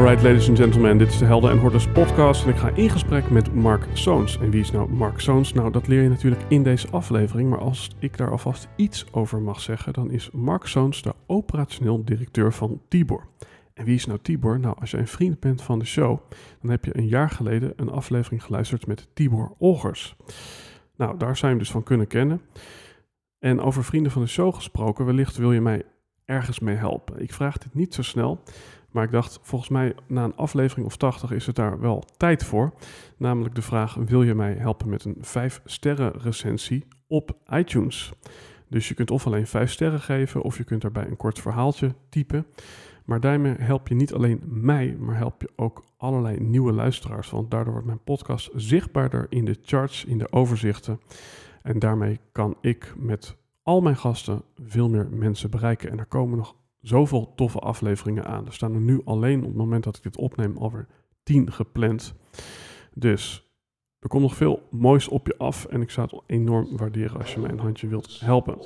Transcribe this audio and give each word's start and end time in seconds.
Alright, 0.00 0.22
ladies 0.22 0.48
and 0.48 0.58
gentlemen, 0.58 0.98
dit 0.98 1.08
is 1.08 1.18
de 1.18 1.24
Helden 1.24 1.50
en 1.50 1.58
Hordes 1.58 1.88
podcast 1.88 2.44
en 2.44 2.50
ik 2.50 2.56
ga 2.56 2.70
in 2.70 2.90
gesprek 2.90 3.30
met 3.30 3.54
Mark 3.54 3.86
Zoons. 3.92 4.38
En 4.38 4.50
wie 4.50 4.60
is 4.60 4.70
nou 4.70 4.90
Mark 4.90 5.20
Zoons? 5.20 5.52
Nou, 5.52 5.72
dat 5.72 5.86
leer 5.86 6.02
je 6.02 6.08
natuurlijk 6.08 6.42
in 6.48 6.62
deze 6.62 6.90
aflevering, 6.90 7.50
maar 7.50 7.58
als 7.58 7.90
ik 7.98 8.16
daar 8.16 8.30
alvast 8.30 8.68
iets 8.76 9.06
over 9.12 9.40
mag 9.40 9.60
zeggen, 9.60 9.92
dan 9.92 10.10
is 10.10 10.30
Mark 10.30 10.66
Zoons 10.66 11.02
de 11.02 11.14
operationeel 11.26 12.04
directeur 12.04 12.52
van 12.52 12.80
Tibor. 12.88 13.26
En 13.74 13.84
wie 13.84 13.94
is 13.94 14.06
nou 14.06 14.18
Tibor? 14.22 14.60
Nou, 14.60 14.76
als 14.80 14.90
je 14.90 14.96
een 14.96 15.08
vriend 15.08 15.40
bent 15.40 15.62
van 15.62 15.78
de 15.78 15.84
show, 15.84 16.18
dan 16.60 16.70
heb 16.70 16.84
je 16.84 16.96
een 16.96 17.08
jaar 17.08 17.30
geleden 17.30 17.72
een 17.76 17.90
aflevering 17.90 18.44
geluisterd 18.44 18.86
met 18.86 19.08
Tibor 19.14 19.54
Olgers. 19.58 20.16
Nou, 20.96 21.18
daar 21.18 21.36
zijn 21.36 21.52
we 21.52 21.58
dus 21.58 21.70
van 21.70 21.82
kunnen 21.82 22.06
kennen. 22.06 22.40
En 23.38 23.60
over 23.60 23.84
vrienden 23.84 24.12
van 24.12 24.22
de 24.22 24.28
show 24.28 24.54
gesproken, 24.54 25.04
wellicht 25.04 25.36
wil 25.36 25.52
je 25.52 25.60
mij 25.60 25.82
ergens 26.24 26.58
mee 26.58 26.76
helpen. 26.76 27.22
Ik 27.22 27.32
vraag 27.32 27.58
dit 27.58 27.74
niet 27.74 27.94
zo 27.94 28.02
snel, 28.02 28.42
maar 28.90 29.04
ik 29.04 29.10
dacht, 29.10 29.38
volgens 29.42 29.70
mij 29.70 29.94
na 30.06 30.24
een 30.24 30.36
aflevering 30.36 30.86
of 30.86 30.96
80 30.96 31.30
is 31.30 31.46
het 31.46 31.56
daar 31.56 31.80
wel 31.80 32.04
tijd 32.16 32.44
voor. 32.44 32.72
Namelijk 33.16 33.54
de 33.54 33.62
vraag, 33.62 33.94
wil 33.94 34.22
je 34.22 34.34
mij 34.34 34.52
helpen 34.52 34.88
met 34.88 35.04
een 35.04 35.16
5 35.20 35.60
sterren 35.64 36.12
recensie 36.12 36.86
op 37.06 37.36
iTunes? 37.50 38.12
Dus 38.68 38.88
je 38.88 38.94
kunt 38.94 39.10
of 39.10 39.26
alleen 39.26 39.46
5 39.46 39.70
sterren 39.70 40.00
geven, 40.00 40.42
of 40.42 40.56
je 40.56 40.64
kunt 40.64 40.82
daarbij 40.82 41.06
een 41.06 41.16
kort 41.16 41.38
verhaaltje 41.38 41.94
typen. 42.08 42.46
Maar 43.04 43.20
daarmee 43.20 43.54
help 43.58 43.88
je 43.88 43.94
niet 43.94 44.12
alleen 44.12 44.40
mij, 44.46 44.96
maar 44.98 45.16
help 45.16 45.40
je 45.40 45.50
ook 45.56 45.84
allerlei 45.96 46.40
nieuwe 46.40 46.72
luisteraars. 46.72 47.30
Want 47.30 47.50
daardoor 47.50 47.72
wordt 47.72 47.88
mijn 47.88 48.04
podcast 48.04 48.50
zichtbaarder 48.54 49.26
in 49.28 49.44
de 49.44 49.58
charts, 49.62 50.04
in 50.04 50.18
de 50.18 50.32
overzichten. 50.32 51.00
En 51.62 51.78
daarmee 51.78 52.20
kan 52.32 52.56
ik 52.60 52.94
met 52.96 53.36
al 53.62 53.80
mijn 53.80 53.96
gasten 53.96 54.42
veel 54.62 54.88
meer 54.88 55.08
mensen 55.10 55.50
bereiken. 55.50 55.90
En 55.90 55.98
er 55.98 56.06
komen 56.06 56.38
nog 56.38 56.54
zoveel 56.80 57.32
toffe 57.34 57.58
afleveringen 57.58 58.24
aan. 58.24 58.46
Er 58.46 58.52
staan 58.52 58.74
er 58.74 58.80
nu 58.80 59.00
alleen 59.04 59.38
op 59.38 59.46
het 59.46 59.56
moment 59.56 59.84
dat 59.84 59.96
ik 59.96 60.02
dit 60.02 60.16
opneem 60.16 60.56
alweer 60.56 60.86
10 61.22 61.52
gepland. 61.52 62.14
Dus 62.94 63.50
er 63.98 64.08
komt 64.08 64.22
nog 64.22 64.36
veel 64.36 64.62
moois 64.70 65.08
op 65.08 65.26
je 65.26 65.38
af. 65.38 65.64
En 65.64 65.80
ik 65.80 65.90
zou 65.90 66.08
het 66.10 66.22
enorm 66.26 66.76
waarderen 66.76 67.18
als 67.20 67.34
je 67.34 67.40
mij 67.40 67.50
een 67.50 67.58
handje 67.58 67.88
wilt 67.88 68.20
helpen. 68.20 68.58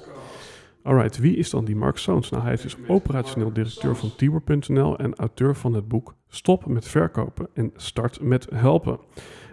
Alright, 0.83 1.19
wie 1.19 1.37
is 1.37 1.51
dan 1.51 1.65
die 1.65 1.77
Mark 1.77 1.97
Soons? 1.97 2.31
Nou, 2.31 2.43
hij 2.43 2.53
is 2.53 2.63
dus 2.63 2.77
operationeel 2.89 3.53
directeur 3.53 3.97
van 3.97 4.17
Tibor.nl 4.17 4.99
en 4.99 5.15
auteur 5.15 5.57
van 5.57 5.75
het 5.75 5.89
boek 5.89 6.15
Stop 6.29 6.67
met 6.67 6.89
verkopen 6.89 7.49
en 7.53 7.73
start 7.75 8.21
met 8.21 8.47
helpen. 8.55 8.99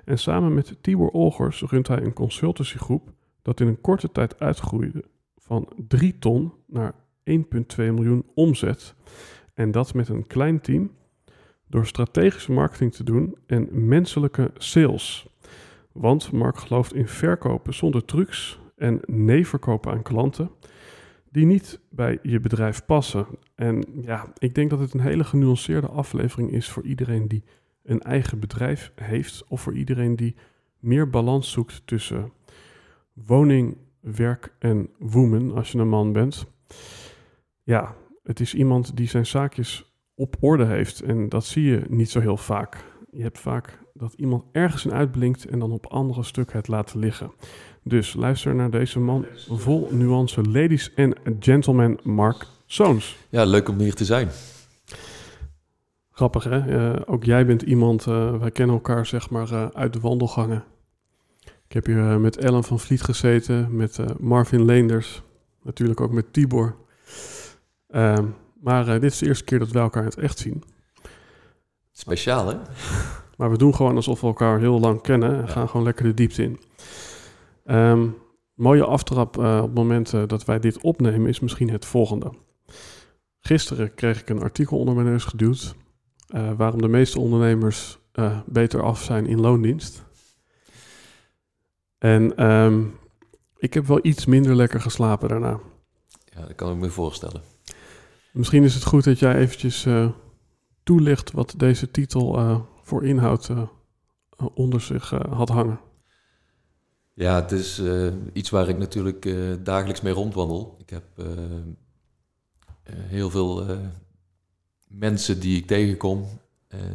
En 0.06 0.20
samen 0.20 0.54
met 0.54 0.78
Tibor 0.82 1.10
Olgers 1.10 1.62
runt 1.62 1.88
hij 1.88 2.02
een 2.02 2.14
consultancygroep 2.14 3.12
dat 3.42 3.60
in 3.60 3.68
een 3.68 3.82
korte 3.82 4.12
tijd 4.12 4.40
uitgroeide 4.40 5.04
van 5.36 5.68
3 5.88 6.18
ton 6.18 6.54
naar 6.68 6.96
1,2 7.24 7.44
miljoen 7.78 8.26
omzet. 8.34 8.96
En 9.54 9.72
dat 9.72 9.94
met 9.94 10.10
een 10.10 10.28
klein 10.28 10.62
team 10.62 10.92
door 11.68 11.86
strategische 11.86 12.52
marketing 12.52 12.94
te 12.94 13.04
doen 13.04 13.38
en 13.46 13.88
menselijke 13.88 14.52
sales. 14.58 15.28
Want 15.92 16.32
Mark 16.32 16.58
gelooft 16.58 16.94
in 16.94 17.08
verkopen 17.08 17.74
zonder 17.74 18.06
trucs 18.06 18.60
en 18.76 19.00
nee 19.06 19.48
verkopen 19.48 19.92
aan 19.92 20.02
klanten 20.02 20.52
die 21.32 21.46
niet 21.46 21.80
bij 21.90 22.20
je 22.22 22.40
bedrijf 22.40 22.86
passen. 22.86 23.26
En 23.56 23.86
ja, 24.02 24.34
ik 24.38 24.56
denk 24.56 24.70
dat 24.70 24.80
het 24.80 24.94
een 24.94 25.00
hele 25.00 25.24
genuanceerde 25.24 25.88
aflevering 25.88 26.52
is 26.52 26.70
voor 26.70 26.84
iedereen 26.84 27.28
die 27.28 27.44
een 27.84 28.02
eigen 28.02 28.40
bedrijf 28.40 28.92
heeft 28.96 29.44
of 29.48 29.62
voor 29.62 29.74
iedereen 29.74 30.16
die 30.16 30.36
meer 30.80 31.10
balans 31.10 31.52
zoekt 31.52 31.82
tussen 31.86 32.32
woning, 33.14 33.78
werk 34.00 34.54
en 34.60 34.90
woman 35.00 35.56
als 35.56 35.72
je 35.72 35.78
een 35.78 35.90
man 35.90 36.12
bent. 36.12 36.48
Ja, 37.64 37.96
het 38.24 38.40
is 38.40 38.54
iemand 38.54 38.98
die 38.98 39.08
zijn 39.08 39.26
zaakjes 39.26 39.94
op 40.16 40.36
orde 40.40 40.66
heeft 40.66 41.02
en 41.02 41.30
dat 41.30 41.46
zie 41.46 41.64
je 41.64 41.82
niet 41.90 42.10
zo 42.10 42.20
heel 42.20 42.38
vaak. 42.38 42.86
Je 43.12 43.22
hebt 43.22 43.40
vaak 43.40 43.80
dat 43.94 44.14
iemand 44.14 44.44
ergens 44.52 44.86
in 44.86 44.94
uitblinkt 44.94 45.46
en 45.46 45.60
dan 45.60 45.72
op 45.72 45.86
andere 45.86 46.24
stuk 46.24 46.54
het 46.54 46.68
laat 46.68 46.94
liggen. 46.94 47.32
Dus 47.84 48.14
luister 48.14 48.56
naar 48.56 48.72
deze 48.72 49.00
man 49.00 49.26
vol 49.50 49.88
nuance. 49.92 50.42
Ladies 50.42 50.92
and 50.96 51.16
gentlemen, 51.40 52.00
Mark 52.04 52.46
Soons. 52.66 53.18
Ja, 53.30 53.46
leuk 53.46 53.70
om 53.70 53.80
hier 53.80 53.94
te 53.94 54.06
zijn. 54.06 54.30
Grappig 56.12 56.44
hè? 56.44 56.92
Uh, 56.94 57.02
ook 57.06 57.24
jij 57.24 57.46
bent 57.46 57.62
iemand, 57.62 58.06
uh, 58.06 58.40
wij 58.40 58.52
kennen 58.52 58.76
elkaar 58.76 59.06
zeg 59.06 59.30
maar 59.30 59.52
uh, 59.52 59.68
uit 59.74 59.94
de 59.94 60.00
wandelgangen. 60.00 60.64
Ik 61.44 61.74
heb 61.74 61.86
hier 61.86 62.20
met 62.20 62.38
Ellen 62.38 62.64
van 62.64 62.80
Vliet 62.80 63.02
gezeten, 63.02 63.76
met 63.76 64.20
Marvin 64.20 64.66
Leenders, 64.66 65.24
natuurlijk 65.64 66.02
ook 66.02 66.12
met 66.12 66.34
Tibor. 66.34 66.76
Ehm, 67.92 68.26
maar 68.62 68.86
dit 68.86 69.12
is 69.12 69.18
de 69.18 69.26
eerste 69.26 69.44
keer 69.44 69.60
dat 69.60 69.72
we 69.72 69.80
elkaar 69.80 70.04
in 70.04 70.10
het 70.10 70.18
echt 70.18 70.38
zien. 70.38 70.64
Speciaal 71.92 72.48
hè? 72.48 72.58
Maar 73.38 73.52
we 73.52 73.58
doen 73.58 73.76
gewoon 73.76 73.96
alsof 73.96 74.22
we 74.22 74.28
elkaar 74.28 74.60
heel 74.60 74.80
lang 74.80 75.02
kennen 75.02 75.36
en 75.36 75.42
ja. 75.42 75.48
gaan 75.48 75.70
gewoon 75.70 75.86
lekker 75.86 76.06
de 76.06 76.14
diepte 76.14 76.44
in. 76.44 76.60
Um, 77.66 78.18
mooie 78.54 78.86
aftrap 78.86 79.38
uh, 79.38 79.58
op 79.58 79.68
het 79.68 79.74
moment 79.74 80.14
uh, 80.14 80.24
dat 80.28 80.46
wij 80.46 80.60
dit 80.60 80.82
opnemen 80.82 81.30
is 81.30 81.40
misschien 81.40 81.70
het 81.70 81.86
volgende. 81.86 82.32
Gisteren 83.40 83.94
kreeg 83.94 84.22
ik 84.22 84.30
een 84.30 84.42
artikel 84.42 84.78
onder 84.78 84.96
mijn 84.96 85.08
neus 85.08 85.24
geduwd 85.24 85.76
waarom 86.58 86.82
de 86.82 86.88
meeste 86.88 87.20
ondernemers 87.20 88.00
beter 88.46 88.82
af 88.82 89.02
zijn 89.02 89.26
in 89.26 89.40
loondienst. 89.40 90.04
En 91.98 92.52
um, 92.52 92.98
ik 93.58 93.74
heb 93.74 93.86
wel 93.86 94.00
iets 94.02 94.26
minder 94.26 94.56
lekker 94.56 94.82
geslapen 94.82 95.30
daarna. 95.30 95.60
Ja, 96.26 96.46
dat 96.46 96.56
kan 96.56 96.72
ik 96.72 96.78
me 96.78 96.90
voorstellen. 96.90 97.42
Misschien 98.34 98.64
is 98.64 98.74
het 98.74 98.84
goed 98.84 99.04
dat 99.04 99.20
jij 99.20 99.36
eventjes 99.36 99.88
toelicht 100.84 101.32
wat 101.32 101.54
deze 101.58 101.92
titel 101.92 102.66
voor 102.84 103.06
inhoud 103.06 103.50
onder 104.54 104.82
zich 104.82 105.10
had 105.10 105.50
hangen. 105.50 105.80
Ja, 107.14 107.36
het 107.36 107.52
is 107.52 107.82
iets 108.34 108.50
waar 108.50 108.70
ik 108.70 108.78
natuurlijk 108.78 109.36
dagelijks 109.66 110.02
mee 110.02 110.14
rondwandel. 110.14 110.76
Ik 110.80 110.90
heb 110.90 111.04
heel 112.90 113.30
veel 113.30 113.66
mensen 114.88 115.40
die 115.40 115.58
ik 115.58 115.68
tegenkom, 115.68 116.26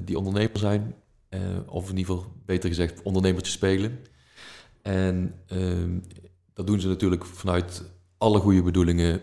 die 0.05 0.19
ondernemer 0.19 0.59
zijn, 0.59 0.95
of 1.67 1.91
in 1.91 1.97
ieder 1.97 2.15
geval 2.15 2.33
beter 2.45 2.69
gezegd 2.69 3.03
ondernemertjes 3.03 3.55
spelen. 3.55 3.99
En 4.83 5.35
ehm, 5.47 5.99
dat 6.55 6.67
doen 6.67 6.81
ze 6.81 6.89
natuurlijk 6.89 7.25
vanuit 7.25 7.83
alle 8.19 8.39
goede 8.39 8.63
bedoelingen, 8.63 9.21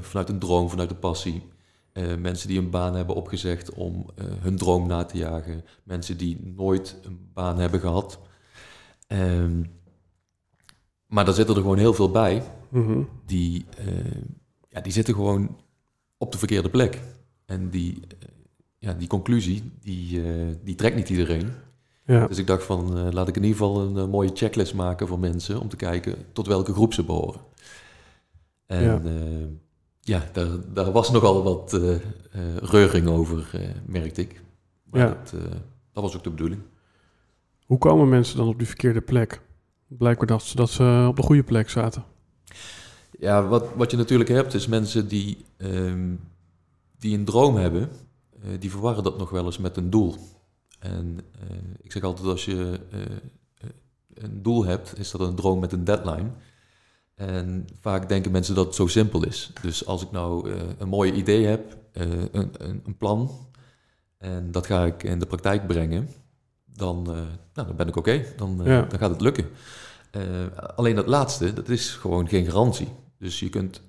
vanuit 0.00 0.28
een 0.28 0.38
droom, 0.38 0.70
vanuit 0.70 0.90
een 0.90 0.98
passie. 0.98 1.42
Mensen 2.18 2.48
die 2.48 2.58
een 2.58 2.70
baan 2.70 2.94
hebben 2.94 3.14
opgezegd 3.14 3.72
om 3.72 4.06
hun 4.40 4.56
droom 4.56 4.86
na 4.86 5.04
te 5.04 5.18
jagen. 5.18 5.64
Mensen 5.82 6.16
die 6.16 6.52
nooit 6.56 6.96
een 7.02 7.30
baan 7.32 7.58
hebben 7.58 7.80
gehad. 7.80 8.18
Ehm, 9.06 9.62
maar 11.06 11.24
daar 11.24 11.34
zitten 11.34 11.54
er 11.54 11.60
gewoon 11.60 11.78
heel 11.78 11.94
veel 11.94 12.10
bij. 12.10 12.42
Mm 12.68 13.08
die, 13.26 13.64
uh, 13.80 13.86
ja, 14.68 14.80
die 14.80 14.92
zitten 14.92 15.14
gewoon 15.14 15.56
op 16.16 16.32
de 16.32 16.38
verkeerde 16.38 16.70
plek. 16.70 17.00
En 17.44 17.70
die, 17.70 18.00
ja, 18.78 18.92
die 18.92 19.08
conclusie, 19.08 19.72
die, 19.80 20.22
die 20.64 20.74
trekt 20.74 20.96
niet 20.96 21.08
iedereen. 21.08 21.50
Ja. 22.06 22.26
Dus 22.26 22.38
ik 22.38 22.46
dacht 22.46 22.64
van, 22.64 23.12
laat 23.12 23.28
ik 23.28 23.36
in 23.36 23.42
ieder 23.44 23.58
geval 23.58 23.80
een 23.80 24.10
mooie 24.10 24.30
checklist 24.34 24.74
maken 24.74 25.08
voor 25.08 25.18
mensen... 25.18 25.60
om 25.60 25.68
te 25.68 25.76
kijken 25.76 26.14
tot 26.32 26.46
welke 26.46 26.72
groep 26.72 26.94
ze 26.94 27.04
behoren. 27.04 27.40
En 28.66 28.82
ja, 28.82 29.00
ja 30.06 30.22
daar, 30.32 30.48
daar 30.72 30.92
was 30.92 31.10
nogal 31.10 31.42
wat 31.42 31.72
reuring 32.62 33.08
over, 33.08 33.50
merkte 33.86 34.20
ik. 34.20 34.42
Maar 34.90 35.00
Ja. 35.00 35.06
dat, 35.08 35.32
eh, 35.40 35.50
dat 35.92 36.02
was 36.02 36.16
ook 36.16 36.24
de 36.24 36.30
bedoeling. 36.30 36.60
Hoe 37.66 37.78
komen 37.78 38.08
mensen 38.08 38.36
dan 38.36 38.48
op 38.48 38.58
die 38.58 38.66
verkeerde 38.66 39.00
plek? 39.00 39.40
Blijkbaar 39.86 40.26
dat 40.26 40.42
ze, 40.42 40.56
dat 40.56 40.70
ze 40.70 41.04
op 41.08 41.16
de 41.16 41.22
goede 41.22 41.42
plek 41.42 41.70
zaten. 41.70 42.04
Ja, 43.18 43.46
wat, 43.46 43.64
wat 43.76 43.90
je 43.90 43.96
natuurlijk 43.96 44.30
hebt 44.30 44.54
is 44.54 44.66
mensen 44.66 45.08
die, 45.08 45.44
ehm, 45.56 46.14
die 46.98 47.18
een 47.18 47.24
droom 47.24 47.56
hebben, 47.56 47.88
eh, 48.42 48.50
die 48.60 48.70
verwarren 48.70 49.02
dat 49.04 49.18
nog 49.18 49.30
wel 49.30 49.44
eens 49.44 49.58
met 49.58 49.76
een 49.76 49.90
doel. 49.90 50.14
En 50.78 51.20
eh, 51.40 51.56
ik 51.80 51.92
zeg 51.92 52.02
altijd, 52.02 52.26
als 52.28 52.44
je 52.44 52.80
eh, 52.90 53.00
eh, 53.02 53.08
een 54.14 54.42
doel 54.42 54.64
hebt, 54.64 54.98
is 54.98 55.10
dat 55.10 55.20
een 55.20 55.34
droom 55.34 55.58
met 55.58 55.72
een 55.72 55.84
deadline. 55.84 56.30
En 57.16 57.66
vaak 57.80 58.08
denken 58.08 58.30
mensen 58.32 58.54
dat 58.54 58.66
het 58.66 58.74
zo 58.74 58.86
simpel 58.86 59.24
is. 59.26 59.50
Dus 59.62 59.86
als 59.86 60.02
ik 60.02 60.10
nou 60.10 60.50
eh, 60.52 60.60
een 60.78 60.88
mooi 60.88 61.12
idee 61.12 61.46
heb, 61.46 61.76
eh, 61.92 62.10
een, 62.10 62.50
een, 62.58 62.82
een 62.84 62.96
plan, 62.96 63.30
en 64.18 64.50
dat 64.52 64.66
ga 64.66 64.84
ik 64.84 65.02
in 65.02 65.18
de 65.18 65.26
praktijk 65.26 65.66
brengen, 65.66 66.08
dan, 66.64 66.98
eh, 66.98 67.16
nou, 67.54 67.66
dan 67.66 67.76
ben 67.76 67.88
ik 67.88 67.96
oké, 67.96 68.24
dan, 68.36 68.60
Ja. 68.64 68.82
dan 68.82 68.98
gaat 68.98 69.10
het 69.10 69.20
lukken. 69.20 69.46
Alleen 70.76 70.94
dat 70.94 71.06
laatste, 71.06 71.52
dat 71.52 71.68
is 71.68 71.90
gewoon 71.90 72.28
geen 72.28 72.44
garantie. 72.44 72.88
Dus 73.18 73.40
je 73.40 73.48
kunt 73.48 73.80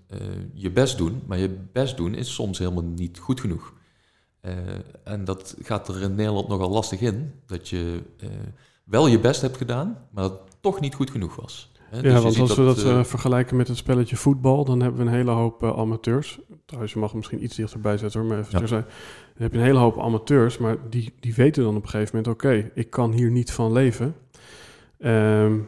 je 0.53 0.71
best 0.71 0.97
doen, 0.97 1.21
maar 1.25 1.38
je 1.38 1.50
best 1.71 1.97
doen 1.97 2.13
is 2.15 2.33
soms 2.33 2.57
helemaal 2.57 2.83
niet 2.83 3.18
goed 3.18 3.39
genoeg. 3.39 3.74
En 5.03 5.25
dat 5.25 5.56
gaat 5.62 5.88
er 5.88 6.01
in 6.01 6.15
Nederland 6.15 6.47
nogal 6.47 6.69
lastig 6.69 7.00
in, 7.00 7.31
dat 7.45 7.69
je 7.69 8.01
wel 8.83 9.07
je 9.07 9.19
best 9.19 9.41
hebt 9.41 9.57
gedaan, 9.57 10.07
maar 10.12 10.24
dat 10.24 10.31
het 10.31 10.57
toch 10.62 10.79
niet 10.79 10.95
goed 10.95 11.12
genoeg 11.12 11.35
was. 11.35 11.71
Hè, 11.89 12.01
dus 12.01 12.12
Ja, 12.12 12.18
je 12.18 12.24
want 12.24 12.39
als 12.39 12.56
we 12.56 12.63
dat 12.63 12.84
eh, 12.84 13.00
eh, 13.00 13.04
vergelijken 13.04 13.56
met 13.57 13.68
het 13.68 13.78
spelletje 13.78 14.16
voetbal, 14.16 14.66
dan 14.66 14.81
hebben 14.81 15.00
we 15.00 15.07
een 15.07 15.16
hele 15.16 15.31
hoop 15.31 15.63
eh, 15.63 15.78
amateurs. 15.78 16.39
Trouwens, 16.66 16.94
je 16.94 17.00
mag 17.00 17.10
hem 17.10 17.18
misschien 17.18 17.44
iets 17.44 17.56
dichterbij 17.56 17.98
zetten 17.98 18.19
hoor, 18.19 18.30
maar 18.30 18.39
even 18.39 18.51
Ja. 18.51 18.57
terzijde. 18.57 18.86
Dan 19.34 19.44
heb 19.44 19.51
je 19.51 19.57
een 19.57 19.63
hele 19.63 19.80
hoop 19.80 20.00
amateurs, 20.00 20.57
maar 20.57 20.78
die, 20.89 21.13
die 21.19 21.34
weten 21.36 21.63
dan 21.63 21.75
op 21.75 21.84
een 21.84 21.89
gegeven 21.89 22.16
moment, 22.16 22.34
oké, 22.34 22.72
ik 22.75 22.89
kan 22.89 23.12
hier 23.12 23.31
niet 23.31 23.51
van 23.51 23.72
leven. 23.72 24.16
Ehm, 25.00 25.60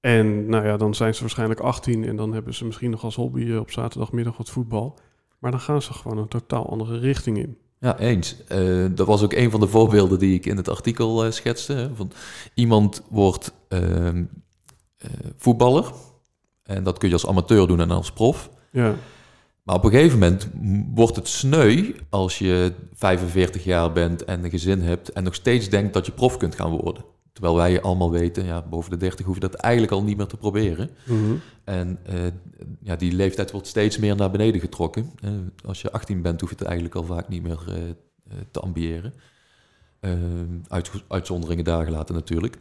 en 0.00 0.46
nou 0.48 0.66
ja, 0.66 0.76
dan 0.76 0.94
zijn 0.94 1.14
ze 1.14 1.20
waarschijnlijk 1.20 1.60
18 1.60 2.04
en 2.04 2.16
dan 2.16 2.32
hebben 2.32 2.54
ze 2.54 2.64
misschien 2.64 2.90
nog 2.90 3.04
als 3.04 3.14
hobby 3.16 3.52
op 3.52 3.70
zaterdagmiddag 3.70 4.36
wat 4.36 4.50
voetbal. 4.50 4.98
Maar 5.38 5.50
dan 5.50 5.60
gaan 5.60 5.82
ze 5.82 5.92
gewoon 5.92 6.18
een 6.18 6.28
totaal 6.28 6.70
andere 6.70 6.98
richting 6.98 7.38
in. 7.38 7.56
Ja, 7.78 7.98
eens. 7.98 8.36
Dat 8.94 9.06
was 9.06 9.22
ook 9.22 9.32
een 9.32 9.50
van 9.50 9.60
de 9.60 9.66
voorbeelden 9.68 10.18
die 10.18 10.34
ik 10.34 10.46
in 10.46 10.56
het 10.56 10.68
artikel 10.68 11.32
schetste. 11.32 11.72
Hè, 11.72 11.94
van 11.94 12.10
iemand 12.54 13.02
wordt 13.10 13.52
ehm, 13.68 14.16
eh, 14.16 14.22
voetballer. 15.36 15.92
En 16.62 16.84
dat 16.84 16.98
kun 16.98 17.08
je 17.08 17.14
als 17.14 17.26
amateur 17.26 17.66
doen 17.66 17.80
en 17.80 17.90
als 17.90 18.12
prof. 18.12 18.50
Ja, 18.72 18.94
Maar 19.62 19.76
op 19.76 19.84
een 19.84 19.90
gegeven 19.90 20.18
moment 20.18 20.48
wordt 20.94 21.16
het 21.16 21.28
sneu 21.28 21.92
als 22.08 22.38
je 22.38 22.72
45 22.94 23.64
jaar 23.64 23.92
bent 23.92 24.24
en 24.24 24.44
een 24.44 24.50
gezin 24.50 24.80
hebt 24.80 25.12
en 25.12 25.24
nog 25.24 25.34
steeds 25.34 25.68
denkt 25.68 25.92
dat 25.92 26.06
je 26.06 26.12
prof 26.12 26.36
kunt 26.36 26.54
gaan 26.54 26.70
worden. 26.70 27.04
Terwijl 27.32 27.56
wij 27.56 27.82
allemaal 27.82 28.10
weten, 28.10 28.44
ja, 28.44 28.62
boven 28.62 28.90
de 28.90 28.96
30 28.96 29.26
hoef 29.26 29.34
je 29.34 29.40
dat 29.40 29.54
eigenlijk 29.54 29.92
al 29.92 30.02
niet 30.02 30.16
meer 30.16 30.26
te 30.26 30.36
proberen. 30.36 30.90
Mhm. 31.04 31.34
En 31.64 31.98
eh, 32.02 32.16
ja, 32.80 32.96
die 32.96 33.12
leeftijd 33.12 33.50
wordt 33.50 33.66
steeds 33.66 33.98
meer 33.98 34.16
naar 34.16 34.30
beneden 34.30 34.60
getrokken. 34.60 35.10
Eh, 35.22 35.30
als 35.64 35.80
je 35.80 35.92
18 35.92 36.22
bent, 36.22 36.40
hoef 36.40 36.50
je 36.50 36.56
het 36.58 36.64
eigenlijk 36.64 36.96
al 36.96 37.04
vaak 37.04 37.28
niet 37.28 37.42
meer 37.42 37.62
eh, 37.68 37.74
eh, 37.74 37.94
te 38.50 38.60
ambiëren. 38.60 39.14
Eh, 40.00 40.12
uit, 40.68 40.90
uitzonderingen 41.08 41.64
daar 41.64 41.84
gelaten 41.84 42.14
natuurlijk. 42.14 42.58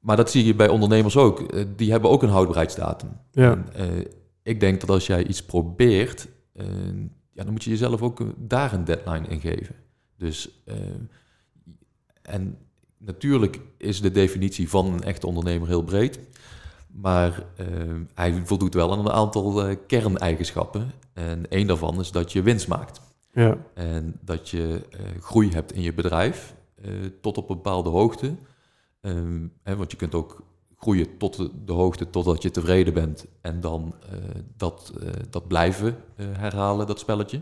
Maar 0.00 0.16
dat 0.16 0.30
zie 0.30 0.44
je 0.44 0.54
bij 0.54 0.68
ondernemers 0.68 1.16
ook. 1.16 1.40
Eh, 1.40 1.64
die 1.76 1.90
hebben 1.90 2.10
ook 2.10 2.22
een 2.22 2.28
houdbaarheidsdatum. 2.28 3.10
ja. 3.32 3.64
En, 3.72 3.74
eh, 3.74 4.04
ik 4.42 4.60
denk 4.60 4.80
dat 4.80 4.90
als 4.90 5.06
jij 5.06 5.26
iets 5.26 5.42
probeert, 5.42 6.28
eh, 6.52 6.66
ja, 7.32 7.42
dan 7.44 7.52
moet 7.52 7.64
je 7.64 7.70
jezelf 7.70 8.02
ook 8.02 8.20
daar 8.36 8.72
een 8.72 8.84
deadline 8.84 9.28
in 9.28 9.40
geven. 9.40 9.74
Dus, 10.16 10.62
en 12.22 12.58
natuurlijk 12.98 13.60
is 13.76 14.00
de 14.00 14.10
definitie 14.10 14.68
van 14.68 14.86
een 14.86 15.02
echte 15.02 15.26
ondernemer 15.26 15.68
heel 15.68 15.82
breed. 15.82 16.18
Maar 16.86 17.44
hij 18.14 18.42
voldoet 18.44 18.74
wel 18.74 18.92
aan 18.92 18.98
een 18.98 19.10
aantal 19.10 19.76
kerneigenschappen. 19.86 20.90
En 21.12 21.50
één 21.50 21.66
daarvan 21.66 22.00
is 22.00 22.10
dat 22.10 22.32
je 22.32 22.42
winst 22.42 22.68
maakt. 22.68 23.00
ja. 23.32 23.56
En 23.74 24.18
dat 24.24 24.48
je 24.48 24.82
groei 25.20 25.50
hebt 25.50 25.72
in 25.72 25.82
je 25.82 25.94
bedrijf 25.94 26.54
tot 27.20 27.38
op 27.38 27.50
een 27.50 27.56
bepaalde 27.56 27.90
hoogte. 27.90 28.34
Ehm, 29.00 29.46
hè, 29.62 29.76
want 29.76 29.90
je 29.90 29.96
kunt 29.96 30.14
ook 30.14 30.42
groeien 30.80 31.16
tot 31.18 31.36
de, 31.36 31.50
de 31.64 31.72
hoogte 31.72 32.10
totdat 32.10 32.42
je 32.42 32.50
tevreden 32.50 32.94
bent. 32.94 33.26
En 33.40 33.60
dan 33.60 33.94
eh, 34.10 34.18
dat, 34.56 34.92
eh, 35.00 35.08
dat 35.30 35.48
blijven 35.48 35.96
eh, 36.16 36.26
herhalen, 36.32 36.86
dat 36.86 36.98
spelletje. 36.98 37.40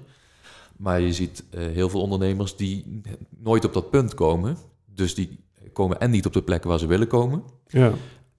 Maar 0.77 1.01
je 1.01 1.13
ziet 1.13 1.45
heel 1.51 1.89
veel 1.89 2.01
ondernemers 2.01 2.57
die 2.57 3.01
nooit 3.39 3.65
op 3.65 3.73
dat 3.73 3.91
punt 3.91 4.15
komen. 4.15 4.57
Dus 4.95 5.15
die 5.15 5.39
komen 5.73 6.01
en 6.01 6.11
niet 6.11 6.27
op 6.27 6.33
de 6.33 6.43
plekken 6.43 6.71
waar 6.71 6.79
ze 6.79 6.87
willen 6.87 7.07
komen. 7.07 7.43
ja. 7.67 7.93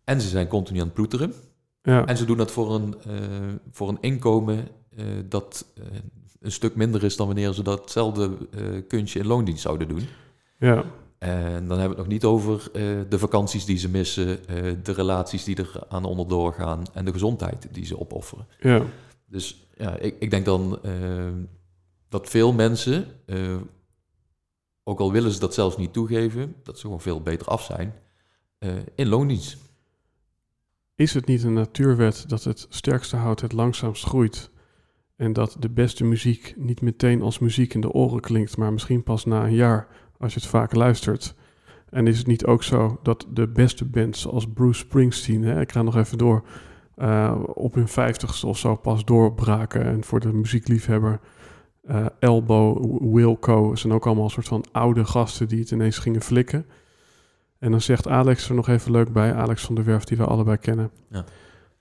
En 0.04 0.22
ze 0.22 0.27
zijn 0.27 0.48
continu 0.48 0.80
aan 0.80 0.86
het 0.86 0.94
ploeteren. 0.94 1.33
ja. 1.81 2.06
En 2.06 2.18
ze 2.18 2.25
doen 2.25 2.38
dat 2.38 2.51
voor 2.51 2.75
een, 2.75 2.95
voor 3.72 3.89
een 3.89 3.98
inkomen 4.01 4.68
dat 5.25 5.65
een 6.39 6.51
stuk 6.51 6.75
minder 6.75 7.04
is 7.04 7.15
dan 7.15 7.27
wanneer 7.27 7.54
ze 7.54 7.63
datzelfde 7.63 8.38
kunstje 8.88 9.19
in 9.19 9.27
loondienst 9.27 9.62
zouden 9.62 9.88
doen. 9.88 10.04
ja. 10.60 10.86
En 11.19 11.68
dan 11.68 11.80
hebben 11.80 11.80
we 11.80 11.88
het 11.88 11.98
nog 11.98 12.07
niet 12.07 12.24
over 12.24 12.69
eh, 12.74 13.00
de 13.10 13.19
vakanties 13.19 13.66
die 13.66 13.77
ze 13.77 13.89
missen, 13.89 14.48
eh, 14.48 14.75
de 14.83 14.92
relaties 14.92 15.44
die 15.44 15.56
er 15.56 15.71
aan 15.89 16.06
onderdoor 16.06 16.54
gaan 16.54 16.83
en 16.94 17.06
de 17.06 17.12
gezondheid 17.12 17.68
die 17.71 17.86
ze 17.86 18.00
opofferen. 18.00 18.48
ja. 18.60 18.86
Dus 19.25 19.68
ja, 19.77 19.98
ik, 19.98 20.16
ik 20.19 20.31
denk 20.31 20.45
dan 20.45 20.80
eh, 20.83 20.92
dat 22.10 22.30
veel 22.30 22.54
mensen, 22.54 23.06
ook 24.83 25.00
al 25.00 25.12
willen 25.12 25.31
ze 25.31 25.39
dat 25.39 25.54
zelfs 25.54 25.77
niet 25.77 25.94
toegeven, 25.94 26.56
dat 26.63 26.75
ze 26.75 26.81
gewoon 26.81 27.01
veel 27.01 27.22
beter 27.22 27.48
af 27.48 27.63
zijn 27.63 27.94
in 28.95 29.07
loondienst. 29.07 29.57
Is 30.95 31.13
het 31.13 31.25
niet 31.25 31.44
een 31.44 31.54
natuurwet 31.54 32.30
dat 32.30 32.44
het 32.44 32.65
sterkste 32.69 33.15
hout 33.15 33.42
het 33.42 33.54
langzaamst 33.54 34.04
groeit? 34.04 34.50
En 35.15 35.33
dat 35.33 35.56
de 35.60 35.69
beste 35.69 36.04
muziek 36.04 36.54
niet 36.57 36.81
meteen 36.81 37.22
als 37.22 37.39
muziek 37.39 37.74
in 37.74 37.81
de 37.81 37.92
oren 37.92 38.19
klinkt, 38.19 38.57
maar 38.57 38.74
misschien 38.74 39.04
pas 39.04 39.25
na 39.25 39.44
een 39.44 39.54
jaar 39.54 39.88
als 40.19 40.33
je 40.33 40.39
het 40.39 40.50
vaak 40.50 40.74
luistert? 40.74 41.36
En 41.89 42.07
is 42.07 42.18
het 42.18 42.27
niet 42.27 42.45
ook 42.45 42.63
zo 42.63 43.00
dat 43.04 43.25
de 43.33 43.48
beste 43.48 43.86
bands 43.86 44.21
zoals 44.21 44.48
Bruce 44.48 44.80
Springsteen, 44.80 45.44
hè, 45.44 45.62
ik 45.62 45.71
ga 45.71 45.81
nog 45.81 45.95
even 45.95 46.18
door, 46.18 46.44
eh, 46.95 47.36
op 47.54 47.74
hun 47.74 47.88
vijftigste 47.88 48.48
of 48.48 48.57
zo 48.57 48.75
pas 48.75 49.06
doorbraken? 49.06 49.83
En 49.83 50.04
voor 50.04 50.19
de 50.19 50.33
muziekliefhebber, 50.33 51.19
eh, 51.81 52.06
Elbow, 52.19 52.98
Wilco, 53.13 53.75
zijn 53.75 53.94
ook 53.94 54.06
allemaal 54.06 54.24
een 54.24 54.30
soort 54.30 54.48
van 54.48 54.66
oude 54.71 55.06
gasten 55.06 55.48
die 55.48 55.60
het 55.60 55.71
ineens 55.71 55.98
gingen 55.98 56.22
flikken. 56.22 56.65
En 57.60 57.72
dan 57.72 57.82
zegt 57.82 58.08
Alex 58.08 58.50
er 58.50 58.55
nog 58.55 58.67
even 58.67 58.91
leuk 58.91 59.13
bij, 59.13 59.34
Alex 59.34 59.65
van 59.65 59.75
der 59.75 59.84
Werf, 59.84 60.03
die 60.03 60.17
we 60.17 60.25
allebei 60.25 60.58
kennen. 60.58 60.91
Ja. 61.10 61.25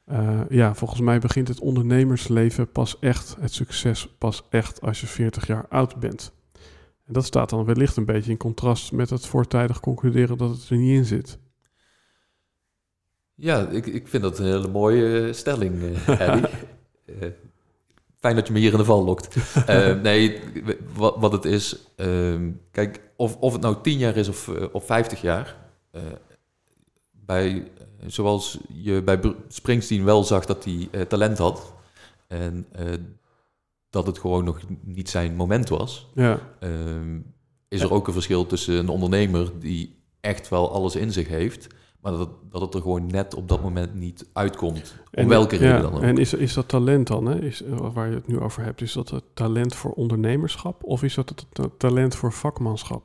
Eh, 0.05 0.41
ja, 0.49 0.75
volgens 0.75 1.01
mij 1.01 1.19
begint 1.19 1.49
het 1.49 1.61
ondernemersleven 1.61 2.73
pas 2.73 2.99
echt, 2.99 3.37
het 3.41 3.53
succes 3.53 4.15
pas 4.19 4.47
echt 4.51 4.81
als 4.81 5.01
je 5.01 5.07
40 5.07 5.47
jaar 5.47 5.67
oud 5.69 5.97
bent. 5.97 6.33
En 7.09 7.15
dat 7.15 7.25
staat 7.25 7.51
dan 7.51 7.65
wellicht 7.65 7.97
een 7.97 8.05
beetje 8.05 8.31
in 8.31 8.37
contrast 8.37 8.93
met 8.93 9.11
het 9.11 9.27
voortijdig 9.27 9.81
concluderen 9.81 10.39
dat 10.39 10.51
het 10.51 10.69
er 10.71 10.77
niet 10.77 10.97
in 10.97 11.05
zit. 11.05 11.39
Ja, 13.35 13.69
ik, 13.69 13.87
ik 13.87 14.09
vind 14.09 14.23
dat 14.23 14.39
een 14.39 14.45
hele 14.45 14.69
mooie 14.69 15.27
eh, 15.27 15.33
stelling, 15.33 15.83
eh. 15.83 16.43
Eh, 17.21 17.29
fijn 18.19 18.35
dat 18.35 18.47
je 18.47 18.53
me 18.53 18.59
hier 18.59 18.73
in 18.73 18.79
de 18.79 18.85
val 18.85 19.05
lokt. 19.05 19.37
Nee, 20.03 20.41
wat, 20.95 21.17
wat 21.19 21.33
het 21.33 21.45
is... 21.45 21.79
ehm, 21.97 22.51
kijk, 22.71 23.01
of, 23.17 23.37
of 23.37 23.53
het 23.53 23.63
nou 23.63 23.77
tien 23.83 23.99
jaar 23.99 24.17
is 24.17 24.29
of, 24.29 24.49
of 24.73 24.87
50 24.87 25.21
jaar... 25.21 25.57
bij, 27.11 27.71
zoals 28.07 28.59
je 28.73 29.03
bij 29.03 29.21
Springsteen 29.49 30.05
wel 30.05 30.25
zag 30.25 30.47
dat 30.47 30.65
hij 30.65 31.05
talent 31.07 31.39
had... 31.39 31.73
en 32.27 32.67
dat 33.91 34.07
het 34.07 34.19
gewoon 34.19 34.45
nog 34.45 34.59
niet 34.83 35.11
zijn 35.11 35.37
moment 35.37 35.69
was... 35.69 36.11
Ja, 36.15 36.41
Ehm, 36.61 37.19
is 37.69 37.81
er 37.81 37.93
ook 37.93 38.07
een 38.07 38.13
verschil 38.13 38.47
tussen 38.47 38.75
een 38.75 38.89
ondernemer 38.89 39.51
die 39.59 39.97
echt 40.21 40.49
wel 40.49 40.73
alles 40.73 40.97
in 40.97 41.13
zich 41.13 41.29
heeft, 41.29 41.67
maar 42.01 42.13
dat, 42.13 42.31
dat 42.51 42.61
het 42.61 42.75
er 42.75 42.81
gewoon 42.81 43.07
net 43.07 43.35
op 43.35 43.49
dat 43.49 43.63
moment 43.63 43.95
niet 43.95 44.27
uitkomt. 44.33 44.95
Om 45.05 45.23
En- 45.23 45.29
welke 45.29 45.57
reden 45.57 45.75
ja, 45.77 45.81
dan 45.83 45.95
ook. 45.95 46.03
En 46.03 46.19
is, 46.19 46.35
is 46.35 46.55
dat 46.55 46.69
talent 46.69 47.07
dan, 47.07 47.27
hè? 47.27 47.41
Is, 47.43 47.63
eh, 47.63 47.93
waar 47.93 48.09
je 48.09 48.15
het 48.15 48.27
nu 48.27 48.39
over 48.41 48.63
hebt, 48.65 48.81
is 48.81 48.93
dat 48.93 49.11
het 49.11 49.25
talent 49.35 49.75
voor 49.75 49.91
ondernemerschap 49.91 50.85
of 50.85 51.03
is 51.03 51.15
dat 51.15 51.29
het 51.29 51.45
ta- 51.53 51.69
talent 51.79 52.15
voor 52.15 52.33
vakmanschap? 52.33 53.03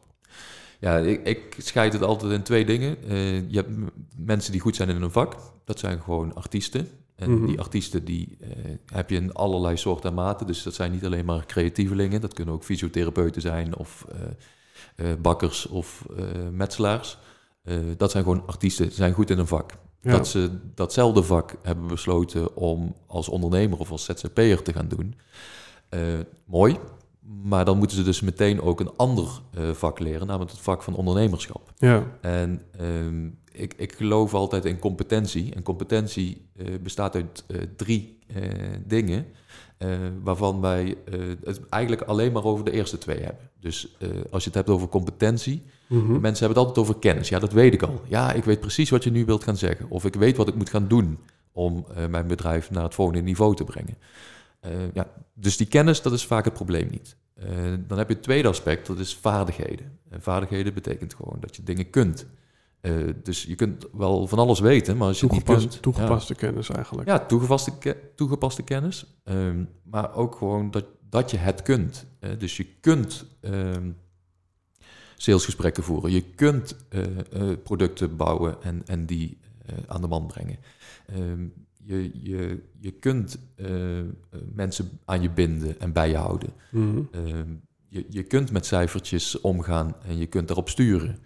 Ja, 0.79 0.97
ik, 0.97 1.27
ik 1.27 1.55
scheid 1.57 1.93
het 1.93 2.01
altijd 2.01 2.31
in 2.31 2.43
twee 2.43 2.65
dingen. 2.65 2.97
Eh, 3.07 3.49
je 3.49 3.55
hebt 3.55 3.69
mensen 4.17 4.51
die 4.51 4.61
goed 4.61 4.75
zijn 4.75 4.89
in 4.89 5.01
een 5.01 5.11
vak, 5.11 5.35
dat 5.65 5.79
zijn 5.79 6.01
gewoon 6.01 6.33
artiesten. 6.35 6.87
En 7.15 7.31
Mhm. 7.31 7.45
die 7.45 7.59
artiesten 7.59 8.05
die 8.05 8.37
eh, 8.39 8.49
heb 8.85 9.09
je 9.09 9.15
in 9.15 9.33
allerlei 9.33 9.77
soorten 9.77 10.09
en 10.09 10.15
maten. 10.15 10.47
Dus 10.47 10.63
dat 10.63 10.73
zijn 10.73 10.91
niet 10.91 11.05
alleen 11.05 11.25
maar 11.25 11.45
creatievelingen, 11.45 12.21
dat 12.21 12.33
kunnen 12.33 12.53
ook 12.53 12.63
fysiotherapeuten 12.63 13.41
zijn 13.41 13.77
of 13.77 14.05
eh, 14.11 15.11
eh, 15.11 15.17
bakkers 15.19 15.67
of 15.67 16.05
metselaars. 16.51 17.17
Dat 17.97 18.11
zijn 18.11 18.23
gewoon 18.23 18.43
artiesten, 18.47 18.85
die 18.85 18.95
zijn 18.95 19.13
goed 19.13 19.29
in 19.29 19.37
een 19.39 19.47
vak. 19.47 19.71
Ja, 20.01 20.11
Dat 20.11 20.27
ze 20.27 20.49
datzelfde 20.75 21.23
vak 21.23 21.55
hebben 21.61 21.87
besloten 21.87 22.55
om 22.55 22.95
als 23.07 23.29
ondernemer 23.29 23.79
of 23.79 23.91
als 23.91 24.05
ZZP'er 24.05 24.61
te 24.61 24.73
gaan 24.73 24.87
doen. 24.87 25.15
Mooi, 26.45 26.77
maar 27.43 27.65
dan 27.65 27.77
moeten 27.77 27.97
ze 27.97 28.03
dus 28.03 28.21
meteen 28.21 28.61
ook 28.61 28.79
een 28.79 28.95
ander 28.95 29.27
eh, 29.53 29.69
vak 29.71 29.99
leren, 29.99 30.27
namelijk 30.27 30.51
het 30.51 30.61
vak 30.61 30.83
van 30.83 30.95
ondernemerschap. 30.95 31.71
Ja, 31.77 32.03
En 32.21 32.61
ehm, 32.77 33.25
ik, 33.51 33.73
ik 33.77 33.93
geloof 33.93 34.33
altijd 34.33 34.65
in 34.65 34.79
competentie. 34.79 35.53
En 35.53 35.63
competentie 35.63 36.45
eh, 36.57 36.65
bestaat 36.81 37.15
uit 37.15 37.43
eh, 37.47 37.57
drie 37.75 38.21
dingen, 38.85 39.25
waarvan 40.23 40.61
wij 40.61 40.95
het 41.41 41.69
eigenlijk 41.69 42.01
alleen 42.01 42.31
maar 42.31 42.43
over 42.43 42.65
de 42.65 42.71
eerste 42.71 42.97
twee 42.97 43.19
hebben. 43.19 43.49
Dus 43.59 43.97
als 44.31 44.43
je 44.43 44.49
het 44.49 44.53
hebt 44.53 44.69
over 44.69 44.87
competentie, 44.87 45.63
mhm. 45.87 46.11
mensen 46.11 46.45
hebben 46.45 46.47
het 46.47 46.57
altijd 46.57 46.77
over 46.77 46.99
kennis. 46.99 47.29
Ja, 47.29 47.39
dat 47.39 47.51
weet 47.51 47.73
ik 47.73 47.81
al. 47.81 48.01
Ja, 48.07 48.31
ik 48.31 48.43
weet 48.43 48.59
precies 48.59 48.89
wat 48.89 49.03
je 49.03 49.11
nu 49.11 49.25
wilt 49.25 49.43
gaan 49.43 49.57
zeggen. 49.57 49.89
Of 49.89 50.05
ik 50.05 50.15
weet 50.15 50.37
wat 50.37 50.47
ik 50.47 50.55
moet 50.55 50.69
gaan 50.69 50.87
doen 50.87 51.19
om 51.51 51.85
mijn 52.09 52.27
bedrijf 52.27 52.71
naar 52.71 52.83
het 52.83 52.93
volgende 52.93 53.21
niveau 53.21 53.55
te 53.55 53.63
brengen. 53.63 53.97
Eh, 54.63 54.93
ja, 54.93 55.07
dus 55.33 55.57
die 55.57 55.67
kennis, 55.67 56.01
dat 56.01 56.13
is 56.13 56.25
vaak 56.25 56.45
het 56.45 56.53
probleem 56.53 56.87
niet. 56.91 57.15
Eh, 57.33 57.47
dan 57.87 57.97
heb 57.97 58.07
je 58.07 58.13
het 58.13 58.23
tweede 58.23 58.47
aspect, 58.47 58.87
dat 58.87 58.99
is 58.99 59.15
vaardigheden. 59.15 59.99
En 60.09 60.21
vaardigheden 60.21 60.73
betekent 60.73 61.13
gewoon 61.13 61.37
dat 61.39 61.55
je 61.55 61.63
dingen 61.63 61.89
kunt. 61.89 62.25
Eh, 62.81 62.93
dus 63.23 63.43
je 63.43 63.55
kunt 63.55 63.85
wel 63.93 64.27
van 64.27 64.39
alles 64.39 64.59
weten, 64.59 64.97
maar 64.97 65.07
als 65.07 65.19
je 65.19 65.27
niet 65.31 65.43
kunt... 65.43 65.81
toegepaste 65.81 66.35
kennis 66.35 66.69
eigenlijk. 66.69 67.07
Ja, 67.07 67.19
toegepaste, 67.19 67.77
ke- 67.77 67.97
toegepaste 68.15 68.61
kennis. 68.63 69.05
Ehm, 69.23 69.63
maar 69.83 70.15
ook 70.15 70.35
gewoon 70.35 70.71
dat, 70.71 70.85
dat 71.09 71.31
je 71.31 71.37
het 71.37 71.61
kunt. 71.61 72.05
Dus 72.37 72.57
je 72.57 72.65
kunt 72.65 73.25
ehm, 73.41 73.91
salesgesprekken 75.15 75.83
voeren. 75.83 76.11
Je 76.11 76.21
kunt 76.21 76.75
producten 77.63 78.15
bouwen 78.15 78.61
en, 78.61 78.81
en 78.85 79.05
die 79.05 79.37
aan 79.87 80.01
de 80.01 80.07
man 80.07 80.27
brengen. 80.27 80.57
Ehm, 81.07 81.45
je, 81.85 82.11
je, 82.13 82.63
je 82.79 82.91
kunt 82.91 83.37
eh, 83.55 83.99
eh, 83.99 84.05
mensen 84.53 84.99
aan 85.05 85.21
je 85.21 85.29
binden 85.29 85.79
en 85.79 85.93
bij 85.93 86.09
je 86.09 86.15
houden. 86.15 86.49
Mhm. 86.71 87.01
Ehm, 87.11 87.53
je, 87.87 88.05
je 88.09 88.23
kunt 88.23 88.51
met 88.51 88.65
cijfertjes 88.65 89.41
omgaan 89.41 89.95
en 90.05 90.17
je 90.17 90.25
kunt 90.25 90.47
daarop 90.47 90.69
sturen. 90.69 91.19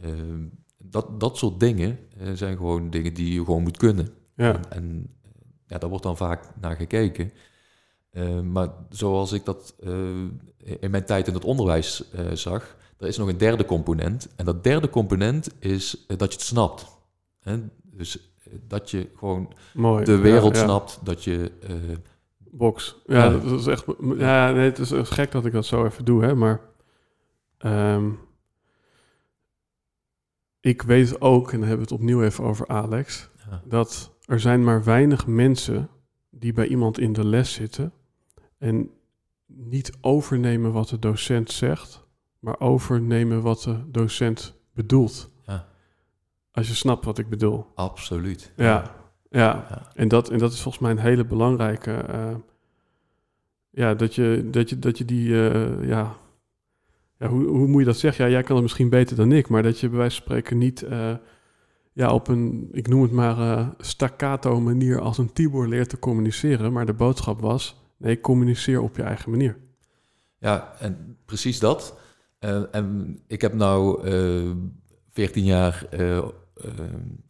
Ehm, 0.00 0.44
dat, 0.78 1.20
dat 1.20 1.38
soort 1.38 1.60
dingen 1.60 1.98
eh, 2.18 2.32
zijn 2.32 2.56
gewoon 2.56 2.90
dingen 2.90 3.14
die 3.14 3.32
je 3.32 3.44
gewoon 3.44 3.62
moet 3.62 3.76
kunnen. 3.76 4.08
Ja, 4.34 4.54
En, 4.54 4.70
en 4.70 5.14
ja, 5.66 5.78
daar 5.78 5.88
wordt 5.88 6.04
dan 6.04 6.16
vaak 6.16 6.52
naar 6.60 6.76
gekeken. 6.76 7.32
Eh, 8.10 8.40
maar 8.40 8.68
zoals 8.88 9.32
ik 9.32 9.44
dat 9.44 9.74
in 10.80 10.90
mijn 10.90 11.04
tijd 11.04 11.28
in 11.28 11.34
het 11.34 11.44
onderwijs 11.44 12.04
zag, 12.32 12.76
er 12.98 13.06
is 13.06 13.16
nog 13.16 13.28
een 13.28 13.38
derde 13.38 13.64
component. 13.64 14.28
En 14.36 14.44
dat 14.44 14.64
derde 14.64 14.90
component 14.90 15.50
is 15.58 16.04
dat 16.06 16.32
je 16.32 16.38
het 16.38 16.46
snapt. 16.46 16.86
Hè? 17.40 17.58
Dus 17.82 18.29
dat 18.66 18.90
je 18.90 19.08
gewoon 19.16 19.52
mooi. 19.74 20.04
de 20.04 20.16
wereld 20.18 20.56
ja. 20.56 20.62
snapt, 20.62 20.98
dat 21.02 21.24
je... 21.24 21.52
eh, 21.62 21.74
Box. 22.52 23.00
Ja, 23.06 23.24
Ja. 23.24 23.30
dat 23.38 23.60
is 23.60 23.66
echt. 23.66 23.84
Ja, 24.16 24.50
nee, 24.52 24.64
het 24.64 24.78
is 24.78 24.90
echt 24.90 25.10
gek 25.10 25.30
dat 25.30 25.44
ik 25.46 25.52
dat 25.52 25.66
zo 25.66 25.84
even 25.84 26.04
doe, 26.04 26.22
hè, 26.24 26.34
maar. 26.34 26.60
ehm, 27.58 28.10
ik 30.60 30.82
weet 30.82 31.20
ook, 31.20 31.52
en 31.52 31.58
dan 31.58 31.68
hebben 31.68 31.86
we 31.86 31.92
het 31.92 32.00
opnieuw 32.02 32.22
even 32.22 32.44
over 32.44 32.66
Alex, 32.68 33.28
ja, 33.50 33.62
dat 33.64 34.10
er 34.24 34.40
zijn 34.40 34.64
maar 34.64 34.84
weinig 34.84 35.26
mensen 35.26 35.88
die 36.30 36.52
bij 36.52 36.66
iemand 36.66 36.98
in 36.98 37.12
de 37.12 37.24
les 37.24 37.52
zitten 37.52 37.92
en 38.58 38.90
niet 39.46 39.92
overnemen 40.00 40.72
wat 40.72 40.88
de 40.88 40.98
docent 40.98 41.50
zegt, 41.50 42.04
maar 42.38 42.60
overnemen 42.60 43.42
wat 43.42 43.62
de 43.62 43.90
docent 43.90 44.54
bedoelt. 44.74 45.29
Als 46.52 46.68
je 46.68 46.74
snapt 46.74 47.04
wat 47.04 47.18
ik 47.18 47.28
bedoel. 47.28 47.66
absoluut. 47.74 48.52
Ja, 48.56 48.64
ja. 48.64 48.98
Ja. 49.30 49.90
En, 49.94 50.08
dat, 50.08 50.30
en 50.30 50.38
dat 50.38 50.52
is 50.52 50.60
volgens 50.60 50.82
mij 50.82 50.92
een 50.92 50.98
hele 50.98 51.24
belangrijke. 51.24 51.92
eh, 51.92 52.34
ja, 53.70 53.94
dat 53.94 54.14
je, 54.14 54.48
dat 54.50 54.70
je, 54.70 54.78
dat 54.78 54.98
je 54.98 55.04
die. 55.04 55.48
eh, 55.50 55.88
ja, 55.88 56.16
ja 57.18 57.28
hoe, 57.28 57.44
hoe 57.46 57.66
moet 57.66 57.80
je 57.80 57.86
dat 57.86 57.96
zeggen? 57.98 58.24
Ja, 58.24 58.30
jij 58.30 58.42
kan 58.42 58.54
het 58.54 58.62
misschien 58.62 58.88
beter 58.88 59.16
dan 59.16 59.32
ik, 59.32 59.48
maar 59.48 59.62
dat 59.62 59.80
je 59.80 59.88
bij 59.88 59.98
wijze 59.98 60.16
van 60.16 60.24
spreken 60.24 60.58
niet. 60.58 60.82
eh, 60.82 61.14
ja, 61.92 62.12
op 62.12 62.28
een, 62.28 62.68
ik 62.72 62.88
noem 62.88 63.02
het 63.02 63.12
maar, 63.12 63.70
staccato 63.78 64.60
manier 64.60 65.00
als 65.00 65.18
een 65.18 65.32
Tibor 65.32 65.68
leert 65.68 65.88
te 65.88 65.98
communiceren. 65.98 66.72
Maar 66.72 66.86
de 66.86 66.92
boodschap 66.94 67.40
was: 67.40 67.76
nee, 67.96 68.20
communiceer 68.20 68.80
op 68.80 68.96
je 68.96 69.02
eigen 69.02 69.30
manier. 69.30 69.56
Ja, 70.38 70.74
en 70.78 71.16
precies 71.24 71.58
dat. 71.58 71.98
En 72.70 73.18
ik 73.26 73.40
heb 73.40 73.54
nou 73.54 74.08
14 75.12 75.44
jaar 75.44 75.86
eh, 75.90 76.16
eh, 76.18 76.24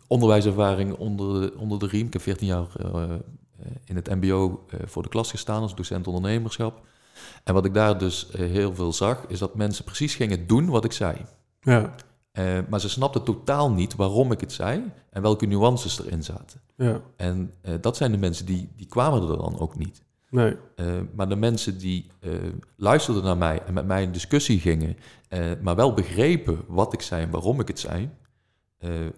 onderwijservaring 0.06 0.94
onder 0.94 1.40
de, 1.40 1.58
onder 1.58 1.78
de 1.78 1.86
riem. 1.86 2.06
Ik 2.06 2.12
heb 2.12 2.22
14 2.22 2.46
jaar 2.46 2.66
eh, 2.76 3.02
in 3.84 3.96
het 3.96 4.14
mbo 4.14 4.66
voor 4.84 5.02
de 5.02 5.08
klas 5.08 5.30
gestaan 5.30 5.62
als 5.62 5.74
docent 5.74 6.06
ondernemerschap. 6.06 6.86
En 7.44 7.54
wat 7.54 7.64
ik 7.64 7.74
daar 7.74 7.98
dus 7.98 8.28
heel 8.36 8.74
veel 8.74 8.92
zag, 8.92 9.26
is 9.26 9.38
dat 9.38 9.54
mensen 9.54 9.84
precies 9.84 10.14
gingen 10.14 10.46
doen 10.46 10.66
wat 10.68 10.84
ik 10.84 10.92
zei. 10.92 11.16
Ja, 11.60 11.94
maar 12.68 12.80
ze 12.80 12.88
snapten 12.88 13.22
totaal 13.22 13.70
niet 13.70 13.96
waarom 13.96 14.32
ik 14.32 14.40
het 14.40 14.52
zei 14.52 14.92
en 15.10 15.22
welke 15.22 15.46
nuances 15.46 16.04
erin 16.04 16.24
zaten. 16.24 16.60
ja, 16.76 17.00
En 17.16 17.54
dat 17.80 17.96
zijn 17.96 18.12
de 18.12 18.18
mensen 18.18 18.46
die, 18.46 18.68
die 18.76 18.86
kwamen 18.86 19.22
er 19.22 19.36
dan 19.36 19.58
ook 19.58 19.76
niet. 19.76 20.02
Nee, 20.30 20.56
Eh, 20.76 20.86
maar 21.14 21.28
de 21.28 21.36
mensen 21.36 21.78
die 21.78 22.06
eh, 22.20 22.30
luisterden 22.76 23.24
naar 23.24 23.36
mij 23.36 23.62
en 23.66 23.74
met 23.74 23.86
mij 23.86 24.02
in 24.02 24.12
discussie 24.12 24.60
gingen, 24.60 24.96
eh, 25.28 25.50
maar 25.62 25.76
wel 25.76 25.94
begrepen 25.94 26.58
wat 26.66 26.92
ik 26.92 27.00
zei 27.02 27.22
en 27.22 27.30
waarom 27.30 27.60
ik 27.60 27.68
het 27.68 27.78
zei, 27.78 28.10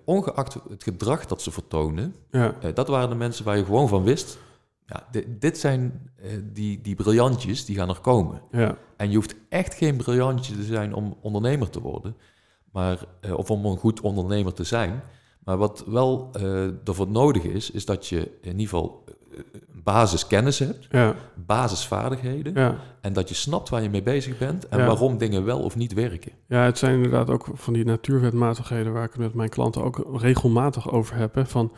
ongeacht 0.05 0.55
het 0.69 0.83
gedrag 0.83 1.27
dat 1.27 1.43
ze 1.43 1.51
vertoonden, 1.51 2.15
ja, 2.31 2.73
dat 2.75 2.89
waren 2.89 3.09
de 3.09 3.15
mensen 3.15 3.45
waar 3.45 3.57
je 3.57 3.65
gewoon 3.65 3.89
van 3.89 4.03
wist, 4.03 4.39
ja, 4.87 5.07
di- 5.11 5.27
dit 5.39 5.59
zijn 5.59 6.11
die, 6.53 6.81
die 6.81 6.95
briljantjes 6.95 7.65
die 7.65 7.77
gaan 7.77 7.89
er 7.89 8.01
komen. 8.01 8.41
ja, 8.51 8.77
En 8.97 9.09
je 9.11 9.15
hoeft 9.17 9.35
echt 9.49 9.75
geen 9.75 9.97
briljantje 9.97 10.55
te 10.57 10.63
zijn 10.65 10.95
om 10.95 11.17
ondernemer 11.21 11.71
te 11.71 11.81
worden, 11.81 12.17
maar, 12.73 13.05
of 13.37 13.51
om 13.51 13.65
een 13.67 13.77
goed 13.77 14.01
ondernemer 14.01 14.53
te 14.53 14.65
zijn. 14.65 15.03
Maar 15.45 15.57
wat 15.57 15.85
wel 15.87 16.31
ervoor 16.85 17.09
nodig 17.09 17.43
is, 17.43 17.71
is 17.71 17.85
dat 17.85 18.07
je 18.07 18.19
in 18.41 18.51
ieder 18.51 18.69
geval 18.69 19.05
basiskennis 19.83 20.59
hebt, 20.59 20.87
ja, 20.91 21.15
basisvaardigheden. 21.35 22.55
ja. 22.55 22.77
En 23.01 23.13
dat 23.13 23.29
je 23.29 23.35
snapt 23.35 23.69
waar 23.69 23.83
je 23.83 23.91
mee 23.91 24.03
bezig 24.03 24.39
bent 24.39 24.69
en 24.69 24.79
Ja. 24.79 24.87
waarom 24.87 25.19
dingen 25.19 25.45
wel 25.45 25.61
of 25.61 25.77
niet 25.77 25.93
werken. 25.93 26.33
Ja, 26.47 26.65
het 26.65 26.79
zijn 26.79 26.95
inderdaad 26.95 27.31
ook 27.31 27.49
van 27.55 27.73
die 27.73 27.85
natuurwetmatigheden 27.85 28.93
waar 28.93 29.05
ik 29.05 29.11
het 29.13 29.21
met 29.21 29.35
mijn 29.35 29.49
klanten 29.49 29.83
ook 29.85 30.21
regelmatig 30.21 30.91
over 30.91 31.17
heb. 31.17 31.35
Hè, 31.35 31.47
van 31.47 31.73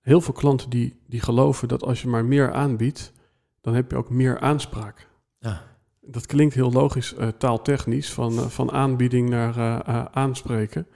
heel 0.00 0.20
veel 0.20 0.34
klanten 0.34 0.70
die, 0.70 1.00
die 1.06 1.20
geloven 1.20 1.68
dat 1.68 1.82
als 1.82 2.02
je 2.02 2.08
maar 2.08 2.24
meer 2.24 2.52
aanbiedt, 2.52 3.12
dan 3.60 3.74
heb 3.74 3.90
je 3.90 3.96
ook 3.96 4.10
meer 4.10 4.40
aanspraak. 4.40 5.08
Ja. 5.38 5.62
Dat 6.00 6.26
klinkt 6.26 6.54
heel 6.54 6.72
logisch 6.72 7.14
eh, 7.14 7.28
taaltechnisch, 7.38 8.12
van, 8.12 8.32
eh, 8.38 8.46
van 8.46 8.72
aanbieding 8.72 9.28
naar 9.28 9.56
eh, 9.56 10.04
aanspreken. 10.10 10.86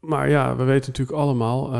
Maar 0.00 0.28
ja, 0.28 0.56
we 0.56 0.64
weten 0.64 0.86
natuurlijk 0.90 1.18
allemaal 1.18 1.72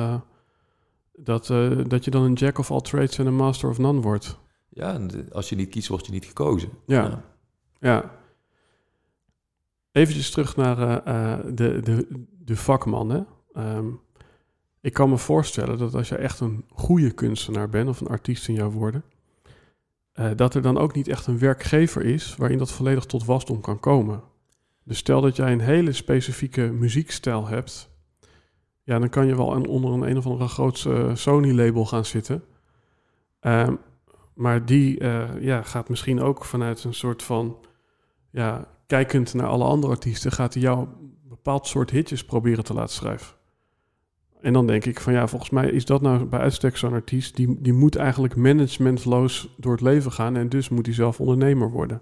dat, 1.25 1.51
eh, 1.51 1.71
dat 1.87 2.05
je 2.05 2.11
dan 2.11 2.23
een 2.23 2.33
jack 2.33 2.59
of 2.59 2.71
all 2.71 2.81
trades 2.81 3.19
en 3.19 3.27
een 3.27 3.37
master 3.37 3.69
of 3.69 3.79
none 3.79 4.01
wordt. 4.01 4.39
Ja, 4.69 5.01
als 5.33 5.49
je 5.49 5.57
niet 5.57 5.69
kiest, 5.69 5.89
word 5.89 6.07
je 6.07 6.13
niet 6.13 6.25
gekozen. 6.25 6.69
Ja. 6.87 7.23
Ja. 7.81 8.21
Eventjes 9.93 10.31
terug 10.31 10.57
naar 10.57 10.79
eh, 10.79 11.33
eh, 11.33 11.45
de, 11.55 11.81
de, 11.81 12.27
de 12.31 12.57
vakman. 12.57 13.27
Ehm, 13.53 13.87
ik 14.81 14.93
kan 14.93 15.09
me 15.11 15.19
voorstellen 15.19 15.79
dat 15.79 15.95
als 15.95 16.09
je 16.09 16.17
echt 16.17 16.41
een 16.41 16.65
goede 16.69 17.11
kunstenaar 17.11 17.69
bent, 17.69 17.89
of 17.89 18.01
een 18.01 18.09
artiest 18.09 18.49
in 18.49 18.55
jouw 18.55 18.71
woorden, 18.71 19.05
eh, 20.13 20.31
dat 20.37 20.55
er 20.55 20.63
dan 20.63 20.79
ook 20.79 20.95
niet 20.95 21.09
echt 21.09 21.27
een 21.27 21.39
werkgever 21.39 22.05
is 22.05 22.37
waarin 22.37 22.59
dat 22.59 22.73
volledig 22.73 23.05
tot 23.05 23.25
wasdom 23.25 23.61
kan 23.61 23.81
komen. 23.81 24.23
Dus 24.85 24.99
stel 24.99 25.21
dat 25.21 25.37
jij 25.37 25.53
een 25.53 25.61
hele 25.61 25.93
specifieke 25.93 26.63
muziekstijl 26.63 27.47
hebt, 27.47 27.91
ja, 28.85 28.99
dan 28.99 29.09
kan 29.09 29.27
je 29.27 29.37
wel 29.37 29.47
onder 29.47 29.93
een 29.93 30.03
een 30.03 30.17
of 30.17 30.27
andere 30.27 30.49
grootse 30.49 31.11
Sony-label 31.15 31.87
gaan 31.87 32.05
zitten. 32.05 32.45
Ehm, 33.41 33.75
maar 34.35 34.67
die 34.67 34.99
eh, 34.99 35.29
ja, 35.41 35.63
gaat 35.63 35.89
misschien 35.89 36.21
ook 36.21 36.45
vanuit 36.45 36.85
een 36.85 36.95
soort 36.95 37.23
van, 37.23 37.57
ja, 38.31 38.67
kijkend 38.87 39.35
naar 39.35 39.47
alle 39.47 39.65
andere 39.65 39.93
artiesten, 39.93 40.33
gaat 40.33 40.55
hij 40.55 40.63
jou 40.63 40.79
een 40.79 41.19
bepaald 41.29 41.67
soort 41.67 41.91
hitjes 41.91 42.25
proberen 42.25 42.65
te 42.65 42.75
laten 42.75 42.95
schrijven. 42.95 43.37
En 44.41 44.53
dan 44.53 44.67
denk 44.67 44.85
ik 44.85 45.01
van 45.01 45.13
ja, 45.13 45.27
volgens 45.27 45.51
mij 45.51 45.71
is 45.71 45.85
dat 45.85 46.03
nou 46.03 46.25
bij 46.25 46.41
uitstek 46.41 46.77
zo'n 46.77 46.93
artiest, 46.93 47.37
die, 47.37 47.61
die 47.61 47.73
moet 47.73 47.97
eigenlijk 47.97 48.37
managementloos 48.37 49.55
door 49.57 49.73
het 49.73 49.81
leven 49.81 50.13
gaan 50.13 50.37
en 50.37 50.49
dus 50.49 50.69
moet 50.69 50.87
hij 50.87 50.95
zelf 50.95 51.21
ondernemer 51.21 51.71
worden. 51.71 52.01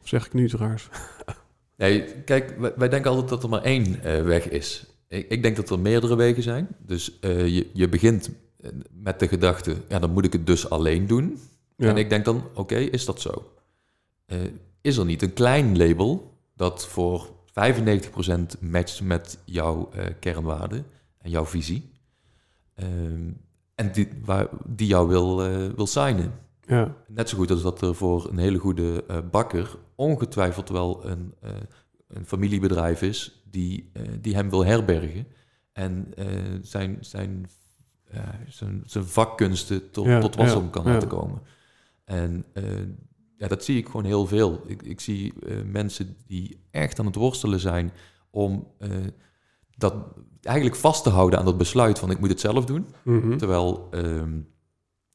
Of 0.00 0.08
zeg 0.08 0.26
ik 0.26 0.32
nu 0.32 0.44
iets 0.44 0.54
raars? 0.54 0.88
Nee, 1.76 2.22
kijk, 2.22 2.54
wij, 2.58 2.72
wij 2.76 2.88
denken 2.88 3.10
altijd 3.10 3.28
dat 3.28 3.42
er 3.42 3.48
maar 3.48 3.62
één 3.62 4.02
eh, 4.02 4.22
weg 4.22 4.48
is. 4.48 4.93
Ik, 5.08 5.28
ik 5.28 5.42
denk 5.42 5.56
dat 5.56 5.70
er 5.70 5.78
meerdere 5.78 6.16
wegen 6.16 6.42
zijn. 6.42 6.68
Dus 6.78 7.18
eh, 7.20 7.46
je, 7.48 7.70
je 7.72 7.88
begint 7.88 8.30
eh, 8.64 8.70
met 8.92 9.20
de 9.20 9.28
gedachte, 9.28 9.76
ja, 9.88 9.98
dan 9.98 10.10
moet 10.12 10.24
ik 10.24 10.32
het 10.32 10.46
dus 10.46 10.70
alleen 10.70 11.06
doen. 11.06 11.38
Ja, 11.76 11.88
En 11.88 11.96
ik 11.96 12.08
denk 12.08 12.24
dan, 12.24 12.42
oké, 12.54 12.76
is 12.76 13.04
dat 13.04 13.20
zo? 13.20 13.52
Eh, 14.26 14.38
is 14.80 14.96
er 14.96 15.04
niet 15.04 15.22
een 15.22 15.32
klein 15.32 15.76
label 15.76 16.38
dat 16.56 16.86
voor 16.86 17.28
95% 17.28 18.60
matcht 18.60 19.02
met 19.02 19.38
jouw 19.44 19.90
eh, 19.92 20.06
kernwaarden 20.20 20.86
en 21.18 21.30
jouw 21.30 21.46
visie? 21.46 21.90
Ehm, 22.74 23.30
en 23.74 23.92
die, 23.92 24.08
waar, 24.24 24.48
die 24.66 24.86
jou 24.86 25.08
wil, 25.08 25.36
wil 25.76 25.86
signen? 25.86 26.32
Ja, 26.66 26.96
Net 27.08 27.28
zo 27.28 27.36
goed 27.36 27.50
als 27.50 27.62
dat 27.62 27.80
er 27.80 27.94
voor 27.94 28.28
een 28.30 28.38
hele 28.38 28.58
goede 28.58 29.04
bakker 29.30 29.76
ongetwijfeld 29.94 30.68
wel 30.68 31.06
een, 31.06 31.34
een 32.14 32.26
familiebedrijf 32.26 33.02
is 33.02 33.42
die, 33.50 33.90
eh, 33.92 34.02
die 34.20 34.34
hem 34.34 34.50
wil 34.50 34.64
herbergen 34.64 35.26
en 35.72 36.12
eh, 36.16 36.26
zijn, 36.62 36.96
zijn, 37.00 37.46
zijn, 38.48 38.82
zijn 38.86 39.04
vakkunsten 39.04 39.90
tot, 39.90 40.06
Ja, 40.06 40.20
tot 40.20 40.34
wasdom 40.34 40.64
ja, 40.64 40.70
kan 40.70 40.84
laten 40.84 41.08
komen. 41.08 41.40
En 42.04 42.44
eh, 42.52 42.64
ja, 43.36 43.48
dat 43.48 43.64
zie 43.64 43.78
ik 43.78 43.86
gewoon 43.86 44.04
heel 44.04 44.26
veel. 44.26 44.62
Ik, 44.66 44.82
ik 44.82 45.00
zie 45.00 45.32
mensen 45.66 46.16
die 46.26 46.58
echt 46.70 46.98
aan 46.98 47.06
het 47.06 47.14
worstelen 47.14 47.60
zijn 47.60 47.92
om 48.30 48.66
dat 49.76 49.94
eigenlijk 50.42 50.76
vast 50.76 51.02
te 51.02 51.10
houden 51.10 51.38
aan 51.38 51.44
dat 51.44 51.58
besluit 51.58 51.98
van 51.98 52.10
ik 52.10 52.18
moet 52.18 52.28
het 52.28 52.40
zelf 52.40 52.64
doen. 52.64 52.86
mhm. 53.02 53.36
Terwijl, 53.36 53.88
ehm, 53.90 54.38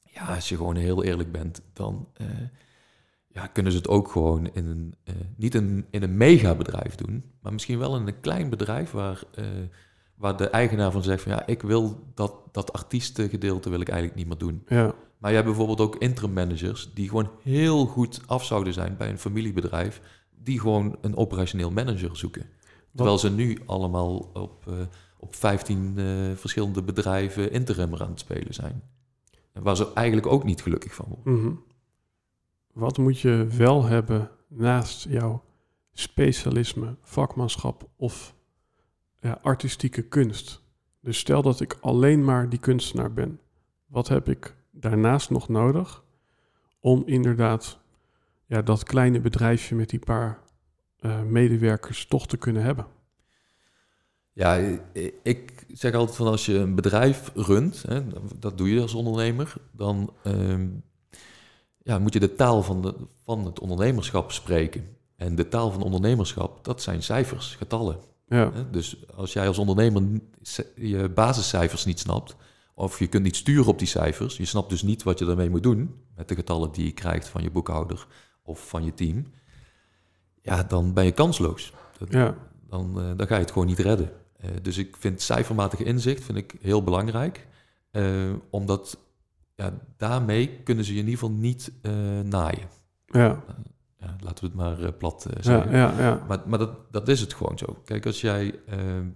ja, 0.00 0.34
als 0.34 0.48
je 0.48 0.56
gewoon 0.56 0.76
heel 0.76 1.04
eerlijk 1.04 1.32
bent, 1.32 1.62
dan 1.72 2.08
ja, 3.40 3.46
kunnen 3.46 3.72
ze 3.72 3.78
het 3.78 3.88
ook 3.88 4.10
gewoon 4.10 4.50
in 4.52 4.66
een, 4.66 4.94
eh, 5.04 5.14
niet 5.36 5.54
in, 5.54 5.86
in 5.90 6.02
een 6.02 6.16
megabedrijf 6.16 6.94
doen, 6.94 7.24
maar 7.42 7.52
misschien 7.52 7.78
wel 7.78 7.96
in 7.96 8.06
een 8.06 8.20
klein 8.20 8.50
bedrijf 8.50 8.90
waar, 8.90 9.22
eh, 9.34 9.44
waar 10.14 10.36
de 10.36 10.48
eigenaar 10.48 10.92
van 10.92 11.02
zegt 11.02 11.22
van 11.22 11.32
ja, 11.32 11.46
ik 11.46 11.62
wil 11.62 12.04
dat, 12.14 12.34
dat 12.52 12.72
artiestengedeelte 12.72 13.70
wil 13.70 13.80
ik 13.80 13.88
eigenlijk 13.88 14.18
niet 14.18 14.28
meer 14.28 14.38
doen. 14.38 14.62
ja, 14.68 14.94
Maar 15.18 15.30
je 15.30 15.36
hebt 15.36 15.48
bijvoorbeeld 15.48 15.80
ook 15.80 15.96
interim 15.96 16.32
managers 16.32 16.90
die 16.94 17.08
gewoon 17.08 17.30
heel 17.42 17.86
goed 17.86 18.20
af 18.26 18.44
zouden 18.44 18.72
zijn 18.72 18.96
bij 18.96 19.08
een 19.08 19.18
familiebedrijf, 19.18 20.00
die 20.42 20.60
gewoon 20.60 20.96
een 21.00 21.16
operationeel 21.16 21.70
manager 21.70 22.16
zoeken. 22.16 22.46
Terwijl 22.94 23.18
ze 23.18 23.30
nu 23.30 23.58
allemaal 23.66 24.30
op, 24.32 24.66
eh, 24.66 24.74
op 25.18 25.34
15 25.34 25.94
eh, 25.96 26.04
verschillende 26.34 26.82
bedrijven 26.82 27.52
interimmer 27.52 28.02
aan 28.02 28.10
het 28.10 28.20
spelen 28.20 28.54
zijn. 28.54 28.82
Waar 29.52 29.76
ze 29.76 29.92
eigenlijk 29.94 30.26
ook 30.26 30.44
niet 30.44 30.62
gelukkig 30.62 30.94
van 30.94 31.06
worden. 31.08 31.32
Mhm. 31.34 31.54
Wat 32.80 32.98
moet 32.98 33.20
je 33.20 33.46
wel 33.56 33.84
hebben 33.84 34.30
naast 34.48 35.08
jouw 35.08 35.44
specialisme, 35.92 36.96
vakmanschap 37.02 37.88
of 37.96 38.34
ja, 39.20 39.38
artistieke 39.42 40.02
kunst? 40.02 40.62
Dus 41.00 41.18
stel 41.18 41.42
dat 41.42 41.60
ik 41.60 41.78
alleen 41.80 42.24
maar 42.24 42.48
die 42.48 42.58
kunstenaar 42.58 43.12
ben. 43.12 43.40
Wat 43.86 44.08
heb 44.08 44.28
ik 44.28 44.56
daarnaast 44.70 45.30
nog 45.30 45.48
nodig 45.48 46.04
om 46.80 47.02
inderdaad 47.06 47.78
ja, 48.46 48.62
dat 48.62 48.84
kleine 48.84 49.20
bedrijfje 49.20 49.74
met 49.74 49.90
die 49.90 49.98
paar 49.98 50.38
eh, 50.98 51.22
medewerkers 51.22 52.06
toch 52.06 52.26
te 52.26 52.36
kunnen 52.36 52.62
hebben? 52.62 52.86
Ja, 54.32 54.78
ik 55.22 55.66
zeg 55.68 55.94
altijd 55.94 56.16
van 56.16 56.26
als 56.26 56.46
je 56.46 56.54
een 56.54 56.74
bedrijf 56.74 57.30
runt, 57.34 57.82
hè, 57.82 58.02
dat 58.38 58.58
doe 58.58 58.70
je 58.70 58.80
als 58.80 58.94
ondernemer, 58.94 59.54
dan 59.72 60.12
ehm, 60.22 60.68
ja, 61.82 61.98
moet 61.98 62.12
je 62.12 62.20
de 62.20 62.34
taal 62.34 62.62
van, 62.62 62.82
de, 62.82 62.94
van 63.24 63.44
het 63.44 63.60
ondernemerschap 63.60 64.32
spreken. 64.32 64.96
En 65.16 65.34
de 65.34 65.48
taal 65.48 65.70
van 65.70 65.82
ondernemerschap, 65.82 66.64
dat 66.64 66.82
zijn 66.82 67.02
cijfers, 67.02 67.54
getallen. 67.54 67.98
Ja? 68.28 68.52
Dus 68.70 69.10
als 69.14 69.32
jij 69.32 69.46
als 69.46 69.58
ondernemer 69.58 70.02
je 70.74 71.08
basiscijfers 71.08 71.84
niet 71.84 71.98
snapt, 71.98 72.36
of 72.74 72.98
je 72.98 73.06
kunt 73.06 73.22
niet 73.22 73.36
sturen 73.36 73.66
op 73.66 73.78
die 73.78 73.88
cijfers, 73.88 74.36
je 74.36 74.44
snapt 74.44 74.70
dus 74.70 74.82
niet 74.82 75.02
wat 75.02 75.18
je 75.18 75.24
daarmee 75.24 75.50
moet 75.50 75.62
doen 75.62 75.94
met 76.16 76.28
de 76.28 76.34
getallen 76.34 76.72
die 76.72 76.84
je 76.84 76.92
krijgt 76.92 77.28
van 77.28 77.42
je 77.42 77.50
boekhouder 77.50 78.06
of 78.42 78.68
van 78.68 78.84
je 78.84 78.94
team, 78.94 79.26
ja, 80.42 80.62
dan 80.62 80.92
ben 80.94 81.04
je 81.04 81.12
kansloos. 81.12 81.72
Dat- 81.98 82.12
ja, 82.12 82.36
Dan, 82.68 83.00
eh, 83.00 83.10
dan 83.16 83.26
ga 83.26 83.34
je 83.34 83.40
het 83.40 83.50
gewoon 83.50 83.66
niet 83.66 83.78
redden. 83.78 84.10
Eh, 84.36 84.50
dus 84.62 84.78
ik 84.78 84.96
vind 84.98 85.20
cijfermatig 85.22 85.78
inzicht 85.80 86.24
vind 86.24 86.38
ik 86.38 86.54
heel 86.60 86.82
belangrijk, 86.82 87.46
eh, 87.90 88.04
omdat 88.50 88.98
ja, 89.60 89.72
daarmee 89.96 90.60
kunnen 90.64 90.84
ze 90.84 90.92
je 90.92 90.98
in 90.98 91.04
ieder 91.04 91.20
geval 91.20 91.36
niet 91.36 91.72
eh, 91.82 91.92
naaien. 92.20 92.68
ja, 93.06 93.44
Ja, 93.98 94.16
laten 94.20 94.44
we 94.44 94.46
het 94.46 94.54
maar 94.54 94.82
eh, 94.82 94.92
plat 94.98 95.24
eh, 95.24 95.32
ja, 95.36 95.42
zeggen. 95.42 95.76
ja, 95.76 95.94
ja, 95.98 96.24
Maar, 96.28 96.40
maar 96.46 96.58
dat, 96.58 96.92
dat 96.92 97.08
is 97.08 97.20
het 97.20 97.34
gewoon 97.34 97.58
zo. 97.58 97.80
Kijk, 97.84 98.06
als 98.06 98.20
jij 98.20 98.54
ehm, 98.66 99.06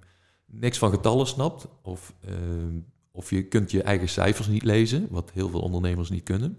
niks 0.46 0.78
van 0.78 0.90
getallen 0.90 1.26
snapt, 1.26 1.68
of, 1.82 2.14
ehm, 2.20 2.78
of 3.10 3.30
je 3.30 3.42
kunt 3.42 3.70
je 3.70 3.82
eigen 3.82 4.08
cijfers 4.08 4.46
niet 4.46 4.62
lezen, 4.64 5.06
wat 5.10 5.30
heel 5.30 5.48
veel 5.48 5.60
ondernemers 5.60 6.10
niet 6.10 6.22
kunnen, 6.22 6.58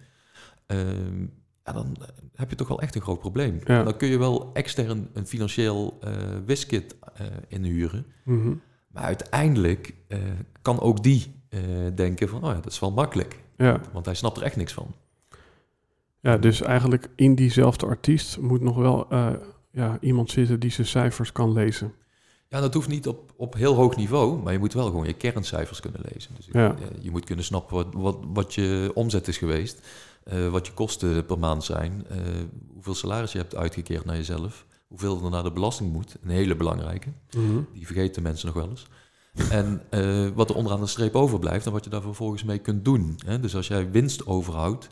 ehm, 0.65 1.21
ja, 1.63 1.71
dan 1.71 1.95
eh, 2.01 2.07
heb 2.35 2.49
je 2.49 2.55
toch 2.55 2.67
wel 2.67 2.81
echt 2.81 2.95
een 2.95 3.01
groot 3.01 3.19
probleem. 3.19 3.59
Dan 3.63 3.97
kun 3.97 4.07
je 4.07 4.17
wel 4.17 4.53
extern 4.53 5.09
een 5.13 5.27
financieel 5.27 5.97
eh 6.01 6.11
wiskit 6.45 6.95
eh, 7.13 7.25
inhuren, 7.47 8.05
mhm. 8.23 8.53
maar 8.87 9.03
uiteindelijk 9.03 9.93
eh, 10.07 10.19
kan 10.61 10.79
ook 10.79 11.03
die 11.03 11.43
eh, 11.49 11.61
denken 11.95 12.29
van, 12.29 12.43
oh 12.43 12.49
ja, 12.49 12.55
dat 12.61 12.71
is 12.71 12.79
wel 12.79 12.91
makkelijk, 12.91 13.43
ja. 13.57 13.81
want 13.93 14.05
hij 14.05 14.15
snapt 14.15 14.37
er 14.37 14.43
echt 14.43 14.55
niks 14.55 14.73
van. 14.73 14.87
Ja, 16.19 16.37
dus 16.37 16.61
eigenlijk 16.61 17.09
in 17.15 17.35
diezelfde 17.35 17.85
artiest 17.85 18.39
moet 18.39 18.61
nog 18.61 18.75
wel 18.75 19.09
eh, 19.09 19.33
ja, 19.71 19.97
iemand 20.01 20.31
zitten 20.31 20.59
die 20.59 20.71
zijn 20.71 20.87
cijfers 20.87 21.31
kan 21.31 21.51
lezen. 21.53 21.93
Ja, 22.49 22.59
dat 22.61 22.73
hoeft 22.73 22.87
niet 22.87 23.07
op, 23.07 23.33
op 23.35 23.53
heel 23.53 23.73
hoog 23.75 23.95
niveau, 23.95 24.41
maar 24.43 24.53
je 24.53 24.59
moet 24.59 24.73
wel 24.73 24.85
gewoon 24.85 25.05
je 25.05 25.13
kerncijfers 25.13 25.79
kunnen 25.79 26.01
lezen. 26.13 26.31
Dus 26.35 26.47
Ja. 26.51 26.75
je, 26.79 26.87
je 27.01 27.11
moet 27.11 27.25
kunnen 27.25 27.45
snappen 27.45 27.75
wat, 27.75 27.87
wat, 27.93 28.17
wat 28.33 28.53
je 28.53 28.91
omzet 28.93 29.27
is 29.27 29.37
geweest, 29.37 29.87
eh, 30.23 30.47
wat 30.49 30.67
je 30.67 30.73
kosten 30.73 31.25
per 31.25 31.39
maand 31.39 31.63
zijn, 31.63 32.05
eh, 32.09 32.17
hoeveel 32.73 32.95
salaris 32.95 33.31
je 33.31 33.37
hebt 33.37 33.55
uitgekeerd 33.55 34.05
naar 34.05 34.15
jezelf, 34.15 34.65
hoeveel 34.87 35.23
er 35.23 35.29
naar 35.29 35.43
de 35.43 35.51
belasting 35.51 35.91
moet, 35.93 36.15
een 36.23 36.29
hele 36.29 36.55
belangrijke, 36.55 37.09
Mhm. 37.37 37.59
die 37.73 37.85
vergeten 37.85 38.23
mensen 38.23 38.45
nog 38.47 38.55
wel 38.55 38.69
eens. 38.69 38.85
En 39.51 39.81
eh, 39.89 40.27
wat 40.35 40.49
er 40.49 40.55
onderaan 40.55 40.79
de 40.79 40.87
streep 40.87 41.15
overblijft 41.15 41.65
en 41.65 41.71
wat 41.71 41.83
je 41.83 41.89
daar 41.89 42.01
vervolgens 42.01 42.43
mee 42.43 42.57
kunt 42.59 42.85
doen. 42.85 43.15
Hè? 43.25 43.39
Dus 43.39 43.55
als 43.55 43.67
jij 43.67 43.91
winst 43.91 44.25
overhoudt, 44.27 44.89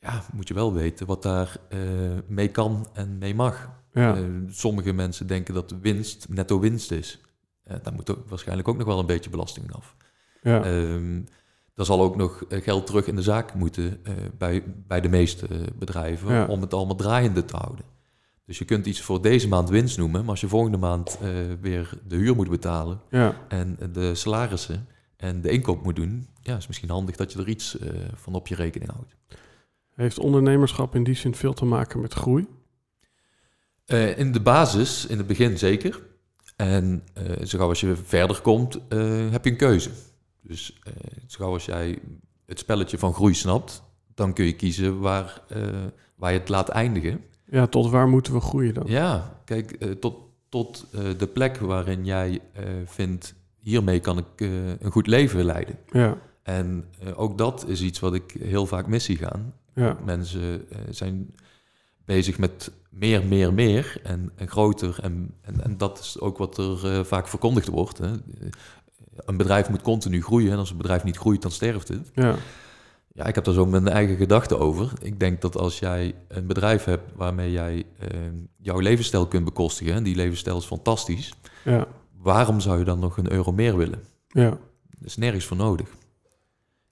ja, 0.00 0.22
moet 0.32 0.48
je 0.48 0.54
wel 0.54 0.72
weten 0.72 1.06
wat 1.06 1.22
daar 1.22 1.56
eh, 1.68 1.78
mee 2.26 2.48
kan 2.48 2.86
en 2.92 3.18
mee 3.18 3.34
mag. 3.34 3.70
Ja, 3.92 4.16
Eh, 4.16 4.22
sommige 4.50 4.92
mensen 4.92 5.26
denken 5.26 5.54
dat 5.54 5.74
winst 5.80 6.26
netto 6.28 6.58
winst 6.60 6.90
is. 6.90 7.20
Daar 7.82 7.92
moet 7.94 8.10
ook 8.10 8.28
waarschijnlijk 8.28 8.68
ook 8.68 8.76
nog 8.76 8.86
wel 8.86 8.98
een 8.98 9.06
beetje 9.06 9.30
belasting 9.30 9.72
af. 9.74 9.96
ja, 10.42 10.64
Ehm 10.64 11.20
er 11.74 11.84
zal 11.84 12.00
ook 12.00 12.16
nog 12.16 12.42
geld 12.48 12.86
terug 12.86 13.06
in 13.06 13.16
de 13.16 13.22
zaak 13.22 13.54
moeten 13.54 14.00
bij, 14.38 14.64
bij 14.86 15.00
de 15.00 15.08
meeste 15.08 15.46
bedrijven 15.78 16.32
Ja. 16.34 16.46
om 16.46 16.60
het 16.60 16.74
allemaal 16.74 16.96
draaiende 16.96 17.44
te 17.44 17.56
houden. 17.56 17.84
Dus 18.44 18.58
je 18.58 18.64
kunt 18.64 18.86
iets 18.86 19.00
voor 19.00 19.22
deze 19.22 19.48
maand 19.48 19.68
winst 19.68 19.98
noemen, 19.98 20.20
maar 20.20 20.30
als 20.30 20.40
je 20.40 20.48
volgende 20.48 20.76
maand 20.76 21.18
eh, 21.20 21.28
weer 21.60 21.98
de 22.06 22.16
huur 22.16 22.34
moet 22.34 22.48
betalen 22.48 23.00
ja, 23.10 23.46
en 23.48 23.78
de 23.92 24.14
salarissen 24.14 24.86
en 25.16 25.40
de 25.40 25.50
inkoop 25.50 25.82
moet 25.82 25.96
doen, 25.96 26.28
ja, 26.40 26.56
is 26.56 26.66
misschien 26.66 26.90
handig 26.90 27.16
dat 27.16 27.32
je 27.32 27.38
er 27.38 27.48
iets 27.48 27.78
eh, 27.78 27.88
van 28.14 28.34
op 28.34 28.46
je 28.46 28.54
rekening 28.54 28.90
houdt. 28.90 29.16
Heeft 29.94 30.18
ondernemerschap 30.18 30.94
in 30.94 31.04
die 31.04 31.14
zin 31.14 31.34
veel 31.34 31.52
te 31.52 31.64
maken 31.64 32.00
met 32.00 32.12
groei? 32.12 32.46
Eh, 33.84 34.18
in 34.18 34.32
de 34.32 34.40
basis, 34.40 35.06
in 35.06 35.18
het 35.18 35.26
begin 35.26 35.58
zeker. 35.58 36.00
En 36.56 37.04
zo 37.44 37.58
gauw 37.58 37.68
als 37.68 37.80
je 37.80 37.96
verder 37.96 38.40
komt, 38.40 38.74
heb 39.30 39.44
je 39.44 39.50
een 39.50 39.56
keuze. 39.56 39.90
Dus 40.42 40.80
zo 41.26 41.38
gauw 41.38 41.52
als 41.52 41.64
jij 41.64 41.98
het 42.46 42.58
spelletje 42.58 42.98
van 42.98 43.14
groei 43.14 43.34
snapt, 43.34 43.82
dan 44.14 44.32
kun 44.32 44.44
je 44.44 44.52
kiezen 44.52 45.00
waar, 45.00 45.42
waar 46.16 46.32
je 46.32 46.38
het 46.38 46.48
laat 46.48 46.68
eindigen. 46.68 47.20
Ja, 47.52 47.66
tot 47.66 47.90
waar 47.90 48.08
moeten 48.08 48.32
we 48.32 48.40
groeien 48.40 48.74
dan? 48.74 48.84
Ja, 48.86 49.40
kijk, 49.44 49.72
eh, 49.72 49.90
tot, 49.90 50.14
tot 50.48 50.86
eh, 50.92 51.00
de 51.18 51.26
plek 51.26 51.56
waarin 51.56 52.04
jij 52.04 52.40
eh, 52.52 52.64
vindt, 52.84 53.34
hiermee 53.58 54.00
kan 54.00 54.18
ik 54.18 54.40
een 54.80 54.90
goed 54.90 55.06
leven 55.06 55.44
leiden. 55.44 55.78
Ja, 55.90 56.16
En 56.42 56.84
ook 57.14 57.38
dat 57.38 57.64
is 57.68 57.82
iets 57.82 58.00
wat 58.00 58.14
ik 58.14 58.36
heel 58.40 58.66
vaak 58.66 58.86
mis 58.86 59.04
zie 59.04 59.16
gaan. 59.16 59.54
ja, 59.74 59.96
Mensen 60.04 60.66
zijn 60.90 61.34
bezig 62.04 62.38
met 62.38 62.72
meer, 62.90 63.24
meer, 63.24 63.52
meer 63.52 64.00
en, 64.02 64.32
en 64.36 64.48
groter. 64.48 64.98
En, 65.02 65.34
en, 65.40 65.64
en 65.64 65.78
dat 65.78 65.98
is 65.98 66.20
ook 66.20 66.38
wat 66.38 66.58
er 66.58 67.04
vaak 67.04 67.28
verkondigd 67.28 67.68
wordt. 67.68 67.98
Hè. 67.98 68.10
Een 69.16 69.36
bedrijf 69.36 69.68
moet 69.68 69.82
continu 69.82 70.22
groeien 70.22 70.52
en 70.52 70.58
als 70.58 70.70
een 70.70 70.76
bedrijf 70.76 71.04
niet 71.04 71.18
groeit, 71.18 71.42
dan 71.42 71.50
sterft 71.50 71.88
het. 71.88 72.10
ja, 72.14 72.34
Ja, 73.14 73.24
ik 73.26 73.34
heb 73.34 73.44
daar 73.44 73.54
zo 73.54 73.66
mijn 73.66 73.88
eigen 73.88 74.16
gedachten 74.16 74.58
over. 74.58 74.92
Ik 75.00 75.20
denk 75.20 75.40
dat 75.40 75.56
als 75.56 75.78
jij 75.78 76.14
een 76.28 76.46
bedrijf 76.46 76.84
hebt 76.84 77.10
waarmee 77.14 77.52
jij 77.52 77.84
eh, 77.98 78.08
jouw 78.56 78.78
levensstijl 78.78 79.26
kunt 79.26 79.44
bekostigen, 79.44 79.94
en 79.94 80.02
die 80.02 80.14
levensstijl 80.16 80.56
is 80.56 80.64
fantastisch, 80.64 81.32
ja, 81.64 81.86
waarom 82.18 82.60
zou 82.60 82.78
je 82.78 82.84
dan 82.84 82.98
nog 82.98 83.16
een 83.16 83.32
euro 83.32 83.52
meer 83.52 83.76
willen? 83.76 84.02
ja, 84.28 84.48
Er 84.90 85.04
is 85.04 85.16
nergens 85.16 85.44
voor 85.44 85.56
nodig. 85.56 85.88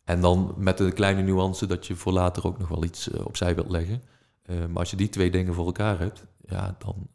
En 0.05 0.21
dan 0.21 0.55
met 0.57 0.79
de 0.79 0.93
kleine 0.93 1.23
nuance 1.23 1.67
dat 1.67 1.87
je 1.87 1.95
voor 1.97 2.13
later 2.13 2.47
ook 2.47 2.59
nog 2.59 2.69
wel 2.69 2.85
iets 2.85 3.11
eh, 3.11 3.27
opzij 3.27 3.55
wilt 3.55 3.71
leggen. 3.71 4.03
Eh, 4.43 4.57
maar 4.57 4.79
als 4.79 4.91
je 4.91 4.97
die 4.97 5.09
twee 5.09 5.31
dingen 5.31 5.55
voor 5.55 5.67
elkaar 5.67 5.99
hebt, 5.99 6.25
ja, 6.49 6.77
dan 6.79 7.09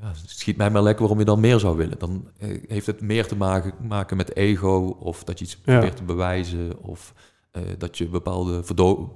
ja, 0.00 0.12
schiet 0.26 0.56
mij 0.56 0.70
maar 0.70 0.82
lekker 0.82 1.00
waarom 1.00 1.18
je 1.18 1.24
dan 1.24 1.40
meer 1.40 1.58
zou 1.58 1.76
willen. 1.76 1.98
Dan 1.98 2.30
eh, 2.38 2.62
heeft 2.68 2.86
het 2.86 3.00
meer 3.00 3.26
te 3.26 3.36
maken, 3.36 3.74
maken 3.88 4.16
met 4.16 4.36
ego 4.36 4.96
of 5.00 5.24
dat 5.24 5.38
je 5.38 5.44
iets 5.44 5.54
Ja. 5.54 5.60
probeert 5.62 5.96
te 5.96 6.04
bewijzen 6.04 6.78
of 6.82 7.14
eh, 7.50 7.62
dat 7.78 7.98
je 7.98 8.08
bepaalde 8.08 8.62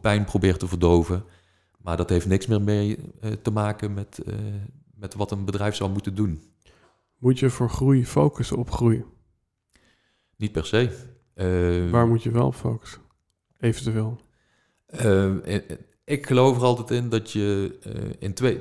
pijn 0.01 0.25
probeert 0.25 0.59
te 0.59 0.68
verdoven. 0.68 1.25
Maar 1.79 1.97
dat 1.97 2.09
heeft 2.09 2.27
niks 2.27 2.47
meer 2.47 2.62
mee 2.62 2.99
eh, 3.21 3.31
te 3.31 3.51
maken 3.51 3.95
met, 3.95 4.18
met 4.95 5.14
wat 5.14 5.31
een 5.31 5.45
bedrijf 5.45 5.75
zou 5.75 5.90
moeten 5.90 6.14
doen. 6.14 6.42
Moet 7.18 7.38
je 7.38 7.51
voor 7.51 7.71
groei 7.71 8.07
focussen 8.07 8.57
op 8.57 8.71
groei? 8.71 9.05
Niet 10.37 10.53
per 10.53 10.66
se. 10.66 10.90
Waar 11.90 12.07
moet 12.07 12.23
je 12.23 12.31
wel 12.31 12.47
op 12.47 12.55
focussen? 12.55 13.01
Eventueel. 13.59 14.21
Ik 16.05 16.27
geloof 16.27 16.57
er 16.57 16.62
altijd 16.62 16.90
in 16.90 17.09
dat 17.09 17.31
je 17.31 17.79
in 18.18 18.35
twee, 18.35 18.61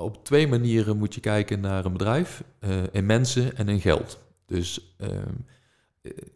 op 0.00 0.24
twee 0.24 0.48
manieren 0.48 0.96
moet 0.96 1.14
je 1.14 1.20
kijken 1.20 1.60
naar 1.60 1.84
een 1.84 1.92
bedrijf. 1.92 2.44
Uh, 2.60 2.82
in 2.92 3.06
mensen 3.06 3.56
en 3.56 3.68
in 3.68 3.80
geld. 3.80 4.18
Dus 4.46 4.94
ehm, 4.98 5.34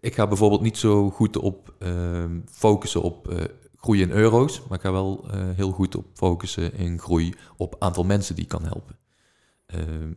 ik 0.00 0.14
ga 0.14 0.26
bijvoorbeeld 0.26 0.60
niet 0.60 0.78
zo 0.78 1.10
goed 1.10 1.36
op 1.36 1.74
ehm, 1.78 2.40
focussen 2.50 3.02
op 3.02 3.44
groei 3.76 4.00
in 4.00 4.10
euro's. 4.10 4.62
Maar 4.68 4.78
ik 4.78 4.84
ga 4.84 4.92
wel 4.92 5.24
heel 5.30 5.70
goed 5.70 5.96
op 5.96 6.06
focussen 6.12 6.74
in 6.74 6.98
groei 6.98 7.34
op 7.56 7.76
aantal 7.78 8.04
mensen 8.04 8.34
die 8.34 8.44
ik 8.44 8.50
kan 8.50 8.64
helpen. 8.64 8.96
Ehm, 9.66 10.12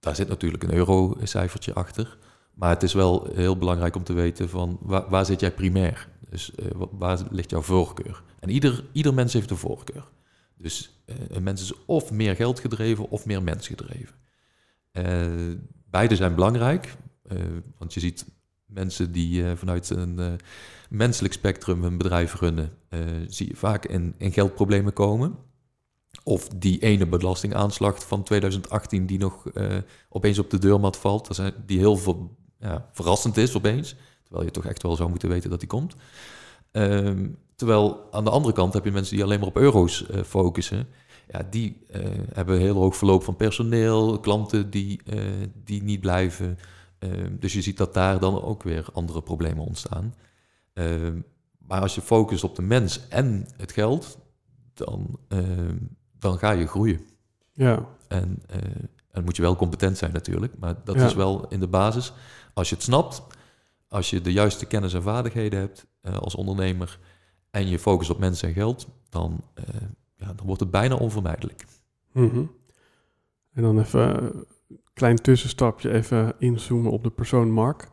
daar 0.00 0.14
zit 0.16 0.28
natuurlijk 0.28 0.62
een 0.62 0.74
euro-cijfertje 0.74 1.74
achter. 1.74 2.18
Maar 2.54 2.70
het 2.70 2.82
is 2.82 2.92
wel 2.92 3.28
heel 3.34 3.56
belangrijk 3.56 3.96
om 3.96 4.04
te 4.04 4.12
weten 4.12 4.48
van 4.48 4.78
waar, 5.08 5.26
zit 5.26 5.40
jij 5.40 5.52
primair? 5.52 6.08
Dus 6.30 6.52
waar 6.90 7.18
ligt 7.30 7.50
jouw 7.50 7.62
voorkeur? 7.62 8.22
En 8.40 8.48
ieder, 8.48 8.84
ieder 8.92 9.14
mens 9.14 9.32
heeft 9.32 9.50
een 9.50 9.56
voorkeur. 9.56 10.08
Dus 10.58 11.02
uh, 11.06 11.16
een 11.28 11.42
mens 11.42 11.62
is 11.62 11.84
of 11.84 12.10
meer 12.10 12.36
geld 12.36 12.60
gedreven 12.60 13.10
of 13.10 13.26
meer 13.26 13.42
mens 13.42 13.66
gedreven. 13.66 14.14
Uh, 14.92 15.54
beide 15.90 16.16
zijn 16.16 16.34
belangrijk, 16.34 16.96
want 17.78 17.94
je 17.94 18.00
ziet 18.00 18.26
mensen 18.66 19.12
die 19.12 19.44
vanuit 19.56 19.90
een 19.90 20.38
menselijk 20.88 21.34
spectrum 21.34 21.84
een 21.84 21.98
bedrijf 21.98 22.34
runnen, 22.34 22.72
zie 23.28 23.48
je 23.48 23.56
vaak 23.56 23.86
in, 23.86 24.14
in 24.18 24.32
geldproblemen 24.32 24.92
komen. 24.92 25.36
Of 26.22 26.48
die 26.48 26.78
ene 26.78 27.06
belastingaanslag 27.06 28.06
van 28.06 28.22
2018 28.22 29.06
die 29.06 29.18
nog 29.18 29.46
opeens 30.08 30.38
op 30.38 30.50
de 30.50 30.58
deurmat 30.58 30.96
valt, 30.96 31.40
die 31.66 31.78
heel 31.78 32.36
ja, 32.58 32.88
verrassend 32.92 33.36
is 33.36 33.56
opeens. 33.56 33.96
Terwijl 34.22 34.46
je 34.46 34.52
toch 34.52 34.66
echt 34.66 34.82
wel 34.82 34.96
zou 34.96 35.10
moeten 35.10 35.28
weten 35.28 35.50
dat 35.50 35.60
die 35.60 35.68
komt. 35.68 35.96
Um, 36.72 37.38
terwijl 37.58 38.08
aan 38.10 38.24
de 38.24 38.30
andere 38.30 38.54
kant 38.54 38.72
heb 38.72 38.84
je 38.84 38.90
mensen 38.90 39.14
die 39.14 39.24
alleen 39.24 39.38
maar 39.38 39.48
op 39.48 39.56
euro's 39.56 40.06
uh, 40.10 40.22
focussen. 40.22 40.86
Ja, 41.28 41.46
die 41.50 41.86
uh, 41.90 42.04
hebben 42.32 42.58
heel 42.58 42.74
hoog 42.74 42.96
verloop 42.96 43.24
van 43.24 43.36
personeel, 43.36 44.20
klanten 44.20 44.70
die, 44.70 45.00
uh, 45.04 45.22
die 45.64 45.82
niet 45.82 46.00
blijven. 46.00 46.58
Ehm, 46.98 47.36
dus 47.38 47.52
je 47.52 47.62
ziet 47.62 47.76
dat 47.76 47.94
daar 47.94 48.18
dan 48.18 48.42
ook 48.42 48.62
weer 48.62 48.86
andere 48.92 49.22
problemen 49.22 49.64
ontstaan. 49.64 50.14
Ehm, 50.72 51.20
maar 51.58 51.80
als 51.80 51.94
je 51.94 52.00
focust 52.00 52.44
op 52.44 52.56
de 52.56 52.62
mens 52.62 53.08
en 53.08 53.46
het 53.56 53.72
geld, 53.72 54.18
dan, 54.74 55.18
dan 56.18 56.38
ga 56.38 56.50
je 56.50 56.66
groeien. 56.66 57.00
Ja. 57.52 57.86
En, 58.08 58.42
en 59.10 59.24
moet 59.24 59.36
je 59.36 59.42
wel 59.42 59.56
competent 59.56 59.98
zijn 59.98 60.12
natuurlijk, 60.12 60.52
maar 60.58 60.74
dat 60.84 60.94
ja. 60.94 61.06
is 61.06 61.14
wel 61.14 61.48
in 61.48 61.60
de 61.60 61.68
basis. 61.68 62.12
Als 62.54 62.68
je 62.68 62.74
het 62.74 62.84
snapt, 62.84 63.22
als 63.88 64.10
je 64.10 64.20
de 64.20 64.32
juiste 64.32 64.66
kennis 64.66 64.94
en 64.94 65.02
vaardigheden 65.02 65.58
hebt 65.58 65.86
als 66.20 66.34
ondernemer 66.34 66.98
en 67.50 67.68
je 67.68 67.78
focust 67.78 68.10
op 68.10 68.18
mensen 68.18 68.48
en 68.48 68.54
geld, 68.54 68.88
dan, 69.08 69.40
uh, 69.54 69.64
ja, 70.16 70.32
dan 70.32 70.46
wordt 70.46 70.60
het 70.60 70.70
bijna 70.70 70.94
onvermijdelijk. 70.94 71.64
Mm 72.12 72.30
-hmm. 72.30 72.50
En 73.52 73.62
dan 73.62 73.78
even 73.78 74.22
een 74.22 74.44
klein 74.92 75.16
tussenstapje, 75.16 75.92
even 75.92 76.34
inzoomen 76.38 76.90
op 76.90 77.02
de 77.02 77.10
persoon 77.10 77.50
Mark. 77.50 77.88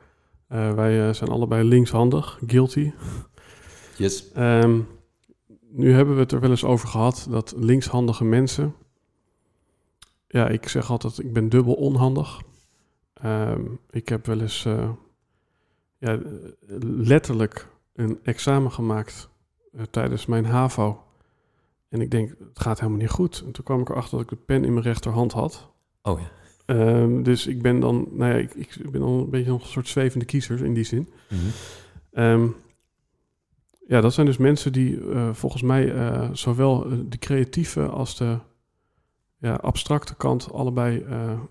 Uh, 0.50 0.74
wij 0.74 1.14
zijn 1.14 1.30
allebei 1.30 1.64
linkshandig, 1.64 2.40
guilty. 2.46 2.92
Yes. 3.98 4.32
Um, 4.38 4.88
nu 5.70 5.94
hebben 5.94 6.16
we 6.16 6.22
het 6.22 6.32
er 6.32 6.40
wel 6.40 6.50
eens 6.50 6.64
over 6.64 6.88
gehad 6.88 7.28
dat 7.30 7.54
linkshandige 7.58 8.24
mensen. 8.24 8.76
Ja, 10.28 10.48
ik 10.48 10.68
zeg 10.68 10.90
altijd, 10.90 11.20
ik 11.20 11.34
ben 11.34 11.50
dubbel 11.50 11.74
onhandig. 11.74 12.42
Um, 13.26 13.80
ik 13.90 14.10
heb 14.10 14.26
wel 14.26 14.42
eens 14.42 14.66
uh, 14.66 14.90
ja, 15.98 16.20
letterlijk 16.82 17.68
een 17.94 18.20
examen 18.24 18.72
gemaakt 18.72 19.30
uh, 19.76 19.82
tijdens 19.92 20.26
mijn 20.26 20.46
HAVO. 20.46 21.04
En 21.90 22.02
ik 22.02 22.12
denk, 22.12 22.30
het 22.30 22.60
gaat 22.60 22.80
helemaal 22.80 23.02
niet 23.02 23.10
goed. 23.10 23.44
En 23.46 23.52
toen 23.52 23.64
kwam 23.64 23.82
ik 23.82 23.90
erachter 23.90 24.12
dat 24.12 24.32
ik 24.32 24.38
de 24.38 24.44
pen 24.46 24.66
in 24.66 24.74
mijn 24.74 24.86
rechterhand 24.86 25.32
had. 25.32 25.70
Oh 26.02 26.20
ja. 26.20 26.30
Um, 26.76 27.24
dus 27.24 27.48
ik 27.48 27.62
ben 27.62 27.80
dan, 27.80 28.08
nou 28.12 28.32
ja, 28.32 28.38
ik, 28.38 28.54
ik, 28.54 28.92
ben 28.92 29.02
dan 29.02 29.10
een 29.10 29.30
beetje 29.30 29.52
een 29.52 29.60
soort 29.62 29.88
zwevende 29.88 30.26
kiezer 30.26 30.66
in 30.66 30.74
die 30.74 30.84
zin. 30.84 31.10
Mm 31.30 31.38
-hmm. 31.38 32.24
um, 32.24 32.56
ja, 33.88 34.02
dat 34.02 34.14
zijn 34.14 34.26
dus 34.26 34.38
mensen 34.38 34.72
die 34.72 34.98
uh, 34.98 35.34
volgens 35.34 35.62
mij 35.62 35.94
uh, 35.94 36.30
zowel 36.34 36.88
de 37.10 37.18
creatieve 37.18 37.88
als 37.88 38.18
de 38.18 38.38
ja, 39.38 39.54
abstracte 39.56 40.16
kant 40.16 40.52
allebei 40.52 41.06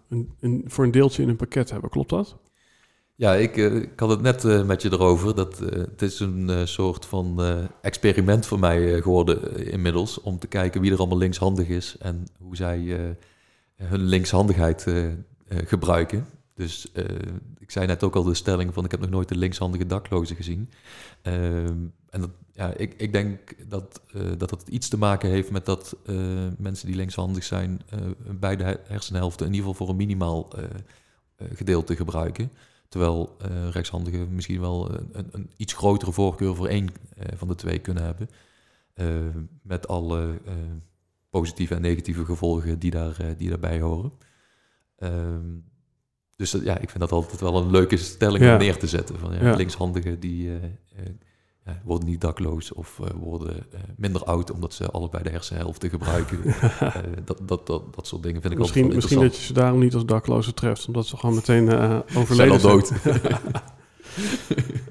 een, 0.08 0.34
een, 0.40 0.64
voor 0.66 0.84
een 0.84 0.90
deeltje 0.90 1.22
in 1.22 1.28
een 1.28 1.36
pakket 1.36 1.70
hebben. 1.70 1.90
Klopt 1.90 2.10
dat? 2.10 2.36
Ja, 3.16 3.34
ik, 3.34 3.56
uh, 3.56 3.74
ik 3.74 4.00
had 4.00 4.10
het 4.10 4.20
net 4.20 4.44
uh, 4.44 4.64
met 4.64 4.82
je 4.82 4.92
erover. 4.92 5.34
Dat, 5.34 5.60
uh, 5.60 5.68
het 5.70 6.02
is 6.02 6.20
een 6.20 6.68
soort 6.68 7.06
van 7.06 7.40
experiment 7.80 8.46
voor 8.46 8.58
mij 8.58 9.02
geworden 9.02 9.66
inmiddels. 9.66 10.20
Om 10.20 10.38
te 10.38 10.46
kijken 10.46 10.80
wie 10.80 10.92
er 10.92 10.98
allemaal 10.98 11.18
linkshandig 11.18 11.68
is 11.68 11.96
en 11.98 12.26
hoe 12.38 12.56
zij 12.56 12.78
hun 13.76 14.02
linkshandigheid 14.02 14.86
gebruiken. 15.48 16.26
Dus 16.54 16.92
ik 17.58 17.70
zei 17.70 17.86
net 17.86 18.02
ook 18.02 18.16
al 18.16 18.22
de 18.22 18.34
stelling 18.34 18.74
van 18.74 18.84
ik 18.84 18.90
heb 18.90 19.00
nog 19.00 19.10
nooit 19.10 19.30
een 19.30 19.38
linkshandige 19.38 19.86
dakloze 19.86 20.34
gezien. 20.34 20.70
Ehm, 21.22 21.76
en 22.10 22.20
dat, 22.20 22.30
ja, 22.52 22.74
ik, 22.76 22.94
ik 22.96 23.12
denk 23.12 23.68
dat, 23.68 24.00
dat 24.38 24.50
het 24.50 24.68
iets 24.68 24.88
te 24.88 24.98
maken 24.98 25.30
heeft 25.30 25.50
met 25.50 25.66
dat 25.66 25.96
mensen 26.58 26.86
die 26.86 26.96
linkshandig 26.96 27.44
zijn 27.44 27.80
beide 28.38 28.80
hersenhelften 28.86 29.46
in 29.46 29.52
ieder 29.52 29.68
geval 29.68 29.86
voor 29.86 29.94
een 29.94 30.00
minimaal 30.00 30.48
gedeelte 31.54 31.96
gebruiken. 31.96 32.50
Terwijl 32.94 33.36
uh, 33.50 33.68
rechtshandigen 33.70 34.34
misschien 34.34 34.60
wel 34.60 34.90
een, 34.90 35.08
een, 35.12 35.28
een, 35.30 35.50
iets 35.56 35.72
grotere 35.72 36.12
voorkeur 36.12 36.54
voor 36.54 36.66
één 36.66 36.84
uh, 36.84 37.24
van 37.36 37.48
de 37.48 37.54
twee 37.54 37.78
kunnen 37.78 38.04
hebben. 38.04 38.30
Uh, 38.94 39.06
met 39.62 39.88
alle 39.88 40.38
positieve 41.30 41.74
en 41.74 41.80
negatieve 41.80 42.24
gevolgen 42.24 42.78
die, 42.78 42.90
daar, 42.90 43.16
die 43.36 43.48
daarbij 43.48 43.80
horen. 43.80 44.12
Ehm, 44.96 45.50
dus 46.36 46.52
ja, 46.52 46.78
ik 46.78 46.90
vind 46.90 47.00
dat 47.00 47.12
altijd 47.12 47.40
wel 47.40 47.56
een 47.56 47.70
leuke 47.70 47.96
stelling 47.96 48.44
ja. 48.44 48.52
om 48.52 48.58
neer 48.58 48.78
te 48.78 48.86
zetten. 48.86 49.18
Van, 49.18 49.32
ja, 49.32 49.42
ja. 49.42 49.54
Linkshandigen 49.54 50.20
die 50.20 50.50
worden 51.84 52.08
niet 52.08 52.20
dakloos 52.20 52.72
of 52.72 52.98
uh, 53.02 53.06
worden 53.10 53.66
uh, 53.74 53.80
minder 53.96 54.24
oud 54.24 54.50
omdat 54.50 54.72
ze 54.72 54.90
allebei 54.90 55.22
de 55.22 55.30
hersenhelften 55.30 55.90
gebruiken. 55.90 56.38
uh, 56.46 56.72
dat, 57.24 57.40
dat, 57.42 57.66
dat, 57.66 57.94
dat 57.94 58.06
soort 58.06 58.22
dingen 58.22 58.40
vind 58.40 58.52
ik 58.52 58.58
misschien, 58.58 58.86
wel 58.86 58.94
Misschien 58.94 59.20
dat 59.20 59.36
je 59.36 59.42
ze 59.42 59.52
daarom 59.52 59.80
niet 59.80 59.94
als 59.94 60.06
daklozen 60.06 60.54
treft, 60.54 60.86
omdat 60.86 61.06
ze 61.06 61.16
gewoon 61.16 61.34
meteen 61.34 61.72
overleden 62.18 62.60
zijn. 62.60 62.72
dood. 62.72 62.92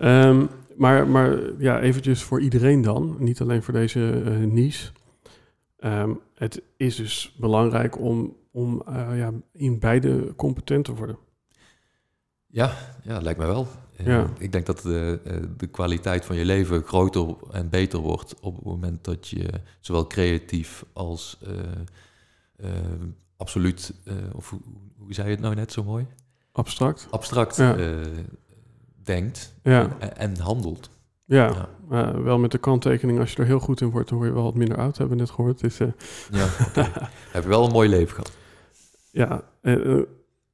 um, 0.02 0.50
maar, 0.84 1.08
maar 1.08 1.40
ja, 1.58 1.80
eventjes 1.80 2.24
voor 2.24 2.42
iedereen 2.42 2.82
dan, 2.82 3.16
niet 3.20 3.42
alleen 3.42 3.64
voor 3.64 3.74
deze 3.74 4.00
niche. 4.50 4.92
Um, 5.80 6.20
het 6.36 6.62
is 6.78 6.96
dus 6.96 7.36
belangrijk 7.38 8.00
om, 8.00 8.36
om 8.52 8.84
ja, 9.14 9.32
in 9.52 9.80
beide 9.80 10.34
competent 10.36 10.86
te 10.86 10.94
worden. 10.94 11.18
Ja, 12.48 12.74
ja, 13.04 13.22
lijkt 13.22 13.40
me 13.40 13.46
wel. 13.46 13.68
Ja. 14.06 14.30
Ik 14.38 14.52
denk 14.52 14.66
dat 14.66 14.80
de, 14.80 15.20
de 15.58 15.68
kwaliteit 15.68 16.26
van 16.26 16.36
je 16.36 16.46
leven 16.46 16.84
groter 16.84 17.36
en 17.52 17.70
beter 17.70 18.00
wordt 18.00 18.36
op 18.40 18.56
het 18.56 18.66
moment 18.66 19.04
dat 19.04 19.28
je 19.28 19.50
zowel 19.80 20.08
creatief 20.08 20.86
als 20.94 21.40
uh, 21.44 21.50
uh, 22.58 22.70
absoluut, 23.38 23.94
uh, 24.04 24.14
of 24.36 24.50
hoe, 24.50 24.60
hoe, 24.98 25.14
zei 25.14 25.28
je 25.28 25.34
het 25.34 25.44
nou 25.44 25.56
net 25.56 25.72
zo 25.72 25.84
mooi? 25.84 26.08
Abstract. 26.52 27.08
Abstract 27.10 27.56
ja. 27.56 27.76
denkt 29.04 29.54
ja. 29.64 29.96
en, 30.00 30.18
en, 30.18 30.38
handelt. 30.38 30.90
Ja, 31.26 31.70
ja. 31.90 32.22
wel 32.22 32.40
met 32.40 32.52
de 32.52 32.58
kanttekening, 32.58 33.20
als 33.20 33.32
je 33.32 33.38
er 33.38 33.46
heel 33.46 33.60
goed 33.60 33.82
in 33.82 33.90
wordt, 33.90 34.10
dan 34.10 34.18
word 34.18 34.30
je 34.30 34.36
wel 34.36 34.44
wat 34.44 34.56
minder 34.56 34.78
oud, 34.78 34.98
hebben 34.98 35.18
we 35.18 35.24
net 35.24 35.32
gehoord. 35.32 35.60
Dus, 35.60 35.78
ja, 35.78 36.48
okay. 36.68 36.92
heb 37.32 37.44
je 37.44 37.50
wel 37.50 37.66
een 37.66 37.72
mooi 37.72 37.90
leven 37.90 38.16
gehad. 38.16 38.32
Ja, 39.12 39.44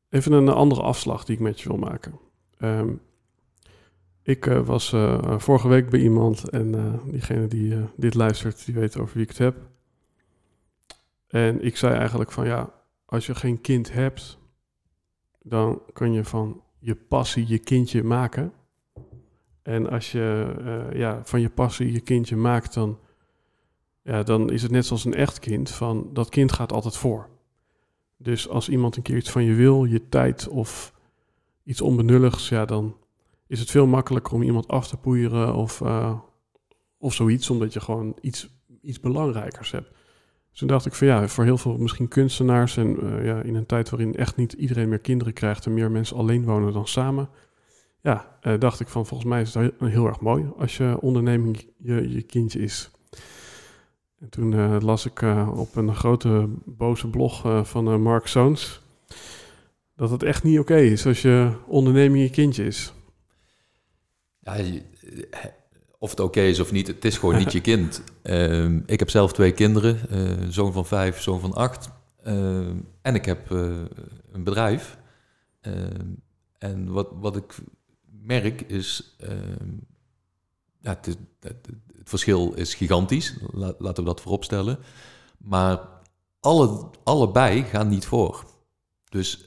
even 0.09 0.31
een 0.31 0.49
andere 0.49 0.81
afslag 0.81 1.25
die 1.25 1.35
ik 1.35 1.41
met 1.41 1.61
je 1.61 1.69
wil 1.69 1.77
maken. 1.77 2.19
Um, 2.59 3.01
ik 4.29 4.45
uh, 4.45 4.65
was 4.65 4.93
uh, 4.93 5.39
vorige 5.39 5.67
week 5.67 5.89
bij 5.89 5.99
iemand 5.99 6.49
en 6.49 6.75
uh, 6.75 6.93
diegene 7.11 7.47
die 7.47 7.75
dit 7.95 8.13
luistert, 8.13 8.65
die 8.65 8.75
weet 8.75 8.97
over 8.97 9.13
wie 9.13 9.23
ik 9.23 9.29
het 9.29 9.37
heb. 9.37 9.55
En 11.27 11.61
ik 11.61 11.77
zei 11.77 11.95
eigenlijk 11.95 12.31
van 12.31 12.45
ja, 12.45 12.73
als 13.05 13.25
je 13.25 13.35
geen 13.35 13.61
kind 13.61 13.93
hebt, 13.93 14.37
dan 15.41 15.81
kun 15.93 16.13
je 16.13 16.25
van 16.25 16.61
je 16.79 16.95
passie 16.95 17.47
je 17.47 17.57
kindje 17.57 18.03
maken. 18.03 18.53
En 19.61 19.89
als 19.89 20.11
je 20.11 20.55
ja, 20.93 21.21
van 21.23 21.41
je 21.41 21.49
passie 21.49 21.91
je 21.91 21.99
kindje 22.01 22.35
maakt, 22.35 22.73
dan, 22.73 22.99
ja, 24.01 24.23
dan 24.23 24.51
is 24.51 24.61
het 24.61 24.71
net 24.71 24.85
zoals 24.85 25.05
een 25.05 25.13
echt 25.13 25.39
kind, 25.39 25.69
van 25.69 26.09
dat 26.13 26.29
kind 26.29 26.51
gaat 26.51 26.71
altijd 26.71 26.97
voor. 26.97 27.29
Dus 28.17 28.49
als 28.49 28.69
iemand 28.69 28.95
een 28.95 29.03
keer 29.03 29.17
iets 29.17 29.31
van 29.31 29.43
je 29.43 29.53
wil, 29.53 29.85
je 29.85 30.09
tijd 30.09 30.47
of 30.47 30.93
iets 31.63 31.81
onbenulligs, 31.81 32.49
ja, 32.49 32.65
dan 32.65 32.95
is 33.49 33.59
het 33.59 33.71
veel 33.71 33.87
makkelijker 33.87 34.33
om 34.33 34.41
iemand 34.41 34.67
af 34.67 34.87
te 34.87 34.97
poeieren 34.97 35.53
of, 35.53 35.79
uh, 35.81 36.19
of 36.97 37.13
zoiets, 37.13 37.49
omdat 37.49 37.73
je 37.73 37.79
gewoon 37.79 38.17
iets, 38.21 38.49
iets 38.81 38.99
belangrijkers 38.99 39.71
hebt. 39.71 39.89
Dus 40.49 40.59
toen 40.59 40.67
dacht 40.67 40.85
ik 40.85 40.93
van 40.93 41.07
ja, 41.07 41.27
voor 41.27 41.43
heel 41.43 41.57
veel 41.57 41.77
misschien 41.77 42.07
kunstenaars 42.07 42.77
en 42.77 43.03
uh, 43.03 43.25
ja, 43.25 43.41
in 43.41 43.55
een 43.55 43.65
tijd 43.65 43.89
waarin 43.89 44.15
echt 44.15 44.35
niet 44.35 44.53
iedereen 44.53 44.89
meer 44.89 44.99
kinderen 44.99 45.33
krijgt 45.33 45.65
en 45.65 45.73
meer 45.73 45.91
mensen 45.91 46.17
alleen 46.17 46.45
wonen 46.45 46.73
dan 46.73 46.87
samen, 46.87 47.29
ja, 48.01 48.37
uh, 48.43 48.59
dacht 48.59 48.79
ik 48.79 48.87
van 48.87 49.05
volgens 49.05 49.29
mij 49.29 49.41
is 49.41 49.53
het 49.53 49.73
heel 49.79 50.07
erg 50.07 50.19
mooi 50.19 50.51
als 50.57 50.77
je 50.77 50.97
onderneming 50.99 51.67
je, 51.77 52.09
je 52.09 52.21
kindje 52.21 52.59
is. 52.59 52.91
En 54.19 54.29
toen 54.29 54.53
eh, 54.53 54.75
las 54.79 55.05
ik 55.05 55.21
eh, 55.21 55.51
op 55.55 55.75
een 55.75 55.95
grote 55.95 56.49
boze 56.65 57.07
blog 57.07 57.45
eh, 57.45 57.63
van 57.63 57.87
eh, 57.87 57.97
Mark 57.97 58.27
Zoons 58.27 58.81
dat 59.95 60.09
het 60.09 60.23
echt 60.23 60.43
niet 60.43 60.59
oké 60.59 60.77
is 60.77 61.05
als 61.05 61.21
je 61.21 61.51
onderneming 61.67 62.23
je 62.23 62.29
kindje 62.29 62.65
is. 62.65 62.93
Ja, 64.57 64.63
eh, 64.63 65.45
of 65.99 66.09
het 66.09 66.19
oké 66.19 66.41
is 66.41 66.59
of 66.59 66.71
niet, 66.71 66.87
het 66.87 67.05
is 67.05 67.17
gewoon 67.17 67.37
niet 67.37 67.51
je 67.51 67.61
kind. 67.61 68.01
Ehm, 68.21 68.79
ik 68.85 68.99
heb 68.99 69.09
zelf 69.09 69.33
twee 69.33 69.51
kinderen, 69.51 70.17
een 70.17 70.53
zoon 70.53 70.73
van 70.73 70.85
vijf, 70.85 71.21
zoon 71.21 71.39
van 71.39 71.53
acht. 71.53 71.89
Ehm, 72.23 72.77
en 73.01 73.15
ik 73.15 73.25
heb 73.25 73.51
eh, 73.51 73.81
een 74.31 74.43
bedrijf. 74.43 74.97
Ehm, 75.61 76.05
en 76.57 76.91
wat, 76.91 77.07
wat 77.13 77.35
ik 77.35 77.55
merk 78.21 78.61
is, 78.61 79.15
ja, 80.81 80.89
het, 80.95 81.07
is- 81.07 81.15
het, 81.39 81.67
het 81.97 82.09
verschil 82.09 82.53
is 82.53 82.73
gigantisch, 82.75 83.35
La- 83.51 83.73
laten 83.77 84.03
we 84.03 84.09
dat 84.09 84.21
vooropstellen. 84.21 84.77
Maar 85.37 85.79
alle, 86.39 86.89
allebei 87.03 87.63
gaan 87.63 87.87
niet 87.89 88.05
voor. 88.05 88.45
Dus 89.09 89.45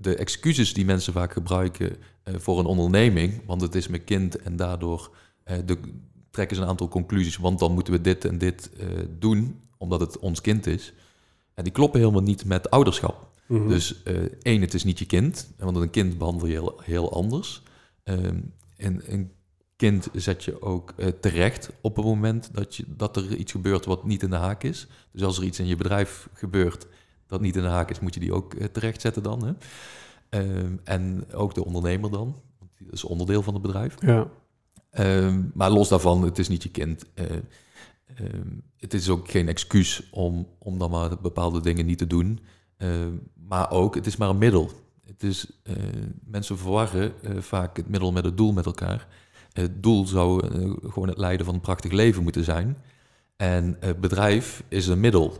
de 0.00 0.14
excuses 0.16 0.74
die 0.74 0.84
mensen 0.84 1.12
vaak 1.12 1.32
gebruiken 1.32 1.96
voor 2.36 2.58
een 2.58 2.66
onderneming, 2.66 3.46
want 3.46 3.60
het 3.60 3.74
is 3.74 3.88
mijn 3.88 4.04
kind 4.04 4.36
en 4.36 4.56
daardoor 4.56 5.16
eh, 5.44 5.56
de, 5.64 5.78
trekken 6.30 6.56
ze 6.56 6.62
een 6.62 6.68
aantal 6.68 6.88
conclusies, 6.88 7.36
want 7.36 7.58
dan 7.58 7.72
moeten 7.72 7.92
we 7.92 8.00
dit 8.00 8.24
en 8.24 8.38
dit 8.38 8.70
eh, 8.78 8.86
doen, 9.18 9.60
omdat 9.78 10.00
het 10.00 10.18
ons 10.18 10.40
kind 10.40 10.66
is. 10.66 10.92
En 11.54 11.64
die 11.64 11.72
kloppen 11.72 12.00
helemaal 12.00 12.22
niet 12.22 12.44
met 12.44 12.70
ouderschap. 12.70 13.28
Mhm. 13.46 13.68
Dus 13.68 14.02
eh, 14.02 14.14
één, 14.42 14.60
het 14.60 14.74
is 14.74 14.84
niet 14.84 14.98
je 14.98 15.06
kind, 15.06 15.52
want 15.58 15.76
een 15.76 15.90
kind 15.90 16.18
behandel 16.18 16.46
je 16.46 16.52
heel, 16.52 16.80
heel 16.82 17.12
anders. 17.12 17.62
Ehm, 18.04 18.40
en 18.76 19.12
een 19.12 19.32
kind 19.78 20.08
zet 20.12 20.44
je 20.44 20.62
ook 20.62 20.92
eh, 20.96 21.08
terecht 21.20 21.70
op 21.80 21.96
het 21.96 22.04
moment 22.04 22.50
dat, 22.52 22.76
je, 22.76 22.84
dat 22.86 23.16
er 23.16 23.36
iets 23.36 23.52
gebeurt 23.52 23.84
wat 23.84 24.04
niet 24.04 24.22
in 24.22 24.30
de 24.30 24.36
haak 24.36 24.62
is. 24.62 24.86
Dus 25.12 25.22
als 25.22 25.38
er 25.38 25.44
iets 25.44 25.58
in 25.58 25.66
je 25.66 25.76
bedrijf 25.76 26.28
gebeurt 26.32 26.86
dat 27.26 27.40
niet 27.40 27.56
in 27.56 27.62
de 27.62 27.68
haak 27.68 27.90
is, 27.90 28.00
moet 28.00 28.14
je 28.14 28.20
die 28.20 28.32
ook 28.32 28.54
eh, 28.54 28.66
terecht 28.66 29.00
zetten 29.00 29.22
dan. 29.22 29.44
Hè? 29.44 29.52
Ehm, 30.28 30.76
en 30.84 31.24
ook 31.32 31.54
de 31.54 31.64
ondernemer 31.64 32.10
dan, 32.10 32.36
want 32.58 32.70
die 32.78 32.88
is 32.90 33.04
onderdeel 33.04 33.42
van 33.42 33.54
het 33.54 33.62
bedrijf. 33.62 33.94
ja. 34.00 34.30
Ehm, 34.90 35.42
maar 35.54 35.70
los 35.70 35.88
daarvan, 35.88 36.22
het 36.22 36.38
is 36.38 36.48
niet 36.48 36.62
je 36.62 36.70
kind. 36.70 37.04
Eh, 37.14 37.24
ehm, 38.14 38.48
het 38.76 38.94
is 38.94 39.08
ook 39.08 39.30
geen 39.30 39.48
excuus 39.48 40.08
om, 40.10 40.46
om 40.58 40.78
dan 40.78 40.90
maar 40.90 41.20
bepaalde 41.20 41.60
dingen 41.60 41.86
niet 41.86 41.98
te 41.98 42.06
doen. 42.06 42.40
Maar 43.34 43.70
ook, 43.70 43.94
het 43.94 44.06
is 44.06 44.16
maar 44.16 44.28
een 44.28 44.38
middel. 44.38 44.70
Het 45.04 45.22
is, 45.22 45.50
eh, 45.62 45.74
mensen 46.24 46.58
verwarren 46.58 47.22
eh, 47.22 47.36
vaak 47.38 47.76
het 47.76 47.88
middel 47.88 48.12
met 48.12 48.24
het 48.24 48.36
doel 48.36 48.52
met 48.52 48.66
elkaar. 48.66 49.06
Het 49.52 49.82
doel 49.82 50.06
zou 50.06 50.48
gewoon 50.90 51.08
het 51.08 51.18
leiden 51.18 51.46
van 51.46 51.54
een 51.54 51.60
prachtig 51.60 51.92
leven 51.92 52.22
moeten 52.22 52.44
zijn. 52.44 52.76
En 53.36 53.76
het 53.80 54.00
bedrijf 54.00 54.62
is 54.68 54.86
een 54.86 55.00
middel. 55.00 55.36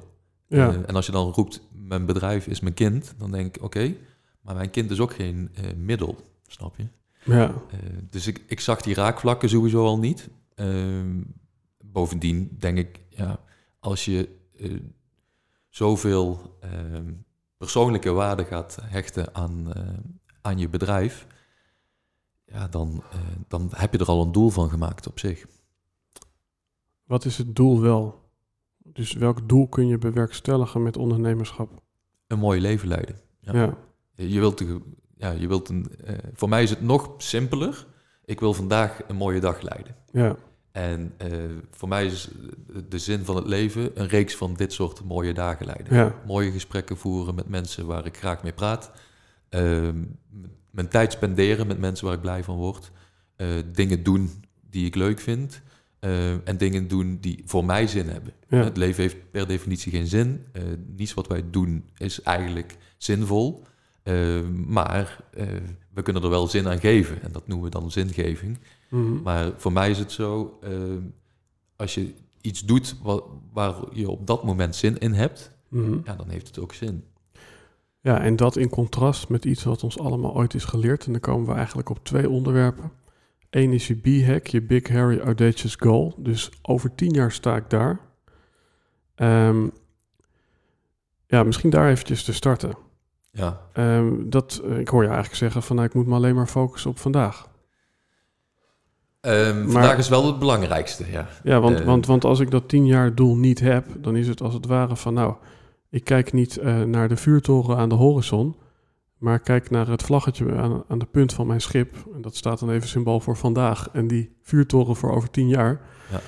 Ja. 0.46 0.74
En 0.86 0.94
als 0.94 1.06
je 1.06 1.12
dan 1.12 1.32
roept, 1.32 1.60
mijn 1.72 2.06
bedrijf 2.06 2.46
is 2.46 2.60
mijn 2.60 2.74
kind, 2.74 3.14
dan 3.18 3.30
denk 3.30 3.56
ik, 3.56 3.62
oké, 3.62 3.94
maar 4.48 4.56
mijn 4.56 4.70
kind 4.70 4.90
is 4.90 5.00
ook 5.00 5.14
geen 5.14 5.50
eh, 5.54 5.74
middel, 5.76 6.16
snap 6.46 6.76
je? 6.76 6.86
ja. 7.24 7.54
Eh, 7.70 7.78
dus 8.10 8.26
ik, 8.26 8.44
ik 8.46 8.60
zag 8.60 8.80
die 8.80 8.94
raakvlakken 8.94 9.48
sowieso 9.48 9.84
al 9.84 9.98
niet. 9.98 10.28
Ehm, 10.54 11.22
bovendien 11.84 12.56
denk 12.58 12.78
ik, 12.78 13.00
ja, 13.08 13.40
als 13.78 14.04
je 14.04 14.28
eh, 14.58 14.80
zoveel 15.68 16.56
ehm, 16.60 17.12
persoonlijke 17.56 18.10
waarde 18.10 18.44
gaat 18.44 18.78
hechten 18.82 19.34
aan, 19.34 19.72
aan 20.40 20.58
je 20.58 20.68
bedrijf, 20.68 21.26
ja, 22.44 22.68
dan, 22.68 23.02
dan 23.48 23.70
heb 23.74 23.92
je 23.92 23.98
er 23.98 24.06
al 24.06 24.22
een 24.22 24.32
doel 24.32 24.50
van 24.50 24.70
gemaakt 24.70 25.06
op 25.06 25.18
zich. 25.18 25.46
Wat 27.04 27.24
is 27.24 27.38
het 27.38 27.56
doel 27.56 27.80
wel? 27.80 28.30
Dus 28.76 29.12
welk 29.12 29.48
doel 29.48 29.68
kun 29.68 29.86
je 29.86 29.98
bewerkstelligen 29.98 30.82
met 30.82 30.96
ondernemerschap? 30.96 31.82
Een 32.26 32.38
mooi 32.38 32.60
leven 32.60 32.88
leiden. 32.88 33.20
Ja. 33.40 33.52
Ja. 33.52 33.87
Je 34.26 34.40
wilt, 34.40 34.62
ja, 35.16 35.30
je 35.30 35.48
wilt 35.48 35.68
een, 35.68 35.86
eh, 36.04 36.14
voor 36.34 36.48
mij 36.48 36.62
is 36.62 36.70
het 36.70 36.82
nog 36.82 37.14
simpeler. 37.18 37.86
Ik 38.24 38.40
wil 38.40 38.54
vandaag 38.54 39.00
een 39.08 39.16
mooie 39.16 39.40
dag 39.40 39.60
leiden. 39.60 39.94
Ja. 40.12 40.36
En 40.72 41.12
eh, 41.16 41.28
voor 41.70 41.88
mij 41.88 42.06
is 42.06 42.28
de 42.88 42.98
zin 42.98 43.24
van 43.24 43.36
het 43.36 43.46
leven 43.46 43.90
een 43.94 44.06
reeks 44.06 44.36
van 44.36 44.54
dit 44.54 44.72
soort 44.72 45.04
mooie 45.04 45.32
dagen 45.32 45.66
leiden. 45.66 45.94
Ja. 45.96 46.14
Mooie 46.26 46.50
gesprekken 46.50 46.96
voeren 46.96 47.34
met 47.34 47.48
mensen 47.48 47.86
waar 47.86 48.06
ik 48.06 48.16
graag 48.16 48.42
mee 48.42 48.52
praat. 48.52 48.90
Ehm, 49.48 50.02
mijn 50.70 50.88
tijd 50.88 51.12
spenderen 51.12 51.66
met 51.66 51.78
mensen 51.78 52.06
waar 52.06 52.14
ik 52.14 52.20
blij 52.20 52.44
van 52.44 52.56
word. 52.56 52.90
Eh, 53.36 53.48
dingen 53.72 54.02
doen 54.02 54.30
die 54.70 54.86
ik 54.86 54.94
leuk 54.94 55.20
vind. 55.20 55.60
Eh, 55.98 56.48
en 56.48 56.56
dingen 56.56 56.88
doen 56.88 57.18
die 57.20 57.42
voor 57.44 57.64
mij 57.64 57.86
zin 57.86 58.08
hebben. 58.08 58.32
Ja. 58.48 58.64
Het 58.64 58.76
leven 58.76 59.02
heeft 59.02 59.30
per 59.30 59.46
definitie 59.46 59.92
geen 59.92 60.06
zin. 60.06 60.46
Niets 60.96 61.14
wat 61.14 61.26
wij 61.26 61.44
doen 61.50 61.84
is 61.96 62.22
eigenlijk 62.22 62.76
zinvol. 62.96 63.64
Eh, 64.08 64.40
maar 64.66 65.24
eh, 65.34 65.46
we 65.94 66.02
kunnen 66.02 66.22
er 66.22 66.28
wel 66.30 66.46
zin 66.46 66.68
aan 66.68 66.78
geven. 66.80 67.22
En 67.22 67.32
dat 67.32 67.46
noemen 67.48 67.64
we 67.64 67.70
dan 67.78 67.90
zingeving. 67.90 68.58
Mhm. 68.90 69.22
Maar 69.22 69.52
voor 69.56 69.72
mij 69.72 69.90
is 69.90 69.98
het 69.98 70.12
zo, 70.12 70.58
eh, 70.62 70.70
als 71.76 71.94
je 71.94 72.14
iets 72.40 72.64
doet 72.64 72.96
wa- 73.02 73.20
waar 73.52 73.74
je 73.92 74.10
op 74.10 74.26
dat 74.26 74.44
moment 74.44 74.76
zin 74.76 74.98
in 74.98 75.12
hebt, 75.12 75.50
Mhm. 75.68 75.98
ja, 76.04 76.14
dan 76.14 76.28
heeft 76.28 76.46
het 76.46 76.58
ook 76.58 76.72
zin. 76.72 77.04
Ja, 78.00 78.20
en 78.20 78.36
dat 78.36 78.56
in 78.56 78.68
contrast 78.68 79.28
met 79.28 79.44
iets 79.44 79.64
wat 79.64 79.84
ons 79.84 79.98
allemaal 79.98 80.34
ooit 80.34 80.54
is 80.54 80.64
geleerd. 80.64 81.06
En 81.06 81.12
dan 81.12 81.20
komen 81.20 81.48
we 81.48 81.54
eigenlijk 81.54 81.88
op 81.88 82.04
twee 82.04 82.28
onderwerpen. 82.28 82.90
Eén 83.50 83.72
is 83.72 83.86
je 83.86 83.94
B-hack, 83.94 84.46
je 84.46 84.62
Big 84.62 84.88
Harry 84.88 85.18
Audacious 85.18 85.74
Goal. 85.74 86.14
Dus 86.18 86.50
over 86.62 86.94
tien 86.94 87.10
jaar 87.12 87.32
sta 87.32 87.56
ik 87.56 87.70
daar. 87.70 88.00
Ehm, 89.14 89.66
ja, 91.26 91.42
misschien 91.42 91.70
daar 91.70 91.90
eventjes 91.90 92.24
te 92.24 92.32
starten. 92.32 92.86
Ja, 93.38 93.60
Ehm, 93.72 94.12
dat, 94.24 94.60
eh, 94.64 94.78
ik 94.78 94.88
hoor 94.88 95.02
je 95.02 95.08
eigenlijk 95.08 95.38
zeggen 95.38 95.62
van 95.62 95.76
nou, 95.76 95.88
ik 95.88 95.94
moet 95.94 96.06
me 96.06 96.14
alleen 96.14 96.34
maar 96.34 96.46
focussen 96.46 96.90
op 96.90 96.98
vandaag. 96.98 97.48
Ehm, 99.20 99.62
Maar- 99.62 99.70
vandaag 99.72 99.98
is 99.98 100.08
wel 100.08 100.26
het 100.26 100.38
belangrijkste, 100.38 101.10
ja. 101.10 101.28
Ja, 101.42 101.60
want, 101.60 101.80
Eh. 101.80 101.86
want, 101.86 102.06
want 102.06 102.24
als 102.24 102.40
ik 102.40 102.50
dat 102.50 102.68
tien 102.68 102.86
jaar 102.86 103.14
doel 103.14 103.36
niet 103.36 103.60
heb, 103.60 103.86
dan 103.98 104.16
is 104.16 104.28
het 104.28 104.42
als 104.42 104.54
het 104.54 104.66
ware 104.66 104.96
van 104.96 105.14
nou, 105.14 105.34
ik 105.90 106.04
kijk 106.04 106.32
niet 106.32 106.56
eh, 106.56 106.82
naar 106.82 107.08
de 107.08 107.16
vuurtoren 107.16 107.76
aan 107.76 107.88
de 107.88 107.94
horizon, 107.94 108.56
maar 109.18 109.38
kijk 109.40 109.70
naar 109.70 109.88
het 109.88 110.02
vlaggetje 110.02 110.54
aan, 110.56 110.82
aan 110.88 110.98
de 110.98 111.06
punt 111.06 111.32
van 111.32 111.46
mijn 111.46 111.60
schip. 111.60 111.94
En 112.14 112.22
dat 112.22 112.36
staat 112.36 112.58
dan 112.60 112.70
even 112.70 112.88
symbool 112.88 113.20
voor 113.20 113.36
vandaag 113.36 113.88
en 113.92 114.06
die 114.06 114.36
vuurtoren 114.42 114.96
voor 114.96 115.12
over 115.14 115.30
tien 115.30 115.48
jaar. 115.48 115.80
Ja. 116.10 116.20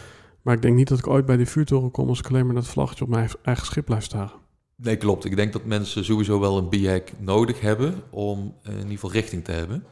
Maar 0.43 0.55
ik 0.55 0.63
denk 0.63 0.77
niet 0.77 0.89
dat 0.89 0.99
ik 0.99 1.07
ooit 1.07 1.27
bij 1.27 1.37
die 1.37 1.49
vuurtoren 1.49 1.91
kom 1.91 2.09
als 2.09 2.19
ik 2.19 2.29
alleen 2.29 2.47
maar 2.47 2.55
dat 2.55 2.67
vlaggetje 2.67 3.05
op 3.05 3.11
mijn 3.11 3.29
eigen 3.43 3.67
schip 3.67 3.85
blijf 3.85 4.05
staren. 4.05 4.39
Nee, 4.83 4.97
klopt. 4.97 5.25
Ik 5.25 5.37
denk 5.37 5.53
dat 5.53 5.65
mensen 5.65 6.05
sowieso 6.05 6.41
wel 6.41 6.59
een 6.59 6.69
b-hack 6.69 7.13
nodig 7.19 7.61
hebben 7.61 8.03
om 8.11 8.55
eh, 8.63 8.73
in 8.73 8.79
ieder 8.79 8.93
geval 8.93 9.13
richting 9.13 9.45
te 9.45 9.53
hebben. 9.53 9.85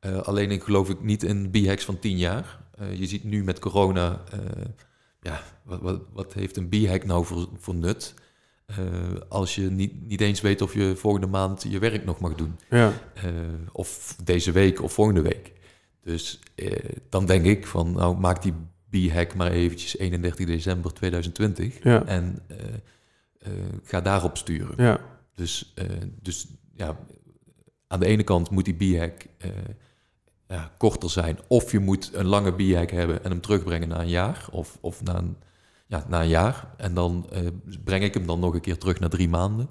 Eh, 0.00 0.18
alleen 0.18 0.50
ik 0.50 0.62
geloof 0.62 0.88
ik 0.90 1.02
niet 1.02 1.22
in 1.22 1.50
b-hacks 1.50 1.84
van 1.84 1.98
10 1.98 2.18
jaar. 2.18 2.58
Eh, 2.78 2.98
je 2.98 3.06
ziet 3.06 3.24
nu 3.24 3.44
met 3.44 3.58
corona, 3.58 4.22
ja, 5.20 5.42
wat, 5.62 5.80
wat, 5.80 6.00
wat 6.12 6.32
heeft 6.32 6.56
een 6.56 6.68
b-hack 6.68 7.04
nou 7.04 7.24
voor, 7.24 7.48
voor 7.58 7.74
nut? 7.74 8.14
Als 9.28 9.54
je 9.54 9.70
niet, 9.70 10.06
niet 10.06 10.20
eens 10.20 10.40
weet 10.40 10.62
of 10.62 10.74
je 10.74 10.96
volgende 10.96 11.26
maand 11.26 11.66
je 11.68 11.78
werk 11.78 12.04
nog 12.04 12.20
mag 12.20 12.34
doen. 12.34 12.56
Ja, 12.70 12.92
of 13.72 14.16
deze 14.24 14.52
week 14.52 14.82
of 14.82 14.92
volgende 14.92 15.22
week. 15.22 15.52
Dus 16.02 16.40
dan 17.08 17.26
denk 17.26 17.44
ik 17.44 17.66
van, 17.66 17.92
nou 17.92 18.16
maak 18.18 18.42
die 18.42 18.54
b-hack 18.90 19.34
maar 19.34 19.50
eventjes 19.50 19.98
31 19.98 20.46
december 20.46 20.92
2020. 20.92 21.82
ja, 21.82 22.04
En 22.04 22.42
ga 23.82 24.00
daarop 24.00 24.36
sturen. 24.36 24.84
ja, 24.84 25.00
Dus, 25.34 25.72
eh, 25.74 25.86
dus 26.22 26.46
ja, 26.74 26.96
aan 27.86 28.00
de 28.00 28.06
ene 28.06 28.22
kant 28.22 28.50
moet 28.50 28.64
die 28.64 28.74
b-hack 28.96 29.26
eh, 29.38 29.50
ja, 30.48 30.70
korter 30.78 31.10
zijn. 31.10 31.38
Of 31.48 31.72
je 31.72 31.78
moet 31.78 32.10
een 32.14 32.26
lange 32.26 32.52
b-hack 32.52 32.90
hebben 32.90 33.24
en 33.24 33.30
hem 33.30 33.40
terugbrengen 33.40 33.88
na 33.88 34.00
een 34.00 34.08
jaar. 34.08 34.46
Of, 34.50 34.78
of 34.80 35.02
na, 35.02 35.16
een, 35.18 35.36
ja, 35.86 36.04
na 36.08 36.20
een 36.22 36.28
jaar. 36.28 36.74
En 36.76 36.94
dan 36.94 37.26
eh, 37.30 37.40
breng 37.84 38.04
ik 38.04 38.14
hem 38.14 38.26
dan 38.26 38.40
nog 38.40 38.54
een 38.54 38.60
keer 38.60 38.78
terug 38.78 39.00
naar 39.00 39.08
drie 39.10 39.28
maanden. 39.28 39.68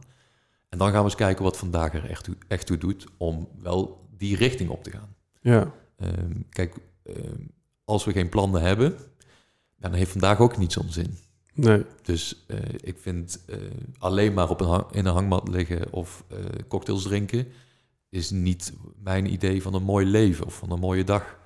En 0.70 0.78
dan 0.78 0.88
gaan 0.90 0.98
we 1.00 1.04
eens 1.06 1.16
kijken 1.16 1.44
wat 1.44 1.58
vandaag 1.58 1.94
er 1.94 2.10
echt, 2.10 2.24
toe- 2.24 2.38
echt 2.48 2.66
toe 2.68 2.78
doet 2.78 3.08
om 3.18 3.48
wel 3.62 4.08
die 4.18 4.36
richting 4.36 4.70
op 4.70 4.84
te 4.84 4.92
gaan. 4.92 5.16
ja, 5.42 5.72
Ehm, 5.98 6.32
kijk, 6.50 6.76
ehm, 7.04 7.42
als 7.86 8.06
we 8.06 8.12
geen 8.12 8.30
plannen 8.30 8.62
hebben, 8.62 8.96
dan 9.78 9.94
heeft 9.94 10.12
vandaag 10.12 10.40
ook 10.40 10.58
niet 10.58 10.72
zo'n 10.74 10.90
zin. 10.92 11.18
Nee, 11.56 11.86
Dus 12.04 12.44
eh, 12.48 12.58
ik 12.76 12.98
vind 13.00 13.44
eh, 13.48 13.58
alleen 13.98 14.34
maar 14.34 14.50
op 14.50 14.62
een 14.62 14.68
hang- 14.68 14.91
in 14.91 15.06
een 15.06 15.13
hangmat 15.13 15.48
liggen 15.48 15.94
of 15.94 16.24
eh, 16.28 16.38
cocktails 16.68 17.04
drinken 17.04 17.48
is 18.10 18.30
niet 18.30 18.74
mijn 19.04 19.34
idee 19.34 19.62
van 19.62 19.74
een 19.74 19.84
mooi 19.84 20.06
leven 20.06 20.46
of 20.46 20.58
van 20.58 20.72
een 20.72 20.80
mooie 20.80 21.04
dag. 21.04 21.38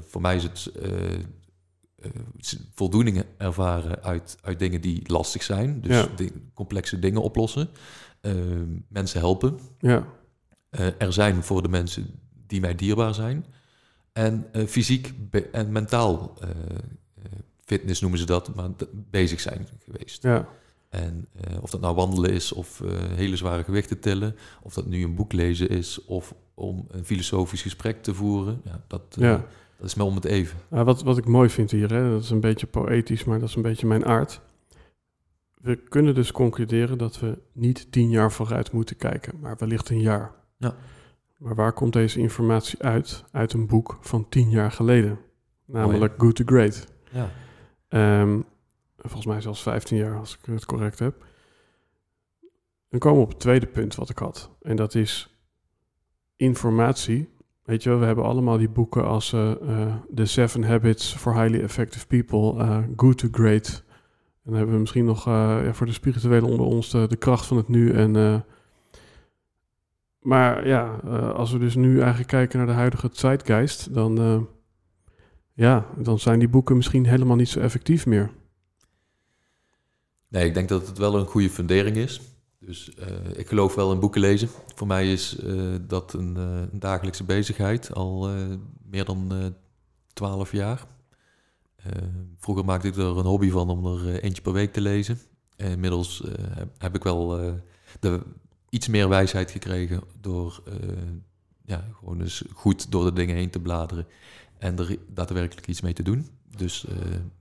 Voor 0.00 0.20
mij 0.20 0.36
is 0.36 0.42
het 0.42 0.72
voldoening 2.74 3.24
ervaren 3.38 4.02
uit, 4.02 4.36
uit 4.42 4.58
dingen 4.58 4.80
die 4.80 5.00
lastig 5.10 5.42
zijn. 5.42 5.80
Dus 5.80 5.96
Ja. 5.96 6.08
di- 6.16 6.32
complexe 6.54 6.98
dingen 6.98 7.22
oplossen. 7.22 7.68
Mensen 8.88 9.20
helpen. 9.20 9.58
ja, 9.78 10.06
er 10.98 11.12
zijn 11.12 11.42
voor 11.42 11.62
de 11.62 11.68
mensen 11.68 12.06
die 12.46 12.60
mij 12.60 12.74
dierbaar 12.74 13.14
zijn. 13.14 13.46
En 14.12 14.46
fysiek 14.66 15.12
en 15.52 15.72
mentaal 15.72 16.38
fitness 17.72 18.00
noemen 18.00 18.18
ze 18.18 18.26
dat, 18.26 18.54
maar 18.54 18.70
bezig 18.92 19.40
zijn 19.40 19.68
geweest. 19.84 20.22
Ja. 20.22 20.48
En 20.88 21.28
of 21.60 21.70
dat 21.70 21.80
nou 21.80 21.94
wandelen 21.94 22.30
is 22.30 22.52
of 22.52 22.82
hele 23.14 23.36
zware 23.36 23.64
gewichten 23.64 24.00
tillen, 24.00 24.36
of 24.62 24.74
dat 24.74 24.86
nu 24.86 25.04
een 25.04 25.14
boek 25.14 25.32
lezen 25.32 25.68
is 25.68 26.04
of 26.04 26.34
om 26.54 26.86
een 26.90 27.04
filosofisch 27.04 27.62
gesprek 27.62 28.02
te 28.02 28.14
voeren, 28.14 28.60
ja, 28.64 28.84
dat, 28.86 29.02
ja. 29.10 29.44
dat 29.78 29.86
is 29.86 29.94
me 29.94 30.04
om 30.04 30.14
het 30.14 30.24
even. 30.24 30.58
wat, 30.68 31.02
wat 31.02 31.18
ik 31.18 31.26
mooi 31.26 31.48
vind 31.48 31.70
hier, 31.70 31.92
hè, 31.92 32.10
dat 32.10 32.22
is 32.22 32.30
een 32.30 32.40
beetje 32.40 32.66
poëtisch, 32.66 33.24
maar 33.24 33.38
dat 33.38 33.48
is 33.48 33.54
een 33.54 33.62
beetje 33.62 33.86
mijn 33.86 34.04
aard. 34.04 34.40
We 35.54 35.76
kunnen 35.76 36.14
dus 36.14 36.32
concluderen 36.32 36.98
dat 36.98 37.20
we 37.20 37.38
niet 37.52 37.92
tien 37.92 38.10
jaar 38.10 38.32
vooruit 38.32 38.72
moeten 38.72 38.96
kijken, 38.96 39.40
maar 39.40 39.56
wellicht 39.58 39.88
een 39.88 40.00
jaar. 40.00 40.32
Ja. 40.56 40.74
Maar 41.38 41.54
waar 41.54 41.72
komt 41.72 41.92
deze 41.92 42.20
informatie 42.20 42.82
uit? 42.82 43.24
Uit 43.30 43.52
een 43.52 43.66
boek 43.66 43.98
van 44.00 44.28
tien 44.28 44.50
jaar 44.50 44.72
geleden. 44.72 45.18
Namelijk 45.64 46.14
Good 46.18 46.36
to 46.36 46.44
Great. 46.46 46.86
Ja. 47.10 47.30
Ehm, 47.92 48.40
volgens 48.96 49.26
mij 49.26 49.40
zelfs 49.40 49.62
15 49.62 49.96
jaar, 49.96 50.18
als 50.18 50.38
ik 50.38 50.46
het 50.46 50.66
correct 50.66 50.98
heb. 50.98 51.24
Dan 52.88 53.00
komen 53.00 53.18
we 53.18 53.24
op 53.24 53.30
het 53.30 53.40
tweede 53.40 53.66
punt 53.66 53.94
wat 53.94 54.10
ik 54.10 54.18
had. 54.18 54.50
En 54.62 54.76
dat 54.76 54.94
is 54.94 55.36
informatie. 56.36 57.28
Weet 57.62 57.82
je 57.82 57.88
wel, 57.88 57.98
we 57.98 58.04
hebben 58.04 58.24
allemaal 58.24 58.58
die 58.58 58.68
boeken 58.68 59.04
als 59.04 59.32
uh, 59.32 59.52
The 60.14 60.24
Seven 60.24 60.64
Habits 60.64 61.14
for 61.14 61.34
Highly 61.34 61.60
Effective 61.60 62.06
People, 62.06 62.54
uh, 62.54 62.78
Good 62.96 63.18
to 63.18 63.28
Great. 63.30 63.84
En 63.86 64.50
dan 64.50 64.54
hebben 64.54 64.74
we 64.74 64.80
misschien 64.80 65.04
nog 65.04 65.24
ja, 65.24 65.72
voor 65.74 65.86
de 65.86 65.92
spirituele 65.92 66.46
onder 66.46 66.66
ons 66.66 66.90
de, 66.90 67.16
kracht 67.18 67.46
van 67.46 67.56
het 67.56 67.68
nu 67.68 67.92
en 67.92 68.44
maar 70.20 70.66
ja, 70.66 70.94
als 71.34 71.52
we 71.52 71.58
dus 71.58 71.74
nu 71.74 71.98
eigenlijk 71.98 72.28
kijken 72.28 72.58
naar 72.58 72.66
de 72.66 72.72
huidige 72.72 73.08
zeitgeist, 73.12 73.94
dan, 73.94 74.48
ja, 75.54 75.86
dan 75.96 76.18
zijn 76.18 76.38
die 76.38 76.48
boeken 76.48 76.76
misschien 76.76 77.06
helemaal 77.06 77.36
niet 77.36 77.48
zo 77.48 77.60
effectief 77.60 78.06
meer. 78.06 78.30
Nee, 80.28 80.46
ik 80.46 80.54
denk 80.54 80.68
dat 80.68 80.86
het 80.86 80.98
wel 80.98 81.18
een 81.18 81.26
goede 81.26 81.50
fundering 81.50 81.96
is. 81.96 82.20
Dus 82.58 82.90
uh, 82.98 83.06
ik 83.38 83.48
geloof 83.48 83.74
wel 83.74 83.92
in 83.92 84.00
boeken 84.00 84.20
lezen. 84.20 84.48
Voor 84.74 84.86
mij 84.86 85.12
is 85.12 85.36
dat 85.80 86.12
een, 86.12 86.36
een, 86.36 86.78
dagelijkse 86.78 87.24
bezigheid, 87.24 87.94
al 87.94 88.30
meer 88.82 89.04
dan 89.04 89.32
twaalf 90.12 90.52
jaar. 90.52 90.86
vroeger 92.38 92.64
maakte 92.64 92.88
ik 92.88 92.96
er 92.96 93.18
een 93.18 93.24
hobby 93.24 93.50
van 93.50 93.70
om 93.70 93.86
er 93.86 94.22
eentje 94.22 94.42
per 94.42 94.52
week 94.52 94.72
te 94.72 94.80
lezen. 94.80 95.18
inmiddels 95.56 96.24
heb, 96.78 96.94
ik 96.94 97.02
wel 97.02 97.28
de 98.00 98.20
iets 98.68 98.88
meer 98.88 99.08
wijsheid 99.08 99.50
gekregen 99.50 100.02
door 100.20 100.62
ja, 101.64 101.88
gewoon 101.98 102.20
eens 102.20 102.44
goed 102.52 102.90
door 102.90 103.04
de 103.04 103.12
dingen 103.12 103.36
heen 103.36 103.50
te 103.50 103.60
bladeren 103.60 104.06
en 104.62 104.78
er 104.78 104.96
daadwerkelijk 105.08 105.66
iets 105.66 105.80
mee 105.80 105.92
te 105.92 106.02
doen. 106.02 106.26
Dus 106.56 106.84
uh, 106.88 106.94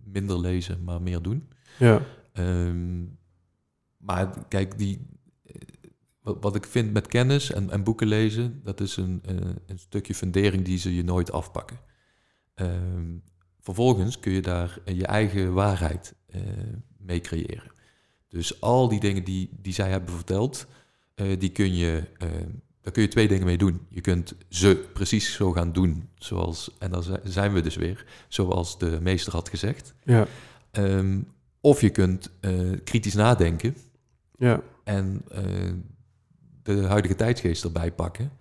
minder 0.04 0.40
lezen, 0.40 0.84
maar 0.84 1.02
meer 1.02 1.22
doen. 1.22 1.50
Ja. 1.80 2.02
Um, 2.34 3.18
maar 3.98 4.48
kijk, 4.48 4.78
die, 4.78 5.08
eh, 5.44 5.56
wat, 6.22 6.38
wat, 6.40 6.56
ik 6.56 6.66
vind 6.66 6.94
met 6.94 7.08
kennis 7.08 7.52
en, 7.52 7.70
en 7.70 7.84
boeken 7.84 8.08
lezen, 8.08 8.62
dat 8.64 8.80
is 8.80 8.98
een, 8.98 9.22
uh, 9.30 9.36
een, 9.66 9.80
stukje 9.80 10.16
fundering 10.16 10.66
die 10.66 10.78
ze 10.78 10.96
je 10.96 11.04
nooit 11.04 11.32
afpakken. 11.32 11.80
Um, 12.56 13.24
vervolgens 13.60 14.20
kun 14.20 14.32
je 14.32 14.42
daar 14.42 14.80
je 14.86 15.06
eigen 15.06 15.54
waarheid 15.54 16.16
uh, 16.36 16.42
mee 16.98 17.20
creëren. 17.20 17.72
Dus 18.28 18.62
al 18.62 18.90
die 18.90 19.00
dingen 19.00 19.24
die, 19.24 19.50
die 19.62 19.74
zij 19.74 19.90
hebben 19.90 20.14
verteld, 20.14 20.68
die 21.38 21.50
kun 21.50 21.76
je, 21.76 22.04
uh, 22.24 22.30
daar 22.82 22.94
kun 22.94 23.02
je 23.02 23.08
twee 23.08 23.28
dingen 23.28 23.46
mee 23.46 23.58
doen. 23.58 23.86
Je 23.90 24.02
kunt 24.02 24.36
ze 24.50 24.90
precies 24.94 25.34
zo 25.34 25.52
gaan 25.52 25.72
doen, 25.72 26.10
zoals, 26.16 26.76
en 26.80 26.92
dan 26.92 27.04
zijn 27.24 27.54
we 27.54 27.62
dus 27.62 27.76
weer, 27.76 28.06
zoals 28.28 28.80
de 28.80 29.00
meester 29.02 29.34
had 29.34 29.50
gezegd. 29.50 29.94
Ja. 30.04 30.28
Um, 30.72 31.28
of 31.62 31.82
je 31.82 31.90
kunt 31.90 32.32
uh, 32.42 32.78
kritisch 32.84 33.14
nadenken 33.14 33.76
ja. 34.38 34.62
en 34.84 35.26
de 36.64 36.86
huidige 36.86 37.16
tijdsgeest 37.16 37.64
erbij 37.64 37.92
pakken 37.92 38.32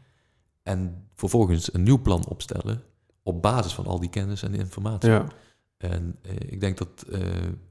en 0.63 1.09
vervolgens 1.15 1.75
een 1.75 1.83
nieuw 1.83 2.03
plan 2.03 2.27
opstellen 2.27 2.83
op 3.23 3.43
basis 3.43 3.73
van 3.73 3.87
al 3.87 4.01
die 4.01 4.11
kennis 4.11 4.43
en 4.43 4.55
informatie. 4.55 5.11
Ja. 5.11 5.27
En 5.77 6.17
uh, 6.23 6.33
ik 6.33 6.61
denk 6.61 6.79
dat 6.79 7.05
uh, 7.09 7.21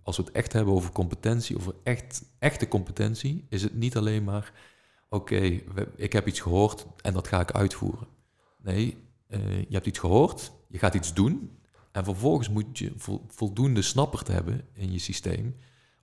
als 0.04 0.18
we 0.18 0.24
het 0.24 0.32
echt 0.32 0.54
hebben 0.54 0.74
over 0.74 0.92
competentie, 0.92 1.58
over 1.58 1.74
echt, 1.84 2.24
echte 2.40 2.68
competentie, 2.68 3.46
is 3.50 3.64
het 3.64 3.74
niet 3.74 3.98
alleen 3.98 4.24
maar 4.24 4.54
oké, 5.10 5.36
okay, 5.36 5.64
ik 5.96 6.14
heb 6.14 6.28
iets 6.28 6.40
gehoord 6.40 6.86
en 7.02 7.14
dat 7.14 7.28
ga 7.28 7.40
ik 7.40 7.52
uitvoeren. 7.52 8.08
Nee, 8.62 8.98
uh, 9.28 9.60
je 9.60 9.74
hebt 9.74 9.88
iets 9.88 10.00
gehoord, 10.00 10.52
je 10.68 10.78
gaat 10.78 10.94
iets 10.94 11.14
doen 11.14 11.60
en 11.92 12.04
vervolgens 12.04 12.50
moet 12.50 12.78
je 12.78 12.94
voldoende 13.28 13.82
snapper 13.82 14.24
te 14.24 14.32
hebben 14.32 14.68
in 14.74 14.92
je 14.92 15.00
systeem 15.00 15.56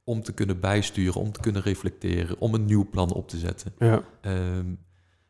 om 0.04 0.22
te 0.22 0.32
kunnen 0.32 0.60
bijsturen, 0.60 1.20
om 1.20 1.32
te 1.32 1.40
kunnen 1.40 1.62
reflecteren, 1.62 2.38
om 2.38 2.54
een 2.54 2.64
nieuw 2.64 2.88
plan 2.90 3.12
op 3.12 3.28
te 3.28 3.38
zetten. 3.38 3.72
Ja. 3.78 4.04
Um, 4.22 4.78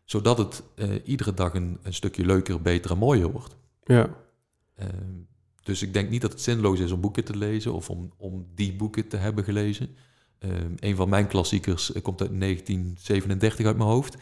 zodat 0.05 0.39
het 0.39 0.63
uh, 0.77 0.95
iedere 1.05 1.35
dag 1.35 1.55
een, 1.55 1.79
een, 1.83 1.95
stukje 1.95 2.27
leuker, 2.27 2.63
beter 2.63 2.91
en 2.91 2.99
mooier 2.99 3.33
wordt. 3.33 3.57
Ja. 3.85 4.17
Um, 4.81 5.29
dus 5.63 5.83
ik 5.83 5.93
denk 5.93 6.11
niet 6.11 6.21
dat 6.21 6.33
het 6.33 6.41
zinloos 6.41 6.81
is 6.81 6.93
om 6.93 7.01
boeken 7.01 7.25
te 7.25 7.37
lezen 7.37 7.73
of 7.73 7.91
om, 7.91 8.13
om 8.17 8.47
die 8.55 8.77
boeken 8.77 9.09
te 9.09 9.17
hebben 9.17 9.45
gelezen. 9.45 9.97
Um, 10.45 10.75
een 10.81 10.97
van 10.97 11.09
mijn 11.09 11.27
klassiekers 11.27 11.91
uh, 11.91 12.03
komt 12.03 12.21
uit 12.21 12.41
1937 12.41 13.67
uit 13.67 13.77
mijn 13.77 13.89
hoofd. 13.89 14.17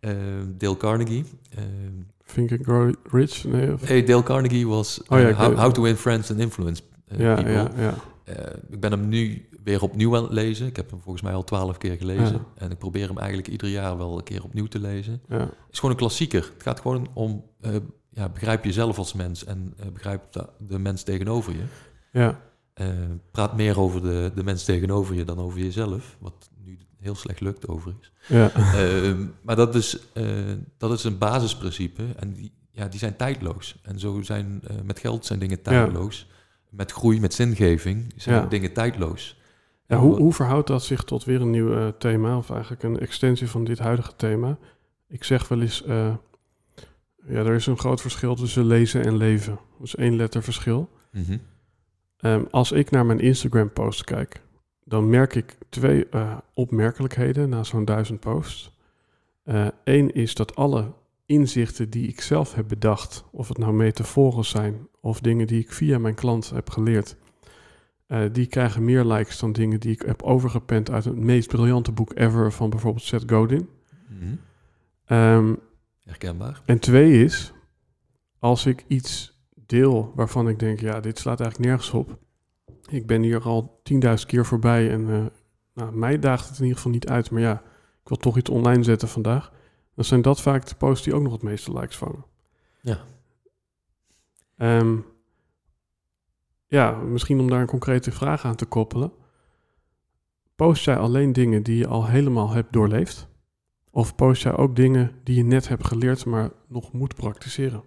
Uh, 0.00 0.12
Dale 0.58 0.76
Carnegie. 0.76 1.24
Um, 1.58 2.06
Think 2.34 2.52
and 2.52 2.62
Grow 2.62 2.94
Rich? 3.10 3.44
Nee, 3.44 3.72
of... 3.72 3.88
hey, 3.88 4.04
Dale 4.04 4.22
Carnegie 4.22 4.68
was 4.68 5.00
uh, 5.02 5.18
oh, 5.18 5.20
ja, 5.20 5.32
how, 5.32 5.58
how, 5.58 5.72
to 5.72 5.82
Win 5.82 5.96
Friends 5.96 6.30
and 6.30 6.40
Influence 6.40 6.82
uh, 7.08 7.18
ja, 7.18 7.34
People. 7.34 7.52
Ja, 7.52 7.70
ja. 7.76 7.94
ik 8.70 8.80
ben 8.80 8.90
hem 8.90 9.08
nu 9.08 9.48
weer 9.64 9.82
opnieuw 9.82 10.16
aan 10.16 10.22
het 10.22 10.32
lezen. 10.32 10.66
Ik 10.66 10.76
heb 10.76 10.90
hem 10.90 11.00
volgens 11.00 11.24
mij 11.24 11.32
al 11.32 11.44
twaalf 11.44 11.78
keer 11.78 11.96
gelezen. 11.96 12.32
Ja. 12.32 12.46
En 12.54 12.70
ik 12.70 12.78
probeer 12.78 13.08
hem 13.08 13.18
eigenlijk 13.18 13.48
ieder 13.48 13.68
jaar 13.68 13.96
wel 13.96 14.16
een 14.16 14.24
keer 14.24 14.44
opnieuw 14.44 14.66
te 14.66 14.80
lezen. 14.80 15.22
Ja. 15.28 15.38
Het 15.38 15.50
is 15.70 15.78
gewoon 15.78 15.90
een 15.90 16.00
klassieker. 16.00 16.50
Het 16.54 16.62
gaat 16.62 16.80
gewoon 16.80 17.08
om... 17.14 17.44
uh, 17.60 17.76
ja, 18.18 18.28
begrijp 18.28 18.64
jezelf 18.64 18.98
als 18.98 19.12
mens 19.12 19.44
en 19.44 19.74
uh, 19.80 19.86
begrijp 19.92 20.32
de, 20.32 20.46
de, 20.58 20.78
mens 20.78 21.02
tegenover 21.02 21.52
je. 21.52 21.62
Ja. 22.12 22.40
Uh, 22.80 22.86
praat 23.30 23.56
meer 23.56 23.80
over 23.80 24.02
de, 24.02 24.32
de 24.34 24.44
mens 24.44 24.64
tegenover 24.64 25.14
je 25.14 25.24
dan 25.24 25.38
over 25.38 25.58
jezelf, 25.58 26.16
wat 26.20 26.50
nu 26.64 26.78
heel 26.98 27.14
slecht 27.14 27.40
lukt 27.40 27.68
overigens. 27.68 28.12
Ja. 28.28 28.50
Uh, 28.56 29.14
maar 29.42 29.56
dat 29.56 29.74
is, 29.74 29.98
dat 30.78 30.92
is 30.92 31.04
een 31.04 31.18
basisprincipe 31.18 32.02
en 32.16 32.32
die, 32.32 32.52
ja, 32.70 32.88
die 32.88 32.98
zijn 32.98 33.16
tijdloos. 33.16 33.78
En 33.82 33.98
zo 33.98 34.22
zijn 34.22 34.62
met 34.84 34.98
geld 34.98 35.26
zijn 35.26 35.38
dingen 35.38 35.62
tijdloos. 35.62 36.26
Ja. 36.28 36.34
Met 36.70 36.92
groei, 36.92 37.20
met 37.20 37.34
zingeving 37.34 38.12
zijn 38.16 38.36
Ja. 38.36 38.46
dingen 38.46 38.72
tijdloos. 38.72 39.40
Ja, 39.86 39.96
hoe, 39.98 40.16
hoe 40.16 40.32
verhoudt 40.32 40.66
dat 40.66 40.82
zich 40.84 41.04
tot 41.04 41.24
weer 41.24 41.40
een 41.40 41.50
nieuw 41.50 41.96
thema, 41.98 42.36
of 42.36 42.50
eigenlijk 42.50 42.82
een 42.82 42.98
extensie 42.98 43.48
van 43.48 43.64
dit 43.64 43.78
huidige 43.78 44.16
thema? 44.16 44.58
Ik 45.08 45.24
zeg 45.24 45.48
wel 45.48 45.60
eens, 45.60 45.82
ja, 45.86 46.20
er 47.28 47.54
is 47.54 47.66
een 47.66 47.78
groot 47.78 48.00
verschil 48.00 48.34
tussen 48.34 48.66
lezen 48.66 49.04
en 49.04 49.16
leven. 49.16 49.58
Dus 49.80 49.94
één 49.94 50.16
letter 50.16 50.42
verschil. 50.42 50.88
Mm 51.12 51.24
-hmm. 51.24 51.40
Um, 52.20 52.46
als 52.50 52.72
ik 52.72 52.90
naar 52.90 53.06
mijn 53.06 53.20
Instagram-post 53.20 54.04
kijk, 54.04 54.42
dan 54.84 55.10
merk 55.10 55.34
ik 55.34 55.56
twee 55.68 56.06
uh, 56.10 56.36
opmerkelijkheden 56.54 57.48
na 57.48 57.64
zo'n 57.64 57.84
duizend 57.84 58.20
posts. 58.20 58.76
Eén 59.84 60.14
is 60.14 60.34
dat 60.34 60.56
alle 60.56 60.92
inzichten 61.26 61.90
die 61.90 62.08
ik 62.08 62.20
zelf 62.20 62.54
heb 62.54 62.68
bedacht, 62.68 63.24
of 63.30 63.48
het 63.48 63.58
nou 63.58 63.72
metaforen 63.72 64.44
zijn 64.44 64.88
of 65.00 65.20
dingen 65.20 65.46
die 65.46 65.60
ik 65.60 65.72
via 65.72 65.98
mijn 65.98 66.14
klant 66.14 66.50
heb 66.50 66.70
geleerd, 66.70 67.16
uh, 68.08 68.22
die 68.32 68.46
krijgen 68.46 68.84
meer 68.84 69.04
likes 69.04 69.38
dan 69.38 69.52
dingen 69.52 69.80
die 69.80 69.92
ik 69.92 70.02
heb 70.02 70.22
overgepend 70.22 70.90
uit 70.90 71.04
het 71.04 71.16
meest 71.16 71.48
briljante 71.48 71.92
boek 71.92 72.12
ever 72.14 72.52
van 72.52 72.70
bijvoorbeeld 72.70 73.04
Seth 73.04 73.30
Godin. 73.30 73.68
Mm 74.08 74.18
-hmm. 74.18 75.16
um, 75.16 75.58
Herkenbaar. 76.04 76.62
En 76.64 76.78
twee 76.78 77.24
is, 77.24 77.52
als 78.38 78.66
ik 78.66 78.84
iets 78.86 79.37
deel 79.68 80.12
waarvan 80.14 80.48
ik 80.48 80.58
denk, 80.58 80.80
ja, 80.80 81.00
dit 81.00 81.18
slaat 81.18 81.40
eigenlijk 81.40 81.70
nergens 81.70 81.90
op. 81.90 82.18
Ik 82.90 83.06
ben 83.06 83.22
hier 83.22 83.42
al 83.42 83.80
10.000 83.92 83.98
keer 84.26 84.46
voorbij 84.46 84.90
en 84.90 85.00
uh, 85.00 85.26
nou, 85.74 85.96
mij 85.96 86.18
daagt 86.18 86.48
het 86.48 86.56
in 86.56 86.62
ieder 86.62 86.76
geval 86.76 86.92
niet 86.92 87.08
uit, 87.08 87.30
maar 87.30 87.40
ja, 87.40 87.62
ik 88.02 88.08
wil 88.08 88.16
toch 88.16 88.36
iets 88.36 88.50
online 88.50 88.82
zetten 88.82 89.08
vandaag. 89.08 89.52
Dan 89.94 90.04
zijn 90.04 90.22
dat 90.22 90.40
vaak 90.40 90.66
de 90.66 90.74
posts 90.74 91.04
die 91.04 91.14
ook 91.14 91.22
nog 91.22 91.32
het 91.32 91.42
meeste 91.42 91.72
likes 91.72 91.96
vangen. 91.96 92.24
Ja. 92.80 92.98
Um, 94.56 95.04
ja, 96.66 96.90
misschien 96.90 97.40
om 97.40 97.50
daar 97.50 97.60
een 97.60 97.66
concrete 97.66 98.12
vraag 98.12 98.44
aan 98.44 98.56
te 98.56 98.66
koppelen. 98.66 99.12
Post 100.56 100.84
jij 100.84 100.96
alleen 100.96 101.32
dingen 101.32 101.62
die 101.62 101.76
je 101.76 101.86
al 101.86 102.06
helemaal 102.06 102.50
hebt 102.50 102.72
doorleefd? 102.72 103.28
Of 103.90 104.14
post 104.14 104.42
jij 104.42 104.56
ook 104.56 104.76
dingen 104.76 105.20
die 105.24 105.36
je 105.36 105.44
net 105.44 105.68
hebt 105.68 105.86
geleerd, 105.86 106.24
maar 106.24 106.50
nog 106.68 106.92
moet 106.92 107.14
praktiseren? 107.14 107.82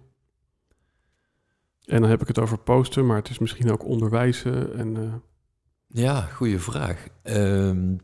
En 1.92 2.00
dan 2.00 2.10
heb 2.10 2.20
ik 2.20 2.28
het 2.28 2.38
over 2.38 2.58
posten, 2.58 3.06
maar 3.06 3.16
het 3.16 3.28
is 3.28 3.38
misschien 3.38 3.72
ook 3.72 3.84
onderwijzen. 3.84 4.76
En, 4.76 4.96
uh... 4.96 5.14
Ja, 5.86 6.20
goede 6.20 6.58
vraag. 6.58 7.06
Um, 7.22 8.00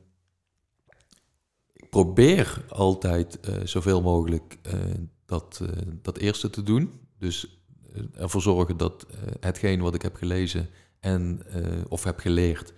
ik 1.72 1.90
probeer 1.90 2.64
altijd 2.68 3.38
uh, 3.48 3.54
zoveel 3.64 4.02
mogelijk 4.02 4.58
uh, 4.66 4.72
dat, 5.26 5.62
dat 6.02 6.16
eerste 6.16 6.50
te 6.50 6.62
doen. 6.62 7.00
Dus 7.18 7.62
ervoor 8.14 8.42
zorgen 8.42 8.76
dat 8.76 9.06
hetgeen 9.40 9.80
wat 9.80 9.94
ik 9.94 10.02
heb 10.02 10.16
gelezen 10.16 10.68
en, 11.00 11.42
of 11.88 12.04
heb 12.04 12.18
geleerd, 12.18 12.72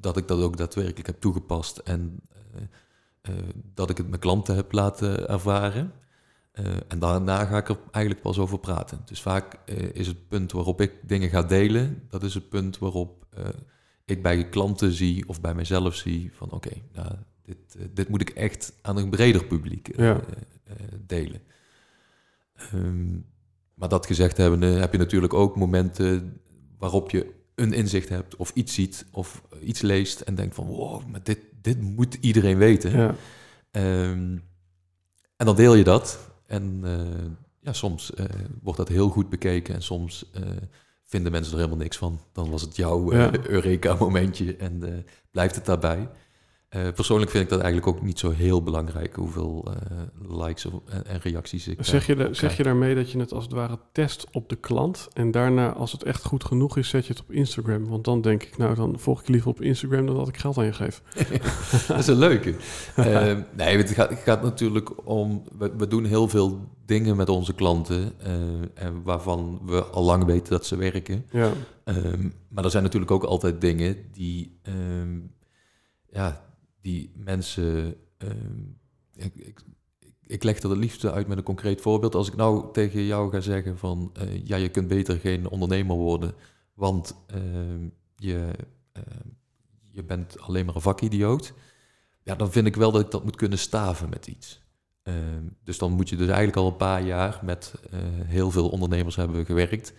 dat 0.00 0.16
ik 0.16 0.28
dat 0.28 0.42
ook 0.42 0.56
daadwerkelijk 0.56 1.06
heb 1.06 1.20
toegepast 1.20 1.78
en 1.78 2.20
dat 3.74 3.90
ik 3.90 3.96
het 3.96 4.08
mijn 4.08 4.20
klanten 4.20 4.56
heb 4.56 4.72
laten 4.72 5.28
ervaren. 5.28 5.92
En 6.88 6.98
daarna 6.98 7.44
ga 7.44 7.56
ik 7.56 7.68
er 7.68 7.78
eigenlijk 7.90 8.24
pas 8.24 8.38
over 8.38 8.58
praten. 8.58 9.00
Dus 9.04 9.22
vaak 9.22 9.58
is 9.92 10.06
het 10.06 10.28
punt 10.28 10.52
waarop 10.52 10.80
ik 10.80 10.92
dingen 11.02 11.28
ga 11.28 11.42
delen, 11.42 12.02
dat 12.08 12.22
is 12.22 12.34
het 12.34 12.48
punt 12.48 12.78
waarop 12.78 13.26
ik 14.04 14.22
bij 14.22 14.48
klanten 14.48 14.92
zie 14.92 15.28
of 15.28 15.40
bij 15.40 15.54
mezelf 15.54 15.94
zie 15.94 16.30
van 16.34 16.50
oké, 16.50 16.70
nou, 16.92 17.12
dit, 17.42 17.76
eh, 17.78 17.84
dit 17.92 18.08
moet 18.08 18.20
ik 18.20 18.30
echt 18.30 18.72
aan 18.82 18.96
een 18.96 19.10
breder 19.10 19.44
publiek 19.44 19.88
eh, 19.88 20.10
eh, 20.10 20.16
delen. 21.06 21.40
Ehm, 22.54 23.12
maar 23.74 23.88
dat 23.88 24.06
gezegd 24.06 24.36
hebbende 24.36 24.66
heb 24.66 24.92
je 24.92 24.98
natuurlijk 24.98 25.34
ook 25.34 25.56
momenten 25.56 26.40
waarop 26.78 27.10
je 27.10 27.32
een 27.54 27.72
inzicht 27.72 28.08
hebt 28.08 28.36
of 28.36 28.50
iets 28.54 28.74
ziet 28.74 29.06
of 29.10 29.42
iets 29.60 29.80
leest 29.80 30.20
en 30.20 30.34
denkt 30.34 30.54
van 30.54 30.66
wow, 30.66 31.06
maar 31.06 31.22
dit, 31.22 31.38
dit 31.62 31.80
moet 31.80 32.14
iedereen 32.20 32.58
weten. 32.58 32.90
Ja. 32.90 33.14
Ehm, 33.70 34.38
en 35.36 35.46
dan 35.46 35.56
deel 35.56 35.74
je 35.74 35.84
dat 35.84 36.32
en 36.46 36.82
ja, 37.60 37.72
soms 37.72 38.12
wordt 38.62 38.78
dat 38.78 38.88
heel 38.88 39.08
goed 39.08 39.28
bekeken 39.28 39.74
en 39.74 39.82
soms 39.82 40.30
vinden 41.04 41.32
mensen 41.32 41.52
er 41.52 41.58
helemaal 41.58 41.82
niks 41.82 41.96
van. 41.96 42.20
Dan 42.32 42.50
was 42.50 42.62
het 42.62 42.76
jouw 42.76 43.12
Eureka-momentje 43.46 44.56
en 44.56 45.04
blijft 45.30 45.54
het 45.54 45.64
daarbij. 45.64 46.08
Uh, 46.76 46.92
persoonlijk 46.94 47.30
vind 47.30 47.44
ik 47.44 47.50
dat 47.50 47.60
eigenlijk 47.60 47.96
ook 47.96 48.02
niet 48.02 48.18
zo 48.18 48.30
heel 48.30 48.62
belangrijk 48.62 49.14
hoeveel 49.14 49.64
uh, 49.68 50.38
likes 50.38 50.64
en, 50.64 51.06
en, 51.06 51.20
reacties 51.20 51.68
ik 51.68 51.78
zeg 51.80 52.06
je, 52.06 52.28
zeg 52.32 52.56
je 52.56 52.62
daarmee 52.62 52.94
dat 52.94 53.10
je 53.10 53.18
het 53.18 53.32
als 53.32 53.44
het 53.44 53.52
ware 53.52 53.78
test 53.92 54.26
op 54.32 54.48
de 54.48 54.56
klant 54.56 55.08
en 55.12 55.30
daarna 55.30 55.72
als 55.72 55.92
het 55.92 56.02
echt 56.02 56.24
goed 56.24 56.44
genoeg 56.44 56.76
is, 56.76 56.88
zet 56.88 57.06
je 57.06 57.12
het 57.12 57.22
op 57.22 57.32
Instagram? 57.32 57.86
Want 57.86 58.04
dan 58.04 58.20
denk 58.20 58.42
ik, 58.42 58.56
nou 58.56 58.74
dan 58.74 58.98
volg 58.98 59.20
ik 59.20 59.26
je 59.26 59.32
liever 59.32 59.50
op 59.50 59.60
Instagram 59.60 60.06
dan 60.06 60.16
dat 60.16 60.28
ik 60.28 60.36
geld 60.36 60.58
aan 60.58 60.64
je 60.64 60.72
geef. 60.72 61.02
dat 61.88 61.98
is 61.98 62.06
een 62.06 62.18
leuke. 62.18 62.54
uh, 62.96 63.38
nee, 63.56 63.76
het 63.76 63.90
gaat, 63.90 64.08
het 64.08 64.18
gaat, 64.18 64.42
natuurlijk 64.42 65.08
om, 65.08 65.42
we, 65.58 65.72
we, 65.76 65.88
doen 65.88 66.04
heel 66.04 66.28
veel 66.28 66.68
dingen 66.86 67.16
met 67.16 67.28
onze 67.28 67.54
klanten 67.54 68.12
en 68.74 69.02
waarvan 69.02 69.60
we 69.64 69.84
al 69.84 70.04
lang 70.04 70.24
weten 70.24 70.50
dat 70.50 70.66
ze 70.66 70.76
werken. 70.76 71.26
Ja. 71.30 71.50
Um, 71.84 72.34
maar 72.48 72.64
er 72.64 72.70
zijn 72.70 72.82
natuurlijk 72.82 73.10
ook 73.10 73.24
altijd 73.24 73.60
dingen 73.60 73.96
die, 74.12 74.60
um, 75.00 75.32
ja, 76.10 76.42
die 76.84 77.10
mensen. 77.14 77.96
Ehm, 78.18 78.62
ik, 79.14 79.34
ik, 79.34 79.60
ik, 80.26 80.42
leg 80.42 80.60
dat 80.60 80.70
het 80.70 80.80
liefste 80.80 81.12
uit 81.12 81.26
met 81.26 81.38
een 81.38 81.44
concreet 81.44 81.80
voorbeeld. 81.80 82.14
Als 82.14 82.28
ik 82.28 82.36
nou 82.36 82.72
tegen 82.72 83.04
jou 83.04 83.30
ga 83.30 83.40
zeggen 83.40 83.78
van 83.78 84.12
uh, 84.18 84.46
ja, 84.46 84.56
je 84.56 84.68
kunt 84.68 84.88
beter 84.88 85.18
geen 85.18 85.48
ondernemer 85.48 85.96
worden, 85.96 86.34
want 86.74 87.16
ehm, 87.26 87.88
je, 88.16 88.50
ehm, 88.92 89.28
je 89.90 90.02
bent 90.02 90.40
alleen 90.40 90.66
maar 90.66 90.74
een 90.74 90.80
vakidioot. 90.80 91.52
Ja, 92.22 92.34
dan 92.34 92.52
vind 92.52 92.66
ik 92.66 92.76
wel 92.76 92.92
dat 92.92 93.00
ik 93.00 93.10
dat 93.10 93.24
moet 93.24 93.36
kunnen 93.36 93.58
staven 93.58 94.08
met 94.08 94.26
iets. 94.26 94.62
dus 95.64 95.78
dan 95.78 95.92
moet 95.92 96.08
je 96.08 96.16
dus 96.16 96.26
eigenlijk 96.26 96.56
al 96.56 96.66
een 96.66 96.76
paar 96.76 97.02
jaar 97.02 97.40
met 97.42 97.74
uh, 97.94 98.00
heel 98.26 98.50
veel 98.50 98.68
ondernemers 98.68 99.16
hebben 99.16 99.46
gewerkt. 99.46 99.92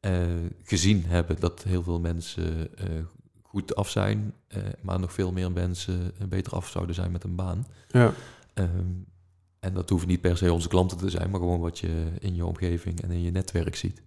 Uh, 0.00 0.26
gezien 0.62 1.04
hebben 1.04 1.40
dat 1.40 1.62
heel 1.62 1.82
veel 1.82 2.00
mensen 2.00 2.70
goed 3.52 3.74
af 3.74 3.88
zijn, 3.88 4.34
uh, 4.48 4.62
maar 4.80 5.00
nog 5.00 5.12
veel 5.12 5.32
meer 5.32 5.52
mensen 5.52 6.14
beter 6.28 6.52
af 6.52 6.68
zouden 6.68 6.94
zijn 6.94 7.12
met 7.12 7.24
een 7.24 7.34
baan. 7.34 7.66
Ja. 7.88 8.12
Um, 8.54 9.06
en 9.60 9.74
dat 9.74 9.88
hoeven 9.88 10.08
niet 10.08 10.20
per 10.20 10.36
se 10.36 10.52
onze 10.52 10.68
klanten 10.68 10.98
te 10.98 11.10
zijn, 11.10 11.30
maar 11.30 11.40
gewoon 11.40 11.60
wat 11.60 11.78
je 11.78 12.06
in 12.18 12.34
je 12.34 12.46
omgeving 12.46 13.02
en 13.02 13.10
in 13.10 13.22
je 13.22 13.30
netwerk 13.30 13.76
ziet. 13.76 14.02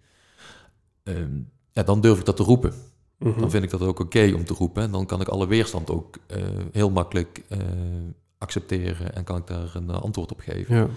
Um, 1.04 1.50
ja, 1.72 1.84
dan 1.84 2.02
durf 2.02 2.20
ik 2.20 2.26
dat 2.26 2.36
te 2.36 2.44
roepen. 2.44 2.74
Mm 3.18 3.40
Dan 3.40 3.50
vind 3.50 3.64
ik 3.64 3.70
dat 3.70 3.82
ook 3.82 4.00
oké 4.00 4.32
om 4.36 4.46
te 4.46 4.54
roepen. 4.54 4.84
En 4.84 4.92
dan 4.92 5.06
kan 5.06 5.22
ik 5.22 5.28
alle 5.28 5.48
weerstand 5.48 5.90
ook 5.90 6.18
uh, 6.28 6.38
heel 6.72 6.90
makkelijk 6.90 7.44
uh, 7.50 7.60
accepteren 8.38 9.16
en 9.16 9.24
kan 9.24 9.38
ik 9.38 9.48
daar 9.48 9.76
een 9.76 9.90
antwoord 9.90 10.32
op 10.32 10.40
geven. 10.40 10.76
Ja. 10.76 10.88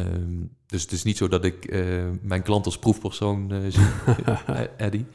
Um, 0.00 0.56
dus 0.66 0.82
het 0.82 0.92
is 0.92 1.02
niet 1.02 1.16
zo 1.16 1.28
dat 1.28 1.44
ik 1.44 1.70
mijn 2.22 2.42
klant 2.42 2.64
als 2.64 2.78
proefpersoon 2.78 3.52
zie, 3.68 3.86
Eddie. 4.76 5.06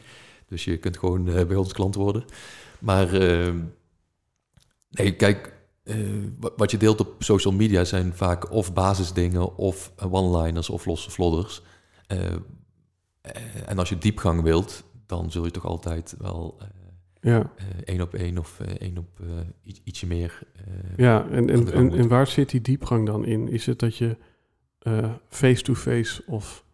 Dus 0.47 0.63
je 0.63 0.77
kunt 0.77 0.97
gewoon 0.97 1.23
bij 1.23 1.55
ons 1.55 1.73
klant 1.73 1.95
worden. 1.95 2.25
Maar 2.83 3.13
uh, 3.13 3.53
nee, 4.89 5.15
kijk, 5.15 5.53
uh, 5.83 6.27
wat 6.55 6.71
je 6.71 6.77
deelt 6.77 6.99
op 6.99 7.23
social 7.23 7.53
media 7.53 7.83
zijn 7.83 8.13
vaak 8.13 8.51
of 8.51 8.73
basisdingen 8.73 9.55
of 9.57 9.91
one-liners 10.09 10.69
of 10.69 10.85
losse 10.85 11.11
vlodders. 11.11 11.61
Uh, 12.07 12.19
en 13.65 13.77
als 13.77 13.89
je 13.89 13.97
diepgang 13.97 14.41
wilt, 14.41 14.83
dan 15.05 15.31
zul 15.31 15.45
je 15.45 15.51
toch 15.51 15.65
altijd 15.65 16.15
wel 16.17 16.57
ja. 17.21 17.51
één 17.85 18.01
op 18.01 18.13
één 18.13 18.37
of 18.37 18.59
één 18.59 18.97
op 18.97 19.19
iets, 19.63 19.81
ietsje 19.83 20.07
meer. 20.07 20.39
ja, 20.97 21.27
en, 21.29 21.49
en, 21.49 21.73
en, 21.73 21.91
en, 21.91 22.07
waar 22.07 22.27
zit 22.27 22.49
die 22.49 22.61
diepgang 22.61 23.05
dan 23.05 23.25
in? 23.25 23.47
Is 23.47 23.65
het 23.65 23.79
dat 23.79 23.97
je 23.97 24.17
face-to-face 25.29 26.21
-face 26.21 26.23
of 26.25 26.65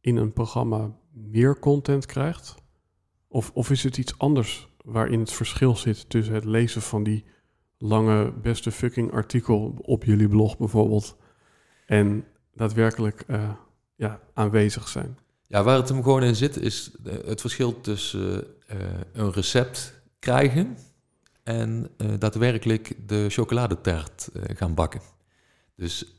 in 0.00 0.16
een 0.16 0.32
programma 0.32 0.90
meer 1.12 1.58
content 1.58 2.06
krijgt? 2.06 2.54
Of, 3.28 3.50
of 3.54 3.70
is 3.70 3.82
het 3.82 3.98
iets 3.98 4.18
anders 4.18 4.68
waarin 4.88 5.20
het 5.20 5.32
verschil 5.32 5.76
zit 5.76 6.10
tussen 6.10 6.34
het 6.34 6.44
lezen 6.44 6.82
van 6.82 7.02
die 7.02 7.24
lange 7.78 8.32
beste 8.32 8.72
fucking 8.72 9.12
artikel 9.12 9.74
op 9.82 10.04
jullie 10.04 10.28
blog 10.28 10.58
bijvoorbeeld 10.58 11.16
en 11.86 12.24
daadwerkelijk 12.54 13.24
uh, 13.26 13.50
ja, 13.94 14.20
aanwezig 14.34 14.88
zijn. 14.88 15.18
Ja, 15.46 15.62
waar 15.62 15.76
het 15.76 15.88
hem 15.88 16.02
gewoon 16.02 16.22
in 16.22 16.36
zit 16.36 16.56
is 16.56 16.90
eh, 17.04 17.12
het 17.24 17.40
verschil 17.40 17.80
tussen 17.80 18.46
uh, 18.72 18.76
een 19.12 19.32
recept 19.32 20.00
krijgen 20.18 20.76
en 21.42 21.90
daadwerkelijk 22.18 22.94
de 23.06 23.26
chocoladetaart 23.28 24.28
gaan 24.32 24.74
bakken. 24.74 25.00
Dus 25.74 26.14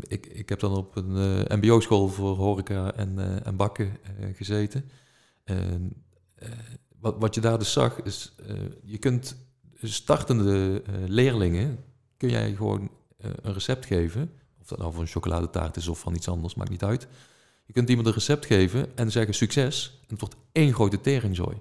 ik, 0.00 0.26
ik 0.26 0.48
heb 0.48 0.58
dan 0.58 0.76
op 0.76 0.96
een 0.96 1.58
mbo-school 1.58 2.08
voor 2.08 2.36
horeca 2.36 2.94
en, 2.94 3.44
en 3.44 3.56
bakken 3.56 3.96
gezeten. 4.34 4.90
Wat, 7.00 7.16
wat 7.18 7.34
je 7.34 7.40
daar 7.40 7.58
dus 7.58 7.72
zag, 7.72 8.02
is 8.02 8.34
uh, 8.40 8.56
je 8.84 8.98
kunt 8.98 9.36
startende 9.82 10.82
uh, 10.88 10.94
leerlingen, 11.08 11.78
kun 12.16 12.30
jij 12.30 12.54
gewoon 12.54 12.80
uh, 12.80 13.30
een 13.42 13.52
recept 13.52 13.86
geven. 13.86 14.30
Of 14.60 14.66
dat 14.66 14.78
nou 14.78 14.92
voor 14.92 15.02
een 15.02 15.08
chocoladetaart 15.08 15.76
is 15.76 15.88
of 15.88 15.98
van 15.98 16.14
iets 16.14 16.28
anders, 16.28 16.54
maakt 16.54 16.70
niet 16.70 16.84
uit. 16.84 17.06
Je 17.66 17.72
kunt 17.72 17.88
iemand 17.88 18.06
een 18.06 18.12
recept 18.12 18.46
geven 18.46 18.96
en 18.96 19.10
zeggen 19.10 19.34
succes. 19.34 19.98
En 20.00 20.06
het 20.08 20.20
wordt 20.20 20.36
één 20.52 20.74
grote 20.74 21.00
teringzooi. 21.00 21.56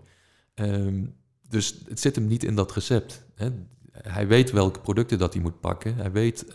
Um, 0.55 1.15
dus 1.49 1.75
het 1.87 1.99
zit 1.99 2.15
hem 2.15 2.27
niet 2.27 2.43
in 2.43 2.55
dat 2.55 2.71
recept. 2.71 3.23
Hè. 3.35 3.49
Hij 3.91 4.27
weet 4.27 4.51
welke 4.51 4.79
producten 4.79 5.17
dat 5.17 5.33
hij 5.33 5.41
moet 5.41 5.59
pakken. 5.59 5.95
Hij 5.95 6.11
weet 6.11 6.45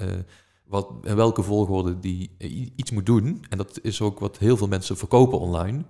wat, 0.65 0.91
in 1.03 1.17
welke 1.17 1.43
volgorde 1.43 1.99
die 1.99 2.37
iets 2.77 2.91
moet 2.91 3.07
doen. 3.07 3.45
En 3.49 3.59
dat 3.59 3.79
is 3.83 4.01
ook 4.01 4.19
wat 4.19 4.39
heel 4.39 4.57
veel 4.57 4.69
mensen 4.69 4.97
verkopen 4.97 5.39
online. 5.39 5.85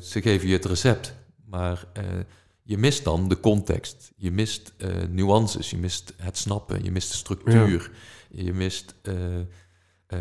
ze 0.00 0.22
geven 0.22 0.48
je 0.48 0.54
het 0.54 0.64
recept. 0.64 1.14
Maar 1.46 1.84
uh, 1.98 2.04
je 2.62 2.78
mist 2.78 3.04
dan 3.04 3.28
de 3.28 3.40
context. 3.40 4.12
Je 4.16 4.30
mist 4.30 4.74
uh, 4.78 5.02
nuances, 5.10 5.70
je 5.70 5.76
mist 5.76 6.12
het 6.16 6.38
snappen, 6.38 6.84
je 6.84 6.90
mist 6.90 7.10
de 7.10 7.16
structuur. 7.16 7.90
Je 8.30 8.52
mist 8.52 8.94
uh, 9.02 9.14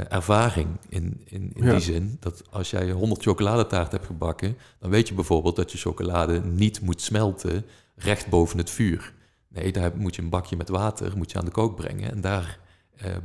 ervaring 0.10 0.68
in, 0.90 1.22
in, 1.26 1.52
in 1.54 1.70
die 1.70 1.80
zin. 1.80 2.18
Dat 2.20 2.52
als 2.52 2.70
jij 2.70 2.92
100 2.92 3.22
chocoladetaart 3.22 3.92
hebt 3.92 4.06
gebakken, 4.06 4.58
dan 4.80 4.90
weet 4.90 5.08
je 5.08 5.14
bijvoorbeeld 5.14 5.56
dat 5.56 5.72
je 5.72 5.78
chocolade 5.78 6.42
niet 6.44 6.82
moet 6.82 7.02
smelten 7.02 7.66
recht 7.96 8.30
boven 8.30 8.58
het 8.58 8.70
vuur. 8.70 9.14
Nee, 9.48 9.72
daar 9.72 9.92
moet 9.98 10.16
je 10.16 10.22
een 10.22 10.30
bakje 10.30 10.56
met 10.56 10.70
water 10.70 11.18
moet 11.18 11.32
je 11.32 11.38
aan 11.38 11.46
de 11.46 11.52
kook 11.52 11.76
brengen. 11.76 12.12
En 12.12 12.22
daar 12.22 12.60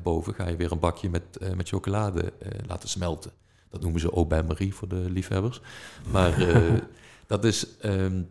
boven 0.03 0.35
ga 0.35 0.49
je 0.49 0.57
weer 0.57 0.73
een 0.73 0.79
bakje 0.79 1.09
met, 1.11 1.55
met 1.57 1.69
chocolade 1.69 2.33
laten 2.67 2.89
smelten. 2.89 3.31
Dat 3.69 3.81
noemen 3.81 4.01
ze 4.01 4.11
au 4.11 4.25
bain-marie 4.25 4.75
voor 4.75 4.89
de 4.89 5.11
liefhebbers. 5.11 5.61
Maar 6.11 6.35
Dat 7.31 7.45
is, 7.45 7.67
um, 7.85 8.29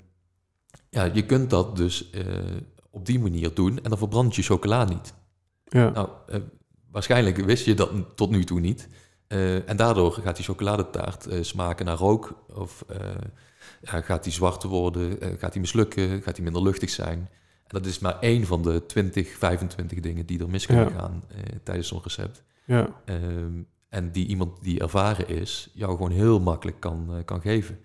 ja, 0.89 1.03
je 1.03 1.25
kunt 1.25 1.49
dat 1.49 1.75
dus 1.75 2.09
uh, 2.13 2.23
op 2.89 3.05
die 3.05 3.19
manier 3.19 3.53
doen 3.53 3.83
en 3.83 3.89
dan 3.89 3.97
verbrand 3.97 4.35
je 4.35 4.41
chocola 4.41 4.83
niet. 4.83 5.13
Ja. 5.63 5.89
Nou, 5.89 6.09
uh, 6.29 6.35
waarschijnlijk 6.91 7.37
wist 7.37 7.65
je 7.65 7.73
dat 7.73 7.91
tot 8.15 8.29
nu 8.29 8.43
toe 8.43 8.59
niet. 8.59 8.87
Uh, 9.27 9.69
en 9.69 9.77
daardoor 9.77 10.11
gaat 10.11 10.35
die 10.35 10.45
chocoladetaart 10.45 11.27
smaken 11.41 11.85
naar 11.85 11.97
rook 11.97 12.45
of 12.53 12.85
ja, 13.81 14.01
gaat 14.01 14.23
die 14.23 14.33
zwart 14.33 14.63
worden, 14.63 15.17
gaat 15.37 15.51
die 15.51 15.61
mislukken, 15.61 16.21
gaat 16.21 16.35
die 16.35 16.43
minder 16.43 16.63
luchtig 16.63 16.89
zijn. 16.89 17.19
En 17.63 17.79
dat 17.81 17.85
is 17.85 17.99
maar 17.99 18.19
één 18.19 18.45
van 18.45 18.63
de 18.63 18.85
20, 18.85 19.27
25 19.37 19.99
dingen 19.99 20.25
die 20.25 20.39
er 20.39 20.49
mis 20.49 20.65
kunnen 20.65 20.89
ja. 20.89 20.99
gaan 20.99 21.23
tijdens 21.63 21.87
zo'n 21.87 22.03
recept. 22.03 22.43
Ja. 22.65 23.01
Um, 23.05 23.67
en 23.89 24.11
die 24.11 24.27
iemand 24.27 24.63
die 24.63 24.79
ervaren 24.79 25.27
is, 25.27 25.69
jou 25.73 25.91
gewoon 25.91 26.11
heel 26.11 26.39
makkelijk 26.39 26.79
kan, 26.79 27.21
kan 27.25 27.41
geven. 27.41 27.79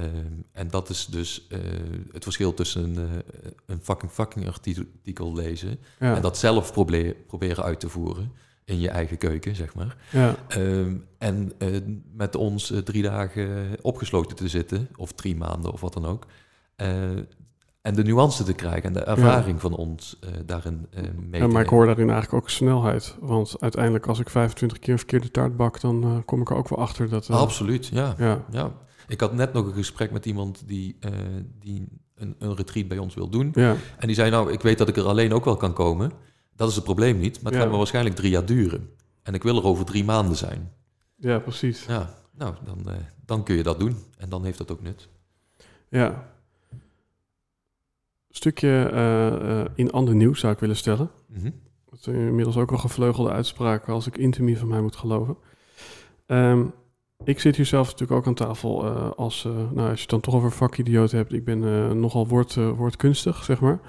Um, 0.00 0.44
en 0.52 0.68
dat 0.68 0.88
is 0.88 1.06
dus 1.06 1.46
uh, 1.48 1.58
het 2.12 2.22
verschil 2.22 2.54
tussen 2.54 2.82
een, 2.82 3.08
uh, 3.08 3.50
een 3.66 3.80
fucking 3.82 4.12
fucking 4.12 4.46
artikel 4.46 5.34
lezen 5.34 5.78
ja. 6.00 6.16
en 6.16 6.22
dat 6.22 6.38
zelf 6.38 6.72
proberen 7.26 7.64
uit 7.64 7.80
te 7.80 7.88
voeren 7.88 8.32
in 8.64 8.80
je 8.80 8.88
eigen 8.88 9.18
keuken, 9.18 9.54
zeg 9.56 9.74
maar. 9.74 9.96
Ja. 10.10 10.36
Um, 10.56 11.06
en 11.18 11.52
uh, 11.58 11.76
met 12.12 12.34
ons 12.34 12.72
drie 12.84 13.02
dagen 13.02 13.76
opgesloten 13.82 14.36
te 14.36 14.48
zitten, 14.48 14.88
of 14.96 15.12
drie 15.12 15.36
maanden 15.36 15.72
of 15.72 15.80
wat 15.80 15.92
dan 15.92 16.06
ook. 16.06 16.26
en 17.82 17.94
de 17.94 18.02
nuance 18.02 18.44
te 18.44 18.54
krijgen 18.54 18.82
en 18.82 18.92
de 18.92 19.04
ervaring 19.04 19.60
van 19.60 19.76
ons 19.76 20.18
daarin 20.46 20.86
mee 21.30 21.40
ja, 21.40 21.46
Maar 21.46 21.62
ik 21.62 21.68
hoor 21.68 21.86
daarin 21.86 22.10
eigenlijk 22.10 22.42
ook 22.42 22.50
snelheid. 22.50 23.16
Want 23.20 23.56
uiteindelijk 23.60 24.06
als 24.06 24.18
ik 24.18 24.30
25 24.30 24.78
keer 24.78 24.92
een 24.92 24.98
verkeerde 24.98 25.30
taart 25.30 25.56
bak, 25.56 25.80
dan 25.80 26.22
kom 26.24 26.40
ik 26.40 26.50
er 26.50 26.56
ook 26.56 26.68
wel 26.68 26.78
achter 26.78 27.08
dat... 27.08 27.30
Absoluut, 27.30 27.86
ja. 27.86 28.14
ja. 28.18 28.44
ja. 28.50 28.72
Ik 29.06 29.20
had 29.20 29.32
net 29.32 29.52
nog 29.52 29.66
een 29.66 29.74
gesprek 29.74 30.10
met 30.10 30.26
iemand 30.26 30.62
die, 30.66 30.98
die 31.60 31.88
een, 32.14 32.34
een 32.38 32.54
retreat 32.54 32.88
bij 32.88 32.98
ons 32.98 33.14
wil 33.14 33.28
doen. 33.28 33.50
Ja. 33.54 33.76
En 33.98 34.06
die 34.06 34.16
zei, 34.16 34.30
nou, 34.30 34.52
ik 34.52 34.60
weet 34.60 34.78
dat 34.78 34.88
ik 34.88 34.96
er 34.96 35.06
alleen 35.06 35.32
ook 35.32 35.44
wel 35.44 35.56
kan 35.56 35.72
komen. 35.72 36.12
Dat 36.56 36.68
is 36.68 36.74
het 36.74 36.84
probleem 36.84 37.18
niet, 37.18 37.42
maar 37.42 37.52
het 37.52 37.60
gaat 37.60 37.70
me 37.70 37.76
waarschijnlijk 37.76 38.16
drie 38.16 38.30
jaar 38.30 38.46
duren. 38.46 38.90
En 39.22 39.34
ik 39.34 39.42
wil 39.42 39.56
er 39.56 39.64
over 39.64 39.84
drie 39.84 40.04
maanden 40.04 40.36
zijn. 40.36 40.72
Ja, 41.16 41.38
precies. 41.38 41.84
Ja, 41.86 42.14
nou, 42.30 42.54
dan, 42.64 42.82
uh, 42.86 42.94
dan 43.24 43.44
kun 43.44 43.56
je 43.56 43.62
dat 43.62 43.78
doen. 43.78 43.96
En 44.18 44.28
dan 44.28 44.44
heeft 44.44 44.58
dat 44.58 44.70
ook 44.70 44.82
nut. 44.82 45.08
Ja. 45.88 46.34
Stukje 48.30 48.90
uh, 48.92 49.64
in 49.74 49.90
ander 49.90 50.14
nieuws 50.14 50.40
zou 50.40 50.52
ik 50.52 50.58
willen 50.58 50.76
stellen. 50.76 51.10
Mm 51.26 51.40
-hmm. 51.40 51.60
Dat 51.90 51.98
is 51.98 52.06
inmiddels 52.06 52.56
ook 52.56 52.70
al 52.70 52.78
gevleugelde 52.78 53.30
uitspraak 53.30 53.88
als 53.88 54.06
ik 54.06 54.18
intimie 54.18 54.58
van 54.58 54.68
mij 54.68 54.80
moet 54.80 54.96
geloven. 54.96 55.36
Um, 56.26 56.72
ik 57.24 57.40
zit 57.40 57.56
hier 57.56 57.66
zelf 57.66 57.86
natuurlijk 57.90 58.18
ook 58.20 58.26
aan 58.26 58.34
tafel 58.34 58.84
als, 59.14 59.44
nou, 59.44 59.78
als 59.78 59.94
je 59.94 60.00
het 60.00 60.10
dan 60.10 60.20
toch 60.20 60.34
over 60.34 60.52
vakidioot 60.52 61.10
hebt. 61.10 61.32
Ik 61.32 61.44
ben 61.44 61.60
nogal 62.00 62.28
woord, 62.28 62.54
woordkunstig, 62.54 63.44
zeg 63.44 63.60
maar. 63.60 63.80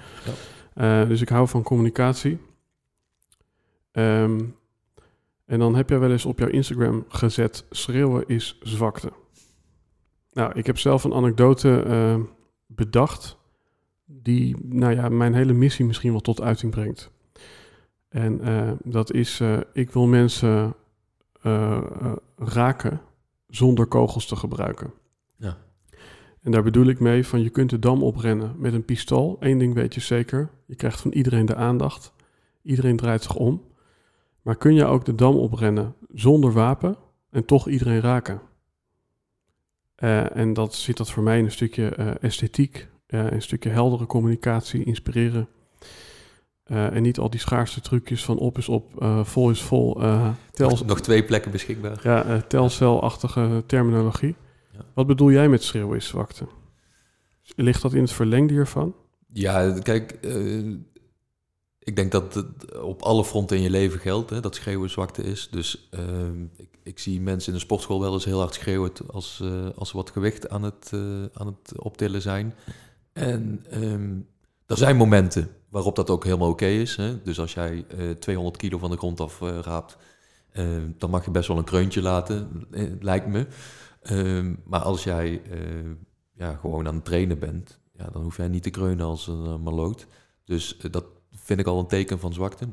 Ja. 0.74 1.04
dus 1.04 1.20
ik 1.20 1.28
hou 1.28 1.48
van 1.48 1.62
communicatie. 1.62 2.38
Um, 3.92 4.56
en 5.44 5.58
dan 5.58 5.74
heb 5.74 5.88
jij 5.88 5.98
wel 5.98 6.10
eens 6.10 6.24
op 6.24 6.38
jouw 6.38 6.48
Instagram 6.48 7.04
gezet: 7.08 7.64
schreeuwen 7.70 8.24
is 8.26 8.58
zwakte. 8.62 9.12
Nou, 10.32 10.52
ik 10.54 10.66
heb 10.66 10.78
zelf 10.78 11.04
een 11.04 11.14
anekdote 11.14 12.26
bedacht. 12.66 13.38
Die, 14.04 14.56
nou 14.62 14.94
ja, 14.94 15.08
mijn 15.08 15.34
hele 15.34 15.52
missie 15.52 15.84
misschien 15.84 16.10
wel 16.10 16.20
tot 16.20 16.40
uiting 16.40 16.72
brengt. 16.72 17.10
En 18.08 18.40
dat 18.84 19.12
is: 19.12 19.42
ik 19.72 19.90
wil 19.90 20.06
mensen 20.06 20.74
raken 22.36 23.00
zonder 23.48 23.86
kogels 23.86 24.26
te 24.26 24.36
gebruiken. 24.36 24.92
Ja. 25.36 25.56
En 26.42 26.50
daar 26.50 26.62
bedoel 26.62 26.86
ik 26.86 27.00
mee 27.00 27.26
van 27.26 27.42
je 27.42 27.50
kunt 27.50 27.70
de 27.70 27.78
dam 27.78 28.02
oprennen 28.02 28.54
met 28.58 28.72
een 28.72 28.84
pistool. 28.84 29.36
Eén 29.40 29.58
ding 29.58 29.74
weet 29.74 29.94
je 29.94 30.00
zeker: 30.00 30.50
je 30.66 30.74
krijgt 30.74 31.00
van 31.00 31.12
iedereen 31.12 31.46
de 31.46 31.54
aandacht. 31.54 32.12
Iedereen 32.62 32.96
draait 32.96 33.22
zich 33.22 33.36
om. 33.36 33.62
Maar 34.42 34.56
kun 34.56 34.74
je 34.74 34.84
ook 34.84 35.04
de 35.04 35.14
dam 35.14 35.36
oprennen 35.36 35.94
zonder 36.14 36.52
wapen 36.52 36.96
en 37.30 37.44
toch 37.44 37.68
iedereen 37.68 38.00
raken? 38.00 38.40
Uh, 39.98 40.36
en 40.36 40.52
dat 40.52 40.74
zit 40.74 40.96
dat 40.96 41.10
voor 41.10 41.22
mij 41.22 41.38
in 41.38 41.44
een 41.44 41.50
stukje 41.50 41.96
uh, 41.98 42.10
esthetiek, 42.20 42.88
uh, 43.06 43.30
een 43.30 43.42
stukje 43.42 43.70
heldere 43.70 44.06
communicatie, 44.06 44.84
inspireren. 44.84 45.48
En 46.68 47.02
niet 47.02 47.18
al 47.18 47.30
die 47.30 47.40
schaarste 47.40 47.80
trucjes 47.80 48.24
van 48.24 48.38
op 48.38 48.58
is 48.58 48.68
op, 48.68 49.04
vol 49.22 49.50
is 49.50 49.62
vol. 49.62 49.94
Tel... 50.50 50.68
Nog, 50.68 50.84
nog, 50.84 51.00
twee 51.00 51.24
plekken 51.24 51.50
beschikbaar. 51.50 52.00
Ja, 52.02 52.40
telcelachtige 52.48 53.62
terminologie. 53.66 54.36
Ja. 54.72 54.80
Wat 54.94 55.06
bedoel 55.06 55.30
jij 55.30 55.48
met 55.48 55.62
schreeuwen 55.62 55.96
is 55.96 56.06
zwakte? 56.06 56.46
Ligt 57.56 57.82
dat 57.82 57.92
in 57.92 58.02
het 58.02 58.12
verlengde 58.12 58.54
hiervan? 58.54 58.94
Ja, 59.32 59.78
kijk, 59.82 60.12
ik 61.78 61.96
denk 61.96 62.12
dat 62.12 62.34
het 62.34 62.78
op 62.80 63.02
alle 63.02 63.24
fronten 63.24 63.56
in 63.56 63.62
je 63.62 63.70
leven 63.70 64.00
geldt, 64.00 64.30
hè, 64.30 64.40
dat 64.40 64.54
schreeuwen 64.54 64.90
zwakte 64.90 65.22
is. 65.22 65.48
Dus 65.50 65.88
ehm, 65.90 66.42
ik, 66.56 66.68
ik, 66.82 66.98
zie 66.98 67.20
mensen 67.20 67.52
in 67.52 67.58
de 67.58 67.64
sportschool 67.64 68.00
wel 68.00 68.12
eens 68.12 68.24
heel 68.24 68.38
hard 68.38 68.54
schreeuwen 68.54 68.92
als, 69.10 69.42
als 69.74 69.88
ze 69.88 69.96
wat 69.96 70.10
gewicht 70.10 70.48
aan 70.48 70.62
het, 70.62 70.90
aan 71.32 71.46
het 71.46 71.78
optillen 71.78 72.22
zijn. 72.22 72.54
En 73.12 73.64
um, 73.72 74.26
er 74.66 74.76
zijn 74.76 74.96
momenten 74.96 75.50
waarop 75.68 75.96
dat 75.96 76.10
ook 76.10 76.24
helemaal 76.24 76.50
oké 76.50 76.66
is. 76.66 76.96
Hè. 76.96 77.22
Dus 77.22 77.40
als 77.40 77.54
jij 77.54 77.86
200 78.18 78.56
eh, 78.56 78.68
kilo 78.68 78.78
van 78.78 78.90
de 78.90 78.96
grond 78.96 79.20
af 79.20 79.40
raapt, 79.40 79.96
ehm, 80.52 80.90
dan 80.98 81.10
mag 81.10 81.24
je 81.24 81.30
best 81.30 81.48
wel 81.48 81.58
een 81.58 81.64
kreuntje 81.64 82.02
laten, 82.02 82.66
lijkt 83.00 83.26
me. 83.26 83.46
maar 84.64 84.80
als 84.80 85.04
jij 85.04 85.42
ja, 86.34 86.54
gewoon 86.54 86.86
aan 86.86 86.94
het 86.94 87.04
trainen 87.04 87.38
bent, 87.38 87.78
ja, 87.92 88.08
dan 88.12 88.22
hoef 88.22 88.36
jij 88.36 88.48
niet 88.48 88.62
te 88.62 88.70
kreunen 88.70 89.06
als 89.06 89.26
een 89.26 89.62
maloot. 89.62 90.06
Dus 90.44 90.76
dat, 90.90 91.04
vind 91.32 91.60
ik 91.60 91.66
al 91.66 91.78
een 91.78 91.86
teken 91.86 92.18
van 92.18 92.32
zwakte. 92.32 92.68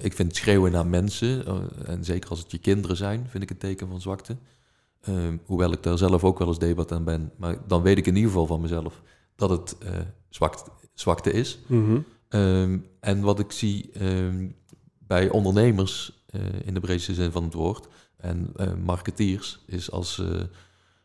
Ik 0.00 0.12
vind 0.12 0.36
schreeuwen 0.36 0.72
naar 0.72 0.86
mensen, 0.86 1.44
en 1.86 2.04
zeker 2.04 2.30
als 2.30 2.38
het 2.38 2.50
je 2.50 2.58
kinderen 2.58 2.96
zijn, 2.96 3.26
vind 3.28 3.42
ik 3.42 3.50
een 3.50 3.56
teken 3.56 3.88
van 3.88 4.00
zwakte. 4.00 4.36
Uh, 5.08 5.16
hoewel 5.44 5.72
ik 5.72 5.82
daar 5.82 5.98
zelf 5.98 6.24
ook 6.24 6.38
wel 6.38 6.48
eens 6.48 6.58
debat 6.58 6.92
aan 6.92 7.04
ben. 7.04 7.32
Maar 7.36 7.56
dan 7.66 7.82
weet 7.82 7.98
ik 7.98 8.06
in 8.06 8.14
ieder 8.14 8.30
geval 8.30 8.46
van 8.46 8.60
mezelf 8.60 9.02
dat 9.36 9.50
het 9.50 9.76
zwakte, 10.28 10.70
zwakte 11.02 11.32
is. 11.32 11.58
Mm 11.66 12.04
-hmm. 12.28 12.84
en 13.00 13.20
wat 13.20 13.38
ik 13.38 13.52
zie 13.52 13.90
ehm, 13.92 14.48
bij 14.98 15.28
ondernemers, 15.28 16.24
in 16.64 16.74
de 16.74 16.80
breedste 16.80 17.14
zin 17.14 17.30
van 17.30 17.44
het 17.44 17.54
woord, 17.54 17.88
en 18.16 18.52
marketeers, 18.84 19.58
is 19.66 19.90
als 19.90 20.14
ze 20.14 20.48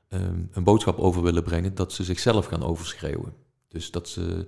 ehm, 0.07 0.41
een 0.51 0.63
boodschap 0.63 0.97
over 0.97 1.21
willen 1.21 1.43
brengen, 1.43 1.75
dat 1.75 1.93
ze 1.93 2.03
zichzelf 2.03 2.45
gaan 2.45 2.63
overschreeuwen. 2.63 3.33
Dus 3.67 3.91
dat 3.91 4.09
ze 4.09 4.47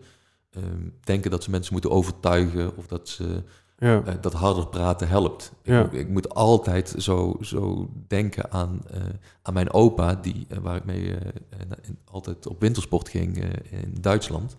denken 1.04 1.32
dat 1.32 1.44
ze 1.44 1.50
mensen 1.50 1.74
moeten 1.74 1.92
overtuigen 1.92 2.78
of 2.78 2.88
dat 2.88 3.10
ze 3.10 3.44
ja. 3.80 4.04
uh, 4.08 4.14
dat 4.22 4.34
harder 4.34 4.68
praten 4.68 5.08
helpt. 5.08 5.52
Ja. 5.64 5.84
Ik, 5.84 5.92
ik, 5.92 6.10
moet 6.10 6.34
altijd 6.34 6.96
zo, 6.98 7.38
zo 7.42 7.90
denken 8.08 8.52
aan, 8.52 8.82
uh, 8.94 9.02
aan 9.42 9.54
mijn 9.54 9.74
opa, 9.74 10.16
die, 10.16 10.48
uh, 10.50 10.58
waar 10.58 10.76
ik 10.76 10.86
mee 10.86 11.16
altijd 12.06 12.48
op 12.48 12.60
wintersport 12.60 13.10
ging 13.10 13.38
in 13.70 13.98
Duitsland. 14.02 14.56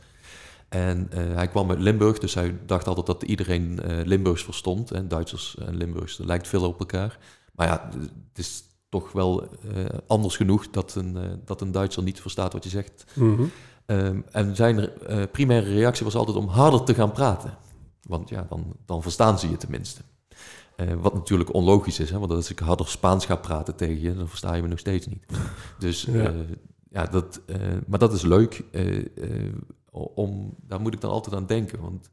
En 0.70 1.08
hij 1.12 1.48
kwam 1.48 1.70
uit 1.70 1.78
Limburg, 1.78 2.18
dus 2.18 2.34
hij 2.34 2.58
dacht 2.66 2.86
altijd 2.86 3.06
dat 3.06 3.22
iedereen 3.22 3.80
Limburgs 4.04 4.44
verstond. 4.44 4.90
En 4.90 5.08
Duitsers 5.08 5.56
en 5.58 5.76
Limburgs, 5.76 6.16
dat 6.16 6.26
lijkt 6.26 6.48
veel 6.48 6.66
op 6.66 6.80
elkaar. 6.80 7.18
Maar 7.52 7.66
ja, 7.66 7.90
het 8.28 8.38
is 8.38 8.62
toch 8.88 9.12
wel 9.12 9.48
anders 10.06 10.36
genoeg 10.36 10.70
dat 10.70 10.94
een, 10.94 11.40
dat 11.44 11.60
een 11.60 11.72
Duitser 11.72 12.02
niet 12.02 12.20
verstaat 12.20 12.52
wat 12.52 12.64
je 12.64 12.70
zegt. 12.70 13.04
Mm 13.14 13.36
-hmm. 13.36 13.50
Um, 13.90 14.24
en 14.30 14.56
zijn 14.56 14.78
uh, 14.78 15.22
primaire 15.32 15.72
reactie 15.72 16.04
was 16.04 16.14
altijd 16.14 16.36
om 16.36 16.48
harder 16.48 16.84
te 16.84 16.94
gaan 16.94 17.12
praten. 17.12 17.54
Want 18.02 18.28
ja, 18.28 18.46
dan, 18.48 18.76
dan 18.86 19.02
verstaan 19.02 19.38
ze 19.38 19.50
je 19.50 19.56
tenminste. 19.56 20.00
Uh, 20.76 20.92
wat 21.00 21.14
natuurlijk 21.14 21.54
onlogisch 21.54 22.00
is, 22.00 22.10
hè? 22.10 22.18
want 22.18 22.32
als 22.32 22.50
ik 22.50 22.58
harder 22.58 22.88
Spaans 22.88 23.26
ga 23.26 23.36
praten 23.36 23.76
tegen 23.76 24.00
je, 24.00 24.14
dan 24.14 24.28
versta 24.28 24.54
je 24.54 24.62
me 24.62 24.68
nog 24.68 24.78
steeds 24.78 25.06
niet. 25.06 25.24
Dus 25.78 26.02
ja, 26.02 26.32
uh, 26.32 26.38
ja 26.90 27.06
dat, 27.06 27.40
maar 27.86 27.98
dat 27.98 28.12
is 28.12 28.22
leuk. 28.22 28.64
Om, 29.90 30.54
daar 30.66 30.80
moet 30.80 30.94
ik 30.94 31.00
dan 31.00 31.10
altijd 31.10 31.34
aan 31.34 31.46
denken. 31.46 31.80
Want 31.80 32.10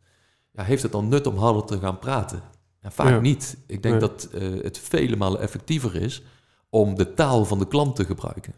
ja, 0.51 0.63
heeft 0.63 0.83
het 0.83 0.91
dan 0.91 1.07
nut 1.07 1.27
om 1.27 1.37
harder 1.37 1.65
te 1.65 1.79
gaan 1.79 1.99
praten? 1.99 2.41
Vaak 2.81 3.09
ja. 3.09 3.19
niet. 3.19 3.57
Ik 3.65 3.83
denk 3.83 3.99
dat 3.99 4.29
het 4.61 4.77
vele 4.77 5.15
malen 5.15 5.39
effectiever 5.39 5.95
is 5.95 6.23
om 6.69 6.95
de 6.95 7.13
taal 7.13 7.45
van 7.45 7.59
de 7.59 7.67
klant 7.67 7.95
te 7.95 8.05
gebruiken. 8.05 8.53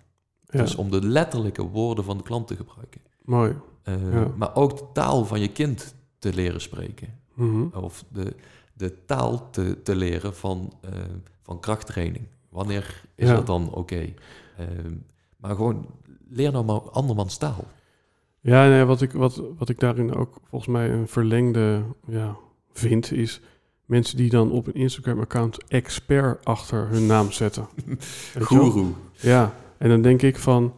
Dus 0.45 0.76
om 0.76 0.91
de 0.91 1.05
letterlijke 1.05 1.63
woorden 1.63 2.03
van 2.03 2.17
de 2.17 2.24
klant 2.24 2.47
te 2.47 2.55
gebruiken. 2.55 3.01
Mooi. 3.24 3.55
Uh, 3.84 4.26
Maar 4.36 4.55
ook 4.55 4.78
de 4.78 4.86
taal 4.93 5.26
van 5.26 5.39
je 5.39 5.51
kind 5.51 5.95
te 6.20 6.34
leren 6.34 6.61
spreken. 6.61 7.20
Mm 7.34 7.49
-hmm. 7.49 7.82
Of 7.84 8.05
de, 8.11 8.36
de 8.74 9.05
taal 9.05 9.49
te, 9.49 9.82
te 9.84 9.95
leren 9.95 10.36
van, 10.36 10.74
uh, 10.86 10.91
van 11.41 11.59
krachttraining. 11.59 12.26
Wanneer 12.49 13.03
is 13.15 13.28
dat 13.28 13.47
dan 13.47 13.67
oké? 13.67 13.78
Okay? 13.78 14.15
Uh, 14.59 14.67
maar 15.38 15.55
gewoon 15.55 15.86
leer 16.30 16.51
nou 16.51 16.65
maar 16.65 16.80
andermans 16.82 17.38
taal. 17.38 17.65
Ja, 18.42 18.68
nee, 18.68 18.84
wat, 18.84 19.02
ik, 19.02 19.12
wat, 19.12 19.42
wat 19.58 19.70
ik 19.70 19.80
daarin 19.80 20.16
ook 20.16 20.40
volgens 20.50 20.72
mij 20.72 20.90
een 20.90 21.08
verlengde 21.08 21.84
ja, 22.08 22.36
vind, 22.74 23.12
is 23.12 23.42
mensen 23.86 24.18
die 24.18 24.30
dan 24.30 24.52
op 24.52 24.68
een 24.68 24.74
Instagram-account 24.74 25.64
expert 25.68 26.46
achter 26.46 26.88
hun 26.88 27.06
naam 27.06 27.32
zetten. 27.32 27.68
Guru. 28.40 28.86
Ja, 29.14 29.54
en 29.78 29.90
dan 29.90 30.02
denk 30.02 30.22
ik 30.22 30.38
van, 30.38 30.74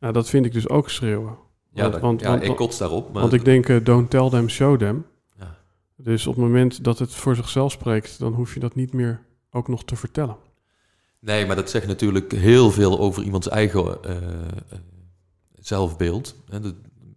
nou, 0.00 0.12
dat 0.12 0.28
vind 0.28 0.46
ik 0.46 0.52
dus 0.52 0.68
ook 0.68 0.90
schreeuwen. 0.90 1.36
Ja, 1.72 1.90
want, 1.90 2.02
want, 2.02 2.20
ja 2.20 2.28
want, 2.28 2.42
ik 2.42 2.56
kots 2.56 2.78
daarop. 2.78 3.12
Maar 3.12 3.20
want 3.20 3.32
ik 3.32 3.44
denk, 3.44 3.68
uh, 3.68 3.84
don't 3.84 4.10
tell 4.10 4.28
them, 4.28 4.48
show 4.48 4.78
them. 4.78 5.04
Ja. 5.38 5.56
Dus 5.96 6.26
op 6.26 6.34
het 6.34 6.44
moment 6.44 6.84
dat 6.84 6.98
het 6.98 7.14
voor 7.14 7.36
zichzelf 7.36 7.72
spreekt, 7.72 8.18
dan 8.18 8.32
hoef 8.32 8.54
je 8.54 8.60
dat 8.60 8.74
niet 8.74 8.92
meer 8.92 9.20
ook 9.50 9.68
nog 9.68 9.84
te 9.84 9.96
vertellen. 9.96 10.36
Nee, 11.18 11.46
maar 11.46 11.56
dat 11.56 11.70
zegt 11.70 11.86
natuurlijk 11.86 12.32
heel 12.32 12.70
veel 12.70 12.98
over 12.98 13.22
iemands 13.22 13.48
eigen 13.48 13.98
uh, 14.06 14.16
zelfbeeld. 15.54 16.36
De, 16.46 16.74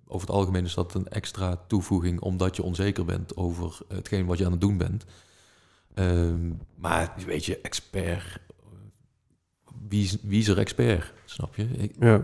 over 0.09 0.27
het 0.27 0.35
algemeen 0.35 0.65
is 0.65 0.73
dat 0.73 0.93
een 0.93 1.07
extra 1.07 1.55
toevoeging 1.67 2.19
omdat 2.19 2.55
je 2.55 2.63
onzeker 2.63 3.05
bent 3.05 3.37
over 3.37 3.77
hetgeen 3.87 4.25
wat 4.25 4.37
je 4.37 4.45
aan 4.45 4.51
het 4.51 4.61
doen 4.61 4.77
bent. 4.77 5.05
Um, 5.95 6.59
maar 6.75 7.13
weet 7.25 7.45
je, 7.45 7.61
expert. 7.61 8.39
Wie, 9.87 10.19
wie 10.21 10.39
is 10.39 10.47
er 10.47 10.57
expert? 10.57 11.13
Snap 11.25 11.55
je? 11.55 11.63
Ik, 11.63 11.95
ja 11.99 12.21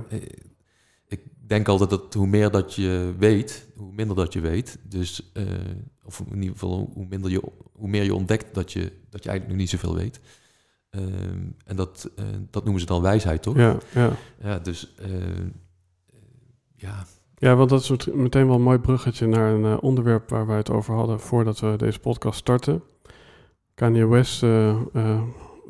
denk 1.48 1.68
altijd 1.68 1.90
dat 1.90 2.14
hoe 2.14 2.28
meer 2.28 2.52
dat 2.52 2.74
je 2.74 3.14
weet, 3.18 3.68
hoe 3.76 3.94
minder 3.94 4.16
dat 4.16 4.34
je 4.34 4.40
weet. 4.40 4.78
Dus, 4.84 5.32
uh, 5.34 5.44
of 6.04 6.20
in 6.20 6.36
ieder 6.36 6.52
geval 6.52 6.92
hoe, 6.94 7.06
minder 7.10 7.32
je, 7.32 7.42
hoe 7.74 7.88
meer 7.88 8.04
je 8.04 8.16
ontdekt 8.16 8.54
dat 8.54 8.72
je, 8.72 8.92
dat 9.10 9.24
je 9.24 9.30
eigenlijk 9.30 9.48
nog 9.48 9.58
niet 9.58 9.70
zoveel 9.70 9.96
weet. 9.96 10.20
Uh, 10.92 11.02
en 11.66 11.76
dat, 11.76 12.10
uh, 12.20 12.26
dat 12.50 12.64
noemen 12.64 12.82
ze 12.82 12.88
dan 12.88 13.02
wijsheid, 13.02 13.42
toch? 13.42 13.56
Ja, 13.56 13.78
ja. 13.94 14.12
ja 14.42 14.60
dus. 14.60 14.94
Ja, 16.78 17.06
Ja, 17.46 17.56
want 17.56 17.70
dat 17.70 17.82
is 17.82 17.90
met- 17.90 18.16
meteen 18.16 18.48
wel 18.48 18.56
een 18.56 18.62
mooi 18.62 18.78
bruggetje 18.78 19.28
naar 19.28 19.54
een 19.54 19.66
eh, 19.66 19.78
onderwerp 19.82 20.30
waar 20.30 20.48
wij 20.48 20.58
het 20.58 20.70
over 20.70 20.94
hadden 20.96 21.20
voordat 21.20 21.60
we 21.60 21.74
deze 21.78 22.00
podcast 22.00 22.40
starten. 22.40 22.84
Kanye 23.74 24.08
West, 24.08 24.44
eh, 24.44 24.70
eh, 24.94 25.22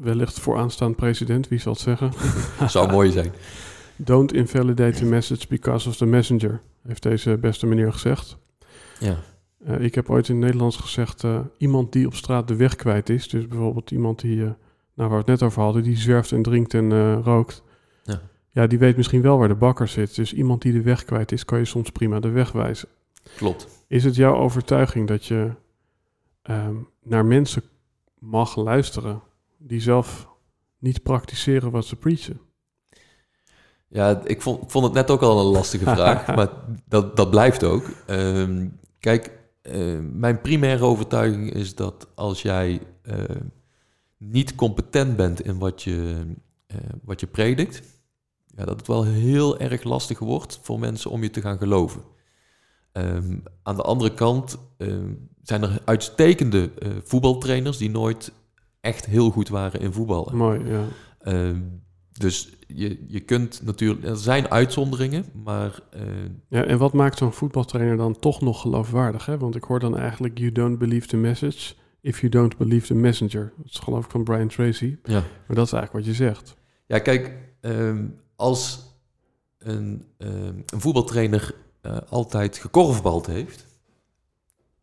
wellicht 0.02 0.40
vooraanstaand 0.40 0.96
president, 0.96 1.48
wie 1.48 1.60
zal 1.60 1.72
het 1.72 1.82
zeggen? 1.82 2.12
Zou 2.70 2.92
mooi 2.92 3.12
zijn. 3.12 3.32
Don't 3.96 4.34
invalidate 4.34 4.98
the 4.98 5.06
message 5.06 5.48
because 5.50 5.90
of 5.90 5.96
the 5.96 6.06
messenger, 6.06 6.62
heeft 6.88 7.04
deze 7.04 7.38
beste 7.38 7.66
meneer 7.66 7.92
gezegd. 7.94 8.38
Ja. 9.00 9.18
Ik 9.78 9.96
heb 9.96 10.10
ooit 10.10 10.28
in 10.30 10.36
het 10.36 10.44
Nederlands 10.44 10.78
gezegd, 10.78 11.24
iemand 11.58 11.92
die 11.92 12.06
op 12.06 12.14
straat 12.16 12.48
de 12.48 12.56
weg 12.56 12.76
kwijt 12.76 13.10
is, 13.10 13.30
dus 13.30 13.48
bijvoorbeeld 13.48 13.92
iemand 13.92 14.20
die, 14.20 14.36
eh, 14.44 14.50
nou 14.94 15.10
waar 15.10 15.10
we 15.10 15.16
het 15.16 15.26
net 15.28 15.44
over 15.44 15.62
hadden, 15.62 15.84
die 15.84 15.98
zwerft 15.98 16.32
en 16.32 16.42
drinkt 16.42 16.74
en 16.74 17.22
rookt. 17.24 17.64
Ja. 18.04 18.22
Ja, 18.56 18.68
die 18.68 18.80
weet 18.80 18.98
misschien 18.98 19.22
wel 19.22 19.38
waar 19.38 19.48
de 19.48 19.56
bakker 19.56 19.88
zit. 19.88 20.16
Dus 20.16 20.34
iemand 20.34 20.62
die 20.62 20.74
de 20.74 20.82
weg 20.82 21.04
kwijt 21.06 21.32
is, 21.32 21.46
kan 21.46 21.60
je 21.60 21.66
soms 21.66 21.90
prima 21.90 22.20
de 22.20 22.30
weg 22.30 22.52
wijzen. 22.52 22.88
Klopt. 23.36 23.68
Is 23.88 24.04
het 24.04 24.16
jouw 24.16 24.36
overtuiging 24.36 25.08
dat 25.08 25.26
je 25.26 25.52
ehm, 26.42 26.76
naar 27.04 27.26
mensen 27.26 27.64
mag 28.20 28.56
luisteren 28.56 29.22
die 29.58 29.82
zelf 29.82 30.28
niet 30.80 31.04
praktiseren 31.04 31.72
wat 31.72 31.86
ze 31.86 31.96
preachen? 31.96 32.40
Ja, 33.88 34.22
ik 34.26 34.42
vond, 34.42 34.64
ik 34.64 34.70
vond 34.70 34.86
het 34.86 34.94
net 34.94 35.12
ook 35.12 35.22
al 35.22 35.40
een 35.40 35.52
lastige 35.52 35.84
vraag, 35.84 36.28
maar 36.36 36.50
dat, 36.86 37.16
dat 37.16 37.30
blijft 37.30 37.64
ook. 37.64 37.84
Ehm, 38.06 38.68
kijk, 39.00 39.32
eh, 39.62 40.00
mijn 40.12 40.42
primaire 40.42 40.84
overtuiging 40.84 41.54
is 41.54 41.76
dat 41.76 42.08
als 42.14 42.42
jij 42.42 42.82
eh, 43.02 43.24
niet 44.18 44.56
competent 44.56 45.16
bent 45.16 45.42
in 45.42 45.58
wat 45.58 45.84
je, 45.84 46.26
eh, 46.68 46.78
wat 47.04 47.20
je 47.20 47.28
predikt, 47.28 47.82
ja, 48.56 48.66
dat 48.66 48.78
het 48.78 48.88
wel 48.88 49.04
heel 49.04 49.60
erg 49.60 49.84
lastig 49.84 50.20
wordt 50.20 50.60
voor 50.62 50.80
mensen 50.80 51.12
om 51.12 51.22
je 51.24 51.30
te 51.30 51.42
gaan 51.42 51.58
geloven. 51.58 52.02
Ehm, 52.92 53.38
aan 53.64 53.76
de 53.76 53.82
andere 53.82 54.14
kant 54.14 54.58
ehm, 54.78 55.14
zijn 55.44 55.64
er 55.64 55.82
uitstekende 55.86 56.72
eh, 56.80 56.90
voetbaltrainers 57.04 57.78
die 57.78 57.90
nooit 57.90 58.32
echt 58.82 59.06
heel 59.06 59.30
goed 59.30 59.50
waren 59.50 59.80
in 59.80 59.94
voetballen. 59.94 60.36
Mooi, 60.36 60.66
ja. 60.66 60.84
Ehm, 61.20 61.60
dus 62.12 62.50
je, 62.68 63.06
je 63.08 63.20
kunt 63.20 63.62
natuurlijk, 63.64 64.06
er 64.06 64.18
zijn 64.18 64.50
uitzonderingen, 64.50 65.26
maar 65.44 65.80
eh, 65.90 66.02
ja. 66.50 66.64
En 66.64 66.78
wat 66.78 66.94
maakt 66.94 67.18
zo'n 67.18 67.34
voetbaltrainer 67.34 67.98
dan 67.98 68.20
toch 68.20 68.42
nog 68.42 68.62
geloofwaardig? 68.62 69.26
Hè? 69.26 69.38
Want 69.38 69.56
ik 69.56 69.64
hoor 69.64 69.80
dan 69.80 69.98
eigenlijk, 69.98 70.38
you 70.38 70.52
don't 70.52 70.78
believe 70.78 71.08
the 71.08 71.18
message 71.18 71.74
if 72.02 72.20
you 72.20 72.32
don't 72.32 72.58
believe 72.58 72.86
the 72.88 72.96
messenger. 72.96 73.54
Dat 73.58 73.66
is 73.66 73.80
geloof 73.80 74.06
ik 74.06 74.12
van 74.12 74.24
Brian 74.24 74.48
Tracy. 74.48 74.98
ja. 75.04 75.24
Maar 75.48 75.56
dat 75.56 75.66
is 75.66 75.74
eigenlijk 75.74 75.92
wat 75.92 76.06
je 76.06 76.24
zegt. 76.24 76.56
Ja, 76.86 77.00
kijk, 77.00 77.34
als 78.36 78.80
een, 79.58 80.06
ehm, 80.18 80.62
een 80.66 80.82
voetbaltrainer 80.82 81.56
eh, 81.82 81.98
altijd 82.10 82.58
gekorfbald 82.58 83.26
heeft, 83.26 83.66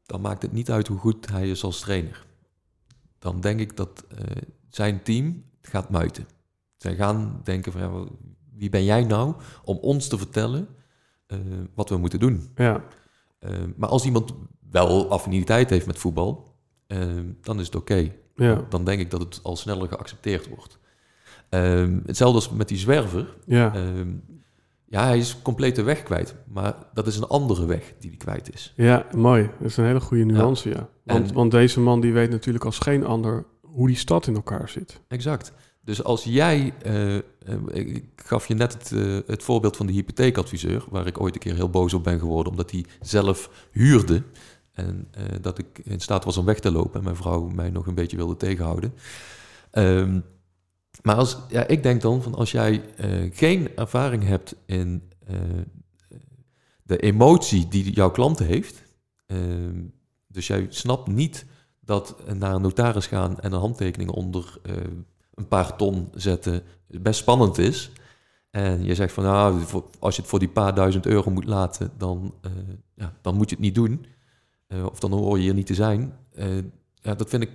dan 0.06 0.20
maakt 0.20 0.42
het 0.42 0.52
niet 0.52 0.70
uit 0.70 0.88
hoe 0.88 0.98
goed 0.98 1.28
hij 1.28 1.50
is 1.50 1.64
als 1.64 1.80
trainer. 1.80 2.26
Dan 3.18 3.40
denk 3.40 3.60
ik 3.60 3.76
dat 3.76 4.04
eh, 4.08 4.18
zijn 4.68 5.02
team 5.02 5.44
gaat 5.62 5.90
muiten. 5.90 6.26
Zij 6.76 6.94
gaan 6.94 7.40
denken 7.44 7.72
van, 7.72 7.80
ja, 7.80 8.04
wie 8.54 8.70
ben 8.70 8.84
jij 8.84 9.04
nou 9.04 9.34
om 9.64 9.76
ons 9.76 10.08
te 10.08 10.18
vertellen 10.18 10.68
eh, 11.26 11.38
wat 11.74 11.88
we 11.88 11.96
moeten 11.96 12.20
doen? 12.20 12.50
Ja, 12.54 12.84
Eh, 13.38 13.50
maar 13.76 13.88
als 13.88 14.04
iemand 14.04 14.32
wel 14.70 15.10
affiniteit 15.10 15.70
heeft 15.70 15.86
met 15.86 15.98
voetbal, 15.98 16.54
eh, 16.86 16.98
dan 17.40 17.60
is 17.60 17.66
het 17.66 17.74
oké. 17.74 18.12
ja, 18.36 18.66
Dan 18.68 18.84
denk 18.84 19.00
ik 19.00 19.10
dat 19.10 19.20
het 19.20 19.40
al 19.42 19.56
sneller 19.56 19.88
geaccepteerd 19.88 20.48
wordt. 20.48 20.78
Ehm, 21.52 21.98
hetzelfde 22.06 22.36
als 22.36 22.50
met 22.50 22.68
die 22.68 22.78
zwerver. 22.78 23.34
ja, 23.46 23.74
Ehm, 23.74 24.08
ja, 24.86 25.04
hij 25.04 25.18
is 25.18 25.42
compleet 25.42 25.76
de 25.76 25.82
weg 25.82 26.02
kwijt. 26.02 26.34
Maar 26.52 26.74
dat 26.94 27.06
is 27.06 27.16
een 27.16 27.26
andere 27.26 27.66
weg 27.66 27.92
die 27.98 28.08
hij 28.10 28.18
kwijt 28.18 28.52
is. 28.54 28.72
ja, 28.76 29.06
mooi. 29.16 29.50
Dat 29.60 29.68
is 29.68 29.76
een 29.76 29.84
hele 29.84 30.00
goede 30.00 30.24
nuance, 30.24 30.68
ja. 30.68 30.88
Want, 31.04 31.28
En- 31.28 31.34
want 31.34 31.50
deze 31.50 31.80
man 31.80 32.00
die 32.00 32.12
weet 32.12 32.30
natuurlijk 32.30 32.64
als 32.64 32.78
geen 32.78 33.04
ander 33.06 33.44
hoe 33.60 33.86
die 33.86 33.96
stad 33.96 34.26
in 34.26 34.34
elkaar 34.34 34.68
zit. 34.68 35.00
Exact. 35.08 35.52
Dus 35.84 36.04
als 36.04 36.24
jij, 36.24 36.74
eh, 36.82 37.16
eh, 37.16 37.22
ik 37.72 38.04
gaf 38.16 38.48
je 38.48 38.54
net 38.54 38.72
het, 38.72 38.92
eh, 38.92 39.18
het 39.26 39.42
voorbeeld 39.42 39.76
van 39.76 39.86
de 39.86 39.92
hypotheekadviseur, 39.92 40.84
waar 40.90 41.06
ik 41.06 41.20
ooit 41.20 41.34
een 41.34 41.40
keer 41.40 41.54
heel 41.54 41.70
boos 41.70 41.94
op 41.94 42.04
ben 42.04 42.18
geworden, 42.18 42.50
omdat 42.52 42.70
hij 42.70 42.84
zelf 43.00 43.50
huurde 43.70 44.22
en 44.72 45.08
dat 45.40 45.58
ik 45.58 45.80
in 45.84 46.00
staat 46.00 46.24
was 46.24 46.36
om 46.36 46.44
weg 46.44 46.58
te 46.60 46.70
lopen 46.72 46.98
en 46.98 47.04
mijn 47.04 47.16
vrouw 47.16 47.48
mij 47.48 47.70
nog 47.70 47.86
een 47.86 47.94
beetje 47.94 48.16
wilde 48.16 48.36
tegenhouden. 48.36 48.94
Ehm, 49.70 50.20
maar 51.02 51.14
als, 51.14 51.38
ja, 51.48 51.66
ik 51.66 51.82
denk 51.82 52.00
dan 52.00 52.22
van 52.22 52.34
als 52.34 52.50
jij 52.50 52.94
eh, 52.96 53.10
geen 53.32 53.76
ervaring 53.76 54.24
hebt 54.24 54.54
in 54.66 55.10
eh, 55.26 55.36
de 56.82 56.98
emotie 56.98 57.68
die 57.68 57.92
jouw 57.92 58.10
klant 58.10 58.38
heeft, 58.38 58.82
ehm, 59.26 59.82
dus 60.26 60.46
jij 60.46 60.66
snapt 60.68 61.06
niet 61.06 61.46
dat 61.80 62.16
naar 62.34 62.54
een 62.54 62.62
notaris 62.62 63.06
gaan 63.06 63.40
en 63.40 63.52
een 63.52 63.60
handtekening 63.60 64.10
onder 64.10 64.58
eh, 64.62 64.74
een 65.34 65.48
paar 65.48 65.76
ton 65.76 66.08
zetten 66.14 66.62
best 66.86 67.20
spannend 67.20 67.58
is. 67.58 67.90
En 68.50 68.84
je 68.84 68.94
zegt 68.94 69.12
van 69.12 69.24
nou, 69.24 69.62
als 69.98 70.16
je 70.16 70.20
het 70.20 70.30
voor 70.30 70.38
die 70.38 70.48
paar 70.48 70.74
duizend 70.74 71.06
euro 71.06 71.30
moet 71.30 71.44
laten, 71.44 71.90
dan, 71.96 72.34
ja, 72.94 73.12
dan 73.20 73.34
moet 73.34 73.48
je 73.48 73.54
het 73.54 73.64
niet 73.64 73.74
doen. 73.74 74.06
Of 74.90 75.00
dan 75.00 75.12
hoor 75.12 75.36
je 75.36 75.42
hier 75.42 75.54
niet 75.54 75.66
te 75.66 75.74
zijn. 75.74 76.18
Ja, 77.02 77.14
dat 77.14 77.28
vind 77.28 77.42
ik 77.42 77.50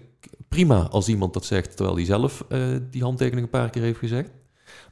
prima 0.48 0.88
als 0.88 1.08
iemand 1.08 1.34
dat 1.34 1.46
zegt, 1.46 1.76
terwijl 1.76 1.96
hij 1.98 2.06
zelf 2.06 2.46
eh, 2.50 2.60
die 2.92 3.02
handtekening 3.04 3.46
een 3.46 3.52
paar 3.60 3.70
keer 3.70 3.82
heeft 3.82 4.00
gezegd. 4.00 4.30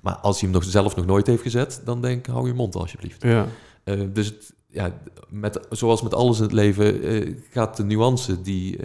Maar 0.01 0.15
als 0.15 0.39
hij 0.41 0.49
hem 0.49 0.59
nog 0.59 0.69
zelf 0.69 0.95
nog 0.95 1.05
nooit 1.05 1.27
heeft 1.27 1.41
gezet, 1.41 1.81
dan 1.85 2.01
denk 2.01 2.19
ik, 2.27 2.33
hou 2.33 2.47
je 2.47 2.53
mond 2.53 2.75
alsjeblieft. 2.75 3.21
Ja, 3.23 3.47
Eh, 3.83 3.99
dus 4.13 4.25
het, 4.25 4.53
ja, 4.67 4.99
met, 5.29 5.59
zoals 5.69 6.01
met 6.01 6.13
alles 6.13 6.37
in 6.37 6.43
het 6.43 6.51
leven 6.51 7.01
eh, 7.03 7.35
gaat 7.49 7.77
de 7.77 7.83
nuance, 7.83 8.41
die, 8.41 8.77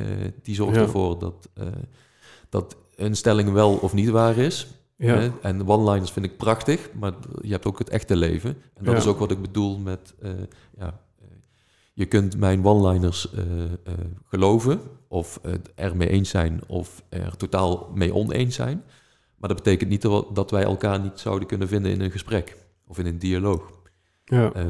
die 0.42 0.54
zorgt 0.54 0.74
Ja. 0.76 0.82
ervoor 0.82 1.18
dat, 1.18 1.48
dat 2.48 2.76
een 2.96 3.16
stelling 3.16 3.52
wel 3.52 3.74
of 3.74 3.92
niet 3.92 4.08
waar 4.08 4.36
is. 4.36 4.66
ja? 4.96 5.30
En 5.42 5.68
one-liners 5.68 6.10
vind 6.10 6.26
ik 6.26 6.36
prachtig, 6.36 6.90
maar 6.98 7.12
je 7.42 7.50
hebt 7.50 7.66
ook 7.66 7.78
het 7.78 7.88
echte 7.88 8.16
leven. 8.16 8.50
En 8.74 8.84
dat 8.84 8.94
Ja. 8.94 9.00
is 9.00 9.06
ook 9.06 9.18
wat 9.18 9.30
ik 9.30 9.40
bedoel 9.42 9.78
met, 9.78 10.14
ja, 10.78 11.00
je 11.92 12.06
kunt 12.06 12.36
mijn 12.36 12.64
one-liners 12.66 13.28
geloven 14.28 14.80
of 15.12 15.38
het 15.42 15.72
ermee 15.74 16.08
eens 16.08 16.30
zijn 16.30 16.60
of 16.66 17.02
er 17.08 17.36
totaal 17.36 17.90
mee 17.94 18.14
oneens 18.14 18.54
zijn. 18.54 18.82
Maar 19.36 19.48
dat 19.48 19.62
betekent 19.62 19.90
niet 19.90 20.02
dat- 20.34 20.50
wij 20.50 20.62
elkaar 20.62 21.00
niet 21.00 21.18
zouden 21.20 21.48
kunnen 21.48 21.68
vinden 21.68 21.90
in 21.92 22.00
een 22.00 22.10
gesprek 22.10 22.56
of 22.86 22.98
in 22.98 23.06
een 23.06 23.18
dialoog. 23.18 23.78
ja, 24.24 24.52
Eh, 24.52 24.66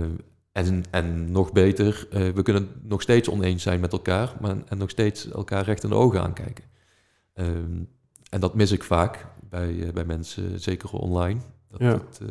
en, 0.53 0.85
en 0.91 1.33
nog 1.33 1.53
beter, 1.53 2.07
eh, 2.11 2.29
we 2.29 2.43
kunnen 2.43 2.69
nog 2.83 3.03
steeds 3.03 3.29
oneens 3.29 3.63
zijn 3.63 3.81
met 3.81 3.93
elkaar, 3.93 4.33
maar 4.41 4.57
en 4.69 4.79
nog 4.79 4.91
steeds 4.91 5.29
elkaar 5.31 5.65
recht 5.65 5.83
in 5.85 5.89
de 5.91 5.95
ogen 5.97 6.23
aankijken. 6.23 6.65
Ehm, 7.35 7.83
en 8.31 8.41
dat 8.41 8.55
mis 8.55 8.73
ik 8.73 8.83
vaak 8.85 9.27
bij, 9.49 9.81
eh, 9.87 9.93
bij 9.93 10.05
mensen, 10.05 10.61
zeker 10.61 10.91
online. 10.93 11.41
Dat 11.69 11.81
Ja. 11.81 11.93
het, 11.93 12.21
eh, 12.23 12.29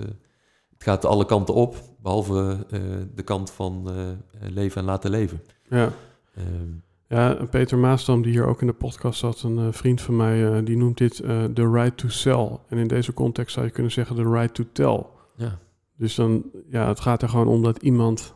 het 0.74 0.84
gaat 0.84 1.05
alle 1.05 1.26
kanten 1.26 1.53
op, 1.53 1.76
behalve 2.01 2.66
eh, 2.70 2.80
de 3.16 3.24
kant 3.24 3.51
van 3.51 3.89
eh, 3.89 4.49
leven 4.51 4.82
en 4.82 4.88
laten 4.88 5.10
leven. 5.12 5.41
ja. 5.70 5.91
Ehm, 6.36 6.72
Ja, 7.12 7.45
Peter 7.49 7.78
Maasdam, 7.78 8.22
die 8.22 8.32
hier 8.32 8.45
ook 8.45 8.62
in 8.62 8.68
de 8.68 8.74
podcast 8.74 9.20
zat, 9.20 9.41
een 9.41 9.57
eh, 9.57 9.68
vriend 9.72 10.01
van 10.01 10.16
mij, 10.16 10.57
eh, 10.57 10.66
die 10.66 10.78
noemt 10.78 10.97
dit 10.97 11.20
eh 11.20 11.43
the 11.43 11.72
right 11.72 11.97
to 11.97 12.07
sell. 12.10 12.57
En 12.68 12.78
in 12.78 12.88
deze 12.88 13.14
context 13.14 13.53
zou 13.53 13.66
je 13.66 13.72
kunnen 13.72 13.91
zeggen 13.91 14.16
the 14.16 14.30
right 14.32 14.53
to 14.53 14.64
tell. 14.72 15.05
ja. 15.36 15.60
Dus 15.95 16.16
dan, 16.16 16.43
ja, 16.70 16.88
het 16.88 16.99
gaat 16.99 17.22
er 17.22 17.30
gewoon 17.30 17.47
om 17.47 17.64
dat 17.64 17.82
iemand, 17.82 18.36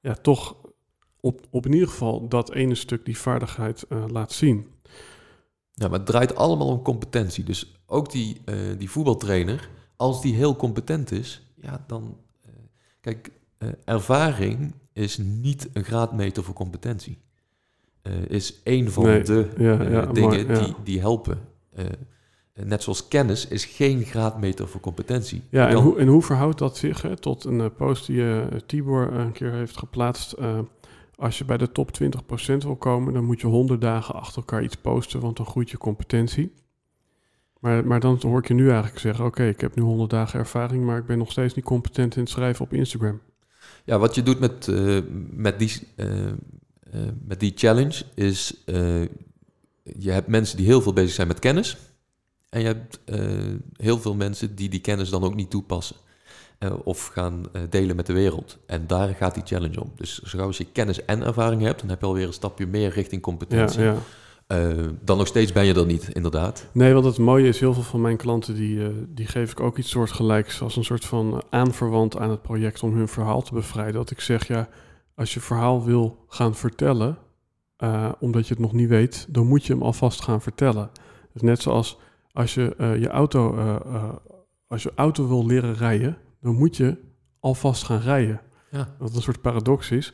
ja, 0.00 0.14
toch 0.14 0.56
op, 1.20 1.46
op 1.50 1.66
in 1.66 1.72
ieder 1.72 1.88
geval 1.88 2.28
dat 2.28 2.52
ene 2.52 2.74
stuk 2.74 3.04
die 3.04 3.18
vaardigheid 3.18 3.82
eh, 3.88 4.04
laat 4.08 4.32
zien. 4.32 4.66
ja, 5.72 5.88
maar 5.88 5.98
het 5.98 6.06
draait 6.06 6.34
allemaal 6.36 6.68
om 6.68 6.82
competentie. 6.82 7.44
Dus 7.44 7.80
ook 7.86 8.10
die, 8.10 8.40
eh, 8.44 8.56
die 8.78 8.90
voetbaltrainer, 8.90 9.68
als 9.96 10.22
die 10.22 10.34
heel 10.34 10.56
competent 10.56 11.10
is, 11.10 11.46
ja, 11.54 11.84
dan... 11.86 12.16
eh, 12.42 12.50
kijk, 13.00 13.30
eh, 13.58 13.68
ervaring 13.84 14.74
is 14.92 15.18
niet 15.18 15.68
een 15.72 15.84
graadmeter 15.84 16.44
voor 16.44 16.54
competentie. 16.54 17.18
Eh, 18.08 18.36
is 18.36 18.62
één 18.62 18.90
van 18.90 19.04
Nee, 19.04 19.22
de 19.22 19.48
ja, 19.58 19.80
eh, 19.80 19.90
ja, 19.90 20.06
dingen 20.06 20.46
ja. 20.46 20.58
die, 20.60 20.74
die 20.84 21.00
helpen. 21.00 21.38
Eh, 21.74 21.84
net 22.52 22.82
zoals 22.82 23.08
kennis 23.08 23.48
is 23.48 23.64
geen 23.64 24.04
graadmeter 24.04 24.68
voor 24.68 24.80
competentie. 24.80 25.42
Ja, 25.50 25.68
en 25.68 25.76
hoe, 25.76 25.98
en 25.98 26.06
hoe 26.06 26.22
verhoudt 26.22 26.58
dat 26.58 26.76
zich 26.76 27.02
hè, 27.02 27.16
tot 27.16 27.44
een 27.44 27.74
post 27.74 28.06
die 28.06 28.24
Tibor 28.66 29.12
een 29.12 29.32
keer 29.32 29.52
heeft 29.52 29.78
geplaatst? 29.78 30.36
als 31.14 31.38
je 31.38 31.44
bij 31.44 31.56
de 31.56 31.72
top 31.72 31.90
20% 32.02 32.56
wil 32.58 32.76
komen, 32.76 33.12
dan 33.12 33.24
moet 33.24 33.40
je 33.40 33.46
100 33.46 33.80
dagen 33.80 34.14
achter 34.14 34.36
elkaar 34.36 34.62
iets 34.62 34.76
posten, 34.76 35.20
want 35.20 35.36
dan 35.36 35.46
groeit 35.46 35.70
je 35.70 35.78
competentie. 35.78 36.52
Maar, 37.60 37.86
maar 37.86 38.00
dan 38.00 38.18
hoor 38.20 38.38
ik 38.38 38.48
je 38.48 38.54
nu 38.54 38.68
eigenlijk 38.68 38.98
zeggen, 38.98 39.24
oké, 39.24 39.44
ik 39.44 39.60
heb 39.60 39.76
nu 39.76 39.82
100 39.82 40.10
dagen 40.10 40.38
ervaring, 40.38 40.84
maar 40.84 40.98
ik 40.98 41.06
ben 41.06 41.18
nog 41.18 41.30
steeds 41.30 41.54
niet 41.54 41.64
competent 41.64 42.16
in 42.16 42.22
het 42.22 42.30
schrijven 42.30 42.64
op 42.64 42.72
Instagram. 42.72 43.20
Ja, 43.84 43.98
wat 43.98 44.14
je 44.14 44.22
doet 44.22 44.40
met, 44.40 44.72
met, 45.30 45.58
die, 45.58 45.72
eh, 46.92 47.00
met 47.24 47.40
die 47.40 47.52
challenge 47.54 48.02
is... 48.14 48.54
eh, 48.64 49.02
je 49.98 50.10
hebt 50.10 50.28
mensen 50.28 50.56
die 50.56 50.66
heel 50.66 50.82
veel 50.82 50.92
bezig 50.92 51.14
zijn 51.14 51.28
met 51.28 51.38
kennis... 51.38 51.76
en 52.48 52.60
je 52.60 52.66
hebt 52.66 53.00
eh, 53.04 53.20
heel 53.76 53.98
veel 53.98 54.14
mensen 54.14 54.54
die 54.54 54.68
die 54.68 54.80
kennis 54.80 55.10
dan 55.10 55.24
ook 55.24 55.34
niet 55.34 55.50
toepassen. 55.50 55.96
of 56.84 57.06
gaan 57.06 57.44
delen 57.70 57.96
met 57.96 58.06
de 58.06 58.12
wereld. 58.12 58.58
En 58.66 58.86
daar 58.86 59.14
gaat 59.14 59.34
die 59.34 59.42
challenge 59.46 59.80
om. 59.80 59.92
Dus 59.96 60.18
zo 60.18 60.38
gauw 60.38 60.46
als 60.46 60.58
je 60.58 60.72
kennis 60.72 61.04
en 61.04 61.22
ervaring 61.22 61.62
hebt, 61.62 61.80
dan 61.80 61.88
heb 61.88 62.00
je 62.00 62.06
alweer 62.06 62.26
een 62.26 62.32
stapje 62.32 62.66
meer 62.66 62.90
richting 62.90 63.22
competentie. 63.22 63.82
Ja, 63.82 63.92
ja. 63.92 63.98
Eh, 64.48 64.70
dan 65.00 65.18
nog 65.18 65.26
steeds 65.26 65.52
ben 65.52 65.64
je 65.64 65.74
er 65.74 65.86
niet, 65.86 66.08
inderdaad. 66.12 66.66
Nee, 66.72 66.92
want 66.92 67.04
het 67.04 67.18
mooie 67.18 67.48
is, 67.48 67.60
heel 67.60 67.74
veel 67.74 67.82
van 67.82 68.00
mijn 68.00 68.16
klanten, 68.16 68.54
die, 68.54 68.80
die 69.14 69.26
geef 69.26 69.50
ik 69.50 69.60
ook 69.60 69.78
iets 69.78 69.90
soortgelijks 69.90 70.62
als 70.62 70.76
een 70.76 70.84
soort 70.84 71.04
van 71.04 71.42
aanverwant 71.50 72.18
aan 72.18 72.30
het 72.30 72.42
project 72.42 72.82
om 72.82 72.96
hun 72.96 73.08
verhaal 73.08 73.42
te 73.42 73.54
bevrijden. 73.54 73.94
Dat 73.94 74.10
ik 74.10 74.20
zeg, 74.20 74.46
ja, 74.46 74.68
als 75.18 75.34
je 75.34 75.40
verhaal 75.40 75.84
wil 75.84 76.24
gaan 76.28 76.54
vertellen, 76.54 77.18
eh, 77.76 78.12
omdat 78.20 78.46
je 78.46 78.54
het 78.54 78.62
nog 78.62 78.72
niet 78.72 78.88
weet, 78.88 79.26
dan 79.28 79.46
moet 79.46 79.64
je 79.64 79.72
hem 79.72 79.82
alvast 79.82 80.22
gaan 80.22 80.40
vertellen. 80.40 80.90
Dus 81.32 81.42
net 81.42 81.62
zoals 81.62 81.98
als 82.32 82.54
je 82.54 82.74
eh, 82.76 83.00
je 83.00 83.08
auto, 83.08 83.56
eh, 83.56 84.12
als 84.66 84.82
je 84.82 84.92
auto 84.94 85.28
wil 85.28 85.46
leren 85.46 85.74
rijden, 85.74 86.16
dan 86.40 86.54
moet 86.54 86.76
je 86.76 86.96
alvast 87.40 87.84
gaan 87.84 88.00
rijden. 88.00 88.40
Ja. 88.70 88.94
Wat 88.98 89.14
een 89.14 89.22
soort 89.22 89.40
paradox 89.40 89.90
is. 89.90 90.12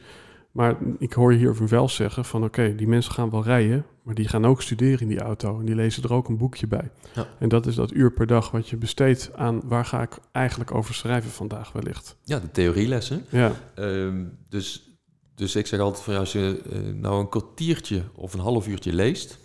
Maar 0.51 0.77
ik 0.99 1.13
hoor 1.13 1.33
je 1.33 1.39
hier 1.39 1.69
wel 1.69 1.89
zeggen 1.89 2.25
van 2.25 2.45
oké, 2.45 2.75
die 2.75 2.89
mensen 2.89 3.13
gaan 3.13 3.31
wel 3.31 3.43
rijden, 3.43 3.87
maar 4.03 4.15
die 4.15 4.29
gaan 4.29 4.47
ook 4.47 4.63
studeren 4.63 5.01
in 5.01 5.09
die 5.09 5.21
auto 5.21 5.59
en 5.59 5.65
die 5.65 5.75
lezen 5.75 6.03
er 6.03 6.13
ook 6.13 6.29
een 6.29 6.37
boekje 6.37 6.67
bij. 6.67 6.91
Ja. 7.15 7.27
En 7.39 7.49
dat 7.49 7.67
is 7.67 7.75
dat 7.75 7.93
uur 7.93 8.13
per 8.13 8.27
dag 8.27 8.51
wat 8.51 8.69
je 8.69 8.77
besteedt 8.77 9.31
aan 9.35 9.61
waar 9.65 9.85
ga 9.85 10.03
ik 10.03 10.19
eigenlijk 10.33 10.75
over 10.75 10.95
schrijven 10.95 11.31
vandaag 11.31 11.73
wellicht. 11.73 12.17
Ja, 12.23 12.39
de 12.39 12.51
theorielessen. 12.51 13.25
Ja, 13.29 13.53
Ehm, 13.75 14.25
dus, 14.49 14.94
dus 15.35 15.57
ik 15.57 15.67
zeg 15.67 15.81
altijd 15.81 16.05
van 16.05 16.15
ja, 16.15 16.21
als 16.21 16.33
je 16.33 16.63
eh, 16.71 16.79
nou 16.81 17.21
een 17.21 17.29
kwartiertje 17.29 18.03
of 18.15 18.35
een 18.35 18.41
half 18.41 18.69
uurtje 18.69 18.93
leest 18.93 19.39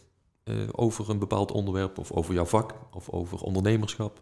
eh, 0.44 0.56
over 0.72 1.10
een 1.10 1.20
bepaald 1.20 1.52
onderwerp 1.52 1.98
of 1.98 2.12
over 2.12 2.34
jouw 2.34 2.46
vak 2.46 2.74
of 2.92 3.10
over 3.10 3.42
ondernemerschap, 3.42 4.22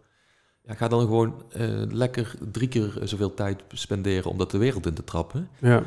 ja, 0.62 0.74
ga 0.74 0.88
dan 0.88 1.00
gewoon 1.00 1.42
eh, 1.50 1.82
lekker 1.88 2.34
drie 2.52 2.68
keer 2.68 2.98
zoveel 3.02 3.34
tijd 3.34 3.62
spenderen 3.68 4.30
om 4.30 4.38
dat 4.38 4.50
de 4.50 4.58
wereld 4.58 4.86
in 4.86 4.94
te 4.94 5.04
trappen. 5.04 5.48
ja, 5.60 5.82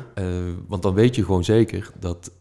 want 0.68 0.82
dan 0.82 0.94
weet 0.94 1.14
je 1.14 1.24
gewoon 1.24 1.44
zeker 1.44 1.90
dat, 1.98 2.32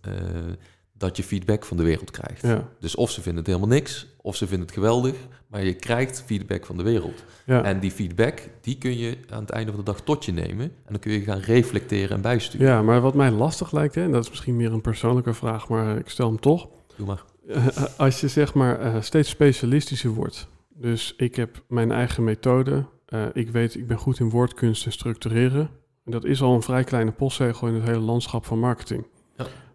dat 1.01 1.17
je 1.17 1.23
feedback 1.23 1.65
van 1.65 1.77
de 1.77 1.83
wereld 1.83 2.11
krijgt. 2.11 2.41
ja, 2.41 2.69
Dus 2.79 2.95
of 2.95 3.11
ze 3.11 3.21
vinden 3.21 3.43
het 3.43 3.53
helemaal 3.53 3.75
niks, 3.75 4.07
of 4.21 4.35
ze 4.35 4.47
vinden 4.47 4.65
het 4.65 4.75
geweldig, 4.75 5.15
maar 5.47 5.63
je 5.63 5.73
krijgt 5.73 6.23
feedback 6.25 6.65
van 6.65 6.77
de 6.77 6.83
wereld. 6.83 7.23
ja. 7.45 7.63
En 7.63 7.79
die 7.79 7.91
feedback, 7.91 8.39
die 8.61 8.77
kun 8.77 8.97
je 8.97 9.17
aan 9.29 9.41
het 9.41 9.49
einde 9.49 9.71
van 9.71 9.79
de 9.79 9.85
dag 9.85 10.01
tot 10.01 10.25
je 10.25 10.31
nemen. 10.31 10.65
En 10.65 10.89
dan 10.89 10.99
kun 10.99 11.11
je 11.11 11.21
gaan 11.21 11.39
reflecteren 11.39 12.15
en 12.15 12.21
bijsturen. 12.21 12.67
ja, 12.67 12.81
maar 12.81 13.01
wat 13.01 13.13
mij 13.13 13.31
lastig 13.31 13.71
lijkt, 13.71 13.95
hè, 13.95 14.03
en 14.03 14.11
dat 14.11 14.23
is 14.23 14.29
misschien 14.29 14.55
meer 14.55 14.71
een 14.73 14.81
persoonlijke 14.81 15.33
vraag, 15.33 15.67
maar 15.69 15.97
ik 15.97 16.09
stel 16.09 16.27
hem 16.27 16.39
toch. 16.39 16.67
Doe 16.97 17.07
maar. 17.07 17.23
Eh, 17.47 17.67
als 17.97 18.21
je 18.21 18.27
zeg 18.27 18.53
maar 18.53 18.79
eh, 18.79 19.01
steeds 19.01 19.29
specialistischer 19.29 20.09
wordt. 20.11 20.47
Dus 20.75 21.13
ik 21.17 21.35
heb 21.35 21.63
mijn 21.67 21.91
eigen 21.91 22.23
methode. 22.23 22.85
Eh, 23.05 23.25
ik 23.33 23.49
weet, 23.49 23.75
ik 23.75 23.87
ben 23.87 23.97
goed 23.97 24.19
in 24.19 24.29
woordkunst 24.29 24.85
en 24.85 24.91
structureren. 24.91 25.69
En 26.05 26.11
dat 26.11 26.25
is 26.25 26.41
al 26.41 26.53
een 26.53 26.61
vrij 26.61 26.83
kleine 26.83 27.11
postzegel 27.11 27.67
in 27.67 27.73
het 27.73 27.83
hele 27.83 27.99
landschap 27.99 28.45
van 28.45 28.59
marketing. 28.59 29.05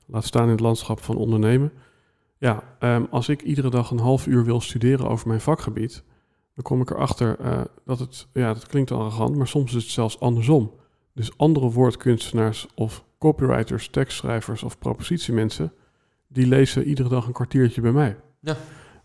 Laat 0.07 0.25
staan 0.25 0.45
in 0.45 0.51
het 0.51 0.61
landschap 0.61 1.01
van 1.01 1.17
ondernemen. 1.17 1.73
Ja, 2.39 2.63
ehm, 2.79 3.05
als 3.11 3.29
ik 3.29 3.43
iedere 3.43 3.71
dag 3.71 3.91
een 3.91 3.99
half 3.99 4.27
uur 4.27 4.45
wil 4.45 4.61
studeren 4.61 5.09
over 5.09 5.29
mijn 5.29 5.41
vakgebied, 5.41 6.05
dan 6.55 6.65
kom 6.65 6.81
ik 6.81 6.91
erachter 6.91 7.39
eh, 7.39 7.61
dat 7.85 7.99
het, 7.99 8.27
ja, 8.33 8.53
dat 8.53 8.67
klinkt 8.67 8.91
arrogant, 8.91 9.37
maar 9.37 9.49
soms 9.49 9.75
is 9.75 9.83
het 9.83 9.93
zelfs 9.93 10.21
andersom. 10.21 10.73
Dus 11.13 11.39
andere 11.39 11.71
woordkunstenaars 11.71 12.67
of 12.75 13.05
copywriters, 13.19 13.89
tekstschrijvers 13.89 14.63
of 14.63 14.79
propositiemensen, 14.79 15.73
die 16.29 16.47
lezen 16.47 16.85
iedere 16.85 17.09
dag 17.09 17.27
een 17.27 17.33
kwartiertje 17.33 17.81
bij 17.81 17.93
mij. 17.93 18.17
Ja. 18.41 18.57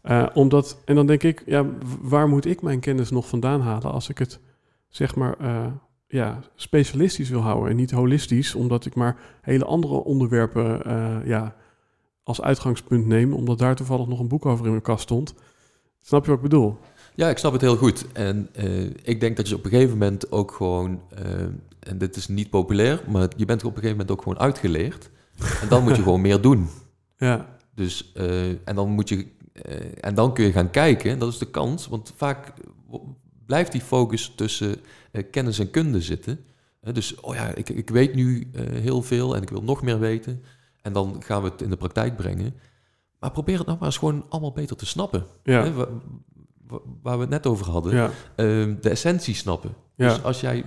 Eh, 0.02 0.28
omdat, 0.34 0.82
en 0.86 0.95
dan 0.95 1.08
denk 1.08 1.24
ik, 1.24 1.43
ja, 1.45 1.66
waar 2.02 2.28
moet 2.28 2.45
ik 2.45 2.62
mijn 2.62 2.80
kennis 2.80 3.10
nog 3.10 3.28
vandaan 3.28 3.62
halen 3.62 3.91
als 3.91 4.10
ik 4.10 4.18
het, 4.18 4.39
zeg 4.88 5.16
maar, 5.16 5.39
eh, 5.39 5.66
ja, 6.12 6.39
specialistisch 6.55 7.30
wil 7.30 7.39
houden 7.41 7.70
en 7.70 7.76
niet 7.76 7.91
holistisch, 7.91 8.55
omdat 8.55 8.86
ik 8.86 8.95
maar 8.95 9.18
hele 9.41 9.66
andere 9.66 9.93
onderwerpen, 9.93 10.84
eh, 10.84 11.18
ja, 11.26 11.55
als 12.24 12.41
uitgangspunt 12.41 13.05
neem, 13.05 13.34
omdat 13.34 13.57
daar 13.59 13.76
toevallig 13.76 14.07
nog 14.07 14.20
een 14.20 14.28
boek 14.28 14.45
over 14.45 14.66
in 14.66 14.72
mijn 14.72 14.84
kast 14.84 15.03
stond. 15.03 15.34
Snap 16.01 16.24
je 16.24 16.30
wat 16.30 16.38
ik 16.39 16.49
bedoel? 16.49 16.78
Ja, 17.16 17.30
ik 17.30 17.38
snap 17.38 17.51
het 17.51 17.62
heel 17.62 17.78
goed. 17.78 18.05
En 18.12 18.49
eh, 18.53 18.84
ik 18.84 19.20
denk 19.20 19.38
dat 19.38 19.49
je 19.49 19.55
op 19.55 19.64
een 19.66 19.72
gegeven 19.72 19.97
moment 19.97 20.32
ook 20.32 20.51
gewoon... 20.51 21.01
eh, 21.09 21.24
en 21.80 21.97
dit 21.97 22.16
is 22.16 22.28
niet 22.28 22.49
populair, 22.49 23.03
maar 23.09 23.28
je 23.38 23.45
bent 23.45 23.64
op 23.64 23.70
een 23.70 23.82
gegeven 23.82 23.97
moment 23.97 24.12
ook 24.12 24.22
gewoon 24.22 24.39
uitgeleerd. 24.39 25.09
En 25.62 25.68
dan 25.68 25.84
moet 25.84 25.95
je 25.95 26.03
gewoon 26.07 26.22
meer 26.22 26.41
doen. 26.41 26.68
Ja, 27.18 27.57
Dus, 27.76 28.12
en 28.64 28.76
dan 28.76 28.89
moet 28.89 29.09
je... 29.09 29.28
en 29.99 30.16
dan 30.16 30.34
kun 30.34 30.45
je 30.45 30.51
gaan 30.51 30.70
kijken, 30.70 31.12
en 31.12 31.20
dat 31.20 31.30
is 31.32 31.38
de 31.38 31.49
kans. 31.51 31.88
Want 31.88 32.14
vaak 32.16 32.53
blijft 33.52 33.72
die 33.72 33.82
focus 33.82 34.32
tussen 34.36 34.76
eh, 35.12 35.24
kennis 35.32 35.60
en 35.60 35.70
kunde 35.72 36.02
zitten. 36.02 36.39
Dus, 36.93 37.16
oh 37.20 37.36
ja, 37.36 37.56
ik, 37.56 37.70
ik 37.70 37.89
weet 37.89 38.14
nu 38.16 38.49
eh, 38.54 38.64
heel 38.66 39.02
veel 39.02 39.36
en 39.36 39.41
ik 39.41 39.49
wil 39.49 39.64
nog 39.64 39.82
meer 39.82 39.99
weten. 39.99 40.43
En 40.82 40.93
dan 40.93 41.22
gaan 41.24 41.43
we 41.43 41.49
het 41.49 41.62
in 41.62 41.70
de 41.70 41.76
praktijk 41.78 42.16
brengen. 42.16 42.54
Maar 43.20 43.32
probeer 43.32 43.58
het 43.58 43.66
nou 43.66 43.78
maar 43.78 43.88
eens 43.88 43.97
gewoon 43.97 44.26
allemaal 44.30 44.52
beter 44.52 44.76
te 44.76 44.86
snappen. 44.86 45.26
ja, 45.43 45.64
Hè, 45.64 45.74
wa- 45.74 45.88
wa- 46.68 46.80
waar 47.02 47.16
we 47.16 47.22
het 47.22 47.30
net 47.30 47.47
over 47.47 47.70
hadden. 47.70 47.93
ja, 47.95 48.10
Ehm, 48.36 48.76
de 48.82 48.89
essentie 48.89 49.36
snappen. 49.36 49.74
ja. 49.95 50.08
Dus 50.08 50.24
als 50.24 50.41
jij 50.41 50.64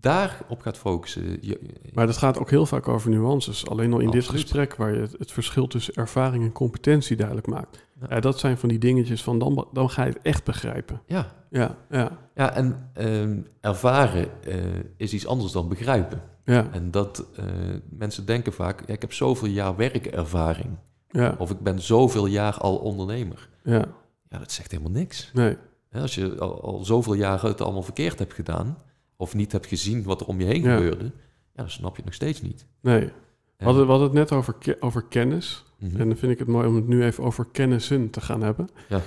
daarop 0.00 0.60
gaat 0.60 0.76
focussen... 0.78 1.38
Je, 1.40 1.60
Maar 1.94 2.06
dat 2.06 2.16
gaat 2.16 2.38
ook 2.38 2.50
heel 2.50 2.66
vaak 2.66 2.88
over 2.88 3.10
nuances. 3.10 3.66
Alleen 3.68 3.92
al 3.92 3.98
in 3.98 4.10
dit 4.10 4.28
gesprek 4.28 4.76
waar 4.76 4.94
je 4.94 5.00
het, 5.00 5.14
het 5.18 5.32
verschil 5.32 5.66
tussen 5.66 5.94
ervaring 5.94 6.44
en 6.44 6.52
competentie 6.52 7.16
duidelijk 7.16 7.46
maakt. 7.46 7.84
Ja. 8.00 8.06
Ja, 8.10 8.20
dat 8.20 8.38
zijn 8.38 8.58
van 8.58 8.68
die 8.68 8.78
dingetjes 8.78 9.22
van 9.22 9.38
dan, 9.38 9.68
dan 9.72 9.90
ga 9.90 10.04
je 10.04 10.08
het 10.12 10.22
echt 10.22 10.44
begrijpen. 10.44 11.02
ja, 11.06 11.34
Ja, 11.50 11.76
ja, 11.90 12.18
ja, 12.34 12.52
en 12.54 12.90
ehm, 12.92 13.40
ervaren 13.60 14.42
eh, 14.44 14.54
is 14.96 15.12
iets 15.12 15.26
anders 15.26 15.52
dan 15.52 15.68
begrijpen. 15.68 16.22
ja, 16.44 16.68
En 16.72 16.90
dat 16.90 17.24
eh, 17.36 17.44
mensen 17.90 18.26
denken 18.26 18.52
vaak, 18.52 18.82
ja, 18.86 18.94
ik 18.94 19.00
heb 19.00 19.12
zoveel 19.12 19.48
jaar 19.48 19.76
werkervaring. 19.76 20.76
ja, 21.08 21.34
Of 21.38 21.50
ik 21.50 21.60
ben 21.60 21.80
zoveel 21.82 22.26
jaar 22.26 22.58
al 22.58 22.76
ondernemer. 22.76 23.48
ja. 23.62 23.84
Ja, 24.28 24.38
dat 24.38 24.52
zegt 24.52 24.70
helemaal 24.70 24.92
niks. 24.92 25.30
Nee, 25.34 25.56
Als 25.92 26.14
je 26.14 26.38
al, 26.38 26.60
al 26.62 26.84
zoveel 26.84 27.14
jaren 27.14 27.48
het 27.50 27.60
allemaal 27.60 27.82
verkeerd 27.82 28.18
hebt 28.18 28.34
gedaan, 28.34 28.78
of 29.16 29.34
niet 29.34 29.52
hebt 29.52 29.66
gezien 29.66 30.02
wat 30.02 30.20
er 30.20 30.26
om 30.26 30.40
je 30.40 30.46
heen 30.46 30.62
Ja. 30.62 30.74
gebeurde, 30.76 31.04
ja, 31.04 31.10
dan 31.54 31.70
snap 31.70 31.90
je 31.90 31.96
het 31.96 32.04
nog 32.04 32.14
steeds 32.14 32.42
niet. 32.42 32.66
nee. 32.80 33.00
We 33.00 33.62
En- 33.62 33.66
hadden, 33.66 33.84
we 33.84 33.90
hadden 33.90 34.08
het 34.08 34.16
net 34.18 34.32
over, 34.38 34.54
ke- 34.54 34.76
over 34.80 35.02
kennis. 35.04 35.64
Mhm. 35.78 36.00
En 36.00 36.08
dan 36.08 36.16
vind 36.16 36.32
ik 36.32 36.38
het 36.38 36.48
mooi 36.48 36.66
om 36.68 36.74
het 36.74 36.86
nu 36.88 37.04
even 37.04 37.24
over 37.24 37.46
kennissen 37.52 38.10
te 38.10 38.20
gaan 38.20 38.42
hebben. 38.42 38.68
Ja. 38.88 39.00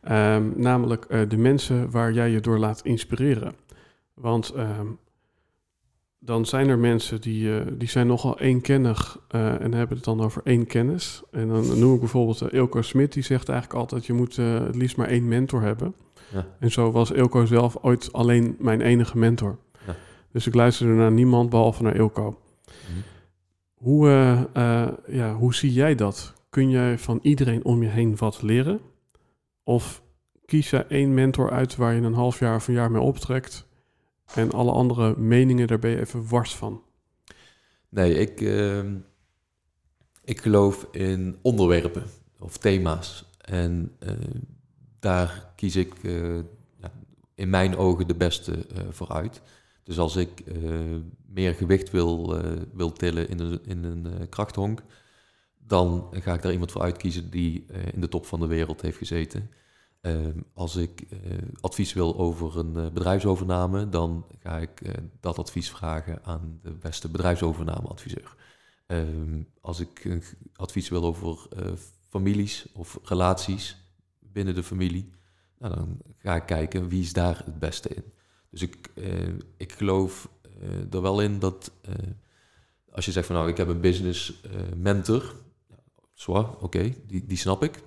Ehm, 0.00 0.50
namelijk 0.56 1.04
eh, 1.04 1.20
de 1.28 1.36
mensen 1.36 1.90
waar 1.90 2.12
jij 2.12 2.30
je 2.30 2.40
door 2.40 2.58
laat 2.58 2.80
inspireren. 2.84 3.54
Want 4.14 4.50
ehm, 4.50 4.86
dan 6.18 6.46
zijn 6.46 6.68
er 6.68 6.78
mensen 6.78 7.20
die, 7.20 7.58
eh, 7.58 7.66
die 7.72 7.88
zijn 7.88 8.06
nogal 8.06 8.40
eenkennig 8.40 9.18
eh, 9.28 9.60
en 9.60 9.72
hebben 9.74 9.96
het 9.96 10.04
dan 10.04 10.20
over 10.20 10.42
één 10.44 10.66
kennis. 10.66 11.22
En 11.30 11.48
dan 11.48 11.78
noem 11.78 11.94
ik 11.94 12.00
bijvoorbeeld 12.00 12.42
uh, 12.42 12.48
Ilko 12.52 12.82
Smit, 12.82 13.12
die 13.12 13.22
zegt 13.22 13.48
eigenlijk 13.48 13.80
altijd... 13.80 14.06
je 14.06 14.12
moet 14.12 14.36
het 14.36 14.74
liefst 14.76 14.96
maar 14.96 15.08
één 15.08 15.28
mentor 15.28 15.62
hebben. 15.62 15.94
Ja. 16.34 16.46
En 16.58 16.70
zo 16.70 16.90
was 16.90 17.10
Ilko 17.10 17.44
zelf 17.44 17.76
ooit 17.80 18.12
alleen 18.12 18.56
mijn 18.58 18.80
enige 18.80 19.18
mentor. 19.18 19.58
Ja. 19.86 19.96
Dus 20.32 20.46
ik 20.46 20.54
luisterde 20.54 20.92
naar 20.92 21.12
niemand 21.12 21.50
behalve 21.50 21.82
naar 21.82 21.96
Ilko. 21.96 22.38
Mhm. 22.66 22.98
Hoe, 23.74 24.08
eh, 24.08 24.42
eh, 24.52 24.92
ja, 25.06 25.34
hoe 25.34 25.54
zie 25.54 25.72
jij 25.72 25.94
dat? 25.94 26.32
Kun 26.50 26.70
jij 26.70 26.98
van 26.98 27.18
iedereen 27.22 27.64
om 27.64 27.82
je 27.82 27.88
heen 27.88 28.16
wat 28.16 28.42
leren? 28.42 28.80
Of 29.62 30.02
kies 30.46 30.70
jij 30.70 30.86
één 30.86 31.14
mentor 31.14 31.50
uit 31.50 31.76
waar 31.76 31.94
je 31.94 32.00
een 32.00 32.14
half 32.14 32.38
jaar 32.38 32.56
of 32.56 32.68
een 32.68 32.74
jaar 32.74 32.90
mee 32.90 33.02
optrekt... 33.02 33.66
en 34.34 34.50
alle 34.50 34.72
andere 34.72 35.16
meningen, 35.16 35.66
daar 35.66 35.78
ben 35.78 35.90
je 35.90 36.00
even 36.00 36.28
wars 36.28 36.54
van? 36.54 36.82
Nee, 37.88 38.14
ik, 38.14 38.40
ehm, 38.40 38.96
ik 40.24 40.40
geloof 40.40 40.88
in 40.90 41.38
onderwerpen 41.42 42.02
of 42.38 42.56
thema's. 42.56 43.30
En 43.40 43.92
eh, 43.98 44.12
daar 45.04 45.52
kies 45.56 45.76
ik 45.76 46.04
eh, 46.04 46.38
in 47.34 47.50
mijn 47.50 47.76
ogen 47.76 48.06
de 48.06 48.14
beste 48.14 48.66
eh, 48.66 48.82
voor 48.90 49.08
uit. 49.08 49.42
Dus 49.82 49.98
als 49.98 50.16
ik 50.16 50.40
eh, 50.40 50.54
meer 51.26 51.54
gewicht 51.54 51.90
wil, 51.90 52.42
wil 52.72 52.92
tillen 52.92 53.28
in 53.28 53.38
een, 53.38 53.60
in 53.64 53.84
een 53.84 54.28
krachthonk, 54.28 54.82
dan 55.58 56.08
ga 56.10 56.34
ik 56.34 56.42
daar 56.42 56.52
iemand 56.52 56.72
voor 56.72 56.82
uitkiezen 56.82 57.30
die 57.30 57.66
in 57.92 58.00
de 58.00 58.08
top 58.08 58.26
van 58.26 58.40
de 58.40 58.46
wereld 58.46 58.80
heeft 58.80 58.96
gezeten. 58.96 59.50
Ehm, 60.00 60.38
als 60.54 60.76
ik 60.76 61.06
advies 61.60 61.92
wil 61.92 62.16
over 62.18 62.58
een 62.58 62.72
bedrijfsovername, 62.72 63.88
dan 63.88 64.26
ga 64.38 64.58
ik 64.58 64.82
dat 65.20 65.38
advies 65.38 65.70
vragen 65.70 66.24
aan 66.24 66.58
de 66.62 66.72
beste 66.72 67.08
bedrijfsovernameadviseur. 67.08 68.36
Ehm, 68.86 69.42
als 69.60 69.80
ik 69.80 70.20
advies 70.56 70.88
wil 70.88 71.04
over 71.04 71.48
families 72.08 72.66
of 72.72 72.98
relaties 73.02 73.83
binnen 74.34 74.54
de 74.54 74.62
familie, 74.62 75.10
nou, 75.58 75.74
dan 75.74 75.98
ga 76.18 76.34
ik 76.34 76.46
kijken 76.46 76.88
wie 76.88 77.02
is 77.02 77.12
daar 77.12 77.42
het 77.44 77.58
beste 77.58 77.88
in. 77.88 78.04
Dus 78.50 78.62
ik, 78.62 78.90
eh, 78.94 79.28
ik 79.56 79.72
geloof 79.72 80.28
eh, 80.60 80.94
er 80.94 81.02
wel 81.02 81.20
in 81.20 81.38
dat 81.38 81.70
eh, 81.82 81.94
als 82.90 83.04
je 83.04 83.12
zegt 83.12 83.26
van 83.26 83.36
nou 83.36 83.48
ik 83.48 83.56
heb 83.56 83.68
een 83.68 83.80
business 83.80 84.40
mentor, 84.76 85.34
zwaar, 86.12 86.56
oké, 86.60 86.94
die, 87.06 87.26
die 87.26 87.36
snap 87.36 87.62
ik. 87.62 87.82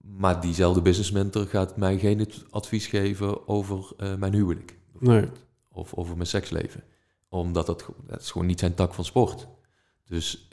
Maar 0.00 0.40
diezelfde 0.40 0.82
business 0.82 1.10
mentor 1.10 1.46
gaat 1.46 1.76
mij 1.76 1.98
geen 1.98 2.28
advies 2.50 2.86
geven 2.86 3.48
over 3.48 3.92
mijn 4.18 4.32
huwelijk. 4.32 4.76
Nee. 4.98 5.28
of 5.72 5.94
over 5.94 6.14
mijn 6.14 6.28
seksleven. 6.28 6.84
Omdat 7.28 7.66
dat, 7.66 7.88
dat 8.06 8.20
is 8.20 8.30
gewoon 8.30 8.46
niet 8.46 8.60
zijn 8.60 8.74
tak 8.74 8.94
van 8.94 9.04
sport. 9.04 9.48
Dus 10.04 10.48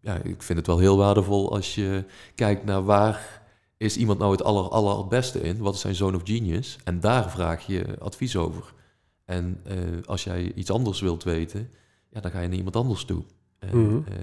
ja, 0.00 0.16
ik 0.16 0.42
vind 0.42 0.58
het 0.58 0.66
wel 0.66 0.78
heel 0.78 0.96
waardevol 0.96 1.52
als 1.52 1.74
je 1.74 2.04
kijkt 2.34 2.64
naar 2.64 2.84
waar 2.84 3.39
is 3.80 3.96
iemand 3.96 4.18
nou 4.18 4.32
het 4.32 4.42
aller, 4.42 4.68
allerbeste 4.68 5.40
in? 5.40 5.58
Wat 5.58 5.74
is 5.74 5.80
zijn 5.80 5.94
zone 5.94 6.16
of 6.16 6.22
genius? 6.24 6.78
En 6.84 7.00
daar 7.00 7.30
vraag 7.30 7.66
je 7.66 7.98
advies 7.98 8.36
over. 8.36 8.74
En 9.24 9.60
eh, 9.64 9.76
als 10.04 10.24
jij 10.24 10.52
iets 10.54 10.70
anders 10.70 11.00
wilt 11.00 11.22
weten, 11.22 11.70
ja, 12.10 12.20
dan 12.20 12.30
ga 12.30 12.40
je 12.40 12.48
naar 12.48 12.56
iemand 12.56 12.76
anders 12.76 13.04
toe. 13.04 13.22
En, 13.58 13.78
Mhm. 13.86 14.08
eh, 14.08 14.14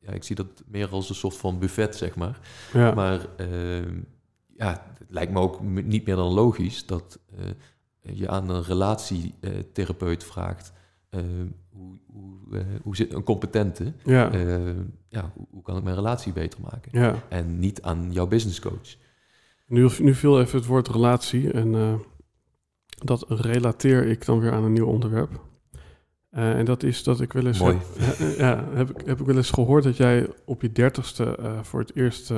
ja, 0.00 0.10
ik 0.12 0.24
zie 0.24 0.36
dat 0.36 0.62
meer 0.66 0.88
als 0.88 1.08
een 1.08 1.14
soort 1.14 1.36
van 1.36 1.58
buffet, 1.58 1.96
zeg 1.96 2.14
maar. 2.14 2.38
Ja. 2.72 2.94
Maar 2.94 3.26
ehm, 3.36 3.98
ja, 4.56 4.86
het 4.98 5.10
lijkt 5.10 5.32
me 5.32 5.40
ook 5.40 5.60
niet 5.62 6.06
meer 6.06 6.16
dan 6.16 6.32
logisch 6.32 6.86
dat 6.86 7.18
eh, 7.36 8.16
je 8.16 8.28
aan 8.28 8.48
een 8.48 8.62
relatietherapeut 8.62 10.24
vraagt. 10.24 10.72
eh, 11.10 11.20
hoe, 11.70 11.98
hoe, 12.06 12.38
hoe 12.82 12.96
zit 12.96 13.12
een 13.12 13.22
competente? 13.22 13.92
ja. 14.04 14.32
eh, 14.32 14.58
ja, 15.08 15.30
hoe, 15.34 15.46
hoe 15.50 15.62
kan 15.62 15.76
ik 15.76 15.82
mijn 15.82 15.96
relatie 15.96 16.32
beter 16.32 16.60
maken? 16.60 17.00
ja. 17.00 17.22
En 17.28 17.58
niet 17.58 17.82
aan 17.82 18.12
jouw 18.12 18.26
business 18.26 18.60
coach. 18.60 18.96
Nu, 19.66 19.90
nu 19.98 20.14
viel 20.14 20.40
even 20.40 20.58
het 20.58 20.66
woord 20.66 20.88
relatie 20.88 21.50
en 21.50 21.74
eh, 21.74 21.94
dat 22.88 23.24
relateer 23.28 24.06
ik 24.06 24.24
dan 24.24 24.40
weer 24.40 24.52
aan 24.52 24.64
een 24.64 24.72
nieuw 24.72 24.86
onderwerp. 24.86 25.40
Eh, 26.30 26.58
en 26.58 26.64
dat 26.64 26.82
is 26.82 27.02
dat 27.02 27.20
ik 27.20 27.32
wel 27.32 27.46
eens 27.46 27.58
Mooi. 27.58 27.78
heb, 27.98 28.36
ja, 28.38 28.68
heb, 28.72 28.90
ik, 28.90 29.06
heb 29.06 29.20
ik 29.20 29.26
wel 29.26 29.36
eens 29.36 29.50
gehoord 29.50 29.84
dat 29.84 29.96
jij 29.96 30.28
op 30.44 30.62
je 30.62 30.72
dertigste 30.72 31.36
eh 31.36 31.62
voor 31.62 31.80
het 31.80 31.96
eerst 31.96 32.32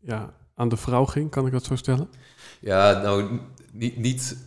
ja, 0.00 0.34
aan 0.54 0.68
de 0.68 0.76
vrouw 0.76 1.04
ging, 1.04 1.30
kan 1.30 1.46
ik 1.46 1.52
dat 1.52 1.64
zo 1.64 1.76
stellen? 1.76 2.08
Ja, 2.60 3.02
nou, 3.02 3.40
niet, 3.72 3.96
niet 3.96 4.46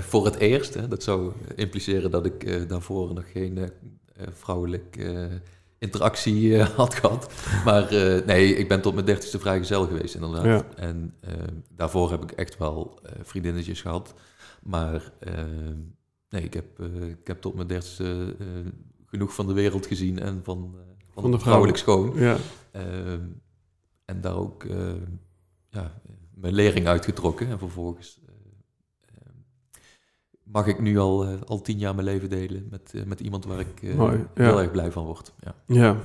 voor 0.00 0.24
het 0.24 0.36
eerst. 0.36 0.74
Hè. 0.74 0.88
Dat 0.88 1.02
zou 1.02 1.32
impliceren 1.54 2.10
dat 2.10 2.26
ik 2.26 2.68
daarvoor 2.68 3.14
nog 3.14 3.30
geen 3.32 3.70
vrouwelijke 4.30 5.04
eh, 5.04 5.36
interactie 5.82 6.58
eh, 6.58 6.68
had 6.82 6.94
gehad. 6.94 7.32
Maar 7.64 7.88
eh, 7.88 8.26
nee, 8.26 8.54
ik 8.54 8.68
ben 8.68 8.80
tot 8.82 8.94
mijn 8.94 9.06
dertigste 9.06 9.38
vrijgezel 9.38 9.86
geweest 9.86 10.14
inderdaad. 10.14 10.44
Ja. 10.44 10.64
En 10.76 11.14
eh, 11.20 11.32
daarvoor 11.68 12.10
heb 12.10 12.22
ik 12.22 12.30
echt 12.30 12.58
wel 12.58 13.00
vriendinnetjes 13.22 13.80
gehad. 13.80 14.14
Maar 14.62 15.12
eh, 15.18 15.44
nee, 16.28 16.42
ik 16.42 16.54
heb, 16.54 16.80
ik 17.20 17.26
heb 17.26 17.40
tot 17.40 17.54
mijn 17.54 17.66
dertigste 17.66 18.36
genoeg 19.06 19.34
van 19.34 19.46
de 19.46 19.52
wereld 19.52 19.86
gezien 19.86 20.18
en 20.18 20.40
van, 20.44 20.74
van, 21.12 21.22
Van 21.22 21.30
de 21.30 21.38
vrouwelijk 21.38 21.78
schoon. 21.78 22.12
Ja, 22.14 22.36
Ehm, 22.72 23.20
en 24.04 24.20
daar 24.20 24.36
ook 24.36 24.66
ja, 25.68 26.00
mijn 26.34 26.54
lering 26.54 26.86
uitgetrokken. 26.86 27.48
En 27.48 27.58
vervolgens 27.58 28.20
ehm, 28.20 28.21
mag 30.52 30.66
ik 30.66 30.80
nu 30.80 30.98
al, 30.98 31.24
eh, 31.24 31.40
al 31.46 31.60
tien 31.60 31.78
jaar 31.78 31.94
mijn 31.94 32.06
leven 32.06 32.30
delen 32.30 32.66
met, 32.70 32.94
eh, 32.94 33.04
met 33.04 33.20
iemand 33.20 33.44
waar 33.44 33.60
ik 33.60 33.82
eh, 33.82 33.94
Mooi, 33.94 34.26
ja. 34.34 34.42
heel 34.42 34.60
erg 34.60 34.70
blij 34.70 34.92
van 34.92 35.04
word. 35.04 35.32
Ja. 35.40 35.54
ja. 35.66 35.96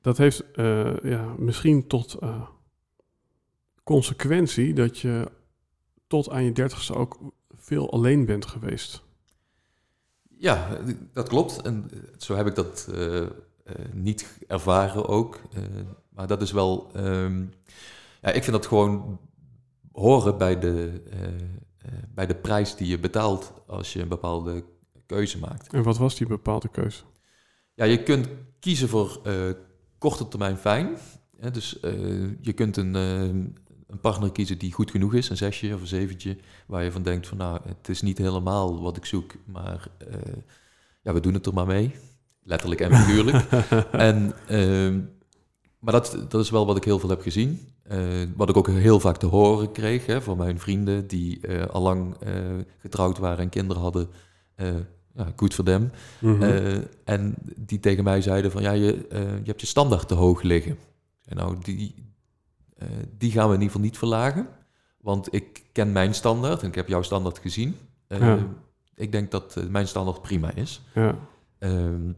Dat 0.00 0.18
heeft 0.18 0.44
ja, 1.02 1.34
misschien 1.38 1.86
tot 1.86 2.18
consequentie 3.84 4.74
dat 4.74 4.98
je 4.98 5.30
tot 6.06 6.30
aan 6.30 6.44
je 6.44 6.52
dertigste 6.52 6.94
ook 6.94 7.18
veel 7.56 7.92
alleen 7.92 8.26
bent 8.26 8.46
geweest. 8.46 9.02
ja, 10.38 10.78
dat 11.12 11.28
klopt. 11.28 11.62
En 11.62 11.90
zo 12.16 12.34
heb 12.34 12.46
ik 12.46 12.54
dat 12.54 12.88
niet 13.92 14.38
ervaren 14.46 15.08
ook. 15.08 15.40
Maar 16.08 16.26
dat 16.26 16.42
is 16.42 16.52
wel... 16.52 16.90
ehm, 16.92 17.44
ja, 18.20 18.30
ik 18.30 18.42
vind 18.42 18.56
dat 18.56 18.66
gewoon 18.66 19.20
horen 19.92 20.38
bij 20.38 20.58
de, 20.58 21.02
bij 22.14 22.26
de 22.26 22.34
prijs 22.34 22.76
die 22.76 22.88
je 22.88 22.98
betaalt 22.98 23.52
als 23.66 23.92
je 23.92 24.00
een 24.00 24.08
bepaalde 24.08 24.64
keuze 25.06 25.38
maakt. 25.38 25.72
En 25.72 25.82
wat 25.82 25.98
was 25.98 26.14
die 26.14 26.26
bepaalde 26.26 26.68
keuze? 26.68 27.02
Ja, 27.74 27.84
je 27.84 28.02
kunt 28.02 28.28
kiezen 28.60 28.88
voor 28.88 29.20
eh, 29.24 29.50
korte 29.98 30.28
termijn 30.28 30.56
fijn. 30.56 30.96
Hè, 31.38 31.50
dus 31.50 31.80
eh, 31.80 31.92
je 32.40 32.52
kunt 32.52 32.76
een, 32.76 32.94
eh, 32.96 33.20
een 33.94 34.00
partner 34.00 34.32
kiezen 34.32 34.58
die 34.58 34.72
goed 34.72 34.90
genoeg 34.90 35.14
is, 35.14 35.28
een 35.28 35.36
zesje 35.36 35.74
of 35.74 35.80
een 35.80 35.86
zeventje, 35.86 36.36
waar 36.66 36.84
je 36.84 36.92
van 36.92 37.02
denkt 37.02 37.26
van 37.26 37.36
nou, 37.36 37.60
het 37.66 37.88
is 37.88 38.02
niet 38.02 38.18
helemaal 38.18 38.82
wat 38.82 38.96
ik 38.96 39.04
zoek, 39.04 39.32
maar 39.44 39.88
eh, 39.98 40.16
ja, 41.02 41.12
we 41.12 41.20
doen 41.20 41.34
het 41.34 41.46
er 41.46 41.54
maar 41.54 41.66
mee. 41.66 41.94
Letterlijk 42.42 42.80
en 42.80 42.94
figuurlijk. 42.94 43.44
en, 44.08 44.32
ehm, 44.48 45.00
maar 45.78 45.92
dat, 45.92 46.26
dat 46.28 46.40
is 46.40 46.50
wel 46.50 46.66
wat 46.66 46.76
ik 46.76 46.84
heel 46.84 46.98
veel 46.98 47.08
heb 47.08 47.20
gezien. 47.20 47.68
Eh, 47.94 48.28
wat 48.36 48.48
ik 48.48 48.56
ook 48.56 48.68
heel 48.68 49.00
vaak 49.00 49.16
te 49.16 49.26
horen 49.26 49.72
kreeg 49.72 50.06
hè, 50.06 50.22
van 50.22 50.36
mijn 50.36 50.58
vrienden 50.58 51.06
die 51.06 51.40
eh 51.40 51.66
allang 51.66 52.16
eh, 52.20 52.32
getrouwd 52.78 53.18
waren 53.18 53.38
en 53.38 53.48
kinderen 53.48 53.82
hadden. 53.82 54.08
Ja, 55.16 55.32
goed 55.36 55.54
voor 55.54 55.64
them. 55.64 55.90
Mhm. 56.20 56.80
En 57.04 57.34
die 57.56 57.80
tegen 57.80 58.04
mij 58.04 58.20
zeiden 58.20 58.50
van 58.50 58.62
ja, 58.62 58.70
je, 58.70 59.06
je 59.10 59.42
hebt 59.44 59.60
je 59.60 59.66
standaard 59.66 60.08
te 60.08 60.14
hoog 60.14 60.42
liggen. 60.42 60.78
En 61.24 61.36
nou, 61.36 61.56
die, 61.62 61.94
die 63.18 63.30
gaan 63.30 63.48
we 63.48 63.54
in 63.54 63.60
ieder 63.60 63.66
geval 63.66 63.80
niet 63.80 63.98
verlagen. 63.98 64.48
Want 65.00 65.34
ik 65.34 65.62
ken 65.72 65.92
mijn 65.92 66.14
standaard 66.14 66.62
en 66.62 66.68
ik 66.68 66.74
heb 66.74 66.88
jouw 66.88 67.02
standaard 67.02 67.38
gezien. 67.38 67.76
Ja. 68.08 68.38
Ik 68.94 69.12
denk 69.12 69.30
dat 69.30 69.56
mijn 69.68 69.88
standaard 69.88 70.22
prima 70.22 70.54
is. 70.54 70.82
ja. 70.94 71.18
Ehm, 71.58 72.12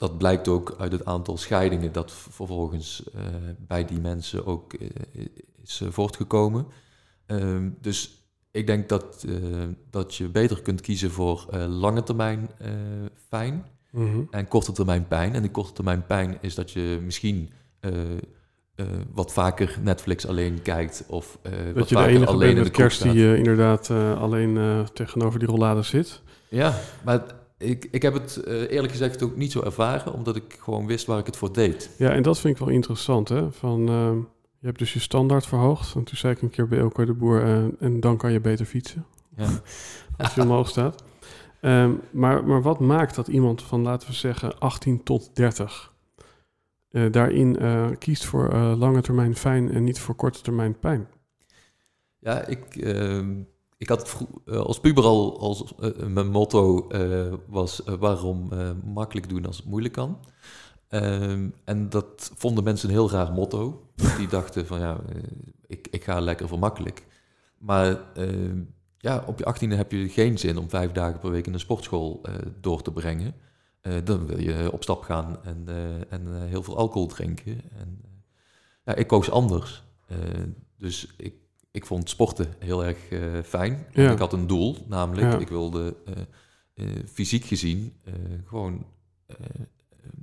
dat 0.00 0.18
blijkt 0.18 0.48
ook 0.48 0.74
uit 0.78 0.92
het 0.92 1.04
aantal 1.04 1.36
scheidingen 1.36 1.92
dat 1.92 2.12
vervolgens 2.12 3.02
eh, 3.14 3.22
bij 3.58 3.84
die 3.84 4.00
mensen 4.00 4.46
ook 4.46 4.72
eh, 4.72 4.88
is 5.62 5.80
eh, 5.80 5.88
voortgekomen. 5.90 6.66
Ehm, 7.26 7.68
dus 7.80 8.24
ik 8.50 8.66
denk 8.66 8.88
dat, 8.88 9.26
dat 9.90 10.14
je 10.14 10.28
beter 10.28 10.62
kunt 10.62 10.80
kiezen 10.80 11.10
voor 11.10 11.46
lange 11.68 12.02
termijn 12.02 12.50
fijn 13.28 13.64
Mhm. 13.90 14.20
en 14.30 14.48
korte 14.48 14.72
termijn 14.72 15.08
pijn. 15.08 15.34
En 15.34 15.42
die 15.42 15.50
korte 15.50 15.72
termijn 15.72 16.06
pijn 16.06 16.38
is 16.40 16.54
dat 16.54 16.70
je 16.70 17.00
misschien 17.04 17.50
wat 19.12 19.32
vaker 19.32 19.78
Netflix 19.82 20.26
alleen 20.26 20.62
kijkt 20.62 21.04
of 21.08 21.38
eh, 21.42 21.52
Dat 21.52 21.74
wat 21.74 21.88
je 21.88 21.94
de 21.94 22.00
vaker 22.00 22.16
enige 22.16 22.32
alleen 22.32 22.56
in 22.56 22.62
de 22.62 22.70
kerst 22.70 23.02
die 23.02 23.24
eh, 23.24 23.36
inderdaad 23.36 23.90
alleen 23.90 24.86
tegenover 24.92 25.38
die 25.38 25.48
rollade 25.48 25.82
zit. 25.82 26.22
Ja, 26.48 26.74
maar 27.04 27.22
ik, 27.60 27.88
ik 27.90 28.02
heb 28.02 28.12
het 28.12 28.36
eh, 28.36 28.70
eerlijk 28.70 28.92
gezegd 28.92 29.22
ook 29.22 29.36
niet 29.36 29.52
zo 29.52 29.62
ervaren, 29.62 30.12
omdat 30.12 30.36
ik 30.36 30.56
gewoon 30.60 30.86
wist 30.86 31.06
waar 31.06 31.18
ik 31.18 31.26
het 31.26 31.36
voor 31.36 31.52
deed. 31.52 31.90
Ja, 31.98 32.10
en 32.10 32.22
dat 32.22 32.38
vind 32.38 32.54
ik 32.54 32.64
wel 32.64 32.74
interessant. 32.74 33.28
Hè? 33.28 33.52
Van, 33.52 33.88
ehm, 33.88 34.16
je 34.58 34.66
hebt 34.66 34.78
dus 34.78 34.92
je 34.92 34.98
standaard 35.00 35.46
verhoogd. 35.46 35.94
En 35.94 36.04
toen 36.04 36.16
zei 36.16 36.32
ik 36.34 36.42
een 36.42 36.50
keer 36.50 36.68
bij 36.68 36.78
Elko 36.78 37.04
de 37.04 37.14
Boer... 37.14 37.42
eh, 37.42 37.64
en 37.80 38.00
dan 38.00 38.16
kan 38.16 38.32
je 38.32 38.40
beter 38.40 38.66
fietsen, 38.66 39.06
Ja. 39.36 39.48
als 40.18 40.34
je 40.34 40.42
omhoog 40.42 40.68
staat. 40.68 41.02
Ehm, 41.60 41.92
maar, 42.10 42.44
maar 42.44 42.62
wat 42.62 42.80
maakt 42.80 43.14
dat 43.14 43.28
iemand 43.28 43.62
van, 43.62 43.82
laten 43.82 44.08
we 44.08 44.14
zeggen, 44.14 44.58
18 44.58 45.02
tot 45.02 45.36
30... 45.36 45.92
eh, 46.90 47.04
daarin 47.10 47.58
kiest 47.98 48.24
voor 48.24 48.54
lange 48.54 49.00
termijn 49.00 49.36
fijn 49.36 49.70
en 49.72 49.84
niet 49.84 50.00
voor 50.00 50.14
korte 50.14 50.40
termijn 50.40 50.78
pijn? 50.78 51.08
Ja, 52.18 52.46
ik, 52.46 52.76
ehm, 52.76 53.34
ik 53.80 53.88
had 53.88 54.26
eh, 54.44 54.56
als 54.56 54.80
puber 54.80 55.04
al 55.04 55.40
als 55.40 55.74
eh, 55.78 56.06
mijn 56.06 56.30
motto 56.30 56.88
eh, 56.88 57.32
was 57.46 57.82
waarom 57.98 58.48
makkelijk 58.84 59.28
doen 59.28 59.46
als 59.46 59.56
het 59.56 59.66
moeilijk 59.66 59.94
kan. 59.94 60.18
Ehm, 60.88 61.48
en 61.64 61.88
dat 61.88 62.30
vonden 62.36 62.64
mensen 62.64 62.88
een 62.88 62.94
heel 62.94 63.10
raar 63.10 63.32
motto. 63.32 63.90
Die 64.16 64.28
dachten 64.38 64.66
van 64.66 64.80
ja, 64.80 65.00
ik, 65.66 65.88
ik 65.90 66.04
ga 66.04 66.20
lekker 66.20 66.48
voor 66.48 66.58
makkelijk. 66.58 67.06
Maar 67.58 68.14
ehm, 68.14 68.62
ja, 68.98 69.24
op 69.26 69.38
je 69.38 69.44
achttiende 69.44 69.76
heb 69.76 69.92
je 69.92 70.08
geen 70.08 70.38
zin 70.38 70.58
om 70.58 70.70
vijf 70.70 70.92
dagen 70.92 71.20
per 71.20 71.30
week 71.30 71.46
in 71.46 71.52
een 71.52 71.60
sportschool 71.60 72.22
door 72.60 72.82
te 72.82 72.92
brengen. 72.92 73.34
Dan 74.04 74.26
wil 74.26 74.40
je 74.40 74.72
op 74.72 74.82
stap 74.82 75.02
gaan 75.02 75.44
en, 75.44 75.66
en 76.08 76.42
heel 76.46 76.62
veel 76.62 76.76
alcohol 76.76 77.06
drinken. 77.06 77.60
En, 77.78 78.00
ja, 78.84 78.94
ik 78.94 79.06
koos 79.06 79.30
anders. 79.30 79.84
Dus 80.76 81.14
ik 81.16 81.34
ik 81.70 81.86
vond 81.86 82.08
sporten 82.08 82.46
heel 82.58 82.84
erg 82.84 83.08
eh, 83.10 83.20
fijn. 83.44 83.86
Ja. 83.92 84.12
Ik 84.12 84.18
had 84.18 84.32
een 84.32 84.46
doel, 84.46 84.76
namelijk 84.86 85.32
Ja. 85.32 85.38
ik 85.38 85.48
wilde 85.48 85.96
eh, 86.04 86.14
eh, 86.74 87.04
fysiek 87.12 87.44
gezien 87.44 87.92
gewoon 88.46 88.84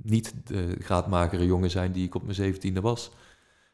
niet 0.02 0.34
de 0.44 0.76
graadmagere 0.78 1.46
jongen 1.46 1.70
zijn 1.70 1.92
die 1.92 2.06
ik 2.06 2.14
op 2.14 2.22
mijn 2.22 2.34
zeventiende 2.34 2.80
was. 2.80 3.10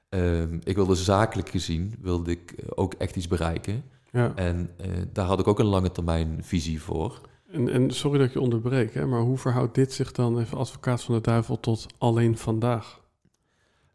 Ehm, 0.09 0.59
ik 0.65 0.75
wilde 0.77 0.95
zakelijk 0.95 1.49
gezien, 1.49 1.95
wilde 2.01 2.31
ik 2.31 2.55
ook 2.75 2.95
echt 2.95 3.17
iets 3.17 3.29
bereiken. 3.29 3.83
Ja. 4.13 4.33
En 4.35 4.71
daar 5.13 5.27
had 5.27 5.41
ik 5.41 5.47
ook 5.47 5.59
een 5.59 5.67
lange 5.67 5.93
termijn 5.93 6.39
visie 6.45 6.83
voor. 6.83 7.21
En, 7.51 7.69
en 7.69 7.91
sorry 7.91 8.19
dat 8.19 8.27
ik 8.27 8.33
je 8.33 8.41
onderbreek, 8.41 8.95
hè, 8.95 9.07
maar 9.07 9.21
hoe 9.21 9.39
verhoudt 9.39 9.75
dit 9.75 9.93
zich 9.93 10.13
dan, 10.13 10.39
even 10.39 10.59
advocaat 10.59 11.03
van 11.03 11.15
de 11.15 11.21
duivel, 11.21 11.61
tot 11.61 11.87
alleen 11.99 12.39
vandaag? 12.39 13.01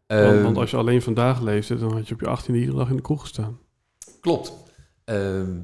Want, 0.06 0.20
Ehm, 0.20 0.42
want 0.42 0.56
als 0.56 0.70
je 0.70 0.76
alleen 0.76 1.02
vandaag 1.02 1.40
leefde, 1.40 1.76
dan 1.76 1.92
had 1.92 2.08
je 2.08 2.14
op 2.14 2.20
je 2.20 2.26
18e 2.26 2.54
iedere 2.58 2.76
dag 2.76 2.90
in 2.90 2.96
de 2.96 3.02
kroeg 3.02 3.20
gestaan. 3.20 3.58
Klopt. 4.20 4.52
Ehm, 5.04 5.56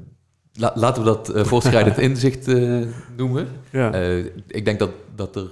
la- 0.53 0.71
laten 0.75 1.03
we 1.03 1.07
dat 1.09 1.29
eh, 1.29 1.43
voortschrijdend 1.43 1.97
inzicht 2.09 2.47
eh, 2.47 2.81
noemen. 3.17 3.47
Ja, 3.71 3.91
Eh, 3.93 4.25
ik 4.47 4.65
denk 4.65 4.79
dat, 4.79 4.89
dat, 5.15 5.35
er, 5.35 5.49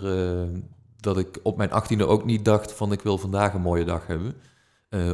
dat 1.00 1.18
ik 1.18 1.40
op 1.44 1.58
mijn 1.58 1.72
achttiende 1.72 2.06
ook 2.06 2.26
niet 2.26 2.46
dacht 2.46 2.72
van 2.72 2.92
ik 2.92 3.02
wil 3.02 3.18
vandaag 3.18 3.54
een 3.54 3.62
mooie 3.62 3.86
dag 3.86 4.08
hebben. 4.08 4.34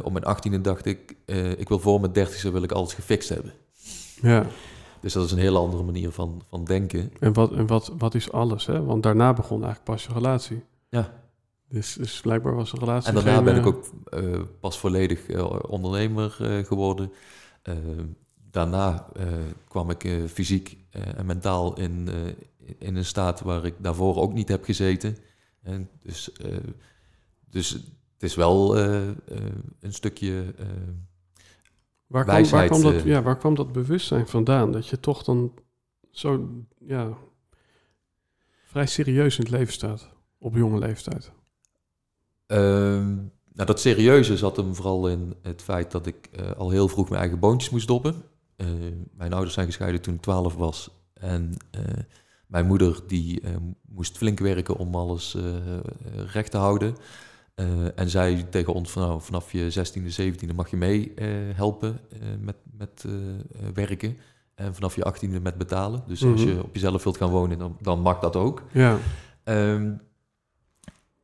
Op 0.02 0.12
mijn 0.12 0.24
achttiende 0.24 0.60
dacht 0.60 0.86
ik, 0.86 1.16
ik 1.56 1.68
wil 1.68 1.78
voor 1.78 2.00
mijn 2.00 2.12
dertigste 2.12 2.50
wil 2.50 2.62
ik 2.62 2.72
alles 2.72 2.94
gefixt 2.94 3.28
hebben. 3.28 3.52
ja, 4.22 4.46
Dus 5.00 5.12
dat 5.12 5.24
is 5.24 5.30
een 5.32 5.38
hele 5.38 5.58
andere 5.58 5.82
manier 5.82 6.10
van, 6.10 6.42
van 6.48 6.64
denken. 6.64 7.12
En, 7.20 7.32
wat, 7.32 7.52
en 7.52 7.66
wat, 7.66 7.92
wat 7.98 8.14
is 8.14 8.32
alles, 8.32 8.66
hè? 8.66 8.84
Want 8.84 9.02
daarna 9.02 9.32
begon 9.32 9.64
eigenlijk 9.64 9.84
pas 9.84 10.04
je 10.06 10.12
relatie. 10.12 10.62
Ja. 10.88 11.12
Dus, 11.68 11.94
dus 11.94 12.20
blijkbaar 12.20 12.54
was 12.54 12.72
een 12.72 12.78
relatie 12.78 13.08
En 13.08 13.14
daarna 13.14 13.34
geen, 13.34 13.44
ben 13.44 13.56
ik 13.56 13.66
ook 13.66 13.84
pas 14.60 14.78
volledig 14.78 15.20
ondernemer 15.68 16.30
geworden. 16.66 17.12
Eh, 17.62 17.74
daarna 18.50 19.08
eh, 19.14 19.26
kwam 19.68 19.90
ik 19.90 20.04
eh, 20.04 20.24
fysiek 20.24 20.76
en 20.90 21.26
mentaal 21.26 21.78
in, 21.78 22.08
in 22.78 22.96
een 22.96 23.04
staat 23.04 23.40
waar 23.40 23.64
ik 23.64 23.74
daarvoor 23.78 24.16
ook 24.16 24.32
niet 24.32 24.48
heb 24.48 24.64
gezeten. 24.64 25.16
En 25.62 25.88
dus, 26.02 26.30
dus 27.50 27.70
het 27.70 28.22
is 28.22 28.34
wel 28.34 28.78
een 28.78 29.92
stukje. 29.92 30.54
Waar 32.06 32.24
kwam, 32.24 32.44
waar, 32.44 32.66
kwam 32.66 32.82
dat, 32.82 33.02
ja, 33.02 33.22
waar 33.22 33.38
kwam 33.38 33.54
dat 33.54 33.72
bewustzijn 33.72 34.26
vandaan? 34.26 34.72
Dat 34.72 34.86
je 34.86 35.00
toch 35.00 35.22
dan 35.22 35.54
zo 36.10 36.48
ja, 36.78 37.16
vrij 38.64 38.86
serieus 38.86 39.38
in 39.38 39.42
het 39.42 39.52
leven 39.52 39.72
staat. 39.72 40.08
Op 40.38 40.54
jonge 40.54 40.78
leeftijd. 40.78 41.32
Ehm, 42.46 43.18
nou, 43.54 43.66
dat 43.66 43.80
serieuze 43.80 44.36
zat 44.36 44.56
hem 44.56 44.74
vooral 44.74 45.08
in 45.08 45.34
het 45.42 45.62
feit 45.62 45.90
dat 45.90 46.06
ik 46.06 46.28
eh, 46.32 46.50
al 46.50 46.70
heel 46.70 46.88
vroeg 46.88 47.08
mijn 47.08 47.20
eigen 47.20 47.38
boontjes 47.38 47.70
moest 47.70 47.86
doppen. 47.86 48.22
Eh, 48.56 48.66
mijn 49.14 49.32
ouders 49.32 49.54
zijn 49.54 49.66
gescheiden 49.66 50.00
toen 50.00 50.14
ik 50.14 50.20
12 50.20 50.54
was. 50.54 50.90
En 51.14 51.54
eh, 51.70 51.80
mijn 52.46 52.66
moeder 52.66 53.00
die 53.06 53.42
moest 53.88 54.16
flink 54.16 54.38
werken 54.38 54.76
om 54.76 54.94
alles 54.94 55.36
recht 56.32 56.50
te 56.50 56.56
houden. 56.56 56.94
En 57.94 58.10
zei 58.10 58.48
tegen 58.48 58.74
ons 58.74 58.90
van, 58.90 59.02
nou, 59.02 59.20
vanaf 59.20 59.52
je 59.52 59.70
16e, 59.70 60.22
17e 60.22 60.54
mag 60.54 60.70
je 60.70 60.76
mee 60.76 61.12
helpen 61.54 62.00
met, 62.40 62.56
met 62.76 63.04
werken. 63.74 64.16
En 64.54 64.74
vanaf 64.74 64.94
je 64.96 65.04
18e 65.14 65.42
met 65.42 65.58
betalen. 65.58 66.02
Dus 66.06 66.24
als 66.24 66.40
Mhm. 66.44 66.50
je 66.50 66.62
op 66.62 66.74
jezelf 66.74 67.04
wilt 67.04 67.16
gaan 67.16 67.30
wonen, 67.30 67.58
dan, 67.58 67.76
dan 67.80 68.00
mag 68.00 68.18
dat 68.18 68.36
ook. 68.36 68.62
Ja, 68.72 68.98
Ehm, 69.44 69.92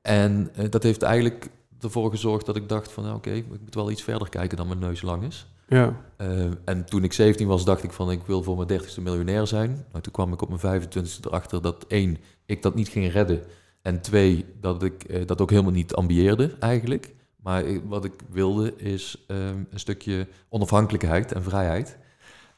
en 0.03 0.51
dat 0.71 0.83
heeft 0.83 1.03
eigenlijk 1.03 1.51
ervoor 1.81 2.11
gezorgd 2.11 2.47
dat 2.47 2.57
ik 2.57 2.69
dacht 2.69 2.93
van, 2.93 3.05
nou, 3.05 3.17
oké, 3.17 3.31
ik 3.31 3.45
moet 3.49 3.75
wel 3.75 3.91
iets 3.91 4.03
verder 4.03 4.29
kijken 4.29 4.57
dan 4.57 4.67
mijn 4.69 4.79
neus 4.79 5.03
lang 5.03 5.23
is. 5.25 5.47
ja, 5.69 5.97
Ehm, 6.17 6.53
en 6.65 6.85
toen 6.85 7.05
ik 7.05 7.13
17 7.13 7.47
was, 7.47 7.65
dacht 7.65 7.83
ik 7.83 7.93
van, 7.93 8.11
ik 8.11 8.21
wil 8.27 8.43
voor 8.43 8.57
mijn 8.57 8.69
30ste 8.69 9.01
miljonair 9.03 9.47
zijn. 9.47 9.71
Nou, 9.91 10.03
toen 10.03 10.13
kwam 10.13 10.33
ik 10.33 10.43
op 10.43 10.49
mijn 10.49 10.61
25ste 10.83 11.27
erachter 11.27 11.63
dat 11.63 11.85
één, 11.89 12.17
ik 12.47 12.63
dat 12.63 12.75
niet 12.75 12.89
ging 12.89 13.13
redden. 13.13 13.43
En 13.83 14.01
twee, 14.01 14.45
dat 14.61 14.83
ik 14.83 15.03
eh, 15.05 15.27
dat 15.27 15.41
ook 15.41 15.51
helemaal 15.51 15.73
niet 15.73 15.95
ambieerde 15.95 16.55
eigenlijk. 16.61 17.15
Maar 17.43 17.65
ik- 17.65 17.83
wat 17.89 18.05
ik 18.05 18.13
wilde 18.31 18.77
is 18.77 19.25
ehm, 19.27 19.57
een 19.71 19.79
stukje 19.81 20.27
onafhankelijkheid 20.49 21.33
en 21.33 21.43
vrijheid. 21.43 21.99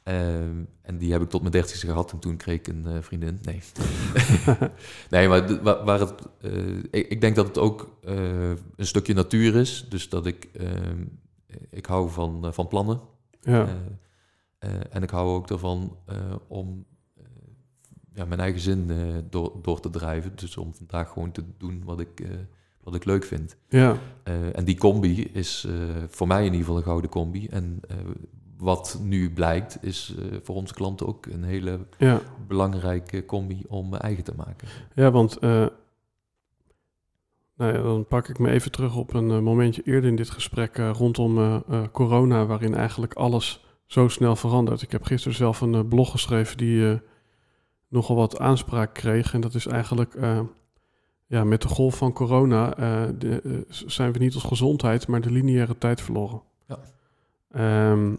Ehm, 0.03 0.65
en 0.83 0.99
die 0.99 1.13
heb 1.13 1.23
ik 1.23 1.29
tot 1.29 1.41
mijn 1.41 1.53
dertigste 1.53 1.87
gehad 1.87 2.13
en 2.13 2.19
toen 2.19 2.37
kreeg 2.37 2.59
ik 2.59 2.69
een 2.69 2.87
eh, 2.87 3.01
vriendin. 3.01 3.39
Nee. 3.43 3.61
nee, 5.11 5.29
maar 5.29 5.63
waar, 5.63 5.85
waar 5.85 6.01
het, 6.01 6.15
eh, 6.41 6.77
ik, 6.77 7.09
ik 7.09 7.21
denk 7.21 7.37
dat 7.37 7.47
het 7.47 7.59
ook 7.59 7.99
eh, 8.03 8.51
een 8.51 8.87
stukje 8.87 9.15
natuur 9.15 9.57
is. 9.57 9.87
Dus 9.89 10.09
dat 10.09 10.27
ik, 10.27 10.49
ehm, 10.53 11.05
ik 11.71 11.87
hou 11.87 12.11
van, 12.11 12.55
van 12.55 12.69
plannen. 12.69 13.01
ja. 13.41 13.69
En 14.91 15.03
ik 15.03 15.11
hou 15.11 15.29
ook 15.29 15.51
ervan 15.51 15.97
om 16.49 16.85
ja, 18.15 18.25
mijn 18.25 18.41
eigen 18.41 18.61
zin 18.61 18.91
door, 19.31 19.53
door 19.63 19.81
te 19.81 19.91
drijven. 19.91 20.33
Dus 20.35 20.57
om 20.57 20.75
vandaag 20.75 21.09
gewoon 21.13 21.33
te 21.33 21.45
doen 21.59 21.83
wat 21.85 22.01
ik, 22.01 22.27
wat 22.81 22.95
ik 22.95 23.05
leuk 23.05 23.25
vind. 23.25 23.57
ja. 23.69 23.99
En 24.53 24.65
die 24.65 24.77
combi 24.77 25.23
is 25.23 25.67
voor 26.09 26.27
mij 26.27 26.39
in 26.39 26.45
ieder 26.45 26.61
geval 26.61 26.77
een 26.77 26.83
gouden 26.83 27.11
combi. 27.11 27.47
En 27.47 27.81
wat 28.61 29.01
nu 29.03 29.33
blijkt, 29.33 29.79
is 29.85 30.15
eh, 30.19 30.39
voor 30.43 30.55
onze 30.55 30.75
klanten 30.75 31.07
ook 31.07 31.27
een 31.27 31.45
hele 31.45 31.87
ja. 31.99 32.21
belangrijke 32.47 33.25
combi 33.25 33.63
om 33.69 33.95
eigen 33.95 34.25
te 34.25 34.35
maken. 34.37 34.69
Ja, 34.95 35.11
want 35.11 35.39
eh, 35.39 35.67
nou 37.57 37.73
ja, 37.73 37.83
dan 37.83 38.07
pak 38.07 38.29
ik 38.29 38.39
me 38.39 38.51
even 38.51 38.71
terug 38.71 38.97
op 38.97 39.15
een 39.15 39.31
eh, 39.31 39.39
momentje 39.39 39.83
eerder 39.85 40.11
in 40.11 40.17
dit 40.17 40.31
gesprek 40.31 40.79
eh, 40.79 40.91
rondom 40.95 41.39
eh, 41.39 41.61
eh, 41.69 41.83
corona, 41.93 42.47
waarin 42.47 42.75
eigenlijk 42.75 43.15
alles 43.15 43.65
zo 43.87 44.09
snel 44.09 44.37
verandert. 44.37 44.83
Ik 44.83 44.93
heb 44.93 45.05
gisteren 45.05 45.37
zelf 45.37 45.61
een 45.61 45.75
eh, 45.75 45.89
blog 45.89 46.11
geschreven 46.11 46.57
die 46.57 46.91
eh, 46.91 46.99
nogal 47.89 48.17
wat 48.17 48.39
aanspraak 48.39 48.95
kreeg. 48.95 49.35
En 49.35 49.41
dat 49.41 49.55
is 49.55 49.67
eigenlijk, 49.67 50.15
eh, 50.15 50.41
ja, 51.27 51.45
met 51.45 51.63
de 51.63 51.69
golf 51.69 51.97
van 51.97 52.13
corona 52.13 52.77
eh, 52.77 53.09
de, 53.19 53.41
eh, 53.45 53.53
zijn 53.69 54.13
we 54.13 54.19
niet 54.19 54.35
als 54.35 54.43
gezondheid, 54.43 55.07
maar 55.07 55.21
de 55.21 55.31
lineaire 55.31 55.79
tijd 55.79 56.01
verloren. 56.01 56.43
Ja. 56.69 56.79
Ehm, 57.51 58.15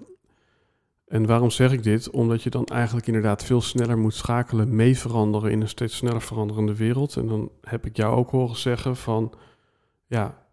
en 1.11 1.25
waarom 1.25 1.49
zeg 1.49 1.71
ik 1.71 1.83
dit? 1.83 2.09
Omdat 2.09 2.43
je 2.43 2.49
dan 2.49 2.65
eigenlijk 2.65 3.07
inderdaad 3.07 3.43
veel 3.43 3.61
sneller 3.61 3.97
moet 3.97 4.13
schakelen, 4.13 4.75
mee 4.75 4.97
veranderen 4.97 5.51
in 5.51 5.61
een 5.61 5.67
steeds 5.67 5.95
sneller 5.95 6.21
veranderende 6.21 6.75
wereld. 6.75 7.15
En 7.15 7.27
dan 7.27 7.51
heb 7.61 7.85
ik 7.85 7.97
jou 7.97 8.15
ook 8.15 8.29
horen 8.29 8.55
zeggen 8.55 8.95
van, 8.95 9.33
ja, 10.05 10.45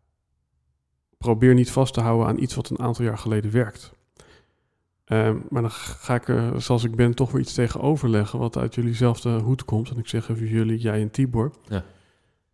probeer 1.18 1.54
niet 1.54 1.70
vast 1.70 1.94
te 1.94 2.00
houden 2.00 2.26
aan 2.26 2.38
iets 2.38 2.54
wat 2.54 2.70
een 2.70 2.78
aantal 2.78 3.04
jaar 3.04 3.18
geleden 3.18 3.50
werkt. 3.50 3.92
Ehm, 5.04 5.36
maar 5.48 5.62
dan 5.62 5.70
ga 5.70 6.14
ik 6.14 6.28
er, 6.28 6.62
zoals 6.62 6.84
ik 6.84 6.96
ben, 6.96 7.14
toch 7.14 7.30
weer 7.30 7.40
iets 7.40 7.54
tegenover 7.54 8.08
leggen 8.08 8.38
wat 8.38 8.56
uit 8.56 8.74
jullie 8.74 8.94
zelfde 8.94 9.30
hoed 9.30 9.64
komt. 9.64 9.90
En 9.90 9.98
ik 9.98 10.08
zeg 10.08 10.28
even 10.28 10.46
jullie, 10.46 10.78
jij 10.78 11.00
en 11.00 11.10
Tibor. 11.10 11.52
Ja. 11.68 11.84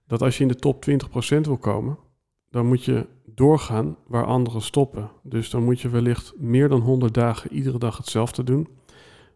Dat 0.07 0.23
als 0.23 0.37
je 0.37 0.43
in 0.43 0.49
de 0.49 0.57
top 0.57 0.85
20% 0.91 1.41
wil 1.41 1.59
komen, 1.59 1.99
dan 2.51 2.67
moet 2.67 2.85
je 2.85 3.07
doorgaan 3.35 3.97
waar 4.07 4.25
anderen 4.25 4.63
stoppen. 4.63 5.11
Dus 5.23 5.51
dan 5.51 5.65
moet 5.65 5.81
je 5.81 5.89
wellicht 5.89 6.33
meer 6.39 6.69
dan 6.69 6.81
100 6.81 7.15
dagen 7.15 7.53
iedere 7.53 7.79
dag 7.79 7.97
hetzelfde 7.97 8.45
doen. 8.45 8.69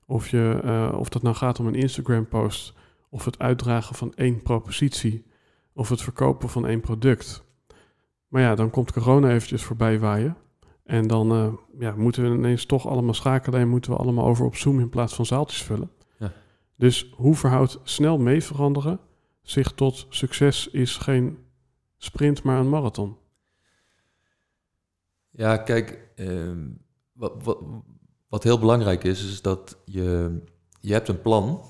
Of, 0.07 0.28
je, 0.28 0.61
eh, 0.64 0.99
of 0.99 1.09
dat 1.09 1.22
nou 1.22 1.34
gaat 1.34 1.61
om 1.61 1.66
een 1.66 1.74
Instagram-post, 1.74 2.74
of 3.11 3.24
het 3.24 3.38
uitdragen 3.38 3.94
van 3.94 4.14
één 4.14 4.42
propositie, 4.42 5.24
of 5.72 5.88
het 5.88 6.03
verkopen 6.03 6.49
van 6.49 6.66
één 6.66 6.80
product. 6.80 7.44
Maar 8.28 8.42
ja, 8.42 8.55
dan 8.55 8.70
komt 8.70 8.92
corona 8.92 9.30
eventjes 9.30 9.62
voorbij 9.62 9.99
waaien. 9.99 10.36
En 10.84 11.07
dan 11.07 11.32
eh, 11.32 11.53
ja, 11.78 11.94
moeten 11.96 12.22
we 12.30 12.36
ineens 12.36 12.66
toch 12.66 12.86
allemaal 12.86 13.14
schakelen 13.14 13.61
en 13.61 13.68
moeten 13.68 13.90
we 13.90 13.96
allemaal 13.96 14.26
over 14.26 14.44
op 14.44 14.57
Zoom 14.57 14.80
in 14.80 14.88
plaats 14.88 15.14
van 15.14 15.26
zaaltjes 15.26 15.62
vullen. 15.62 15.90
Ja. 16.18 16.32
Dus 16.76 17.12
hoe 17.16 17.34
verhoudt 17.34 17.80
snel 17.82 18.18
mee 18.18 18.42
veranderen 18.42 19.01
zich 19.42 19.72
tot 19.72 20.07
succes 20.09 20.68
is 20.68 20.96
geen 20.96 21.38
sprint, 21.96 22.42
maar 22.42 22.59
een 22.59 22.68
marathon? 22.68 23.16
Ja, 25.39 25.57
kijk, 25.57 26.11
ehm, 26.14 26.68
wat, 27.12 27.43
wat, 27.43 27.59
wat 28.28 28.43
heel 28.43 28.59
belangrijk 28.59 29.05
is, 29.05 29.24
is 29.24 29.43
dat 29.43 29.78
je, 29.84 30.39
je 30.80 30.93
hebt 30.93 31.09
een 31.09 31.20
plan 31.20 31.61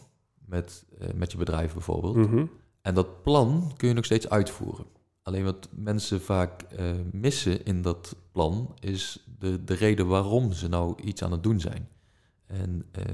met, 0.44 0.84
eh, 0.98 1.08
met 1.14 1.32
je 1.32 1.38
bedrijf 1.38 1.72
bijvoorbeeld. 1.72 2.16
Mhm. 2.16 2.46
En 2.82 2.94
dat 2.94 3.22
plan 3.22 3.72
kun 3.76 3.88
je 3.88 3.94
nog 3.94 4.04
steeds 4.04 4.28
uitvoeren. 4.28 4.86
Alleen 5.22 5.44
wat 5.44 5.68
mensen 5.72 6.20
vaak 6.20 6.62
eh, 6.62 6.92
missen 7.12 7.64
in 7.64 7.82
dat 7.82 8.16
plan 8.32 8.74
is 8.80 9.26
de, 9.38 9.64
de 9.64 9.74
reden 9.74 10.06
waarom 10.06 10.52
ze 10.52 10.68
nou 10.68 11.02
iets 11.02 11.22
aan 11.22 11.32
het 11.32 11.42
doen 11.42 11.60
zijn. 11.60 11.88
En 12.46 12.86
eh, 12.90 13.04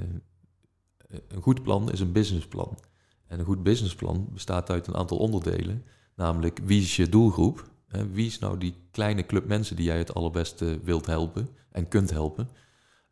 een 1.28 1.42
goed 1.42 1.62
plan 1.62 1.90
is 1.92 2.00
een 2.00 2.12
businessplan. 2.12 2.78
En 3.26 3.38
een 3.38 3.44
goed 3.44 3.62
businessplan 3.62 4.28
bestaat 4.32 4.70
uit 4.70 4.86
een 4.86 4.96
aantal 4.96 5.18
onderdelen. 5.18 5.84
Namelijk, 6.14 6.60
wie 6.64 6.80
is 6.80 6.96
je 6.96 7.08
doelgroep? 7.08 7.72
Hè, 7.94 8.10
wie 8.10 8.26
is 8.26 8.38
nou 8.38 8.58
die 8.58 8.74
kleine 8.90 9.26
club 9.26 9.46
mensen 9.46 9.76
die 9.76 9.84
jij 9.84 9.98
het 9.98 10.14
allerbeste 10.14 10.78
wilt 10.82 11.06
helpen 11.06 11.48
en 11.70 11.88
kunt 11.88 12.10
helpen? 12.10 12.48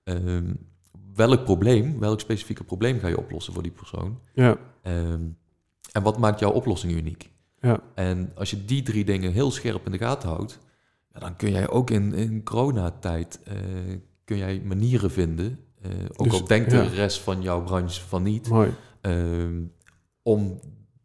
Ehm, 0.04 0.54
welk 1.14 1.44
probleem, 1.44 1.98
welk 1.98 2.20
specifieke 2.20 2.64
probleem 2.64 2.98
ga 2.98 3.08
je 3.08 3.18
oplossen 3.18 3.52
voor 3.52 3.62
die 3.62 3.72
persoon? 3.72 4.18
Ja, 4.34 4.56
Ehm, 4.82 5.22
en 5.92 6.02
wat 6.02 6.18
maakt 6.18 6.40
jouw 6.40 6.50
oplossing 6.52 6.92
uniek? 6.92 7.30
ja, 7.60 7.80
En 7.94 8.32
als 8.34 8.50
je 8.50 8.64
die 8.64 8.82
drie 8.82 9.04
dingen 9.04 9.32
heel 9.32 9.50
scherp 9.50 9.86
in 9.86 9.92
de 9.92 9.98
gaten 9.98 10.28
houdt, 10.28 10.58
ja, 11.12 11.20
dan 11.20 11.36
kun 11.36 11.50
jij 11.50 11.68
ook 11.68 11.90
in, 11.90 12.12
in 12.14 12.42
coronatijd 12.42 13.40
eh, 13.44 13.54
kun 14.24 14.36
jij 14.36 14.60
manieren 14.64 15.10
vinden. 15.10 15.58
eh, 15.82 15.90
ook 16.16 16.24
Dus, 16.30 16.32
al 16.40 16.46
denkt 16.46 16.72
ja. 16.72 16.82
de 16.82 16.88
rest 16.88 17.18
van 17.20 17.42
jouw 17.42 17.62
branche 17.62 18.00
van 18.00 18.22
niet, 18.22 18.48
mooi. 18.48 18.70
ehm, 19.00 19.62
om 20.22 20.60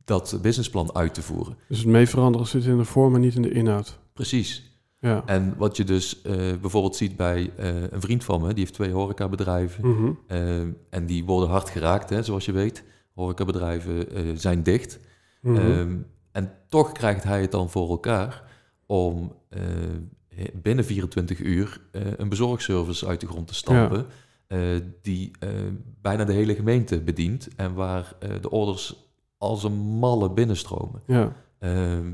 dat 0.08 0.40
businessplan 0.42 0.96
uit 0.96 1.14
te 1.14 1.22
voeren. 1.22 1.58
Dus 1.68 1.78
het 1.78 1.88
mee 1.88 2.08
veranderen 2.08 2.48
zit 2.48 2.66
in 2.66 2.78
de 2.78 2.86
vorm 2.86 3.16
en 3.16 3.22
niet 3.22 3.36
in 3.36 3.42
de 3.42 3.52
inhoud. 3.52 4.00
Precies. 4.14 4.80
Ja. 5.00 5.24
En 5.26 5.54
wat 5.58 5.78
je 5.78 5.84
dus 5.84 6.22
eh, 6.22 6.34
bijvoorbeeld 6.62 6.96
ziet 6.96 7.16
bij 7.16 7.52
eh, 7.58 7.82
een 7.90 8.02
vriend 8.02 8.24
van 8.24 8.42
me, 8.42 8.48
die 8.48 8.60
heeft 8.60 8.74
twee 8.74 8.92
horecabedrijven. 8.92 10.18
Eh, 10.28 10.60
en 10.90 11.06
die 11.06 11.26
worden 11.26 11.50
hard 11.50 11.70
geraakt, 11.70 12.10
hè, 12.10 12.24
zoals 12.24 12.46
je 12.46 12.52
weet. 12.52 12.84
Horecabedrijven 13.14 14.06
zijn 14.40 14.64
dicht. 14.64 15.00
Mhm. 15.42 15.56
Ehm, 15.56 15.98
en 16.32 16.52
toch 16.70 16.92
krijgt 16.92 17.24
hij 17.24 17.42
het 17.42 17.52
dan 17.52 17.70
voor 17.70 17.90
elkaar 17.90 18.44
om 18.86 19.36
binnen 20.54 20.86
24 20.86 21.40
uur 21.40 21.82
een 21.92 22.30
bezorgservice 22.30 23.08
uit 23.08 23.22
de 23.22 23.28
grond 23.28 23.48
te 23.48 23.56
stampen. 23.56 24.06
die 25.02 25.32
bijna 26.02 26.24
de 26.24 26.34
hele 26.34 26.56
gemeente 26.56 27.02
bedient 27.02 27.48
en 27.56 27.74
waar 27.74 28.16
de 28.42 28.50
orders 28.50 29.07
als 29.38 29.64
een 29.64 29.78
malle 29.78 30.32
binnenstromen. 30.32 31.02
ja. 31.06 31.34
Ehm, 31.60 32.12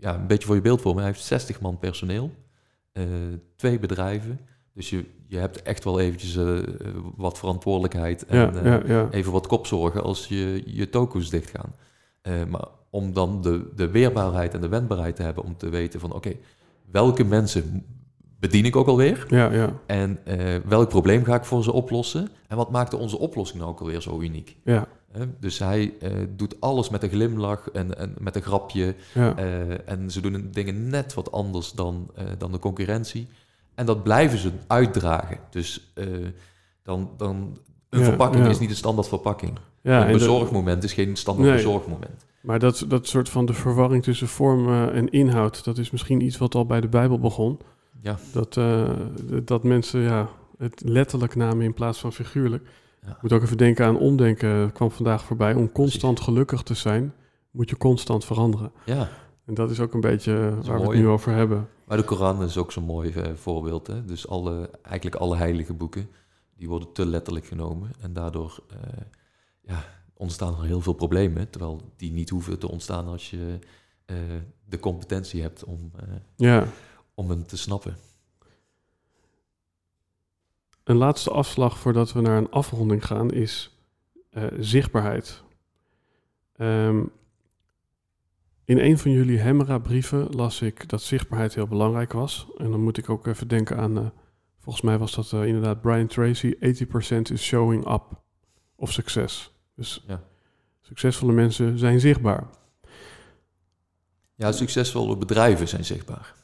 ja, 0.00 0.14
een 0.14 0.26
beetje 0.26 0.46
voor 0.46 0.54
je 0.54 0.60
beeldvorming. 0.60 1.04
Hij 1.04 1.12
heeft 1.14 1.26
60 1.26 1.60
man 1.60 1.78
personeel, 1.78 2.30
eh, 2.92 3.04
twee 3.56 3.78
bedrijven. 3.78 4.40
Dus 4.72 4.90
je, 4.90 5.04
je 5.26 5.38
hebt 5.38 5.62
echt 5.62 5.84
wel 5.84 6.00
eventjes 6.00 6.36
eh, 6.36 6.58
wat 7.16 7.38
verantwoordelijkheid 7.38 8.26
en 8.26 8.38
Ja, 8.38 8.52
eh, 8.52 8.64
ja, 8.64 8.82
ja. 8.86 9.08
even 9.10 9.32
wat 9.32 9.46
kopzorgen 9.46 10.02
als 10.02 10.26
je, 10.26 10.62
je 10.66 10.90
tokus 10.90 11.30
dichtgaan. 11.30 11.74
Maar 12.48 12.68
om 12.90 13.12
dan 13.12 13.42
de, 13.42 13.70
de 13.74 13.90
weerbaarheid 13.90 14.54
en 14.54 14.60
de 14.60 14.68
wendbaarheid 14.68 15.16
te 15.16 15.22
hebben 15.22 15.44
om 15.44 15.56
te 15.56 15.68
weten 15.68 16.00
van 16.00 16.12
oké, 16.12 16.32
welke 16.90 17.24
mensen 17.24 17.84
bedien 18.40 18.64
ik 18.64 18.76
ook 18.76 18.86
alweer? 18.86 19.26
Ja, 19.28 19.52
ja, 19.52 19.72
En 19.86 20.18
welk 20.68 20.88
probleem 20.88 21.24
ga 21.24 21.34
ik 21.34 21.44
voor 21.44 21.62
ze 21.62 21.72
oplossen? 21.72 22.28
En 22.48 22.56
wat 22.56 22.70
maakte 22.70 22.96
onze 22.96 23.18
oplossing 23.18 23.58
nou 23.58 23.70
ook 23.70 23.80
alweer 23.80 24.00
zo 24.00 24.20
uniek? 24.20 24.56
ja? 24.64 24.88
Dus 25.40 25.58
hij 25.58 25.94
eh, 26.00 26.10
doet 26.36 26.60
alles 26.60 26.88
met 26.88 27.02
een 27.02 27.08
glimlach 27.08 27.70
en, 27.70 27.98
en 27.98 28.14
met 28.18 28.36
een 28.36 28.42
grapje. 28.42 28.94
ja. 29.14 29.36
eh, 29.36 29.88
en 29.88 30.10
ze 30.10 30.20
doen 30.20 30.48
dingen 30.52 30.88
net 30.88 31.14
wat 31.14 31.32
anders 31.32 31.72
dan, 31.72 32.10
eh, 32.14 32.24
dan 32.38 32.52
de 32.52 32.58
concurrentie. 32.58 33.28
En 33.74 33.86
dat 33.86 34.02
blijven 34.02 34.38
ze 34.38 34.50
uitdragen. 34.66 35.38
Dus 35.50 35.92
dan, 36.82 37.10
dan 37.16 37.58
een 37.90 37.98
Ja, 37.98 38.04
verpakking 38.04 38.44
ja. 38.44 38.50
is 38.50 38.58
niet 38.58 38.70
een 38.70 38.76
standaard 38.76 39.08
verpakking. 39.08 39.58
een 39.82 40.06
de- 40.06 40.12
bezorgmoment 40.12 40.84
is 40.84 40.92
geen 40.92 41.16
standaard 41.16 41.48
Nee. 41.48 41.56
bezorgmoment. 41.56 42.24
maar 42.40 42.58
dat, 42.58 42.84
dat 42.88 43.06
soort 43.06 43.28
van 43.28 43.46
de 43.46 43.52
verwarring 43.52 44.02
tussen 44.02 44.28
vorm 44.28 44.88
en 44.88 45.08
inhoud, 45.10 45.64
dat 45.64 45.78
is 45.78 45.90
misschien 45.90 46.20
iets 46.20 46.38
wat 46.38 46.54
al 46.54 46.66
bij 46.66 46.80
de 46.80 46.88
Bijbel 46.88 47.18
begon. 47.18 47.58
Ja, 48.00 48.18
Dat, 48.32 48.58
dat 49.44 49.62
mensen 49.64 50.00
ja, 50.00 50.28
het 50.58 50.82
letterlijk 50.84 51.34
namen 51.34 51.64
in 51.64 51.74
plaats 51.74 51.98
van 51.98 52.12
figuurlijk. 52.12 52.68
Ja. 53.06 53.18
Moet 53.20 53.32
ook 53.32 53.42
even 53.42 53.56
denken 53.56 53.86
aan 53.86 53.98
omdenken, 53.98 54.58
dat 54.58 54.72
kwam 54.72 54.90
vandaag 54.90 55.24
voorbij. 55.24 55.54
Om 55.54 55.72
constant 55.72 56.20
gelukkig 56.20 56.62
te 56.62 56.74
zijn, 56.74 57.14
moet 57.50 57.70
je 57.70 57.76
constant 57.76 58.24
veranderen. 58.24 58.72
ja. 58.84 59.08
En 59.46 59.54
dat 59.54 59.70
is 59.70 59.80
ook 59.80 59.94
een 59.94 60.00
beetje 60.00 60.32
eh, 60.32 60.66
waar 60.66 60.80
we 60.80 60.86
het 60.86 60.96
nu 60.96 61.06
over 61.08 61.32
hebben. 61.32 61.68
Maar 61.84 61.96
de 61.96 62.04
Koran 62.04 62.42
is 62.42 62.56
ook 62.56 62.72
zo'n 62.72 62.84
mooi 62.84 63.10
eh, 63.10 63.34
voorbeeld. 63.34 63.86
Hè? 63.86 64.04
Dus 64.04 64.28
alle, 64.28 64.70
eigenlijk 64.82 65.16
alle 65.16 65.36
heilige 65.36 65.72
boeken, 65.72 66.08
die 66.56 66.68
worden 66.68 66.92
te 66.92 67.06
letterlijk 67.06 67.46
genomen. 67.46 67.90
En 68.00 68.12
daardoor 68.12 68.58
eh, 68.70 68.78
ja, 69.60 69.84
ontstaan 70.14 70.58
er 70.58 70.64
heel 70.64 70.80
veel 70.80 70.92
problemen. 70.92 71.50
Terwijl 71.50 71.92
die 71.96 72.12
niet 72.12 72.30
hoeven 72.30 72.58
te 72.58 72.70
ontstaan 72.70 73.06
als 73.06 73.30
je 73.30 73.58
de 74.68 74.78
competentie 74.78 75.42
hebt 75.42 75.64
om, 75.64 75.90
Ja, 76.36 76.66
om 77.14 77.30
hem 77.30 77.46
te 77.46 77.56
snappen. 77.56 77.96
Een 80.86 80.96
laatste 80.96 81.30
afslag 81.30 81.78
voordat 81.78 82.12
we 82.12 82.20
naar 82.20 82.36
een 82.36 82.50
afronding 82.50 83.06
gaan 83.06 83.30
is 83.30 83.76
eh, 84.30 84.46
zichtbaarheid. 84.58 85.42
Ehm, 86.56 87.04
in 88.64 88.78
een 88.78 88.98
van 88.98 89.10
jullie 89.10 89.38
Hemera-brieven 89.38 90.28
las 90.30 90.62
ik 90.62 90.88
dat 90.88 91.02
zichtbaarheid 91.02 91.54
heel 91.54 91.66
belangrijk 91.66 92.12
was. 92.12 92.46
En 92.58 92.70
dan 92.70 92.82
moet 92.82 92.98
ik 92.98 93.10
ook 93.10 93.26
even 93.26 93.48
denken 93.48 93.76
aan, 93.76 93.98
eh, 93.98 94.06
volgens 94.58 94.84
mij 94.84 94.98
was 94.98 95.14
dat 95.14 95.32
eh, 95.32 95.46
inderdaad 95.46 95.80
Brian 95.80 96.06
Tracy, 96.06 96.54
80% 96.60 97.30
is 97.30 97.42
showing 97.42 97.92
up 97.92 98.02
of 98.74 98.92
succes. 98.92 99.52
Dus 99.74 100.04
Ja. 100.06 100.22
succesvolle 100.80 101.32
mensen 101.32 101.78
zijn 101.78 102.00
zichtbaar. 102.00 102.46
Ja, 104.34 104.52
succesvolle 104.52 105.16
bedrijven 105.16 105.68
zijn 105.68 105.84
zichtbaar. 105.84 106.34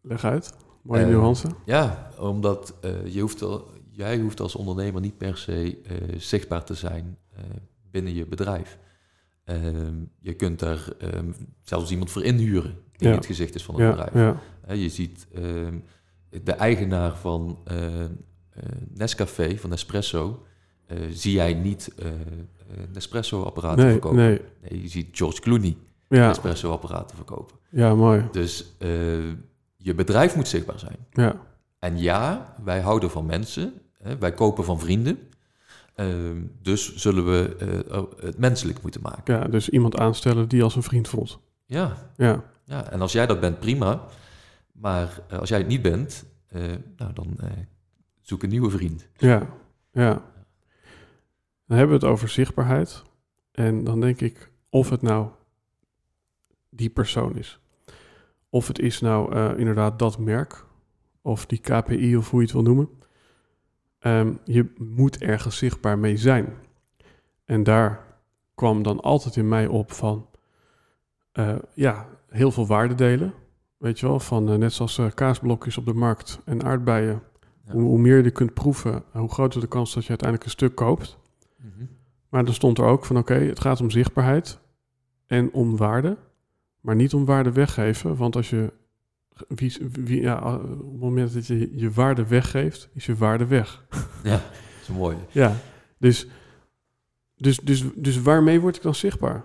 Leg 0.00 0.24
uit, 0.24 0.56
Eh, 0.88 1.10
Johansen. 1.10 1.54
Ja, 1.64 2.10
omdat 2.18 2.74
eh, 2.80 2.90
je 3.14 3.20
hoeft 3.20 3.42
al, 3.42 3.70
jij 3.90 4.18
hoeft 4.18 4.40
als 4.40 4.54
ondernemer 4.54 5.00
niet 5.00 5.18
per 5.18 5.36
se 5.36 5.78
eh, 5.86 5.96
zichtbaar 6.18 6.64
te 6.64 6.74
zijn 6.74 7.18
eh, 7.36 7.42
binnen 7.90 8.14
je 8.14 8.26
bedrijf. 8.26 8.78
Ehm, 9.44 9.94
je 10.20 10.32
kunt 10.34 10.58
daar 10.58 10.88
ehm, 10.98 11.30
zelfs 11.62 11.90
iemand 11.90 12.10
voor 12.10 12.24
inhuren 12.24 12.76
die 12.96 13.08
Ja. 13.08 13.14
het 13.14 13.26
gezicht 13.26 13.54
is 13.54 13.64
van 13.64 13.74
het 13.80 13.84
Ja, 13.84 14.04
bedrijf. 14.04 14.36
ja, 14.66 14.72
je 14.72 14.88
ziet 14.88 15.26
ehm, 15.34 15.78
de 16.42 16.52
eigenaar 16.52 17.16
van 17.16 17.58
Nescafé, 18.94 19.56
van 19.56 19.70
Nespresso, 19.70 20.42
zie 21.10 21.32
jij 21.32 21.54
niet 21.54 21.94
Nespresso-apparaten 22.92 23.82
nee, 23.84 23.92
verkopen. 23.92 24.18
nee, 24.18 24.40
Nee, 24.70 24.82
je 24.82 24.88
ziet 24.88 25.08
George 25.16 25.40
Clooney 25.40 25.76
ja, 26.08 26.26
Nespresso-apparaten 26.28 27.16
verkopen. 27.16 27.56
ja, 27.70 27.94
mooi. 27.94 28.24
Dus 28.32 28.76
je 29.88 29.94
bedrijf 29.94 30.36
moet 30.36 30.48
zichtbaar 30.48 30.78
zijn. 30.78 30.96
Ja, 31.10 31.36
En 31.78 31.98
ja, 31.98 32.54
wij 32.64 32.80
houden 32.80 33.10
van 33.10 33.26
mensen, 33.26 33.72
hè, 34.02 34.18
wij 34.18 34.32
kopen 34.32 34.64
van 34.64 34.78
vrienden. 34.78 35.18
Ehm, 35.94 36.42
dus 36.62 36.94
zullen 36.96 37.24
we 37.24 37.56
eh, 37.90 38.02
het 38.24 38.38
menselijk 38.38 38.82
moeten 38.82 39.00
maken. 39.00 39.34
ja, 39.34 39.44
dus 39.44 39.68
iemand 39.68 39.98
aanstellen 39.98 40.48
die 40.48 40.62
als 40.62 40.76
een 40.76 40.82
vriend 40.82 41.08
voelt. 41.08 41.40
Ja, 41.66 41.96
Ja, 42.16 42.44
ja, 42.64 42.90
en 42.90 43.00
als 43.00 43.12
jij 43.12 43.26
dat 43.26 43.40
bent, 43.40 43.60
prima. 43.60 44.04
Maar 44.72 45.20
eh, 45.28 45.38
als 45.38 45.48
jij 45.48 45.58
het 45.58 45.66
niet 45.66 45.82
bent, 45.82 46.24
eh, 46.48 46.62
nou, 46.96 47.12
dan 47.12 47.38
zoek 48.20 48.42
een 48.42 48.48
nieuwe 48.48 48.70
vriend. 48.70 49.08
Ja, 49.16 49.46
ja. 49.92 50.12
Dan 51.66 51.76
hebben 51.76 51.98
we 51.98 52.04
het 52.04 52.12
over 52.12 52.28
zichtbaarheid. 52.28 53.02
En 53.52 53.84
dan 53.84 54.00
denk 54.00 54.20
ik 54.20 54.50
of 54.70 54.90
het 54.90 55.02
nou 55.02 55.28
die 56.70 56.90
persoon 56.90 57.36
is. 57.36 57.60
Of 58.50 58.68
het 58.68 58.78
is 58.78 59.00
nou 59.00 59.34
eh, 59.34 59.58
inderdaad 59.58 59.98
dat 59.98 60.18
merk. 60.18 60.64
Of 61.22 61.46
die 61.46 61.58
KPI 61.58 62.16
of 62.16 62.30
hoe 62.30 62.40
je 62.40 62.44
het 62.46 62.54
wil 62.54 62.62
noemen. 62.64 62.88
Ehm, 63.98 64.32
je 64.44 64.72
moet 64.76 65.18
ergens 65.18 65.56
zichtbaar 65.58 65.98
mee 65.98 66.16
zijn. 66.16 66.54
En 67.44 67.62
daar 67.62 68.04
kwam 68.54 68.82
dan 68.82 69.00
altijd 69.00 69.36
in 69.36 69.48
mij 69.48 69.66
op 69.66 69.92
van... 69.92 70.26
eh, 71.32 71.56
ja, 71.74 72.08
heel 72.28 72.50
veel 72.50 72.66
waarde 72.66 72.94
delen. 72.94 73.32
Weet 73.76 74.00
je 74.00 74.06
wel, 74.06 74.20
van 74.20 74.50
eh, 74.50 74.54
net 74.56 74.72
zoals 74.72 75.00
kaasblokjes 75.14 75.78
op 75.78 75.86
de 75.86 75.94
markt 75.94 76.40
en 76.44 76.64
aardbeien. 76.64 77.22
Ja. 77.64 77.72
Hoe, 77.72 77.82
hoe 77.82 77.98
meer 77.98 78.16
je 78.16 78.22
die 78.22 78.32
kunt 78.32 78.54
proeven, 78.54 79.02
hoe 79.12 79.28
groter 79.30 79.60
de 79.60 79.66
kans 79.66 79.94
dat 79.94 80.02
je 80.02 80.08
uiteindelijk 80.08 80.48
een 80.48 80.56
stuk 80.56 80.74
koopt. 80.74 81.18
Mhm. 81.56 81.84
Maar 82.28 82.44
er 82.44 82.54
stond 82.54 82.78
er 82.78 82.84
ook 82.84 83.04
van 83.04 83.16
oké, 83.18 83.34
het 83.34 83.60
gaat 83.60 83.80
om 83.80 83.90
zichtbaarheid 83.90 84.60
en 85.26 85.52
om 85.52 85.76
waarde, 85.76 86.16
maar 86.80 86.94
niet 86.94 87.14
om 87.14 87.24
waarde 87.24 87.52
weggeven. 87.52 88.16
Want 88.16 88.36
als 88.36 88.50
je, 88.50 88.72
wie, 89.48 89.76
wie, 89.92 90.20
ja, 90.20 90.54
op 90.54 90.68
het 90.68 91.00
moment 91.00 91.34
dat 91.34 91.46
je 91.46 91.76
je 91.76 91.90
waarde 91.90 92.26
weggeeft, 92.26 92.88
is 92.94 93.06
je 93.06 93.16
waarde 93.16 93.46
weg. 93.46 93.84
Ja, 94.22 94.30
dat 94.30 94.42
is 94.82 94.88
mooi. 94.88 95.16
Ja, 95.30 95.56
dus, 95.98 96.26
dus, 97.34 97.58
dus, 97.58 97.84
dus 97.94 98.22
waarmee 98.22 98.60
word 98.60 98.76
ik 98.76 98.82
dan 98.82 98.94
zichtbaar? 98.94 99.44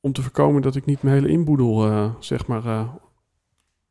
Om 0.00 0.12
te 0.12 0.22
voorkomen 0.22 0.62
dat 0.62 0.76
ik 0.76 0.84
niet 0.84 1.02
mijn 1.02 1.14
hele 1.14 1.28
inboedel, 1.28 1.86
eh, 1.86 2.14
zeg 2.20 2.46
maar, 2.46 2.64
eh, 2.64 2.94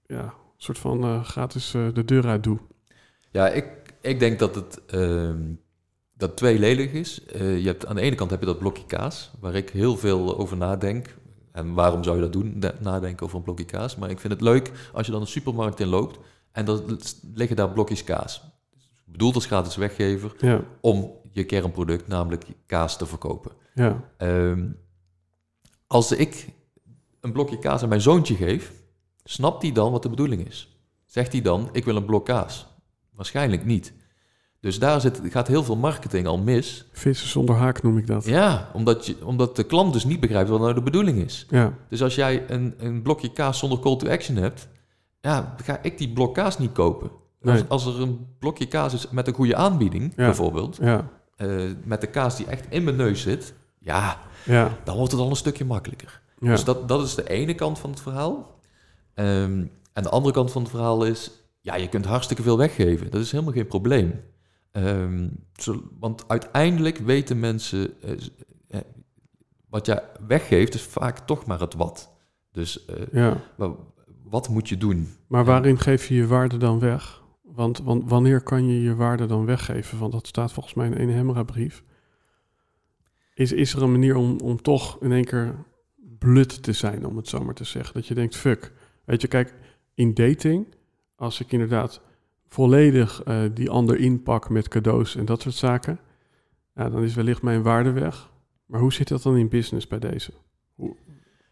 ja, 0.06 0.24
een 0.24 0.32
soort 0.58 0.78
van 0.78 1.04
eh, 1.04 1.24
gratis 1.24 1.72
de 1.72 2.06
deur 2.06 2.28
uit 2.28 2.44
doe. 2.44 2.58
Ja, 3.32 3.50
ik, 3.50 3.66
ik 4.02 4.20
denk 4.20 4.40
dat 4.40 4.56
het 4.56 4.86
ehm, 4.86 5.54
dat 6.14 6.38
tweeledig 6.38 6.92
is. 6.92 7.22
Je 7.34 7.62
hebt, 7.66 7.86
aan 7.86 7.96
de 7.96 8.02
ene 8.02 8.16
kant 8.16 8.30
heb 8.30 8.40
je 8.40 8.46
dat 8.46 8.60
blokje 8.60 8.86
kaas, 8.86 9.32
waar 9.40 9.56
ik 9.56 9.70
heel 9.70 9.98
veel 9.98 10.38
over 10.38 10.58
nadenk. 10.58 11.18
En 11.52 11.74
waarom 11.74 12.04
zou 12.04 12.16
je 12.16 12.22
dat 12.22 12.34
doen, 12.34 12.60
de- 12.60 12.76
nadenken 12.80 13.26
over 13.26 13.38
een 13.38 13.44
blokje 13.44 13.66
kaas? 13.66 13.96
Maar 13.96 14.10
ik 14.10 14.20
vind 14.20 14.34
het 14.34 14.42
leuk 14.42 14.72
als 14.94 15.06
je 15.06 15.12
dan 15.12 15.22
een 15.22 15.28
supermarkt 15.28 15.80
in 15.80 15.88
loopt 15.88 16.20
en 16.52 16.66
dan 16.66 17.00
liggen 17.34 17.56
daar 17.56 17.70
blokjes 17.72 18.04
kaas. 18.04 18.42
Bedoeld 19.06 19.36
als 19.36 19.46
gratis 19.46 19.76
weggever 19.76 20.34
Ja, 20.40 20.62
om 20.82 21.12
je 21.32 21.44
kernproduct, 21.44 22.08
namelijk 22.08 22.46
kaas, 22.66 22.98
te 22.98 23.06
verkopen. 23.06 23.52
ja, 23.74 24.04
Ehm, 24.18 24.68
als 25.88 26.12
ik 26.12 26.50
een 27.22 27.32
blokje 27.32 27.60
kaas 27.60 27.84
aan 27.84 27.90
mijn 27.90 28.02
zoontje 28.02 28.36
geef, 28.36 28.74
snapt 29.24 29.62
hij 29.62 29.72
dan 29.72 29.92
wat 29.92 30.04
de 30.04 30.10
bedoeling 30.10 30.48
is? 30.48 30.78
Zegt 31.06 31.32
hij 31.32 31.42
dan, 31.42 31.70
ik 31.72 31.86
wil 31.86 31.96
een 31.96 32.06
blok 32.06 32.26
kaas? 32.26 32.68
Waarschijnlijk 33.12 33.66
niet. 33.66 33.94
Dus 34.62 34.80
daar 34.80 35.02
zit, 35.02 35.22
gaat 35.24 35.48
heel 35.48 35.64
veel 35.64 35.76
marketing 35.76 36.28
al 36.28 36.38
mis. 36.38 36.86
vissen 36.92 37.28
zonder 37.28 37.56
haak 37.56 37.84
noem 37.84 37.98
ik 37.98 38.08
dat. 38.08 38.26
Ja, 38.26 38.70
omdat, 38.74 39.06
je, 39.06 39.16
omdat 39.26 39.56
de 39.56 39.64
klant 39.64 39.94
dus 39.94 40.06
niet 40.06 40.20
begrijpt 40.20 40.50
wat 40.50 40.60
nou 40.60 40.74
de 40.74 40.82
bedoeling 40.82 41.18
is. 41.18 41.46
Ja, 41.50 41.74
Dus 41.90 42.04
als 42.04 42.16
jij 42.16 42.44
een, 42.50 42.74
een 42.78 43.02
blokje 43.02 43.32
kaas 43.32 43.60
zonder 43.60 43.80
call 43.80 43.96
to 43.98 44.08
action 44.10 44.36
hebt, 44.38 44.68
ja, 45.22 45.56
ga 45.64 45.80
ik 45.82 45.98
die 45.98 46.10
blok 46.14 46.34
kaas 46.34 46.58
niet 46.60 46.72
kopen. 46.72 47.10
Nee. 47.42 47.64
Als, 47.68 47.86
als 47.86 47.96
er 47.96 48.02
een 48.02 48.28
blokje 48.40 48.66
kaas 48.66 48.94
is 48.94 49.10
met 49.10 49.28
een 49.28 49.34
goede 49.34 49.56
aanbieding, 49.56 50.14
Ja. 50.16 50.26
bijvoorbeeld, 50.26 50.78
ja, 50.82 51.10
eh, 51.36 51.48
met 51.84 52.02
de 52.02 52.08
kaas 52.08 52.36
die 52.38 52.46
echt 52.46 52.66
in 52.70 52.84
mijn 52.84 52.96
neus 52.96 53.22
zit, 53.22 53.54
ja, 53.80 54.18
ja, 54.46 54.78
dan 54.84 54.96
wordt 54.98 55.12
het 55.12 55.22
al 55.22 55.30
een 55.30 55.36
stukje 55.36 55.66
makkelijker. 55.66 56.22
ja. 56.40 56.50
Dus 56.52 56.64
dat, 56.64 56.88
dat 56.88 57.04
is 57.06 57.16
de 57.16 57.30
ene 57.30 57.54
kant 57.56 57.80
van 57.80 57.90
het 57.90 58.02
verhaal. 58.02 58.60
Ehm, 59.14 59.66
en 59.94 60.04
de 60.04 60.10
andere 60.10 60.34
kant 60.34 60.52
van 60.52 60.62
het 60.62 60.72
verhaal 60.72 61.04
is, 61.06 61.32
ja, 61.62 61.76
je 61.76 61.88
kunt 61.90 62.06
hartstikke 62.06 62.44
veel 62.44 62.58
weggeven. 62.58 63.12
Dat 63.12 63.22
is 63.22 63.32
helemaal 63.32 63.54
geen 63.54 63.68
probleem. 63.68 64.20
Ehm, 64.72 65.30
zo- 65.54 65.90
want 66.00 66.28
uiteindelijk 66.28 66.98
weten 66.98 67.40
mensen, 67.40 68.02
eh, 68.02 68.12
eh, 68.68 68.80
wat 69.70 69.86
jij 69.86 70.04
weggeeft 70.28 70.74
is 70.74 70.84
vaak 70.84 71.20
toch 71.20 71.46
maar 71.46 71.60
het 71.60 71.74
wat. 71.74 72.12
Dus 72.52 72.86
eh, 72.86 72.96
ja. 73.12 73.42
wa- 73.58 73.76
wat 74.24 74.50
moet 74.50 74.70
je 74.70 74.78
doen? 74.78 75.08
Maar 75.28 75.46
waarin 75.46 75.78
geef 75.80 76.08
je 76.08 76.16
je 76.16 76.28
waarde 76.28 76.58
dan 76.58 76.80
weg? 76.80 77.22
Want, 77.44 77.78
want 77.80 78.10
wanneer 78.10 78.42
kan 78.42 78.68
je 78.68 78.82
je 78.82 78.96
waarde 78.96 79.26
dan 79.26 79.46
weggeven? 79.46 80.00
Want 80.00 80.12
dat 80.12 80.28
staat 80.28 80.54
volgens 80.54 80.74
mij 80.76 80.88
in 80.90 80.98
een 80.98 81.10
Hemera-brief. 81.16 81.84
Is, 83.34 83.52
is 83.52 83.74
er 83.74 83.82
een 83.84 83.92
manier 83.92 84.16
om, 84.16 84.40
om 84.40 84.62
toch 84.62 85.02
in 85.02 85.12
één 85.12 85.26
keer 85.26 85.56
blut 86.20 86.64
te 86.64 86.74
zijn, 86.74 87.06
om 87.06 87.18
het 87.18 87.28
zo 87.28 87.44
maar 87.44 87.54
te 87.54 87.64
zeggen? 87.64 87.94
Dat 87.94 88.08
je 88.08 88.14
denkt, 88.14 88.36
fuck. 88.36 88.72
Weet 89.06 89.22
je, 89.22 89.28
kijk, 89.28 89.54
in 89.94 90.14
dating, 90.14 90.68
als 91.16 91.40
ik 91.40 91.52
inderdaad 91.52 92.02
volledig 92.50 93.24
eh, 93.24 93.42
die 93.54 93.70
ander 93.70 93.98
inpak 94.00 94.50
met 94.50 94.68
cadeaus 94.68 95.16
en 95.16 95.26
dat 95.26 95.42
soort 95.42 95.56
zaken, 95.56 96.00
ja, 96.76 96.90
dan 96.90 97.04
is 97.04 97.14
wellicht 97.16 97.42
mijn 97.42 97.62
waarde 97.62 97.92
weg. 97.92 98.30
Maar 98.66 98.80
hoe 98.80 98.94
zit 98.94 99.08
dat 99.08 99.22
dan 99.24 99.38
in 99.38 99.50
business 99.50 99.88
bij 99.88 100.00
deze? 100.00 100.32
Hoe- 100.76 100.96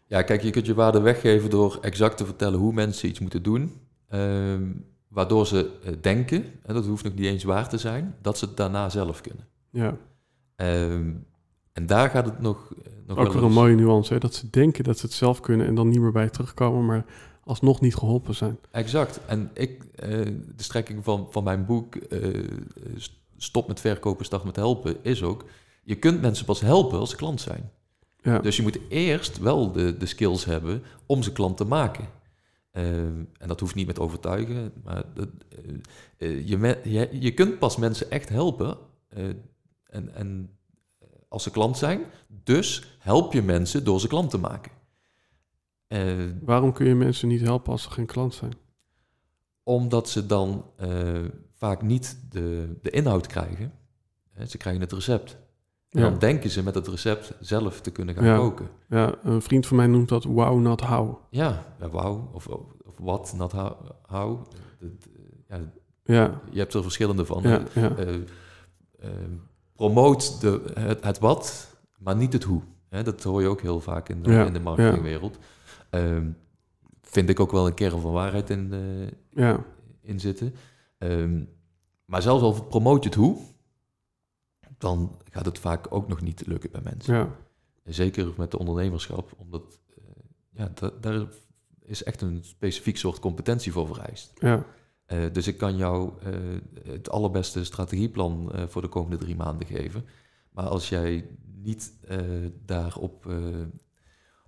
Ja, 0.06 0.22
kijk, 0.22 0.42
je 0.42 0.50
kunt 0.50 0.66
je 0.66 0.74
waarde 0.74 1.00
weggeven 1.00 1.50
door 1.50 1.78
exact 1.80 2.16
te 2.16 2.24
vertellen 2.24 2.58
hoe 2.58 2.72
mensen 2.72 3.08
iets 3.08 3.18
moeten 3.20 3.42
doen. 3.42 3.72
ehm, 4.08 4.62
waardoor 5.08 5.46
ze 5.46 5.70
eh, 5.84 5.92
denken, 6.00 6.44
en 6.62 6.74
dat 6.74 6.86
hoeft 6.86 7.04
nog 7.04 7.14
niet 7.14 7.24
eens 7.26 7.44
waar 7.44 7.68
te 7.68 7.78
zijn, 7.78 8.14
dat 8.22 8.38
ze 8.38 8.44
het 8.44 8.56
daarna 8.56 8.88
zelf 8.88 9.20
kunnen. 9.20 9.46
Ja, 9.70 9.96
Ehm, 10.56 11.10
en 11.72 11.86
daar 11.86 12.10
gaat 12.10 12.24
het 12.24 12.40
nog, 12.40 12.72
eh, 12.74 12.92
nog 13.06 13.16
ook 13.18 13.24
wel 13.24 13.32
weer 13.34 13.42
een 13.42 13.52
mooie 13.52 13.74
nuance, 13.74 14.12
hè? 14.12 14.18
dat 14.18 14.34
ze 14.34 14.50
denken 14.50 14.84
dat 14.84 14.98
ze 14.98 15.06
het 15.06 15.14
zelf 15.14 15.40
kunnen 15.40 15.66
en 15.66 15.74
dan 15.74 15.88
niet 15.88 16.00
meer 16.00 16.12
bij 16.12 16.28
terugkomen, 16.30 16.86
maar 16.86 17.04
alsnog 17.48 17.80
niet 17.80 17.94
geholpen 17.94 18.34
zijn. 18.34 18.58
Exact. 18.70 19.20
En 19.26 19.50
ik, 19.54 19.84
eh, 19.94 20.08
de 20.56 20.62
strekking 20.62 21.04
van, 21.04 21.26
van 21.30 21.44
mijn 21.44 21.66
boek, 21.66 21.94
eh, 21.96 22.44
Stop 23.40 23.68
met 23.68 23.80
verkopen, 23.80 24.24
start 24.24 24.44
met 24.44 24.56
helpen, 24.56 24.96
is 25.04 25.22
ook... 25.22 25.44
Je 25.82 25.94
kunt 25.94 26.20
mensen 26.20 26.44
pas 26.44 26.60
helpen 26.60 26.98
als 26.98 27.10
ze 27.10 27.16
klant 27.16 27.40
zijn. 27.40 27.70
Ja, 28.22 28.38
Dus 28.38 28.56
je 28.56 28.62
moet 28.62 28.78
eerst 28.88 29.38
wel 29.38 29.72
de, 29.72 29.96
de 29.96 30.06
skills 30.06 30.44
hebben 30.44 30.82
om 31.06 31.22
ze 31.22 31.32
klant 31.32 31.56
te 31.56 31.64
maken. 31.64 32.08
Ehm, 32.70 33.24
en 33.38 33.48
dat 33.48 33.60
hoeft 33.60 33.74
niet 33.74 33.86
met 33.86 33.98
overtuigen, 33.98 34.72
maar 34.84 35.04
dat, 35.14 35.28
eh, 35.48 36.28
eh, 36.28 36.48
je, 36.48 36.56
me- 36.58 36.80
je, 36.84 37.08
je 37.12 37.34
kunt 37.34 37.58
pas 37.58 37.76
mensen 37.76 38.10
echt 38.10 38.28
helpen 38.28 38.76
eh, 39.08 39.24
en, 39.84 40.14
en 40.14 40.50
als 41.28 41.42
ze 41.42 41.50
klant 41.50 41.78
zijn. 41.78 42.00
Dus 42.44 42.96
help 42.98 43.32
je 43.32 43.42
mensen 43.42 43.84
door 43.84 44.00
ze 44.00 44.08
klant 44.08 44.30
te 44.30 44.38
maken. 44.38 44.72
Eh, 45.88 46.12
waarom 46.42 46.72
kun 46.72 46.86
je 46.86 46.94
mensen 46.94 47.28
niet 47.28 47.40
helpen 47.40 47.72
als 47.72 47.82
ze 47.82 47.90
geen 47.90 48.06
klant 48.06 48.34
zijn? 48.34 48.52
omdat 49.62 50.08
ze 50.08 50.26
dan 50.26 50.64
eh, 50.76 50.88
vaak 51.54 51.82
niet 51.82 52.18
de, 52.30 52.76
de 52.82 52.90
inhoud 52.90 53.26
krijgen. 53.26 53.72
Hè, 54.30 54.46
Ze 54.46 54.56
krijgen 54.58 54.80
het 54.82 54.92
recept. 54.92 55.36
En 55.90 56.00
Ja. 56.00 56.10
dan 56.10 56.18
denken 56.18 56.50
ze 56.50 56.62
met 56.62 56.74
het 56.74 56.86
recept 56.88 57.32
zelf 57.40 57.80
te 57.80 57.90
kunnen 57.90 58.14
gaan 58.14 58.24
Ja. 58.24 58.36
koken. 58.36 58.68
Ja, 58.88 59.14
een 59.22 59.42
vriend 59.42 59.66
van 59.66 59.76
mij 59.76 59.86
noemt 59.86 60.08
dat 60.08 60.24
wow, 60.24 60.60
not 60.60 60.80
how. 60.80 61.16
Ja, 61.30 61.64
ja 61.80 61.88
wauw, 61.88 62.30
of, 62.32 62.46
of, 62.46 62.60
of 62.84 62.94
wat, 62.98 63.34
not 63.36 63.52
how. 64.02 64.46
ja, 65.48 65.60
Ja, 66.04 66.40
je 66.50 66.58
hebt 66.58 66.74
er 66.74 66.82
verschillende 66.82 67.24
van. 67.24 67.42
ja, 67.42 67.62
ja. 67.74 67.96
Eh, 67.96 68.14
promoot 69.74 70.40
de, 70.40 70.62
het, 70.74 71.04
het 71.04 71.18
wat, 71.18 71.76
maar 71.98 72.16
niet 72.16 72.32
het 72.32 72.44
hoe. 72.44 72.62
Dat 72.88 73.22
hoor 73.22 73.40
je 73.42 73.48
ook 73.48 73.60
heel 73.60 73.80
vaak 73.80 74.08
in 74.08 74.22
de, 74.22 74.30
Ja, 74.32 74.44
in 74.46 74.52
de 74.52 74.60
marketingwereld. 74.60 75.38
Ehm, 75.90 76.30
vind 77.02 77.28
ik 77.28 77.40
ook 77.40 77.50
wel 77.52 77.66
een 77.66 77.74
kern 77.74 78.00
van 78.00 78.12
waarheid 78.12 78.50
in, 78.50 78.72
eh, 78.72 79.08
ja. 79.44 79.64
in 80.00 80.20
zitten. 80.20 80.54
Ehm, 80.98 81.44
maar 82.04 82.22
zelfs 82.22 82.42
al 82.42 82.64
promoot 82.64 83.02
je 83.02 83.08
het 83.08 83.18
hoe, 83.18 83.38
dan 84.78 85.16
gaat 85.30 85.44
het 85.46 85.58
vaak 85.58 85.86
ook 85.94 86.08
nog 86.08 86.20
niet 86.20 86.46
lukken 86.46 86.70
bij 86.70 86.80
mensen. 86.84 87.14
ja. 87.14 87.36
Zeker 87.84 88.32
met 88.36 88.50
de 88.50 88.58
ondernemerschap, 88.58 89.32
omdat 89.38 89.80
eh, 89.96 90.02
ja, 90.50 90.70
da- 90.74 90.92
daar 91.00 91.26
is 91.82 92.02
echt 92.04 92.20
een 92.20 92.44
specifiek 92.44 92.96
soort 92.96 93.18
competentie 93.18 93.72
voor 93.72 93.86
vereist. 93.86 94.32
ja. 94.40 94.64
Eh, 95.06 95.32
dus 95.32 95.46
ik 95.46 95.58
kan 95.58 95.76
jou 95.76 96.12
het 96.84 97.10
allerbeste 97.10 97.64
strategieplan 97.64 98.52
voor 98.68 98.82
de 98.82 98.88
komende 98.88 99.16
drie 99.16 99.36
maanden 99.36 99.66
geven. 99.66 100.04
Maar 100.52 100.66
als 100.66 100.88
jij 100.88 101.28
niet 101.56 101.92
daarop 102.64 103.26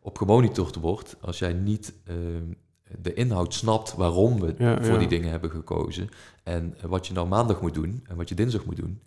op 0.01 0.19
gemonitord 0.19 0.77
wordt, 0.77 1.17
als 1.21 1.39
jij 1.39 1.53
niet 1.53 1.95
eh, 2.05 2.15
de 3.01 3.15
inhoud 3.15 3.55
snapt 3.55 3.95
waarom 3.95 4.41
we 4.41 4.55
Ja, 4.59 4.83
voor 4.83 4.93
ja. 4.93 4.99
die 4.99 5.09
dingen 5.09 5.31
hebben 5.31 5.51
gekozen 5.51 6.09
en 6.43 6.75
wat 6.87 7.07
je 7.07 7.13
nou 7.13 7.29
maandag 7.29 7.61
moet 7.61 7.75
doen 7.75 8.05
en 8.07 8.17
wat 8.17 8.29
je 8.29 8.35
dinsdag 8.35 8.65
moet 8.65 8.77
doen, 8.77 9.01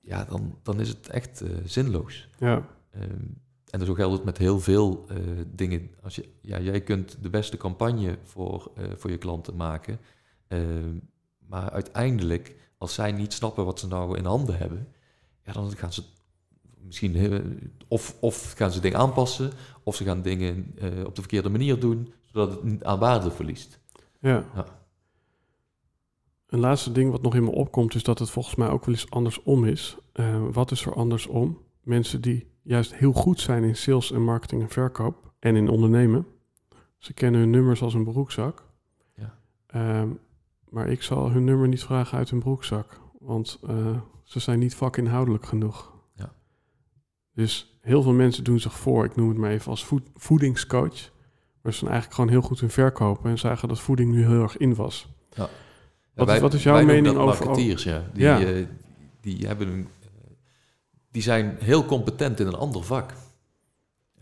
ja, 0.00 0.24
dan, 0.24 0.58
dan 0.62 0.80
is 0.80 0.88
het 0.88 1.08
echt 1.08 1.40
eh, 1.40 1.50
zinloos. 1.64 2.28
ja. 2.38 2.66
Ehm, 2.90 3.24
en 3.70 3.86
zo 3.86 3.94
geldt 3.94 4.14
het 4.14 4.24
met 4.24 4.38
heel 4.38 4.60
veel 4.60 5.04
eh, 5.08 5.16
dingen. 5.54 5.90
Als 6.02 6.14
je, 6.14 6.28
ja, 6.40 6.60
jij 6.60 6.80
kunt 6.80 7.16
de 7.22 7.30
beste 7.30 7.56
campagne 7.56 8.18
voor, 8.22 8.70
eh, 8.76 8.84
voor 8.96 9.10
je 9.10 9.18
klanten 9.18 9.56
maken. 9.56 9.98
ehm, 10.48 10.96
maar 11.38 11.70
uiteindelijk, 11.70 12.56
als 12.78 12.94
zij 12.94 13.12
niet 13.12 13.32
snappen 13.32 13.64
wat 13.64 13.78
ze 13.80 13.86
nou 13.86 14.16
in 14.16 14.24
handen 14.24 14.58
hebben, 14.58 14.88
ja, 15.44 15.52
dan 15.52 15.76
gaan 15.76 15.92
ze 15.92 16.02
misschien 16.88 17.14
heel- 17.14 17.42
of, 17.88 18.16
of 18.20 18.52
gaan 18.52 18.70
ze 18.70 18.80
dingen 18.80 18.98
aanpassen, 18.98 19.50
of 19.82 19.96
ze 19.96 20.04
gaan 20.04 20.22
dingen 20.22 20.72
eh, 20.78 21.04
op 21.04 21.14
de 21.14 21.20
verkeerde 21.20 21.48
manier 21.48 21.80
doen, 21.80 22.12
zodat 22.24 22.50
het 22.50 22.62
niet 22.64 22.84
aan 22.84 22.98
waarde 22.98 23.30
verliest. 23.30 23.80
Ja. 24.20 24.44
Ja. 24.54 24.64
Een 26.46 26.60
laatste 26.60 26.92
ding 26.92 27.10
wat 27.10 27.22
nog 27.22 27.34
in 27.34 27.44
me 27.44 27.50
opkomt 27.50 27.94
is 27.94 28.02
dat 28.02 28.18
het 28.18 28.30
volgens 28.30 28.54
mij 28.54 28.68
ook 28.68 28.84
wel 28.84 28.94
eens 28.94 29.10
andersom 29.10 29.64
is. 29.64 29.96
Eh, 30.12 30.46
wat 30.52 30.70
is 30.70 30.86
er 30.86 30.94
andersom? 30.94 31.58
Mensen 31.82 32.20
die 32.20 32.50
juist 32.62 32.94
heel 32.94 33.12
goed 33.12 33.40
zijn 33.40 33.64
in 33.64 33.76
sales 33.76 34.12
en 34.12 34.22
marketing 34.22 34.62
en 34.62 34.68
verkoop 34.68 35.32
en 35.38 35.56
in 35.56 35.68
ondernemen. 35.68 36.26
Ze 36.98 37.12
kennen 37.12 37.40
hun 37.40 37.50
nummers 37.50 37.82
als 37.82 37.94
een 37.94 38.04
broekzak. 38.04 38.66
Ja. 39.14 39.38
Ehm, 39.66 40.08
maar 40.68 40.88
ik 40.88 41.02
zal 41.02 41.30
hun 41.30 41.44
nummer 41.44 41.68
niet 41.68 41.84
vragen 41.84 42.18
uit 42.18 42.30
hun 42.30 42.38
broekzak, 42.40 43.00
want 43.18 43.58
eh, 43.66 44.00
ze 44.24 44.40
zijn 44.40 44.58
niet 44.58 44.74
vakinhoudelijk 44.74 45.46
genoeg. 45.46 45.97
Dus 47.38 47.78
heel 47.80 48.02
veel 48.02 48.12
mensen 48.12 48.44
doen 48.44 48.60
zich 48.60 48.72
voor, 48.72 49.04
ik 49.04 49.16
noem 49.16 49.28
het 49.28 49.38
maar 49.38 49.50
even 49.50 49.70
als 49.70 49.84
voed- 49.84 50.08
voedingscoach. 50.14 51.10
Maar 51.62 51.72
ze 51.72 51.78
zijn 51.78 51.90
eigenlijk 51.90 52.14
gewoon 52.14 52.30
heel 52.30 52.40
goed 52.40 52.62
in 52.62 52.70
verkopen 52.70 53.30
en 53.30 53.38
zagen 53.38 53.68
dat 53.68 53.80
voeding 53.80 54.12
nu 54.12 54.24
heel 54.26 54.42
erg 54.42 54.56
in 54.56 54.74
was. 54.74 55.08
Ja, 55.34 55.48
Wat 56.14 56.30
is- 56.30 56.40
wat 56.40 56.54
is 56.54 56.62
jouw 56.62 56.84
mening 56.84 57.04
dat 57.14 57.16
over- 57.16 57.44
marketeers, 57.46 57.82
ja. 57.84 58.04
Die, 58.12 58.22
Ja. 58.22 58.40
eh, 58.40 58.66
die, 59.20 59.46
hebben 59.46 59.68
een, 59.68 59.88
eh, 60.02 60.08
die 61.10 61.22
zijn 61.22 61.56
heel 61.60 61.84
competent 61.84 62.40
in 62.40 62.46
een 62.46 62.54
ander 62.54 62.82
vak. 62.84 63.12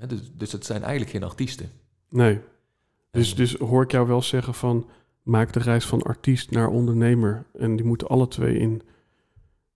Dus, 0.07 0.21
dus 0.35 0.53
het 0.53 0.65
zijn 0.67 0.83
eigenlijk 0.83 1.11
geen 1.11 1.23
artiesten. 1.25 1.71
Nee. 2.09 2.41
Dus, 3.11 3.31
En- 3.31 3.37
dus 3.37 3.55
hoor 3.57 3.83
ik 3.83 3.91
jou 3.91 4.07
wel 4.07 4.23
zeggen 4.23 4.55
van 4.55 4.87
maak 5.23 5.53
de 5.53 5.61
reis 5.61 5.87
van 5.87 6.03
artiest 6.03 6.51
naar 6.51 6.69
ondernemer. 6.69 7.47
En 7.59 7.77
die 7.77 7.85
moeten 7.87 8.09
alle 8.09 8.29
twee 8.29 8.59
in, 8.59 8.83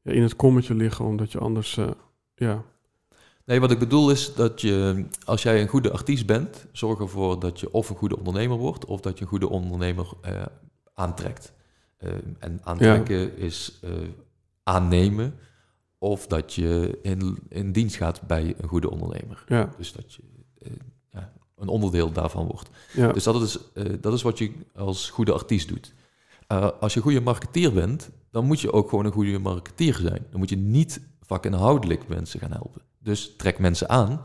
in 0.02 0.22
het 0.22 0.36
kommetje 0.36 0.74
liggen, 0.74 1.04
omdat 1.04 1.32
je 1.32 1.38
anders, 1.38 1.76
eh, 1.76 1.90
ja, 2.34 2.64
Nee, 3.50 3.60
wat 3.60 3.70
ik 3.70 3.78
bedoel 3.78 4.10
is 4.10 4.34
dat 4.34 4.60
je, 4.60 5.04
als 5.24 5.42
jij 5.42 5.60
een 5.60 5.68
goede 5.68 5.90
artiest 5.90 6.26
bent, 6.26 6.66
zorg 6.72 7.00
ervoor 7.00 7.40
dat 7.40 7.60
je 7.60 7.72
of 7.72 7.90
een 7.90 7.96
goede 7.96 8.16
ondernemer 8.16 8.56
wordt, 8.56 8.84
of 8.84 9.00
dat 9.00 9.18
je 9.18 9.24
een 9.24 9.30
goede 9.30 9.48
ondernemer 9.48 10.08
eh, 10.20 10.42
aantrekt. 10.94 11.52
Eh, 11.96 12.12
en 12.38 12.60
aantrekken 12.62 13.36
is 13.36 13.78
eh, 13.82 13.90
aannemen, 14.62 15.34
of 15.98 16.26
dat 16.26 16.54
je 16.54 16.98
in, 17.02 17.38
in 17.48 17.72
dienst 17.72 17.96
gaat 17.96 18.22
bij 18.26 18.54
een 18.58 18.68
goede 18.68 18.90
ondernemer. 18.90 19.44
ja, 19.46 19.72
Dus 19.76 19.92
dat 19.92 20.14
je 20.14 20.22
ja, 21.10 21.32
een 21.56 21.68
onderdeel 21.68 22.12
daarvan 22.12 22.46
wordt. 22.46 22.70
ja, 22.92 23.12
Dus 23.12 23.24
dat 23.24 23.42
is, 23.42 23.58
dat 24.00 24.12
is 24.12 24.22
wat 24.22 24.38
je 24.38 24.52
als 24.74 25.10
goede 25.10 25.32
artiest 25.32 25.68
doet. 25.68 25.94
Als 26.80 26.92
je 26.92 26.98
een 26.98 27.04
goede 27.04 27.20
marketeer 27.20 27.72
bent, 27.72 28.10
dan 28.30 28.44
moet 28.44 28.60
je 28.60 28.72
ook 28.72 28.88
gewoon 28.88 29.04
een 29.04 29.12
goede 29.12 29.38
marketeer 29.38 29.94
zijn. 29.94 30.26
Dan 30.30 30.38
moet 30.38 30.50
je 30.50 30.56
niet 30.56 31.00
vakinhoudelijk 31.20 32.08
mensen 32.08 32.40
gaan 32.40 32.52
helpen. 32.52 32.88
Dus 33.02 33.34
trek 33.36 33.58
mensen 33.58 33.88
aan 33.88 34.20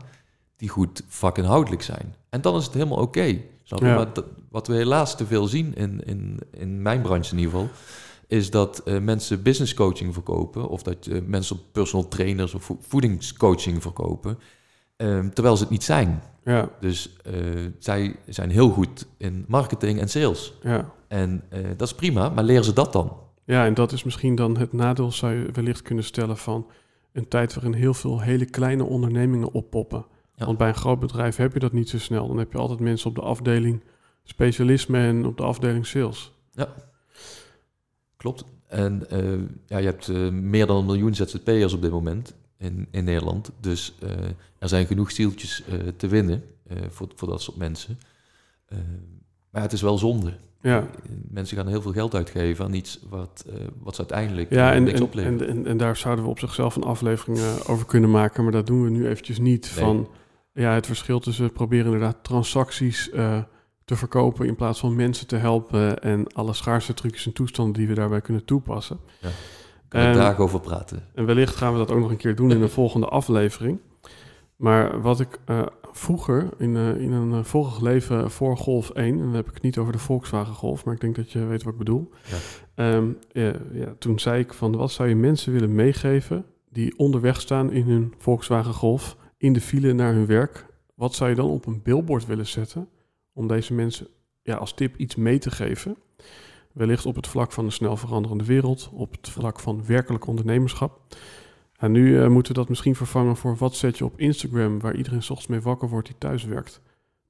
die 0.56 0.68
goed 0.68 1.02
vakinhoudelijk 1.08 1.82
zijn. 1.82 2.14
En 2.30 2.40
dan 2.40 2.56
is 2.56 2.64
het 2.64 2.74
helemaal 2.74 2.98
oké. 2.98 3.40
snap 3.62 3.80
je? 3.80 3.86
Ja. 3.86 3.94
Maar 3.94 4.12
dat- 4.12 4.24
wat 4.50 4.66
we 4.66 4.74
helaas 4.74 5.16
te 5.16 5.26
veel 5.26 5.46
zien 5.46 5.74
in, 5.74 6.00
in, 6.04 6.38
in 6.50 6.82
mijn 6.82 7.02
branche 7.02 7.32
in 7.32 7.38
ieder 7.38 7.52
geval, 7.52 7.68
is 8.26 8.50
dat 8.50 8.78
eh, 8.78 8.98
mensen 8.98 9.42
business 9.42 9.74
coaching 9.74 10.12
verkopen 10.14 10.68
of 10.68 10.82
dat 10.82 11.06
eh, 11.06 11.20
mensen 11.26 11.58
personal 11.72 12.08
trainers 12.08 12.54
of 12.54 12.64
vo- 12.64 12.78
voedingscoaching 12.80 13.82
verkopen, 13.82 14.38
eh, 14.96 15.18
terwijl 15.26 15.56
ze 15.56 15.62
het 15.62 15.72
niet 15.72 15.84
zijn. 15.84 16.22
ja, 16.44 16.68
Dus 16.80 17.16
eh, 17.24 17.32
zij 17.78 18.16
zijn 18.28 18.50
heel 18.50 18.70
goed 18.70 19.06
in 19.16 19.44
marketing 19.48 20.00
en 20.00 20.08
sales. 20.08 20.52
ja. 20.62 20.94
En 21.08 21.42
dat 21.76 21.88
is 21.88 21.94
prima, 21.94 22.28
maar 22.28 22.44
leer 22.44 22.62
ze 22.62 22.72
dat 22.72 22.92
dan. 22.92 23.16
Ja, 23.44 23.64
en 23.66 23.74
dat 23.74 23.92
is 23.92 24.04
misschien 24.04 24.34
dan 24.34 24.56
het 24.58 24.72
nadeel, 24.72 25.12
zou 25.12 25.32
je 25.34 25.48
wellicht 25.52 25.82
kunnen 25.82 26.04
stellen, 26.04 26.36
van 26.36 26.66
een 27.16 27.28
tijd 27.28 27.54
waarin 27.54 27.72
heel 27.72 27.94
veel 27.94 28.20
hele 28.20 28.44
kleine 28.44 28.84
ondernemingen 28.84 29.52
oppoppen. 29.52 30.06
Ja. 30.34 30.46
Want 30.46 30.58
bij 30.58 30.68
een 30.68 30.74
groot 30.74 31.00
bedrijf 31.00 31.36
heb 31.36 31.52
je 31.52 31.58
dat 31.58 31.72
niet 31.72 31.88
zo 31.88 31.98
snel. 31.98 32.26
Dan 32.26 32.38
heb 32.38 32.52
je 32.52 32.58
altijd 32.58 32.80
mensen 32.80 33.08
op 33.08 33.14
de 33.14 33.20
afdeling 33.20 33.82
specialisme 34.22 34.98
en 34.98 35.26
op 35.26 35.36
de 35.36 35.42
afdeling 35.42 35.86
sales. 35.86 36.32
Klopt. 38.16 38.44
En 38.66 39.10
eh, 39.10 39.38
ja, 39.66 39.78
je 39.78 39.86
hebt 39.86 40.08
eh, 40.08 40.28
meer 40.28 40.66
dan 40.66 40.76
een 40.76 40.86
miljoen 40.86 41.14
ZZP'ers 41.14 41.72
op 41.72 41.82
dit 41.82 41.90
moment 41.90 42.34
in, 42.58 42.88
in 42.90 43.04
Nederland. 43.04 43.50
Dus 43.60 43.94
eh, 44.00 44.10
er 44.58 44.68
zijn 44.68 44.86
genoeg 44.86 45.10
zieltjes 45.10 45.62
te 45.96 46.08
winnen 46.08 46.42
voor, 46.88 47.08
voor 47.14 47.28
dat 47.28 47.42
soort 47.42 47.56
mensen. 47.56 47.98
Maar 49.50 49.62
het 49.62 49.72
is 49.72 49.82
wel 49.82 49.98
zonde. 49.98 50.32
Ja, 50.62 50.86
Mensen 51.30 51.56
gaan 51.56 51.66
heel 51.68 51.82
veel 51.82 51.92
geld 51.92 52.14
uitgeven 52.14 52.64
aan 52.64 52.74
iets 52.74 53.00
wat, 53.08 53.44
eh, 53.48 53.54
wat 53.82 53.94
ze 53.94 54.00
uiteindelijk 54.00 54.50
ja 54.50 54.70
eh, 54.70 54.76
en, 54.76 54.82
niks 54.84 54.98
en, 54.98 55.04
oplevert. 55.04 55.40
en, 55.40 55.48
en, 55.48 55.66
en 55.66 55.76
daar 55.76 55.96
zouden 55.96 56.24
we 56.24 56.30
op 56.30 56.38
zichzelf 56.38 56.76
een 56.76 56.82
aflevering 56.82 57.38
eh, 57.38 57.70
over 57.70 57.86
kunnen 57.86 58.10
maken. 58.10 58.42
Maar 58.42 58.52
dat 58.52 58.66
doen 58.66 58.84
we 58.84 58.90
nu 58.90 59.06
eventjes 59.08 59.38
niet. 59.38 59.72
Nee. 59.74 59.84
Van 59.84 60.08
ja, 60.52 60.72
het 60.74 60.86
verschil 60.86 61.20
tussen 61.20 61.52
proberen 61.52 61.84
inderdaad 61.84 62.16
transacties 62.22 63.10
te 63.84 63.96
verkopen 63.96 64.46
in 64.46 64.56
plaats 64.56 64.80
van 64.80 64.96
mensen 64.96 65.26
te 65.26 65.36
helpen 65.36 66.02
en 66.02 66.32
alle 66.32 66.52
schaarse 66.52 66.94
trucjes 66.94 67.26
en 67.26 67.32
toestanden 67.32 67.74
die 67.74 67.88
we 67.88 67.94
daarbij 67.94 68.20
kunnen 68.20 68.44
toepassen. 68.44 68.98
Ja. 69.20 69.28
Kunnen 69.88 70.08
we 70.08 70.14
En- 70.14 70.20
daar 70.22 70.38
over 70.38 70.60
praten. 70.60 71.02
En 71.14 71.26
wellicht 71.26 71.56
gaan 71.56 71.72
we 71.72 71.78
dat 71.78 71.90
ook 71.90 71.98
nog 72.00 72.10
een 72.10 72.16
keer 72.16 72.34
doen 72.34 72.50
in 72.50 72.62
een 72.62 72.68
volgende 72.80 73.06
aflevering. 73.06 73.78
Maar 74.56 75.00
wat 75.00 75.20
ik 75.20 75.38
eh, 75.44 75.66
vroeger 75.92 76.48
in, 76.58 76.76
eh, 76.76 77.00
in 77.00 77.12
een 77.12 77.32
eh, 77.32 77.44
vorig 77.44 77.80
leven 77.80 78.30
voor 78.30 78.56
Golf 78.56 78.90
1, 78.90 79.12
en 79.12 79.18
dan 79.18 79.34
heb 79.34 79.48
ik 79.48 79.54
het 79.54 79.62
niet 79.62 79.78
over 79.78 79.92
de 79.92 79.98
Volkswagen 79.98 80.54
Golf, 80.54 80.84
maar 80.84 80.94
ik 80.94 81.00
denk 81.00 81.16
dat 81.16 81.32
je 81.32 81.44
weet 81.44 81.62
wat 81.62 81.72
ik 81.72 81.78
bedoel. 81.78 82.10
Ja. 82.24 82.36
Ehm, 82.74 83.08
ja, 83.32 83.52
ja, 83.72 83.94
toen 83.98 84.18
zei 84.18 84.40
ik 84.40 84.54
van 84.54 84.76
wat 84.76 84.90
zou 84.90 85.08
je 85.08 85.16
mensen 85.16 85.52
willen 85.52 85.74
meegeven 85.74 86.44
die 86.70 86.98
onderweg 86.98 87.40
staan 87.40 87.72
in 87.72 87.86
hun 87.86 88.14
Volkswagen 88.18 88.74
Golf, 88.74 89.16
in 89.36 89.52
de 89.52 89.60
file 89.60 89.92
naar 89.92 90.12
hun 90.12 90.26
werk. 90.26 90.66
Wat 90.94 91.14
zou 91.14 91.30
je 91.30 91.36
dan 91.36 91.50
op 91.50 91.66
een 91.66 91.82
billboard 91.82 92.26
willen 92.26 92.46
zetten 92.46 92.88
om 93.32 93.46
deze 93.48 93.74
mensen 93.74 94.06
ja, 94.42 94.56
als 94.56 94.74
tip 94.74 94.96
iets 94.96 95.14
mee 95.14 95.38
te 95.38 95.50
geven? 95.50 95.96
Wellicht 96.72 97.06
op 97.06 97.16
het 97.16 97.26
vlak 97.26 97.52
van 97.52 97.64
een 97.64 97.72
snel 97.72 97.96
veranderende 97.96 98.44
wereld, 98.44 98.90
op 98.92 99.12
het 99.12 99.28
vlak 99.28 99.60
van 99.60 99.86
werkelijk 99.86 100.26
ondernemerschap. 100.26 101.00
En 101.76 101.92
nu 101.92 102.22
eh, 102.22 102.28
moeten 102.28 102.52
we 102.52 102.58
dat 102.58 102.68
misschien 102.68 102.96
vervangen 102.96 103.36
voor 103.36 103.56
wat 103.56 103.74
zet 103.74 103.98
je 103.98 104.04
op 104.04 104.18
Instagram, 104.18 104.80
waar 104.80 104.96
iedereen 104.96 105.22
's 105.22 105.30
ochtends 105.30 105.50
mee 105.50 105.60
wakker 105.60 105.88
wordt 105.88 106.06
die 106.06 106.18
thuis 106.18 106.44
werkt. 106.44 106.80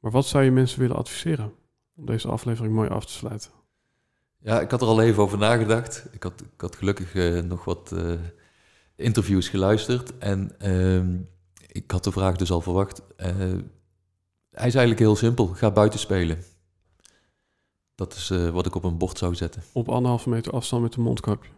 Maar 0.00 0.10
wat 0.10 0.26
zou 0.26 0.44
je 0.44 0.50
mensen 0.50 0.80
willen 0.80 0.96
adviseren 0.96 1.52
om 1.96 2.06
deze 2.06 2.28
aflevering 2.28 2.74
mooi 2.74 2.88
af 2.88 3.06
te 3.06 3.12
sluiten? 3.12 3.50
Ja, 4.38 4.60
ik 4.60 4.70
had 4.70 4.80
er 4.80 4.86
al 4.86 5.00
even 5.02 5.22
over 5.22 5.38
nagedacht. 5.38 6.06
Ik 6.12 6.22
had, 6.22 6.40
ik 6.40 6.60
had 6.60 6.76
gelukkig 6.76 7.14
eh, 7.14 7.42
nog 7.42 7.64
wat 7.64 7.92
eh, 7.92 8.12
interviews 8.96 9.48
geluisterd. 9.48 10.18
En 10.18 10.54
ehm, 10.58 11.16
ik 11.72 11.90
had 11.90 12.04
de 12.04 12.12
vraag 12.12 12.36
dus 12.36 12.50
al 12.50 12.60
verwacht. 12.60 13.02
Hij 13.16 14.66
is 14.66 14.74
eigenlijk 14.74 14.98
heel 14.98 15.16
simpel. 15.16 15.46
Ga 15.46 15.70
buiten 15.70 15.98
spelen. 15.98 16.38
Dat 17.94 18.14
is 18.14 18.28
wat 18.28 18.66
ik 18.66 18.74
op 18.74 18.84
een 18.84 18.98
bord 18.98 19.18
zou 19.18 19.34
zetten. 19.34 19.62
Op 19.72 19.88
anderhalve 19.88 20.28
meter 20.28 20.52
afstand 20.52 20.82
met 20.82 20.94
een 20.94 21.02
mondkapje. 21.02 21.50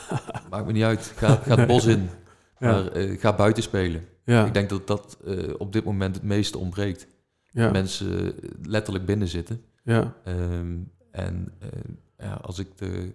Maakt 0.50 0.66
me 0.66 0.72
niet 0.72 0.82
uit. 0.82 1.12
Ga, 1.16 1.34
ga 1.34 1.56
het 1.56 1.66
bos 1.66 1.84
in. 1.84 2.10
Maar 2.58 2.86
eh, 2.92 3.20
ga 3.20 3.34
buiten 3.34 3.62
spelen. 3.62 4.04
ja, 4.24 4.46
Ik 4.46 4.54
denk 4.54 4.68
dat 4.68 4.86
dat 4.86 5.18
eh, 5.26 5.54
op 5.58 5.72
dit 5.72 5.84
moment 5.84 6.14
het 6.14 6.24
meeste 6.24 6.58
ontbreekt. 6.58 7.06
ja, 7.50 7.70
Mensen 7.70 8.34
letterlijk 8.62 9.06
binnen 9.06 9.28
zitten. 9.28 9.60
ja, 9.82 10.14
Ehm, 10.24 10.76
en 11.10 11.52
eh, 11.58 11.68
ja, 12.18 12.32
als 12.34 12.58
ik 12.58 12.68
de 12.78 13.12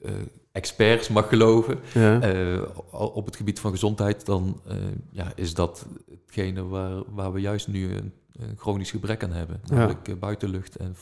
eh, 0.00 0.12
experts 0.52 1.08
mag 1.08 1.28
geloven 1.28 1.78
ja, 1.94 2.20
eh, 2.20 2.62
op 2.90 3.26
het 3.26 3.36
gebied 3.36 3.60
van 3.60 3.70
gezondheid, 3.70 4.26
dan 4.26 4.60
eh, 4.66 4.76
ja, 5.10 5.32
is 5.34 5.54
dat 5.54 5.86
hetgene 6.10 6.62
waar, 6.64 7.02
waar 7.14 7.32
we 7.32 7.40
juist 7.40 7.68
nu 7.68 7.92
een, 7.94 8.12
een 8.32 8.56
chronisch 8.56 8.90
gebrek 8.90 9.22
aan 9.24 9.32
hebben. 9.32 9.60
Namelijk 9.70 10.08
eh, 10.08 10.14
buitenlucht 10.14 10.76
en, 10.76 10.96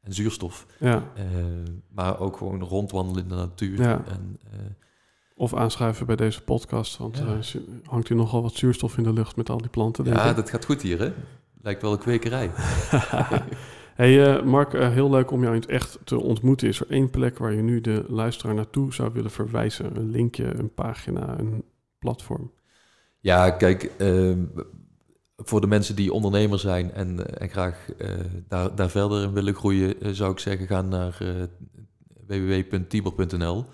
en 0.00 0.12
zuurstof. 0.14 0.66
ja. 0.78 1.12
Eh, 1.14 1.24
maar 1.88 2.20
ook 2.20 2.36
gewoon 2.36 2.62
rondwandelen 2.62 3.22
in 3.22 3.28
de 3.28 3.34
natuur. 3.34 3.80
En, 3.80 4.38
eh, 4.52 4.58
Of 5.38 5.54
aanschuiven 5.54 6.06
bij 6.06 6.16
deze 6.16 6.42
podcast, 6.42 6.96
want 6.96 7.18
Ja. 7.18 7.24
eh, 7.26 7.60
hangt 7.84 8.08
hier 8.08 8.16
nogal 8.16 8.42
wat 8.42 8.54
zuurstof 8.54 8.96
in 8.96 9.02
de 9.02 9.12
lucht 9.12 9.36
met 9.36 9.50
al 9.50 9.58
die 9.58 9.68
planten. 9.68 10.04
denk 10.04 10.16
ja, 10.16 10.30
ik. 10.30 10.36
dat 10.36 10.50
gaat 10.50 10.64
goed 10.64 10.82
hier, 10.82 10.98
hè? 10.98 11.12
Lijkt 11.62 11.82
wel 11.82 11.92
een 11.92 11.98
kwekerij. 11.98 12.50
hey 13.94 14.36
eh, 14.36 14.42
Mark, 14.44 14.74
eh, 14.74 14.90
heel 14.90 15.10
leuk 15.10 15.30
om 15.30 15.42
jou 15.42 15.54
in 15.54 15.60
het 15.60 15.70
echt 15.70 15.98
te 16.04 16.20
ontmoeten. 16.20 16.68
Is 16.68 16.80
er 16.80 16.90
één 16.90 17.10
plek 17.10 17.38
waar 17.38 17.52
je 17.54 17.62
nu 17.62 17.80
de 17.80 18.04
luisteraar 18.08 18.54
naartoe 18.54 18.94
zou 18.94 19.12
willen 19.12 19.30
verwijzen? 19.30 19.96
Een 19.96 20.10
linkje, 20.10 20.44
een 20.58 20.74
pagina, 20.74 21.38
een 21.38 21.62
platform? 21.98 22.52
Ja, 23.20 23.50
kijk, 23.50 23.82
ehm, 23.98 24.44
voor 25.36 25.60
de 25.60 25.66
mensen 25.66 25.96
die 25.96 26.12
ondernemer 26.12 26.58
zijn 26.58 26.92
en, 26.92 27.26
eh, 27.26 27.42
en 27.42 27.48
graag 27.48 27.90
eh, 27.98 28.10
daar, 28.48 28.74
daar 28.74 28.90
verder 28.90 29.22
in 29.22 29.32
willen 29.32 29.54
groeien, 29.54 30.16
zou 30.16 30.32
ik 30.32 30.38
zeggen, 30.38 30.66
ga 30.66 30.82
naar 30.82 31.18
www.tibor.nl 32.26 33.64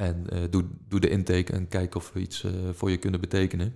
en 0.00 0.26
eh, 0.28 0.38
doe, 0.50 0.64
doe 0.88 1.00
de 1.00 1.08
intake 1.08 1.52
en 1.52 1.68
kijk 1.68 1.94
of 1.94 2.12
we 2.12 2.20
iets 2.20 2.44
eh, 2.44 2.52
voor 2.72 2.90
je 2.90 2.96
kunnen 2.96 3.20
betekenen. 3.20 3.74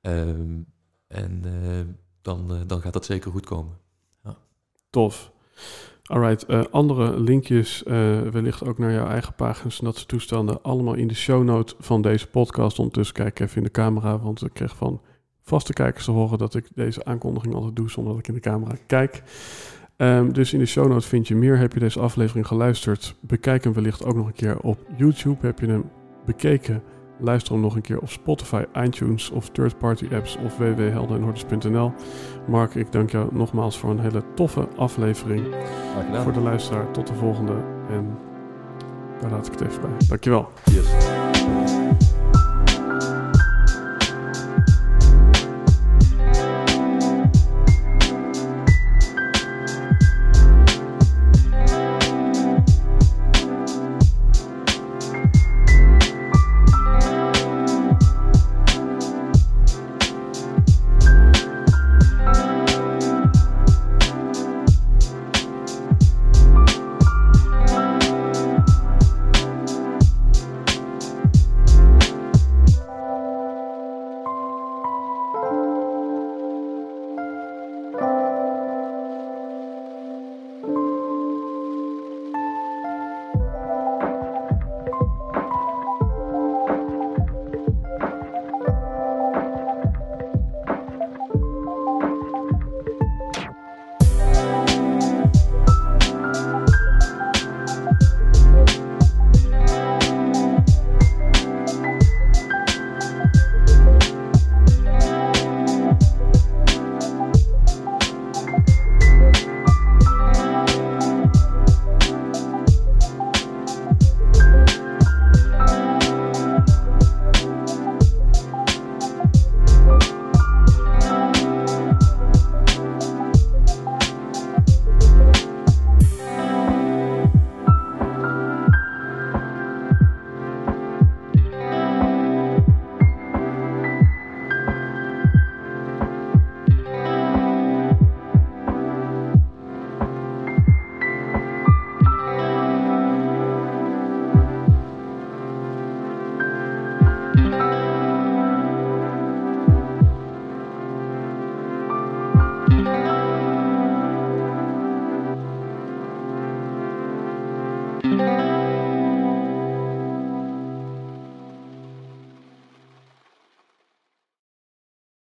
Ehm, 0.00 0.58
en 1.06 1.40
eh, 1.44 1.94
dan, 2.22 2.64
dan 2.66 2.80
gaat 2.80 2.92
dat 2.92 3.04
zeker 3.04 3.30
goed 3.30 3.46
komen. 3.46 3.78
Tof. 4.90 5.32
Alright, 6.02 6.70
andere 6.70 7.20
linkjes, 7.20 7.82
wellicht 8.32 8.66
ook 8.66 8.78
naar 8.78 8.92
jouw 8.92 9.06
eigen 9.06 9.34
pagina's 9.34 9.78
en 9.78 9.84
dat 9.84 10.08
toestanden, 10.08 10.62
allemaal 10.62 10.94
in 10.94 11.08
de 11.08 11.14
show 11.14 11.44
note 11.44 11.74
van 11.78 12.02
deze 12.02 12.26
podcast. 12.26 12.78
Ondertussen 12.78 13.14
kijk 13.14 13.40
even 13.40 13.56
in 13.56 13.62
de 13.62 13.70
camera, 13.70 14.18
want 14.18 14.44
ik 14.44 14.52
kreeg 14.52 14.76
van 14.76 15.00
vaste 15.42 15.72
kijkers 15.72 16.04
te 16.04 16.10
horen 16.10 16.38
dat 16.38 16.54
ik 16.54 16.68
deze 16.74 17.04
aankondiging 17.04 17.54
altijd 17.54 17.76
doe 17.76 17.90
zonder 17.90 18.12
dat 18.12 18.22
ik 18.22 18.28
in 18.28 18.34
de 18.34 18.40
camera 18.40 18.76
kijk. 18.86 19.22
Ehm, 19.96 20.32
dus 20.32 20.52
in 20.52 20.58
de 20.58 20.66
show 20.66 20.88
note 20.88 21.06
vind 21.06 21.28
je 21.28 21.36
meer. 21.36 21.58
Heb 21.58 21.72
je 21.72 21.80
deze 21.80 22.00
aflevering 22.00 22.46
geluisterd? 22.46 23.16
Bekijk 23.20 23.64
hem 23.64 23.72
wellicht 23.72 24.04
ook 24.04 24.14
nog 24.14 24.26
een 24.26 24.32
keer 24.32 24.58
op 24.58 24.78
YouTube. 24.96 25.46
Heb 25.46 25.58
je 25.58 25.66
hem 25.66 25.90
bekeken? 26.24 26.82
Luister 27.18 27.52
hem 27.52 27.62
nog 27.62 27.74
een 27.74 27.82
keer 27.82 28.00
op 28.00 28.08
Spotify, 28.08 28.64
iTunes 28.74 29.30
of 29.30 29.48
third-party 29.48 30.08
apps 30.12 30.36
of 30.44 30.56
www.heldenenhordes.nl. 30.56 31.92
Mark, 32.48 32.74
ik 32.74 32.92
dank 32.92 33.10
jou 33.10 33.28
nogmaals 33.32 33.78
voor 33.78 33.90
een 33.90 34.00
hele 34.00 34.22
toffe 34.34 34.68
aflevering. 34.76 35.46
Voor 36.22 36.32
de 36.32 36.40
luisteraar, 36.40 36.90
tot 36.90 37.06
de 37.06 37.14
volgende. 37.14 37.52
En 37.90 38.18
daar 39.20 39.30
laat 39.30 39.46
ik 39.46 39.52
het 39.52 39.60
even 39.60 39.80
bij. 39.80 39.90
Dankjewel. 40.08 40.48
Yes. 40.64 41.55